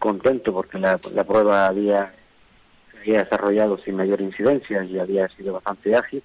contento 0.00 0.52
porque 0.52 0.80
la, 0.80 0.98
la 1.14 1.22
prueba 1.22 1.68
había 1.68 2.12
había 2.98 3.22
desarrollado 3.22 3.78
sin 3.78 3.94
mayor 3.94 4.20
incidencia 4.20 4.84
y 4.84 4.98
había 4.98 5.28
sido 5.28 5.54
bastante 5.54 5.94
ágil. 5.96 6.22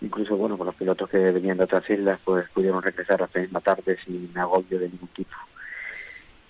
Incluso 0.00 0.36
bueno 0.36 0.56
con 0.56 0.66
los 0.66 0.74
pilotos 0.76 1.10
que 1.10 1.18
venían 1.18 1.58
de 1.58 1.64
otras 1.64 1.88
islas 1.90 2.20
pues 2.24 2.48
pudieron 2.50 2.82
regresar 2.82 3.22
a 3.22 3.28
la 3.32 3.40
misma 3.40 3.60
tarde 3.60 3.98
sin 4.04 4.36
agobio 4.36 4.78
de 4.78 4.88
ningún 4.88 5.08
tipo 5.08 5.34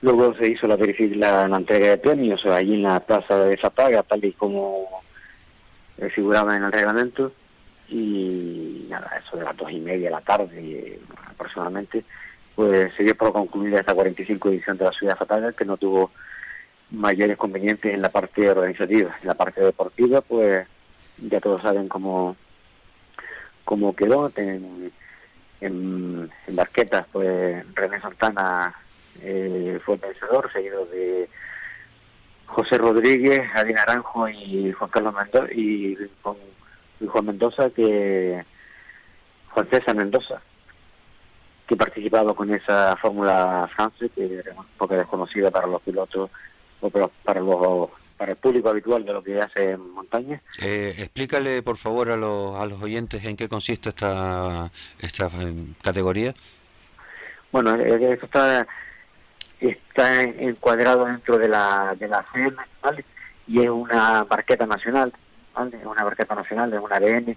luego 0.03 0.35
se 0.35 0.51
hizo 0.51 0.67
la 0.67 0.77
la, 0.77 1.49
la 1.49 1.57
entrega 1.57 1.89
de 1.89 1.99
premios 1.99 2.45
allí 2.47 2.75
en 2.75 2.83
la 2.83 3.01
plaza 3.01 3.45
de 3.45 3.57
Zapaga 3.57 4.03
tal 4.03 4.25
y 4.25 4.33
como 4.33 5.03
eh, 5.99 6.09
figuraba 6.11 6.57
en 6.57 6.65
el 6.65 6.73
reglamento. 6.73 7.33
Y 7.89 8.87
nada 8.89 9.21
eso 9.25 9.37
de 9.37 9.45
las 9.45 9.57
dos 9.57 9.71
y 9.71 9.81
media 9.81 10.07
de 10.07 10.15
la 10.15 10.21
tarde 10.21 10.57
eh, 10.57 11.01
aproximadamente 11.27 12.05
pues 12.55 12.93
se 12.95 13.05
dio 13.05 13.17
por 13.17 13.33
concluida 13.33 13.81
esta 13.81 13.95
45 13.95 14.51
edición 14.51 14.77
de 14.77 14.85
la 14.85 14.93
ciudad 14.93 15.15
de 15.15 15.19
Zapaga 15.19 15.53
que 15.53 15.65
no 15.65 15.77
tuvo 15.77 16.11
mayores 16.91 17.37
convenientes 17.37 17.93
en 17.93 18.03
la 18.03 18.11
parte 18.11 18.49
organizativa. 18.49 19.17
En 19.21 19.29
la 19.29 19.35
parte 19.35 19.61
deportiva 19.61 20.21
pues 20.21 20.67
ya 21.19 21.41
todos 21.41 21.63
saben 21.63 21.89
cómo 21.89 22.37
cómo 23.65 23.95
quedó. 23.95 24.33
En, 24.37 24.93
en, 25.61 26.31
en 26.47 26.57
Barquetas 26.57 27.07
pues 27.13 27.65
René 27.75 28.01
Santana 28.01 28.75
eh, 29.23 29.81
fue 29.85 29.95
el 29.97 30.01
vencedor 30.01 30.53
seguido 30.53 30.87
de 30.87 31.29
José 32.47 32.79
Rodríguez, 32.79 33.41
Adi 33.55 33.73
Naranjo 33.73 34.29
y 34.29 34.73
Juan 34.73 34.91
Carlos 34.91 35.15
Mendoza 35.15 35.47
y, 35.55 35.95
con- 36.23 36.37
y 37.01 37.07
Juan 37.07 37.27
Mendoza 37.27 37.71
que 37.71 38.45
Juan 39.51 39.69
César 39.71 39.95
Mendoza 39.97 40.43
que 41.69 41.77
participaba 41.77 42.35
con 42.35 42.53
esa 42.53 42.97
Fórmula 42.97 43.69
France 43.77 44.09
que 44.15 44.39
era 44.39 44.53
un 44.59 44.67
poco 44.77 44.95
desconocida 44.95 45.51
para 45.53 45.69
los 45.69 45.81
pilotos 45.83 46.29
o 46.81 46.91
para, 46.91 47.07
para 47.25 47.41
los 47.41 47.91
para 48.17 48.33
el 48.33 48.37
público 48.39 48.69
habitual 48.69 49.03
de 49.05 49.13
lo 49.15 49.23
que 49.23 49.41
hace 49.41 49.71
en 49.71 49.91
montaña 49.93 50.43
Eh, 50.61 50.95
explícale, 50.99 51.63
por 51.63 51.79
favor, 51.79 52.11
a 52.11 52.17
los, 52.17 52.55
a 52.61 52.67
los 52.67 52.83
oyentes 52.83 53.25
en 53.25 53.35
qué 53.37 53.49
consiste 53.49 53.89
esta, 53.91 54.71
esta 54.99 55.27
eh, 55.41 55.55
categoría. 55.81 56.35
Bueno, 57.51 57.75
eh, 57.77 58.13
esto 58.13 58.27
está 58.27 58.67
está 59.69 60.23
encuadrado 60.23 61.05
dentro 61.05 61.39
de 61.39 61.49
la 61.49 61.95
de 61.99 62.09
la 62.09 62.25
CM, 62.33 62.57
¿vale? 62.83 63.05
Y 63.47 63.61
es 63.61 63.69
una 63.69 64.25
barqueta 64.25 64.67
nacional, 64.67 65.13
¿vale? 65.55 65.77
Es 65.77 65.87
una 65.87 66.05
barqueta 66.05 66.35
nacional, 66.35 66.73
es 66.73 66.81
una 66.81 66.97
ADN. 66.97 67.37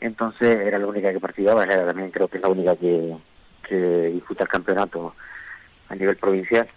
Entonces 0.00 0.56
era 0.56 0.78
la 0.78 0.86
única 0.86 1.12
que 1.12 1.20
participaba, 1.20 1.64
era 1.64 1.86
también 1.86 2.10
creo 2.10 2.28
que 2.28 2.38
es 2.38 2.42
la 2.42 2.48
única 2.48 2.76
que, 2.76 3.16
que 3.68 3.76
disputa 4.12 4.44
el 4.44 4.48
campeonato 4.48 5.14
a 5.88 5.94
nivel 5.94 6.16
provincial. 6.16 6.68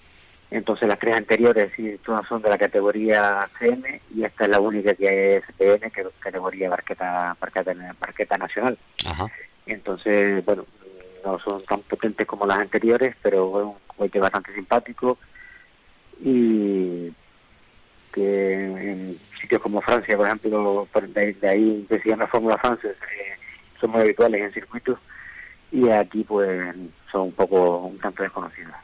Entonces 0.51 0.87
las 0.87 0.99
tres 0.99 1.15
anteriores 1.15 1.71
sí, 1.75 1.99
todas 2.05 2.27
son 2.27 2.41
de 2.43 2.49
la 2.49 2.59
categoría 2.59 3.49
CM 3.57 4.01
y 4.13 4.23
esta 4.23 4.43
es 4.43 4.49
la 4.51 4.59
única 4.59 4.93
que 4.93 5.37
es 5.37 5.43
PN, 5.57 5.89
que 5.89 6.01
es 6.01 6.07
categoría 6.19 6.69
barqueta, 6.69 7.35
barqueta, 7.39 7.73
barqueta 7.99 8.37
nacional. 8.37 8.77
Ajá. 9.05 9.25
Entonces, 9.65 10.45
bueno, 10.45 10.65
no 11.23 11.39
son 11.39 11.63
tan 11.63 11.81
potentes 11.81 12.27
como 12.27 12.45
las 12.45 12.59
anteriores, 12.59 13.15
pero 13.21 13.59
es 13.59 13.65
un 13.65 13.82
cohete 13.97 14.19
bastante 14.19 14.53
simpático 14.53 15.17
y 16.23 17.11
que 18.13 18.53
en 18.65 19.17
sitios 19.41 19.61
como 19.61 19.81
Francia, 19.81 20.15
por 20.15 20.25
ejemplo, 20.27 20.87
de, 21.09 21.37
ahí 21.49 21.85
se 21.89 22.09
llama 22.09 22.27
Fórmula 22.27 22.57
France, 22.57 22.87
eh, 22.87 22.95
son 23.81 23.91
muy 23.91 24.01
habituales 24.01 24.41
en 24.41 24.53
circuitos 24.53 24.99
y 25.71 25.89
aquí 25.89 26.23
pues 26.23 26.75
son 27.11 27.21
un 27.21 27.31
poco 27.31 27.79
un 27.79 27.97
tanto 27.97 28.21
desconocidas. 28.23 28.75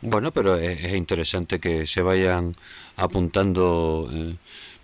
Bueno, 0.00 0.30
pero 0.30 0.56
es, 0.56 0.84
es 0.84 0.94
interesante 0.94 1.58
que 1.58 1.86
se 1.86 2.02
vayan 2.02 2.54
apuntando, 2.96 4.08
eh, 4.12 4.36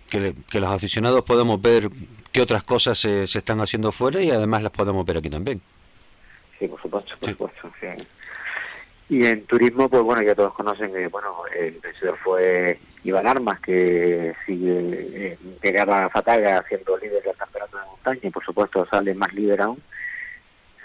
que, 0.09 0.19
le- 0.19 0.35
que 0.49 0.59
los 0.59 0.69
aficionados 0.69 1.23
podamos 1.23 1.61
ver 1.61 1.89
qué 2.31 2.41
otras 2.41 2.63
cosas 2.63 2.97
se, 2.99 3.25
se 3.27 3.37
están 3.39 3.61
haciendo 3.61 3.91
fuera 3.91 4.21
y 4.21 4.31
además 4.31 4.63
las 4.63 4.71
podemos 4.71 5.05
ver 5.05 5.17
aquí 5.17 5.29
también. 5.29 5.61
Sí, 6.59 6.67
por 6.67 6.81
supuesto, 6.81 7.13
por 7.19 7.29
supuesto. 7.29 7.71
sí. 7.79 7.87
Y 9.09 9.25
en 9.25 9.45
turismo, 9.45 9.89
pues 9.89 10.01
bueno, 10.01 10.21
ya 10.21 10.33
todos 10.33 10.53
conocen 10.53 10.91
que, 10.91 11.07
bueno, 11.07 11.35
el 11.55 11.79
vencedor 11.79 12.17
fue 12.17 12.79
Iván 13.03 13.27
Armas, 13.27 13.59
que 13.59 14.33
sigue, 14.45 15.33
eh, 15.33 15.37
llegaba 15.61 16.05
a 16.05 16.09
Fataga 16.09 16.63
siendo 16.67 16.97
líder 16.97 17.21
del 17.21 17.35
campeonato 17.35 17.77
de 17.77 17.85
montaña, 17.85 18.19
y 18.23 18.29
por 18.29 18.45
supuesto 18.45 18.87
sale 18.89 19.13
más 19.13 19.33
líder 19.33 19.61
aún, 19.61 19.81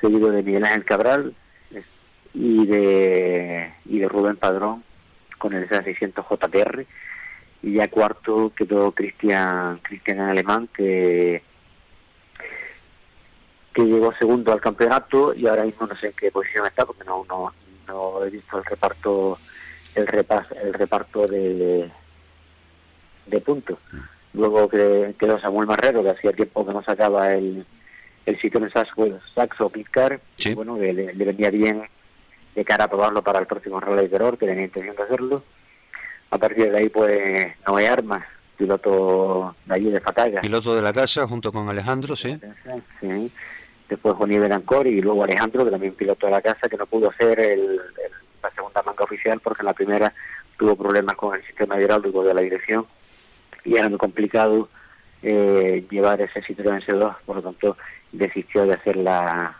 seguido 0.01 0.31
de 0.31 0.43
Miguel 0.43 0.65
Ángel 0.65 0.85
Cabral 0.85 1.35
y 2.35 2.67
de, 2.67 3.73
y 3.87 3.99
de 4.01 4.09
Rubén 4.09 4.37
Padrón 4.37 4.85
con 5.39 5.55
el 5.55 5.69
SA600 5.69 6.25
JTR, 6.29 6.87
y 7.63 7.75
ya 7.75 7.89
cuarto 7.89 8.53
quedó 8.55 8.93
Cristian 8.93 9.79
Cristian 9.79 10.21
Alemán, 10.21 10.69
que 10.75 11.43
que 13.73 13.85
llegó 13.85 14.13
segundo 14.15 14.53
al 14.53 14.61
campeonato 14.61 15.33
y 15.35 15.47
ahora 15.47 15.65
mismo 15.65 15.87
no 15.87 15.95
sé 15.97 16.09
en 16.09 16.13
qué 16.15 16.33
posición 16.33 16.67
está 16.67 16.85
porque 16.85 17.05
no 17.05 17.25
no, 17.29 17.53
no 17.89 18.25
he 18.25 18.31
visto 18.31 18.59
el 18.59 18.65
reparto 18.65 19.39
el 19.95 20.07
repas, 20.07 20.47
el 20.63 20.73
reparto 20.75 21.27
de 21.27 21.91
de 23.27 23.41
puntos 23.41 23.79
luego 24.35 24.69
que 24.69 25.15
quedó 25.19 25.41
Samuel 25.41 25.67
Marrero 25.67 26.03
que 26.03 26.11
hacía 26.11 26.33
tiempo 26.33 26.65
que 26.65 26.73
no 26.73 26.83
sacaba 26.85 27.33
el 27.33 27.67
el 28.27 28.41
sitio 28.41 28.61
en 28.63 28.71
Saxo, 28.71 29.19
Saxo 29.35 29.71
Pitcar 29.71 30.21
Sí. 30.37 30.55
bueno 30.55 30.77
le, 30.79 30.93
le 30.93 31.25
venía 31.25 31.51
bien 31.51 31.83
de 32.55 32.65
cara 32.65 32.85
a 32.85 32.89
probarlo 32.89 33.23
para 33.23 33.39
el 33.41 33.47
próximo 33.47 33.81
Rally 33.81 34.03
de 34.03 34.09
Terror 34.09 34.39
que 34.39 34.47
tenía 34.47 34.65
intención 34.65 34.95
de 34.97 35.03
hacerlo 35.03 35.43
a 36.31 36.39
partir 36.39 36.71
de 36.71 36.79
ahí 36.79 36.89
pues 36.89 37.55
Noé 37.67 37.89
Armas 37.89 38.25
piloto 38.57 39.55
de 39.67 39.75
allí 39.75 39.91
de 39.91 40.01
Fataga 40.01 40.41
Piloto 40.41 40.75
de 40.75 40.83
la 40.83 40.93
casa 40.93 41.27
junto 41.27 41.53
con 41.53 41.69
Alejandro, 41.69 42.17
sí. 42.17 42.39
Sí. 43.01 43.33
Después 43.89 44.15
Juan 44.17 44.31
Berancor 44.31 44.87
y 44.87 45.01
luego 45.01 45.25
Alejandro, 45.25 45.65
que 45.65 45.71
también 45.71 45.95
piloto 45.95 46.27
de 46.27 46.33
la 46.33 46.43
casa, 46.43 46.69
que 46.69 46.77
no 46.77 46.87
pudo 46.87 47.11
hacer 47.11 47.39
el, 47.41 47.61
el- 47.61 47.81
la 48.43 48.51
segunda 48.53 48.83
manga 48.83 49.03
oficial 49.05 49.41
porque 49.41 49.63
en 49.63 49.67
la 49.67 49.73
primera 49.73 50.13
tuvo 50.57 50.77
problemas 50.77 51.17
con 51.17 51.35
el 51.35 51.45
sistema 51.45 51.81
hidráulico 51.81 52.23
de 52.23 52.35
la 52.35 52.41
dirección 52.41 52.87
y 53.65 53.77
era 53.77 53.89
muy 53.89 53.99
complicado 53.99 54.69
eh, 55.23 55.85
llevar 55.91 56.21
ese 56.21 56.41
Citroën 56.43 56.85
C2, 56.87 57.17
por 57.27 57.37
lo 57.37 57.43
tanto 57.43 57.77
desistió 58.13 58.65
de 58.65 58.75
hacer 58.75 58.97
la, 58.97 59.57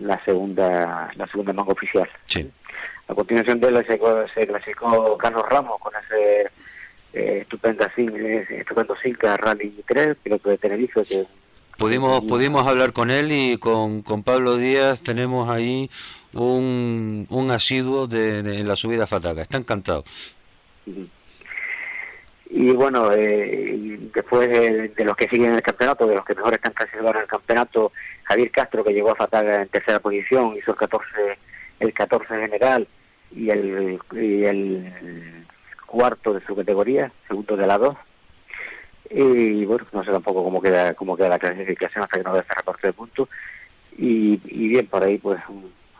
la 0.00 0.24
segunda 0.24 1.10
la 1.14 1.26
segunda 1.28 1.52
manga 1.52 1.72
oficial. 1.72 2.08
Sí. 2.26 2.50
A 3.06 3.14
continuación 3.14 3.60
de 3.60 3.68
él 3.68 3.86
se, 3.86 4.00
se 4.34 4.46
clasificó 4.46 5.16
Carlos 5.18 5.44
Ramos 5.48 5.78
con 5.80 5.92
ese 5.94 6.50
eh, 7.12 7.38
estupenda 7.42 7.92
eh, 7.96 8.46
estupendo 8.50 8.96
Cinca 9.00 9.36
Rally 9.36 9.84
3, 9.86 10.16
piloto 10.22 10.50
de 10.50 10.58
Tenerife, 10.58 11.04
que 11.04 11.26
Pudimos, 11.78 12.20
pudimos 12.24 12.66
hablar 12.66 12.92
con 12.92 13.10
él 13.10 13.32
y 13.32 13.58
con, 13.58 14.02
con 14.02 14.22
Pablo 14.22 14.56
Díaz 14.56 15.00
tenemos 15.00 15.48
ahí 15.48 15.90
un, 16.34 17.26
un 17.30 17.50
asiduo 17.50 18.06
de, 18.06 18.42
de- 18.42 18.60
en 18.60 18.68
la 18.68 18.76
subida 18.76 19.04
a 19.04 19.06
Fataga. 19.08 19.42
Está 19.42 19.58
encantado. 19.58 20.04
Y 22.50 22.70
bueno, 22.72 23.10
eh, 23.12 23.98
después 24.14 24.48
de, 24.48 24.88
de 24.90 25.04
los 25.04 25.16
que 25.16 25.28
siguen 25.28 25.48
en 25.50 25.54
el 25.56 25.62
campeonato, 25.62 26.06
de 26.06 26.14
los 26.14 26.24
que 26.24 26.34
mejor 26.34 26.54
están 26.54 26.72
clasificados 26.72 27.16
en 27.16 27.22
el 27.22 27.26
campeonato, 27.26 27.92
Javier 28.24 28.50
Castro, 28.52 28.84
que 28.84 28.92
llegó 28.92 29.10
a 29.10 29.16
Fataga 29.16 29.62
en 29.62 29.68
tercera 29.68 29.98
posición, 29.98 30.54
hizo 30.56 30.70
el 30.70 30.76
14, 30.76 31.04
el 31.80 31.92
14 31.92 32.26
general 32.28 32.86
y 33.34 33.50
el, 33.50 33.98
y 34.12 34.44
el 34.44 35.44
cuarto 35.86 36.32
de 36.34 36.44
su 36.46 36.54
categoría, 36.54 37.10
segundo 37.26 37.56
de 37.56 37.66
la 37.66 37.78
2. 37.78 37.96
Y 39.10 39.64
bueno, 39.64 39.86
no 39.92 40.04
sé 40.04 40.10
tampoco 40.10 40.42
cómo 40.44 40.60
queda 40.62 40.94
cómo 40.94 41.16
queda 41.16 41.28
la 41.28 41.38
clasificación 41.38 42.04
hasta 42.04 42.18
que 42.18 42.24
no 42.24 42.32
vea 42.32 42.42
ese 42.42 42.54
recorte 42.54 42.86
de 42.88 42.92
puntos. 42.92 43.28
Y, 43.96 44.40
y 44.44 44.68
bien, 44.68 44.86
por 44.86 45.04
ahí 45.04 45.18
pues 45.18 45.40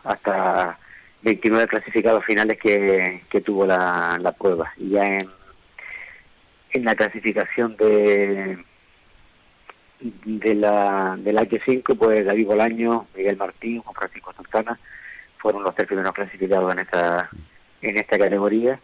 hasta 0.03 0.77
29 1.21 1.67
clasificados 1.67 2.25
finales 2.25 2.59
que, 2.59 3.23
que 3.29 3.41
tuvo 3.41 3.65
la, 3.65 4.17
la 4.21 4.31
prueba. 4.31 4.73
Y 4.77 4.89
ya 4.89 5.05
en, 5.05 5.29
en 6.71 6.85
la 6.85 6.95
clasificación 6.95 7.75
de 7.77 8.57
de 9.99 10.55
la 10.55 11.15
del 11.17 11.37
H5, 11.37 11.97
pues 11.97 12.25
David 12.25 12.45
Bolaño, 12.45 13.07
Miguel 13.15 13.37
Martín, 13.37 13.81
Juan 13.81 13.95
Francisco 13.95 14.33
Santana, 14.33 14.77
fueron 15.37 15.63
los 15.63 15.73
tres 15.73 15.87
primeros 15.87 16.13
clasificados 16.13 16.71
en 16.73 16.79
esta 16.79 17.29
en 17.81 17.97
esta 17.97 18.17
categoría. 18.17 18.79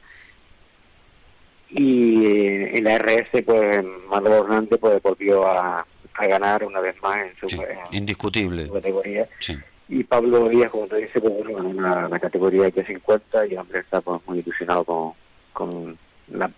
Y 1.74 2.26
eh, 2.26 2.78
en 2.78 2.84
la 2.84 2.98
RS, 2.98 3.44
pues 3.46 3.80
Manuel 4.10 4.44
Hernández 4.44 4.80
pues 4.80 5.02
volvió 5.02 5.48
a, 5.48 5.86
a 6.16 6.28
ganar 6.28 6.64
una 6.66 6.80
vez 6.82 6.96
más 7.02 7.18
en 7.18 7.36
su, 7.40 7.50
Sí, 7.50 7.58
en 7.90 7.98
indiscutible. 7.98 8.68
su 8.68 8.74
categoría. 8.74 9.28
Sí. 9.40 9.56
Y 9.90 10.04
Pablo 10.04 10.48
Díaz, 10.50 10.70
como 10.72 10.88
te 10.88 10.98
dice, 10.98 11.20
pues 11.20 11.34
bueno, 11.34 11.54
ganó 11.56 11.74
la, 11.82 12.08
la 12.10 12.20
categoría 12.20 12.68
H50 12.68 13.50
y 13.50 13.54
el 13.54 13.60
hombre 13.60 13.80
está 13.80 14.00
pues, 14.02 14.22
muy 14.26 14.40
ilusionado 14.40 14.84
con, 14.86 15.14
con 15.54 15.98
la 16.30 16.50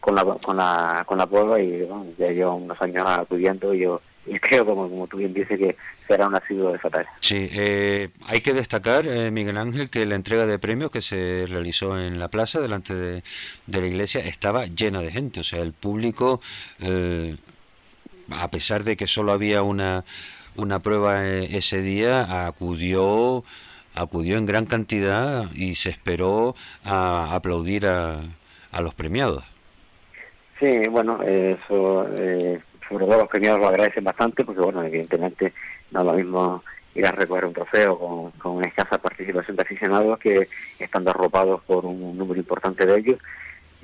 con 0.00 0.14
la 0.14 0.24
con 0.24 0.56
la 0.56 1.04
con 1.06 1.16
la 1.18 1.26
prueba 1.26 1.60
y 1.60 1.82
bueno, 1.82 2.06
ya 2.18 2.30
lleva 2.32 2.52
unos 2.54 2.80
años 2.82 3.04
acudiendo 3.06 3.72
y 3.72 3.80
yo 3.80 4.00
y 4.26 4.38
creo 4.38 4.64
como 4.64 4.88
como 4.88 5.06
tú 5.06 5.16
bien 5.16 5.34
dices 5.34 5.58
que 5.58 5.76
será 6.06 6.28
un 6.28 6.34
asiduo 6.34 6.72
de 6.72 6.78
fatal. 6.78 7.06
Sí, 7.20 7.48
eh, 7.52 8.10
hay 8.26 8.40
que 8.40 8.54
destacar, 8.54 9.06
eh, 9.06 9.30
Miguel 9.30 9.56
Ángel, 9.56 9.90
que 9.90 10.06
la 10.06 10.14
entrega 10.14 10.46
de 10.46 10.58
premios 10.58 10.90
que 10.90 11.00
se 11.00 11.46
realizó 11.48 11.98
en 11.98 12.18
la 12.18 12.28
plaza 12.28 12.60
delante 12.60 12.94
de, 12.94 13.22
de 13.66 13.80
la 13.80 13.86
iglesia 13.86 14.20
estaba 14.20 14.66
llena 14.66 15.00
de 15.00 15.10
gente. 15.10 15.40
O 15.40 15.44
sea, 15.44 15.60
el 15.60 15.72
público, 15.72 16.40
eh, 16.80 17.36
a 18.30 18.48
pesar 18.48 18.84
de 18.84 18.96
que 18.96 19.06
solo 19.06 19.32
había 19.32 19.62
una, 19.62 20.04
una 20.56 20.78
prueba 20.80 21.26
eh, 21.26 21.56
ese 21.56 21.82
día, 21.82 22.46
acudió, 22.46 23.44
acudió 23.94 24.36
en 24.38 24.46
gran 24.46 24.66
cantidad 24.66 25.50
y 25.52 25.74
se 25.74 25.90
esperó 25.90 26.54
a 26.84 27.34
aplaudir 27.34 27.86
a, 27.86 28.20
a 28.70 28.82
los 28.82 28.94
premiados. 28.94 29.44
Sí, 30.60 30.88
bueno, 30.88 31.20
eso, 31.22 32.06
eh, 32.18 32.60
sobre 32.92 33.06
todo 33.06 33.18
los 33.18 33.28
premiados 33.28 33.60
lo 33.60 33.68
agradecen 33.68 34.04
bastante 34.04 34.44
porque, 34.44 34.60
bueno, 34.60 34.82
evidentemente 34.84 35.52
no 35.90 36.00
es 36.00 36.06
lo 36.06 36.12
mismo 36.12 36.64
ir 36.94 37.06
a 37.06 37.12
recoger 37.12 37.46
un 37.46 37.54
trofeo 37.54 37.98
con, 37.98 38.30
con 38.32 38.52
una 38.56 38.68
escasa 38.68 38.98
participación 38.98 39.56
de 39.56 39.62
aficionados 39.62 40.18
que 40.18 40.48
estando 40.78 41.10
arropados 41.10 41.62
por 41.62 41.86
un 41.86 42.16
número 42.16 42.38
importante 42.38 42.84
de 42.84 42.98
ellos. 42.98 43.18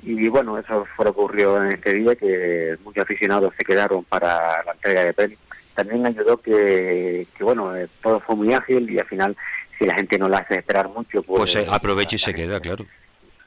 Y 0.03 0.29
bueno, 0.29 0.57
eso 0.57 0.85
fue 0.95 1.05
lo 1.05 1.13
que 1.13 1.19
ocurrió 1.19 1.63
en 1.63 1.73
este 1.73 1.93
día, 1.93 2.15
que 2.15 2.77
muchos 2.83 3.03
aficionados 3.03 3.53
se 3.57 3.65
quedaron 3.65 4.03
para 4.05 4.63
la 4.63 4.71
entrega 4.73 5.03
de 5.03 5.13
premios. 5.13 5.39
También 5.73 6.05
ayudó 6.05 6.37
que, 6.37 7.27
que 7.35 7.43
bueno, 7.43 7.75
eh, 7.75 7.87
todo 8.01 8.19
fue 8.19 8.35
muy 8.35 8.53
ágil 8.53 8.89
y 8.89 8.99
al 8.99 9.07
final, 9.07 9.35
si 9.77 9.85
la 9.85 9.95
gente 9.95 10.17
no 10.17 10.29
la 10.29 10.37
hace 10.37 10.55
esperar 10.55 10.87
mucho, 10.87 11.21
pues, 11.23 11.39
Pues 11.39 11.55
eh, 11.55 11.65
aprovecha 11.69 12.15
y 12.15 12.19
se 12.19 12.33
queda, 12.33 12.59
claro. 12.59 12.85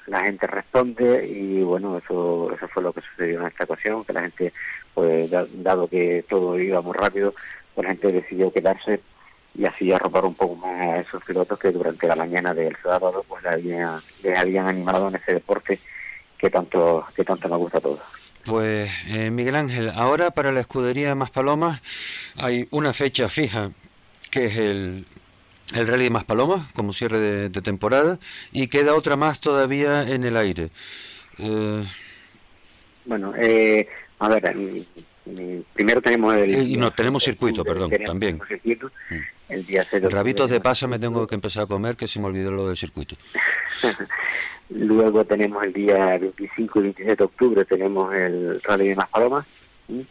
La 0.06 0.20
gente 0.24 0.46
responde 0.46 1.26
y 1.28 1.62
bueno 1.62 1.98
eso 1.98 2.52
eso 2.54 2.68
fue 2.68 2.82
lo 2.82 2.92
que 2.92 3.00
sucedió 3.02 3.40
en 3.40 3.46
esta 3.46 3.64
ocasión 3.64 4.04
que 4.04 4.12
la 4.12 4.22
gente 4.22 4.52
pues 4.94 5.30
da- 5.30 5.46
dado 5.54 5.86
que 5.88 6.24
todo 6.28 6.58
iba 6.58 6.80
muy 6.80 6.94
rápido 6.94 7.34
pues 7.74 7.84
la 7.86 7.90
gente 7.90 8.12
decidió 8.12 8.52
quedarse 8.52 9.00
y 9.54 9.64
así 9.66 9.92
arropar 9.92 10.24
un 10.24 10.34
poco 10.34 10.56
más 10.56 10.86
a 10.86 11.00
esos 11.00 11.22
pilotos 11.24 11.58
que 11.58 11.70
durante 11.70 12.06
la 12.08 12.16
mañana 12.16 12.52
del 12.54 12.76
sábado 12.82 13.24
pues 13.28 13.42
les 13.44 13.52
habían, 13.54 14.00
les 14.22 14.38
habían 14.38 14.66
animado 14.68 15.08
en 15.08 15.16
ese 15.16 15.34
deporte 15.34 15.78
que 16.38 16.50
tanto 16.50 17.04
que 17.14 17.24
tanto 17.24 17.48
nos 17.48 17.58
gusta 17.58 17.78
a 17.78 17.82
todos. 17.82 18.00
Pues 18.44 18.90
eh, 19.06 19.30
Miguel 19.30 19.54
Ángel, 19.54 19.90
ahora 19.94 20.32
para 20.32 20.50
la 20.50 20.60
escudería 20.60 21.14
Maspalomas 21.14 21.80
hay 22.36 22.66
una 22.70 22.92
fecha 22.92 23.28
fija 23.28 23.70
que 24.30 24.46
es 24.46 24.56
el, 24.56 25.06
el 25.74 25.86
Rally 25.86 26.04
de 26.04 26.10
Maspalomas 26.10 26.70
como 26.72 26.92
cierre 26.92 27.18
de, 27.18 27.48
de 27.48 27.62
temporada 27.62 28.18
y 28.52 28.68
queda 28.68 28.94
otra 28.94 29.16
más 29.16 29.40
todavía 29.40 30.02
en 30.02 30.24
el 30.24 30.36
aire. 30.36 30.70
Eh, 31.38 31.84
bueno 33.04 33.34
eh, 33.36 33.88
a 34.18 34.28
ver 34.28 34.54
mm, 34.54 34.84
mm, 35.26 35.62
primero 35.72 36.00
tenemos 36.02 36.34
el 36.36 36.54
Eh, 36.54 36.62
y 36.62 36.76
no, 36.76 36.92
tenemos 36.92 37.24
circuito, 37.24 37.62
octubre, 37.62 37.74
perdón, 37.74 37.90
tenemos 37.90 38.10
también. 38.10 38.36
Mm. 38.36 38.46
circuito, 38.46 38.90
el 39.48 39.66
día 39.66 39.86
6 39.88 40.02
de 40.02 40.10
rabitos 40.10 40.50
de 40.50 40.60
pasa 40.60 40.86
me 40.86 40.98
tengo 40.98 41.26
que 41.26 41.34
empezar 41.34 41.64
a 41.64 41.66
comer 41.66 41.96
que 41.96 42.06
se 42.06 42.20
me 42.20 42.26
olvidó 42.26 42.50
lo 42.50 42.68
del 42.68 42.76
circuito. 42.76 43.16
Luego 44.70 45.24
tenemos 45.24 45.64
el 45.64 45.72
día 45.72 46.18
25 46.18 46.78
y 46.78 46.82
27 46.82 47.16
de 47.16 47.24
octubre, 47.24 47.64
tenemos 47.64 48.14
el 48.14 48.60
Rally 48.62 48.88
de 48.88 48.96
Maspalomas. 48.96 49.46
¿sí? 49.86 50.06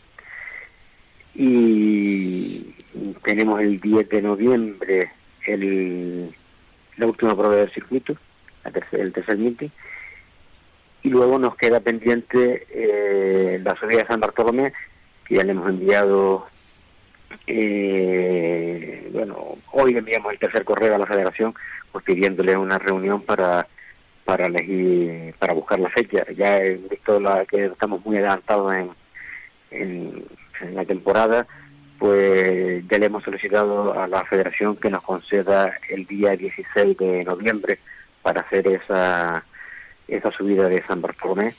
Y 1.34 2.76
tenemos 3.24 3.62
el 3.62 3.80
10 3.80 4.10
de 4.10 4.22
noviembre 4.22 5.12
el, 5.46 6.34
la 6.98 7.06
última 7.08 7.36
prueba 7.36 7.56
del 7.56 7.72
circuito, 7.72 8.16
la 8.64 8.72
tercer- 8.72 9.00
el 9.00 9.14
tercer 9.14 9.38
meeting. 9.38 9.70
Y 11.04 11.10
luego 11.10 11.40
nos 11.40 11.56
queda 11.56 11.80
pendiente 11.80 12.68
eh, 12.70 13.60
la 13.64 13.76
subida 13.76 14.02
de 14.02 14.08
San 14.08 14.20
Bartolomé, 14.20 14.72
que 15.26 15.36
ya 15.36 15.44
le 15.44 15.52
hemos 15.52 15.68
enviado, 15.70 16.46
eh, 17.48 19.10
bueno, 19.12 19.58
hoy 19.72 19.98
enviamos 19.98 20.32
el 20.34 20.40
tercer 20.40 20.64
correo 20.64 20.96
a 20.96 21.00
la 21.00 21.08
federación, 21.08 21.54
pues 21.92 22.04
pidiéndole 22.06 22.56
una 22.56 22.78
reunión 22.78 23.22
para 23.24 23.68
para 24.24 24.46
elegir, 24.46 25.34
para 25.40 25.54
buscar 25.54 25.80
la 25.80 25.90
fecha. 25.90 26.24
Ya 26.38 26.58
he 26.60 26.76
visto 26.76 27.20
la, 27.20 27.44
que 27.46 27.66
estamos 27.66 28.06
muy 28.06 28.18
adelantados 28.18 28.74
en, 28.76 28.90
en, 29.72 30.26
en 30.62 30.76
la 30.76 30.86
temporada, 30.86 31.48
pues 32.02 32.84
ya 32.90 32.98
le 32.98 33.06
hemos 33.06 33.24
solicitado 33.24 33.94
a 33.94 34.08
la 34.08 34.26
federación 34.26 34.76
que 34.76 34.90
nos 34.90 35.04
conceda 35.04 35.72
el 35.88 36.08
día 36.08 36.36
16 36.36 36.98
de 36.98 37.24
noviembre 37.24 37.78
para 38.24 38.42
hacer 38.42 38.68
esa, 38.70 39.46
esa 40.08 40.32
subida 40.32 40.68
de 40.68 40.84
San 40.88 41.00
Bartolomé, 41.00 41.54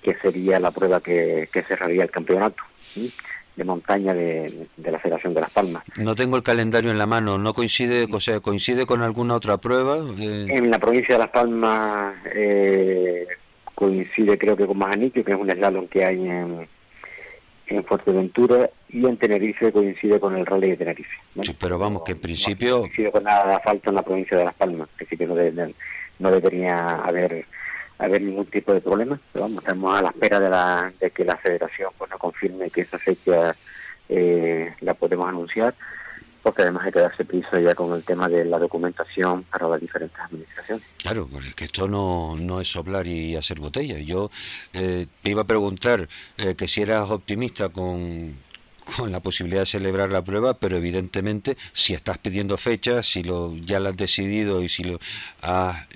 que 0.00 0.14
sería 0.22 0.60
la 0.60 0.70
prueba 0.70 1.00
que, 1.00 1.48
que 1.52 1.64
cerraría 1.64 2.04
el 2.04 2.10
campeonato 2.12 2.62
¿sí? 2.94 3.12
de 3.56 3.64
montaña 3.64 4.14
de, 4.14 4.68
de 4.76 4.92
la 4.92 5.00
Federación 5.00 5.34
de 5.34 5.40
Las 5.40 5.50
Palmas. 5.50 5.82
No 5.98 6.14
tengo 6.14 6.36
el 6.36 6.44
calendario 6.44 6.92
en 6.92 6.98
la 6.98 7.06
mano, 7.06 7.36
no 7.36 7.52
coincide, 7.52 8.06
o 8.12 8.20
sea, 8.20 8.38
coincide 8.38 8.86
con 8.86 9.02
alguna 9.02 9.34
otra 9.34 9.56
prueba. 9.56 9.96
Eh, 10.20 10.46
En 10.50 10.70
la 10.70 10.78
provincia 10.78 11.16
de 11.16 11.18
Las 11.18 11.30
Palmas 11.30 12.14
eh, 12.32 13.26
coincide 13.74 14.38
creo 14.38 14.56
que 14.56 14.68
con 14.68 14.78
Majanique, 14.78 15.24
que 15.24 15.32
es 15.32 15.36
un 15.36 15.50
slalom 15.50 15.88
que 15.88 16.04
hay 16.04 16.28
en, 16.28 16.68
en 17.66 17.84
Fuerteventura, 17.84 18.70
y 18.92 19.04
en 19.06 19.16
Tenerife 19.16 19.72
coincide 19.72 20.18
con 20.20 20.36
el 20.36 20.44
Rally 20.46 20.70
de 20.70 20.76
Tenerife. 20.78 21.16
¿no? 21.34 21.42
Sí, 21.42 21.54
pero 21.58 21.78
vamos, 21.78 22.02
que 22.04 22.12
en 22.12 22.18
No 22.18 22.22
principio- 22.22 22.80
coincide 22.80 23.10
con 23.12 23.24
nada 23.24 23.46
de 23.48 23.54
asfalto 23.54 23.90
en 23.90 23.96
la 23.96 24.02
provincia 24.02 24.36
de 24.38 24.44
Las 24.44 24.54
Palmas, 24.54 24.88
en 24.90 24.96
principio 24.96 25.26
no, 25.28 25.34
debe- 25.36 25.74
no 26.18 26.30
debería 26.30 26.94
haber 26.94 27.46
haber 27.98 28.22
ningún 28.22 28.46
tipo 28.46 28.72
de 28.72 28.80
problema, 28.80 29.20
pero 29.30 29.42
vamos, 29.42 29.62
estamos 29.62 29.98
a 29.98 30.00
la 30.00 30.08
espera 30.08 30.40
de, 30.40 30.48
la, 30.48 30.90
de 30.98 31.10
que 31.10 31.22
la 31.22 31.36
federación 31.36 31.90
pues 31.98 32.10
nos 32.10 32.18
confirme 32.18 32.70
que 32.70 32.80
esa 32.80 32.98
fecha 32.98 33.54
eh, 34.08 34.72
la 34.80 34.94
podemos 34.94 35.28
anunciar, 35.28 35.74
porque 36.42 36.62
además 36.62 36.86
hay 36.86 36.92
que 36.92 37.00
darse 37.00 37.26
prisa 37.26 37.60
ya 37.60 37.74
con 37.74 37.92
el 37.94 38.02
tema 38.02 38.26
de 38.26 38.46
la 38.46 38.58
documentación 38.58 39.42
para 39.44 39.68
las 39.68 39.82
diferentes 39.82 40.18
administraciones. 40.18 40.82
Claro, 41.02 41.28
porque 41.30 41.48
es 41.48 41.54
que 41.54 41.64
esto 41.66 41.86
no, 41.88 42.36
no 42.38 42.62
es 42.62 42.68
soplar 42.68 43.06
y 43.06 43.36
hacer 43.36 43.60
botella. 43.60 43.98
Yo 43.98 44.30
eh, 44.72 45.06
te 45.22 45.30
iba 45.32 45.42
a 45.42 45.46
preguntar 45.46 46.08
eh, 46.38 46.54
que 46.54 46.66
si 46.68 46.80
eras 46.80 47.10
optimista 47.10 47.68
con, 47.68 48.34
con 48.96 49.12
la 49.12 49.20
posibilidad 49.20 49.62
de 49.62 49.66
celebrar 49.66 50.10
la 50.10 50.22
prueba, 50.22 50.54
pero 50.54 50.76
evidentemente 50.76 51.56
si 51.72 51.94
estás 51.94 52.18
pidiendo 52.18 52.56
fechas, 52.56 53.06
si 53.06 53.22
lo 53.22 53.54
ya 53.56 53.80
lo 53.80 53.90
has 53.90 53.96
decidido 53.96 54.62
y 54.62 54.68
si 54.68 54.84
lo 54.84 54.98
has 55.42 55.86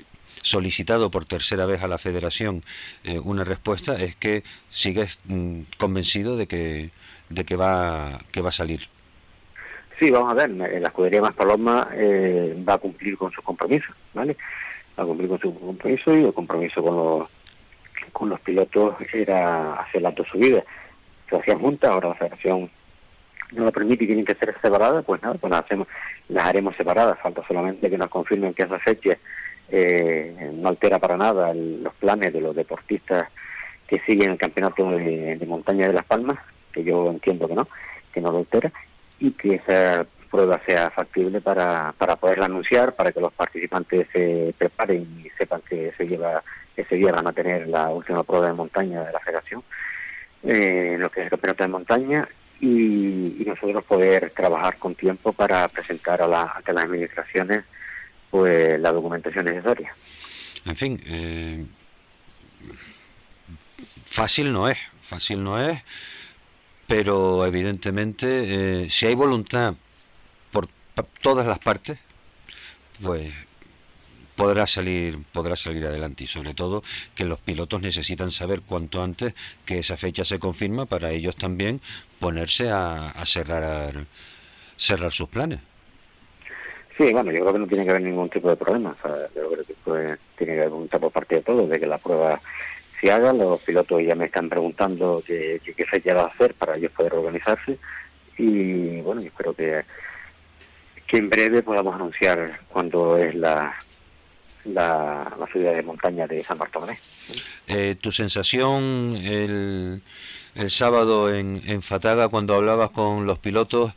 solicitado 0.43 1.11
por 1.11 1.25
tercera 1.25 1.65
vez 1.65 1.83
a 1.83 1.89
la 1.89 1.99
Federación 1.99 2.63
eh, 3.03 3.19
una 3.19 3.45
respuesta, 3.45 3.97
es 3.97 4.15
que 4.17 4.45
sigues 4.69 5.19
mm, 5.25 5.61
convencido 5.79 6.37
de 6.37 6.47
que 6.47 6.91
de 7.31 7.45
que 7.45 7.57
va 7.57 8.21
que 8.31 8.43
va 8.43 8.51
a 8.51 8.53
salir. 8.53 8.89
Sí, 9.99 10.11
vamos 10.11 10.33
a 10.33 10.35
ver, 10.35 10.51
la 10.51 10.89
escudería 10.89 11.23
Más 11.23 11.35
Paloma 11.35 11.89
eh, 11.93 12.63
va 12.69 12.75
a 12.75 12.79
cumplir 12.79 13.17
con 13.17 13.31
su 13.31 13.41
compromiso, 13.43 13.93
¿vale? 14.13 14.37
Va 14.99 15.05
a 15.05 15.07
cumplir 15.07 15.29
con 15.29 15.39
su 15.39 15.59
compromiso 15.59 16.17
y 16.17 16.25
el 16.25 16.35
compromiso 16.35 16.83
con 16.83 16.97
los, 16.97 17.29
con 18.13 18.29
los 18.29 18.41
pilotos 18.41 18.97
era 19.13 19.75
hacer 19.75 20.03
las 20.03 20.15
dos 20.15 20.27
subidas. 20.29 20.65
Se 21.31 21.37
hacían 21.37 21.61
juntas, 21.61 21.91
ahora 21.91 22.09
la 22.09 22.15
federación 22.17 22.71
no 23.55 23.65
lo 23.65 23.73
permite 23.73 24.05
y 24.05 24.07
tienen 24.07 24.25
que 24.25 24.35
ser 24.35 24.55
separadas, 24.61 25.05
pues 25.05 25.23
nada, 25.23 25.35
pues 25.35 25.51
las, 25.51 25.65
hacemos, 25.65 25.89
las 26.29 26.45
haremos 26.47 26.77
separadas. 26.77 27.19
Falta 27.21 27.43
solamente 27.47 27.89
que 27.91 27.99
nos 27.99 28.09
confirmen 28.09 28.55
que 28.55 28.63
esa 28.65 28.79
fecha 28.79 29.17
eh, 29.71 30.51
no 30.55 30.69
altera 30.69 30.99
para 30.99 31.17
nada 31.17 31.51
el- 31.51 31.83
los 31.83 31.95
planes 31.95 32.33
de 32.33 32.41
los 32.41 32.55
deportistas 32.55 33.29
que 33.87 34.01
siguen 34.01 34.33
el 34.33 34.39
campeonato 34.39 34.91
de, 34.91 35.37
de 35.37 35.47
montaña 35.47 35.87
de 35.87 35.93
Las 35.95 36.05
Palmas, 36.05 36.39
que 36.73 36.85
yo 36.85 37.09
entiendo 37.11 37.49
que 37.49 37.55
no, 37.55 37.69
que 38.13 38.21
no 38.21 38.31
lo 38.33 38.39
altera, 38.39 38.73
y 39.19 39.31
que 39.33 39.55
esa 39.57 40.07
prueba 40.31 40.61
sea 40.67 40.91
factible 40.91 41.41
para, 41.41 41.95
para 41.97 42.17
poderla 42.17 42.47
anunciar, 42.47 42.95
para 42.95 43.13
que 43.13 43.21
los 43.21 43.33
participantes 43.33 44.09
se 44.13 44.55
preparen 44.59 45.03
y 45.25 45.29
sepan 45.39 45.61
que 45.69 45.93
se 45.97 46.07
lleva 46.07 46.43
ese 46.77 46.97
día 46.97 47.13
van 47.13 47.29
a 47.29 47.33
tener 47.33 47.69
la 47.69 47.89
última 47.91 48.25
prueba 48.25 48.49
de 48.49 48.53
montaña 48.55 49.05
de 49.05 49.13
la 49.13 49.21
federación, 49.21 49.63
eh, 50.43 50.97
lo 50.99 51.09
que 51.09 51.21
es 51.21 51.25
el 51.27 51.31
campeonato 51.31 51.63
de 51.63 51.69
montaña, 51.69 52.29
y, 52.61 53.43
y 53.43 53.45
nosotros 53.47 53.85
poder 53.85 54.31
trabajar 54.31 54.79
con 54.79 54.95
tiempo 54.95 55.33
para 55.33 55.69
presentar 55.69 56.23
a 56.23 56.29
las 56.29 56.49
administraciones 56.67 57.65
pues 58.31 58.81
la 58.81 58.91
documentación 58.93 59.45
necesaria. 59.45 59.95
En 60.65 60.77
fin, 60.77 61.01
eh, 61.07 61.65
fácil 64.07 64.53
no 64.53 64.69
es, 64.69 64.79
fácil 65.03 65.45
no 65.45 65.61
es, 65.61 65.81
pero 66.87 67.47
evidentemente 67.47 68.85
eh, 68.85 68.91
si 68.91 69.07
hay 69.07 69.15
voluntad 69.15 69.75
por 70.51 70.69
todas 71.23 71.47
las 71.47 71.59
partes, 71.59 71.99
pues 73.03 73.33
podrá 74.37 74.67
salir 74.67 75.19
podrá 75.33 75.57
salir 75.57 75.87
adelante 75.87 76.25
y 76.25 76.27
sobre 76.27 76.55
todo 76.55 76.83
que 77.15 77.25
los 77.25 77.41
pilotos 77.41 77.81
necesitan 77.81 78.31
saber 78.31 78.63
cuanto 78.63 79.03
antes 79.03 79.35
que 79.65 79.79
esa 79.79 79.97
fecha 79.97 80.25
se 80.25 80.39
confirma 80.39 80.87
para 80.87 81.11
ellos 81.11 81.37
también 81.37 81.81
ponerse 82.19 82.71
a, 82.71 83.11
a 83.11 83.27
cerrar 83.27 84.07
cerrar 84.77 85.13
sus 85.13 85.29
planes. 85.29 85.61
Sí, 86.97 87.13
bueno, 87.13 87.33
yo 87.33 87.41
creo 87.41 87.53
que 87.53 87.59
no 87.59 87.67
tiene 87.67 87.85
que 87.85 87.91
haber 87.91 88.03
ningún 88.03 88.29
tipo 88.31 88.49
de 88.49 88.57
problema. 88.57 88.95
O 88.99 89.03
sea, 89.03 89.29
yo 89.35 89.51
creo 89.51 89.65
que 89.65 89.75
pues, 89.85 90.19
tiene 90.37 90.55
que 90.55 90.61
haber 90.61 90.71
voluntad 90.71 91.01
por 91.01 91.11
parte 91.11 91.37
de 91.37 91.43
todos 91.43 91.69
de 91.69 91.81
que 91.81 91.87
la 91.87 91.99
prueba 91.99 92.41
se 93.01 93.11
haga. 93.11 93.33
Los 93.33 93.61
pilotos 93.63 94.01
ya 94.03 94.15
me 94.15 94.27
están 94.27 94.49
preguntando 94.49 95.23
qué, 95.27 95.61
qué, 95.65 95.85
fecha 95.87 96.15
va 96.15 96.23
a 96.23 96.27
hacer 96.27 96.55
para 96.55 96.77
ellos 96.77 96.93
poder 96.93 97.15
organizarse. 97.15 97.79
Y 98.39 99.01
bueno, 99.01 99.23
yo 99.23 99.29
espero 99.29 99.55
que, 99.55 99.83
que 101.07 101.17
en 101.17 101.31
breve 101.31 101.63
podamos 101.63 101.95
anunciar 101.97 102.61
cuándo 102.69 103.17
es 103.17 103.35
la, 103.35 103.75
la, 104.65 105.35
la 105.39 105.47
subida 105.53 105.73
de 105.73 105.83
montaña 105.83 106.27
de 106.27 106.43
San 106.43 106.59
Bartolomé. 106.59 106.99
Eh, 107.67 107.97
¿Tu 108.01 108.13
sensación 108.13 109.17
el, 109.17 110.03
el 110.55 110.71
sábado 110.71 111.35
en, 111.35 111.63
en 111.67 111.83
Fataga 111.83 112.29
cuando 112.29 112.55
hablabas 112.55 112.91
con 112.91 113.27
los 113.27 113.39
pilotos 113.39 113.93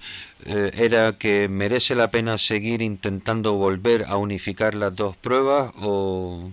eh, 0.45 0.72
era 0.76 1.18
que 1.18 1.48
merece 1.49 1.95
la 1.95 2.11
pena 2.11 2.38
seguir 2.38 2.81
intentando 2.81 3.53
volver 3.53 4.06
a 4.07 4.18
unificar 4.18 4.73
las 4.76 4.95
dos 4.95 5.18
pruebas 5.18 5.72
o 5.80 6.52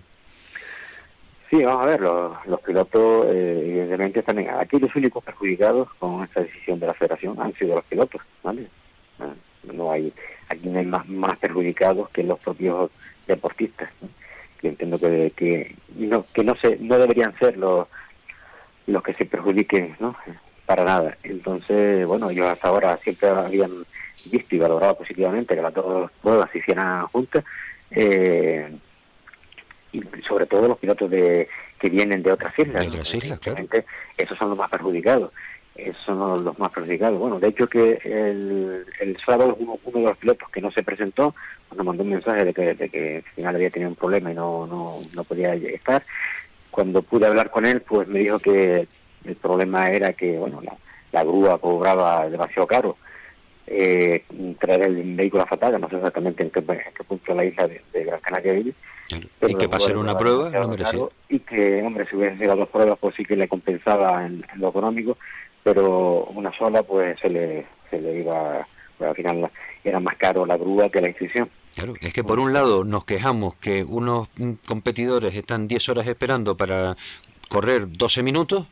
Sí, 1.51 1.63
vamos 1.63 1.85
a 1.85 1.89
ver, 1.91 2.01
los, 2.01 2.47
los 2.47 2.61
pilotos 2.63 3.27
eh, 3.27 3.61
evidentemente 3.65 4.21
están 4.21 4.39
en... 4.41 4.49
Aquí 4.51 4.79
los 4.79 4.95
únicos 4.97 5.23
perjudicados 5.23 5.89
con 6.01 6.25
esta 6.25 6.41
decisión 6.41 6.81
de 6.81 6.87
la 6.89 6.95
federación 6.95 7.41
han 7.41 7.55
sido 7.55 7.77
los 7.77 7.85
pilotos, 7.85 8.21
¿vale? 8.43 8.67
Ah, 9.21 9.35
No 9.73 9.93
hay, 9.93 10.13
aquí 10.49 10.69
no 10.69 10.79
hay 10.81 10.87
más, 10.87 11.07
más 11.09 11.39
perjudicados 11.39 12.09
que 12.11 12.25
los 12.25 12.41
propios 12.41 12.91
deportistas. 13.27 13.91
¿no? 14.01 14.09
Yo 14.63 14.69
entiendo 14.71 14.99
que, 14.99 15.33
que, 15.37 15.77
no, 15.97 16.25
que 16.33 16.45
no, 16.45 16.55
se, 16.57 16.77
no 16.79 16.99
deberían 16.99 17.39
ser 17.39 17.57
los, 17.57 17.87
los 18.87 19.03
que 19.03 19.15
se 19.15 19.27
perjudiquen, 19.27 19.97
¿no? 20.01 20.17
Para 20.67 20.85
nada. 20.85 21.19
Entonces, 21.23 22.07
bueno, 22.07 22.31
ellos 22.31 22.47
hasta 22.47 22.69
ahora 22.69 22.99
siempre 23.03 23.29
habían 23.29 23.85
visto 24.25 24.55
y 24.55 24.59
valorado 24.59 24.97
positivamente 24.97 25.55
que 25.55 25.63
las 25.63 25.75
dos 25.75 26.11
pruebas 26.23 26.51
se 26.51 26.59
hicieran 26.59 27.07
juntas. 27.09 27.45
Eh, 27.91 28.71
y 29.93 30.03
sobre 30.27 30.47
todo 30.47 30.67
los 30.67 30.79
pilotos 30.79 31.11
de 31.11 31.49
que 31.79 31.91
vienen 31.91 32.23
de 32.23 32.33
otras 32.33 32.59
islas. 32.59 32.83
De 32.83 32.89
otras 32.89 33.15
islas, 33.15 33.39
claro. 33.39 33.65
Esos 34.17 34.39
son 34.39 34.49
los 34.49 34.59
más 34.59 34.71
perjudicados. 34.71 35.31
Esos 35.75 36.05
son 36.05 36.45
los 36.45 36.59
más 36.59 36.71
perjudicados. 36.71 37.19
Bueno, 37.19 37.41
de 37.41 37.49
hecho 37.49 37.67
que 37.67 37.99
el, 38.05 38.87
el 39.01 39.17
sábado 39.25 39.57
uno, 39.59 39.79
uno 39.85 39.99
de 39.99 40.07
los 40.07 40.19
pilotos 40.19 40.49
que 40.51 40.61
no 40.61 40.71
se 40.71 40.85
presentó 40.85 41.35
nos 41.77 41.85
mandó 41.85 42.05
un 42.05 42.11
mensaje 42.11 42.45
de 42.45 42.55
que, 42.55 42.75
de 42.75 42.89
que 42.89 43.17
al 43.17 43.33
final 43.35 43.57
había 43.57 43.71
tenido 43.71 43.91
un 43.91 43.97
problema 43.97 44.31
y 44.31 44.35
no, 44.35 44.67
no, 44.67 45.01
no 45.13 45.25
podía 45.25 45.55
estar. 45.55 46.05
Cuando 46.71 47.03
pude 47.03 47.27
hablar 47.27 47.51
con 47.51 47.67
él, 47.67 47.81
pues 47.81 48.07
me 48.07 48.21
dijo 48.21 48.39
que 48.39 48.87
el 49.25 49.37
problema 49.37 49.91
era 49.91 50.13
que, 50.13 50.39
bueno, 50.39 50.61
la, 50.63 50.77
la 51.13 51.25
grúa 51.25 51.59
cobraba 51.59 52.29
demasiado 52.29 52.67
caro 52.67 52.97
eh, 53.67 54.25
traer 54.61 54.83
el 54.83 55.15
vehículo 55.15 55.43
a 55.43 55.47
Fataga, 55.47 55.79
no 55.79 55.89
sé 55.89 55.97
exactamente 55.97 56.43
en 56.43 56.51
qué, 56.51 56.59
en 56.59 56.67
qué 56.67 57.05
punto 57.05 57.33
de 57.33 57.37
la 57.37 57.45
isla 57.45 57.67
de, 57.67 57.81
de 57.93 58.05
Gran 58.05 58.21
Canaria 58.21 58.53
vive. 58.53 58.75
Y 59.43 59.55
que 59.55 59.67
grúa 59.67 59.99
una 59.99 60.17
prueba 60.17 60.51
no 60.51 60.69
merecía. 60.69 61.01
Y 61.29 61.39
que, 61.41 61.83
hombre, 61.83 62.07
si 62.09 62.17
hubiesen 62.17 62.39
sido 62.39 62.51
las 62.51 62.59
dos 62.59 62.69
pruebas, 62.69 62.99
pues 63.01 63.15
sí 63.17 63.25
que 63.25 63.37
le 63.37 63.49
compensaba 63.49 64.25
en, 64.25 64.45
en 64.53 64.61
lo 64.61 64.69
económico, 64.69 65.17
pero 65.65 66.27
una 66.27 66.57
sola, 66.57 66.83
pues 66.85 67.19
se 67.19 67.29
le, 67.29 67.67
se 67.91 67.99
le 67.99 68.21
iba, 68.21 68.65
pues, 68.97 69.11
al 69.11 69.17
final 69.17 69.51
era 69.83 69.99
más 69.99 70.17
caro 70.17 70.47
la 70.47 70.57
grúa 70.57 70.91
que 70.91 71.01
la 71.01 71.09
inscripción. 71.09 71.51
Claro, 71.75 71.95
es 72.01 72.13
que 72.13 72.23
por 72.23 72.39
un 72.39 72.53
lado 72.53 72.85
nos 72.85 73.05
quejamos 73.05 73.57
que 73.57 73.83
unos 73.83 74.29
mm, 74.37 74.53
competidores 74.67 75.35
están 75.35 75.67
10 75.67 75.89
horas 75.89 76.07
esperando 76.07 76.57
para 76.57 76.97
correr 77.49 77.91
12 77.91 78.23
minutos 78.23 78.67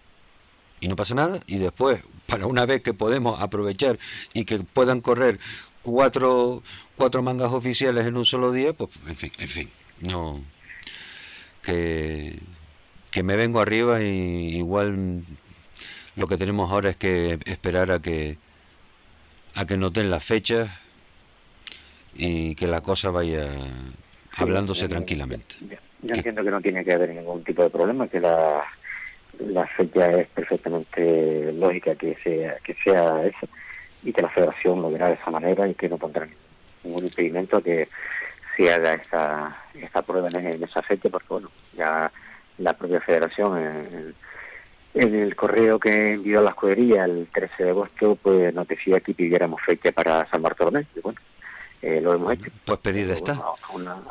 y 0.81 0.89
no 0.89 0.97
pasa 0.97 1.14
nada, 1.14 1.40
y 1.47 1.59
después, 1.59 2.02
para 2.27 2.47
una 2.47 2.66
vez 2.66 2.82
que 2.82 2.93
podemos 2.93 3.40
aprovechar 3.40 3.98
y 4.35 4.44
que 4.44 4.59
puedan 4.59 5.01
correr 5.01 5.39
cuatro, 5.82 6.62
cuatro 6.97 7.23
mangas 7.23 7.52
oficiales 7.52 8.05
en 8.05 8.16
un 8.16 8.27
solo 8.27 8.51
día, 8.51 8.73
pues 8.73 8.90
en 9.06 9.16
fin, 9.16 9.32
en 9.39 9.48
fin, 9.48 9.70
no. 10.01 10.40
Que, 11.62 12.36
que 13.12 13.23
me 13.23 13.36
vengo 13.36 13.60
arriba 13.60 14.02
y 14.02 14.56
igual 14.56 15.23
lo 16.16 16.26
que 16.26 16.36
tenemos 16.36 16.70
ahora 16.70 16.90
es 16.90 16.97
que 16.97 17.39
esperar 17.47 17.90
a 17.90 18.01
que 18.01 18.36
a 19.55 19.66
que 19.66 19.76
nos 19.76 19.93
den 19.93 20.10
las 20.10 20.24
fechas 20.24 20.70
y 22.14 22.55
que 22.55 22.66
la 22.66 22.80
cosa 22.80 23.10
vaya 23.10 23.48
hablándose 24.36 24.82
Sí, 24.82 24.89
tranquilamente. 24.89 25.56
Yo, 25.60 25.76
yo 26.02 26.14
entiendo 26.14 26.43
que 26.43 26.51
no 26.51 26.60
tiene 26.60 26.84
que 26.84 26.93
haber 26.93 27.10
ningún 27.10 27.44
tipo 27.44 27.62
de 27.62 27.70
problema, 27.70 28.09
que 28.09 28.20
la, 28.20 28.64
la 29.39 29.66
fecha 29.66 30.10
es 30.12 30.28
perfectamente 30.28 31.52
lógica 31.52 31.94
que 31.94 32.16
sea, 32.22 32.56
que 32.64 32.74
sea 32.82 33.24
esa 33.24 33.47
y 34.02 34.12
que 34.12 34.22
la 34.22 34.30
federación 34.30 34.82
lo 34.82 34.90
verá 34.90 35.09
de 35.09 35.14
esa 35.14 35.30
manera 35.30 35.68
y 35.68 35.74
que 35.74 35.89
no 35.89 35.97
pondrá 35.97 36.26
ningún 36.82 37.05
impedimento 37.05 37.59
a 37.59 37.62
que 37.62 37.89
se 38.56 38.72
haga 38.72 38.94
esta, 38.94 39.64
esta 39.74 40.02
prueba 40.02 40.28
en, 40.28 40.47
en 40.47 40.62
esa 40.62 40.82
fecha, 40.82 41.09
porque 41.09 41.28
bueno, 41.28 41.51
ya 41.76 42.10
la 42.59 42.72
propia 42.74 43.01
federación 43.01 43.59
en, 43.59 43.66
en 43.66 44.14
el 44.94 45.35
correo 45.36 45.78
que 45.78 46.12
envió 46.14 46.40
a 46.40 46.43
la 46.43 46.51
escudería 46.51 47.05
el 47.05 47.28
13 47.32 47.64
de 47.64 47.70
agosto, 47.70 48.16
pues 48.23 48.52
nos 48.55 48.69
decía 48.69 49.01
que 49.01 49.14
pidiéramos 49.14 49.60
fecha 49.62 49.90
para 49.93 50.28
San 50.31 50.43
Bartolomé, 50.43 50.86
y 50.94 51.01
bueno, 51.01 51.19
eh, 51.81 52.01
lo 52.01 52.14
hemos 52.14 52.32
hecho. 52.35 52.51
Pues 52.64 52.78
pedida 52.81 53.14
está. 53.14 53.32
Bueno, 53.35 53.55
aún, 53.70 53.85
no, 53.85 54.02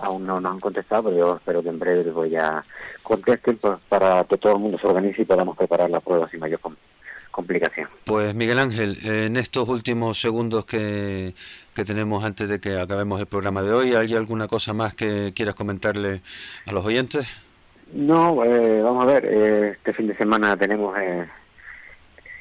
aún 0.00 0.26
no 0.26 0.40
nos 0.40 0.52
han 0.52 0.60
contestado, 0.60 1.04
pero 1.04 1.16
yo 1.16 1.36
espero 1.36 1.62
que 1.62 1.68
en 1.70 1.78
breve 1.78 2.10
voy 2.10 2.36
a 2.36 2.62
contesten 3.02 3.56
pues, 3.56 3.78
para 3.88 4.24
que 4.24 4.36
todo 4.36 4.54
el 4.54 4.58
mundo 4.60 4.78
se 4.78 4.86
organice 4.86 5.22
y 5.22 5.24
podamos 5.24 5.56
preparar 5.56 5.88
la 5.90 6.00
prueba 6.00 6.28
sin 6.30 6.40
mayor 6.40 6.60
com- 6.60 6.76
complicación. 7.30 7.88
Pues 8.04 8.34
Miguel 8.34 8.58
Ángel, 8.58 8.98
en 9.04 9.36
estos 9.36 9.68
últimos 9.68 10.20
segundos 10.20 10.64
que, 10.66 11.34
que 11.74 11.84
tenemos 11.84 12.22
antes 12.24 12.48
de 12.48 12.60
que 12.60 12.78
acabemos 12.78 13.18
el 13.20 13.26
programa 13.26 13.62
de 13.62 13.72
hoy, 13.72 13.94
¿hay 13.94 14.14
alguna 14.14 14.46
cosa 14.48 14.72
más 14.72 14.94
que 14.94 15.32
quieras 15.34 15.54
comentarle 15.54 16.20
a 16.66 16.72
los 16.72 16.84
oyentes? 16.84 17.26
No, 17.92 18.44
eh, 18.44 18.82
vamos 18.82 19.02
a 19.04 19.06
ver, 19.06 19.24
eh, 19.24 19.70
este 19.70 19.94
fin 19.94 20.08
de 20.08 20.16
semana 20.16 20.56
tenemos 20.56 20.96
eh, 20.98 21.26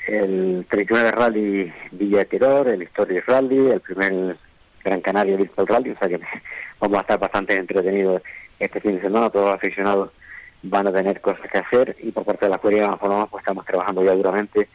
el 0.08 0.66
39 0.70 1.12
Rally 1.12 1.74
Villa 1.92 2.26
Terror, 2.26 2.68
el 2.68 2.82
Story 2.84 3.22
Rally, 3.22 3.72
el 3.72 3.80
primer 3.80 4.38
Gran 4.84 5.02
Canaria 5.02 5.38
Virtual 5.38 5.68
Rally, 5.68 5.92
o 5.92 5.98
sea 5.98 6.10
que 6.10 6.20
vamos 6.82 6.98
a 6.98 7.02
estar 7.02 7.20
bastante 7.20 7.56
entretenidos 7.56 8.22
este 8.60 8.82
fin 8.82 8.96
de 8.96 9.02
semana, 9.02 9.30
todos 9.30 9.46
los 9.46 9.56
aficionados 9.56 10.12
van 10.64 10.88
a 10.88 10.92
tener 10.92 11.22
cosas 11.22 11.50
que 11.50 11.60
hacer 11.60 11.96
y 12.02 12.12
por 12.12 12.26
parte 12.26 12.46
de 12.46 12.50
la 12.50 12.56
escuela 12.56 12.88
de 12.90 13.28
pues 13.28 13.42
estamos 13.42 13.66
trabajando 13.66 14.04
ya 14.04 14.16
duramente 14.16 14.68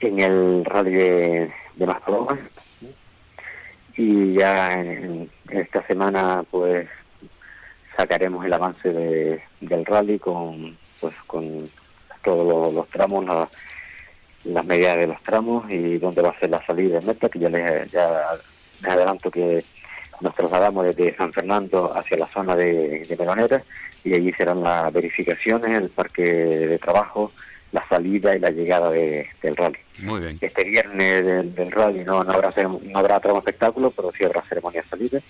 en 0.00 0.20
el 0.20 0.64
rally 0.64 0.92
de, 0.92 1.52
de 1.74 1.94
y 3.96 4.34
ya 4.34 4.72
en 4.74 5.30
esta 5.48 5.84
semana 5.86 6.44
pues 6.50 6.86
sacaremos 7.96 8.44
el 8.44 8.52
avance 8.52 8.92
de- 8.92 9.42
del 9.60 9.84
rally 9.86 10.18
con 10.18 10.76
pues 11.00 11.14
con 11.26 11.68
todos 12.22 12.46
los, 12.46 12.74
los 12.74 12.88
tramos, 12.88 13.24
la- 13.24 13.48
las 14.44 14.64
medidas 14.64 14.96
de 14.96 15.06
los 15.08 15.22
tramos 15.22 15.70
y 15.70 15.98
dónde 15.98 16.22
va 16.22 16.30
a 16.30 16.38
ser 16.40 16.50
la 16.50 16.64
salida 16.66 16.98
de 17.00 17.06
meta, 17.06 17.28
que 17.28 17.38
ya 17.38 17.48
les, 17.48 17.90
ya 17.92 18.08
les 18.82 18.90
adelanto 18.92 19.30
que 19.30 19.62
nos 20.20 20.34
trasladamos 20.34 20.84
desde 20.86 21.14
San 21.16 21.32
Fernando 21.32 21.92
hacia 21.96 22.16
la 22.16 22.26
zona 22.28 22.54
de, 22.56 23.04
de 23.08 23.16
Melonera 23.18 23.62
y 24.04 24.14
allí 24.14 24.32
serán 24.32 24.62
las 24.62 24.90
verificaciones, 24.92 25.76
el 25.76 25.90
parque 25.90 26.22
de 26.22 26.78
trabajo, 26.78 27.32
la 27.72 27.86
salida 27.88 28.34
y 28.34 28.38
la 28.38 28.50
llegada 28.50 28.90
de- 28.90 29.28
del 29.42 29.56
rally. 29.56 29.78
Muy 29.98 30.20
bien. 30.20 30.38
Este 30.40 30.64
viernes 30.64 31.24
del, 31.24 31.54
del 31.54 31.70
rally 31.70 32.04
no, 32.04 32.24
no 32.24 32.32
habrá 32.32 32.50
no 32.64 32.98
habrá 32.98 33.20
tramo 33.20 33.38
espectáculo, 33.40 33.90
pero 33.90 34.10
sí 34.16 34.24
habrá 34.24 34.42
ceremonia 34.42 34.82
de 34.82 34.88
salida 34.88 35.20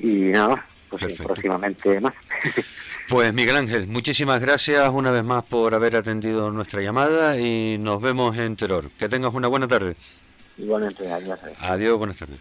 y 0.00 0.06
nada 0.32 0.48
más, 0.48 0.64
pues 0.90 1.04
sí, 1.16 1.22
próximamente 1.22 2.00
más. 2.00 2.14
Pues 3.08 3.32
Miguel 3.32 3.56
Ángel, 3.56 3.86
muchísimas 3.86 4.38
gracias 4.38 4.86
una 4.92 5.10
vez 5.10 5.24
más 5.24 5.42
por 5.42 5.74
haber 5.74 5.96
atendido 5.96 6.50
nuestra 6.50 6.82
llamada 6.82 7.38
y 7.38 7.78
nos 7.78 8.02
vemos 8.02 8.36
en 8.36 8.54
Teror. 8.54 8.90
Que 8.98 9.08
tengas 9.08 9.32
una 9.32 9.48
buena 9.48 9.66
tarde. 9.66 9.96
Igualmente, 10.58 11.10
adiós. 11.10 11.38
Adiós, 11.58 11.96
buenas 11.96 12.18
tardes. 12.18 12.38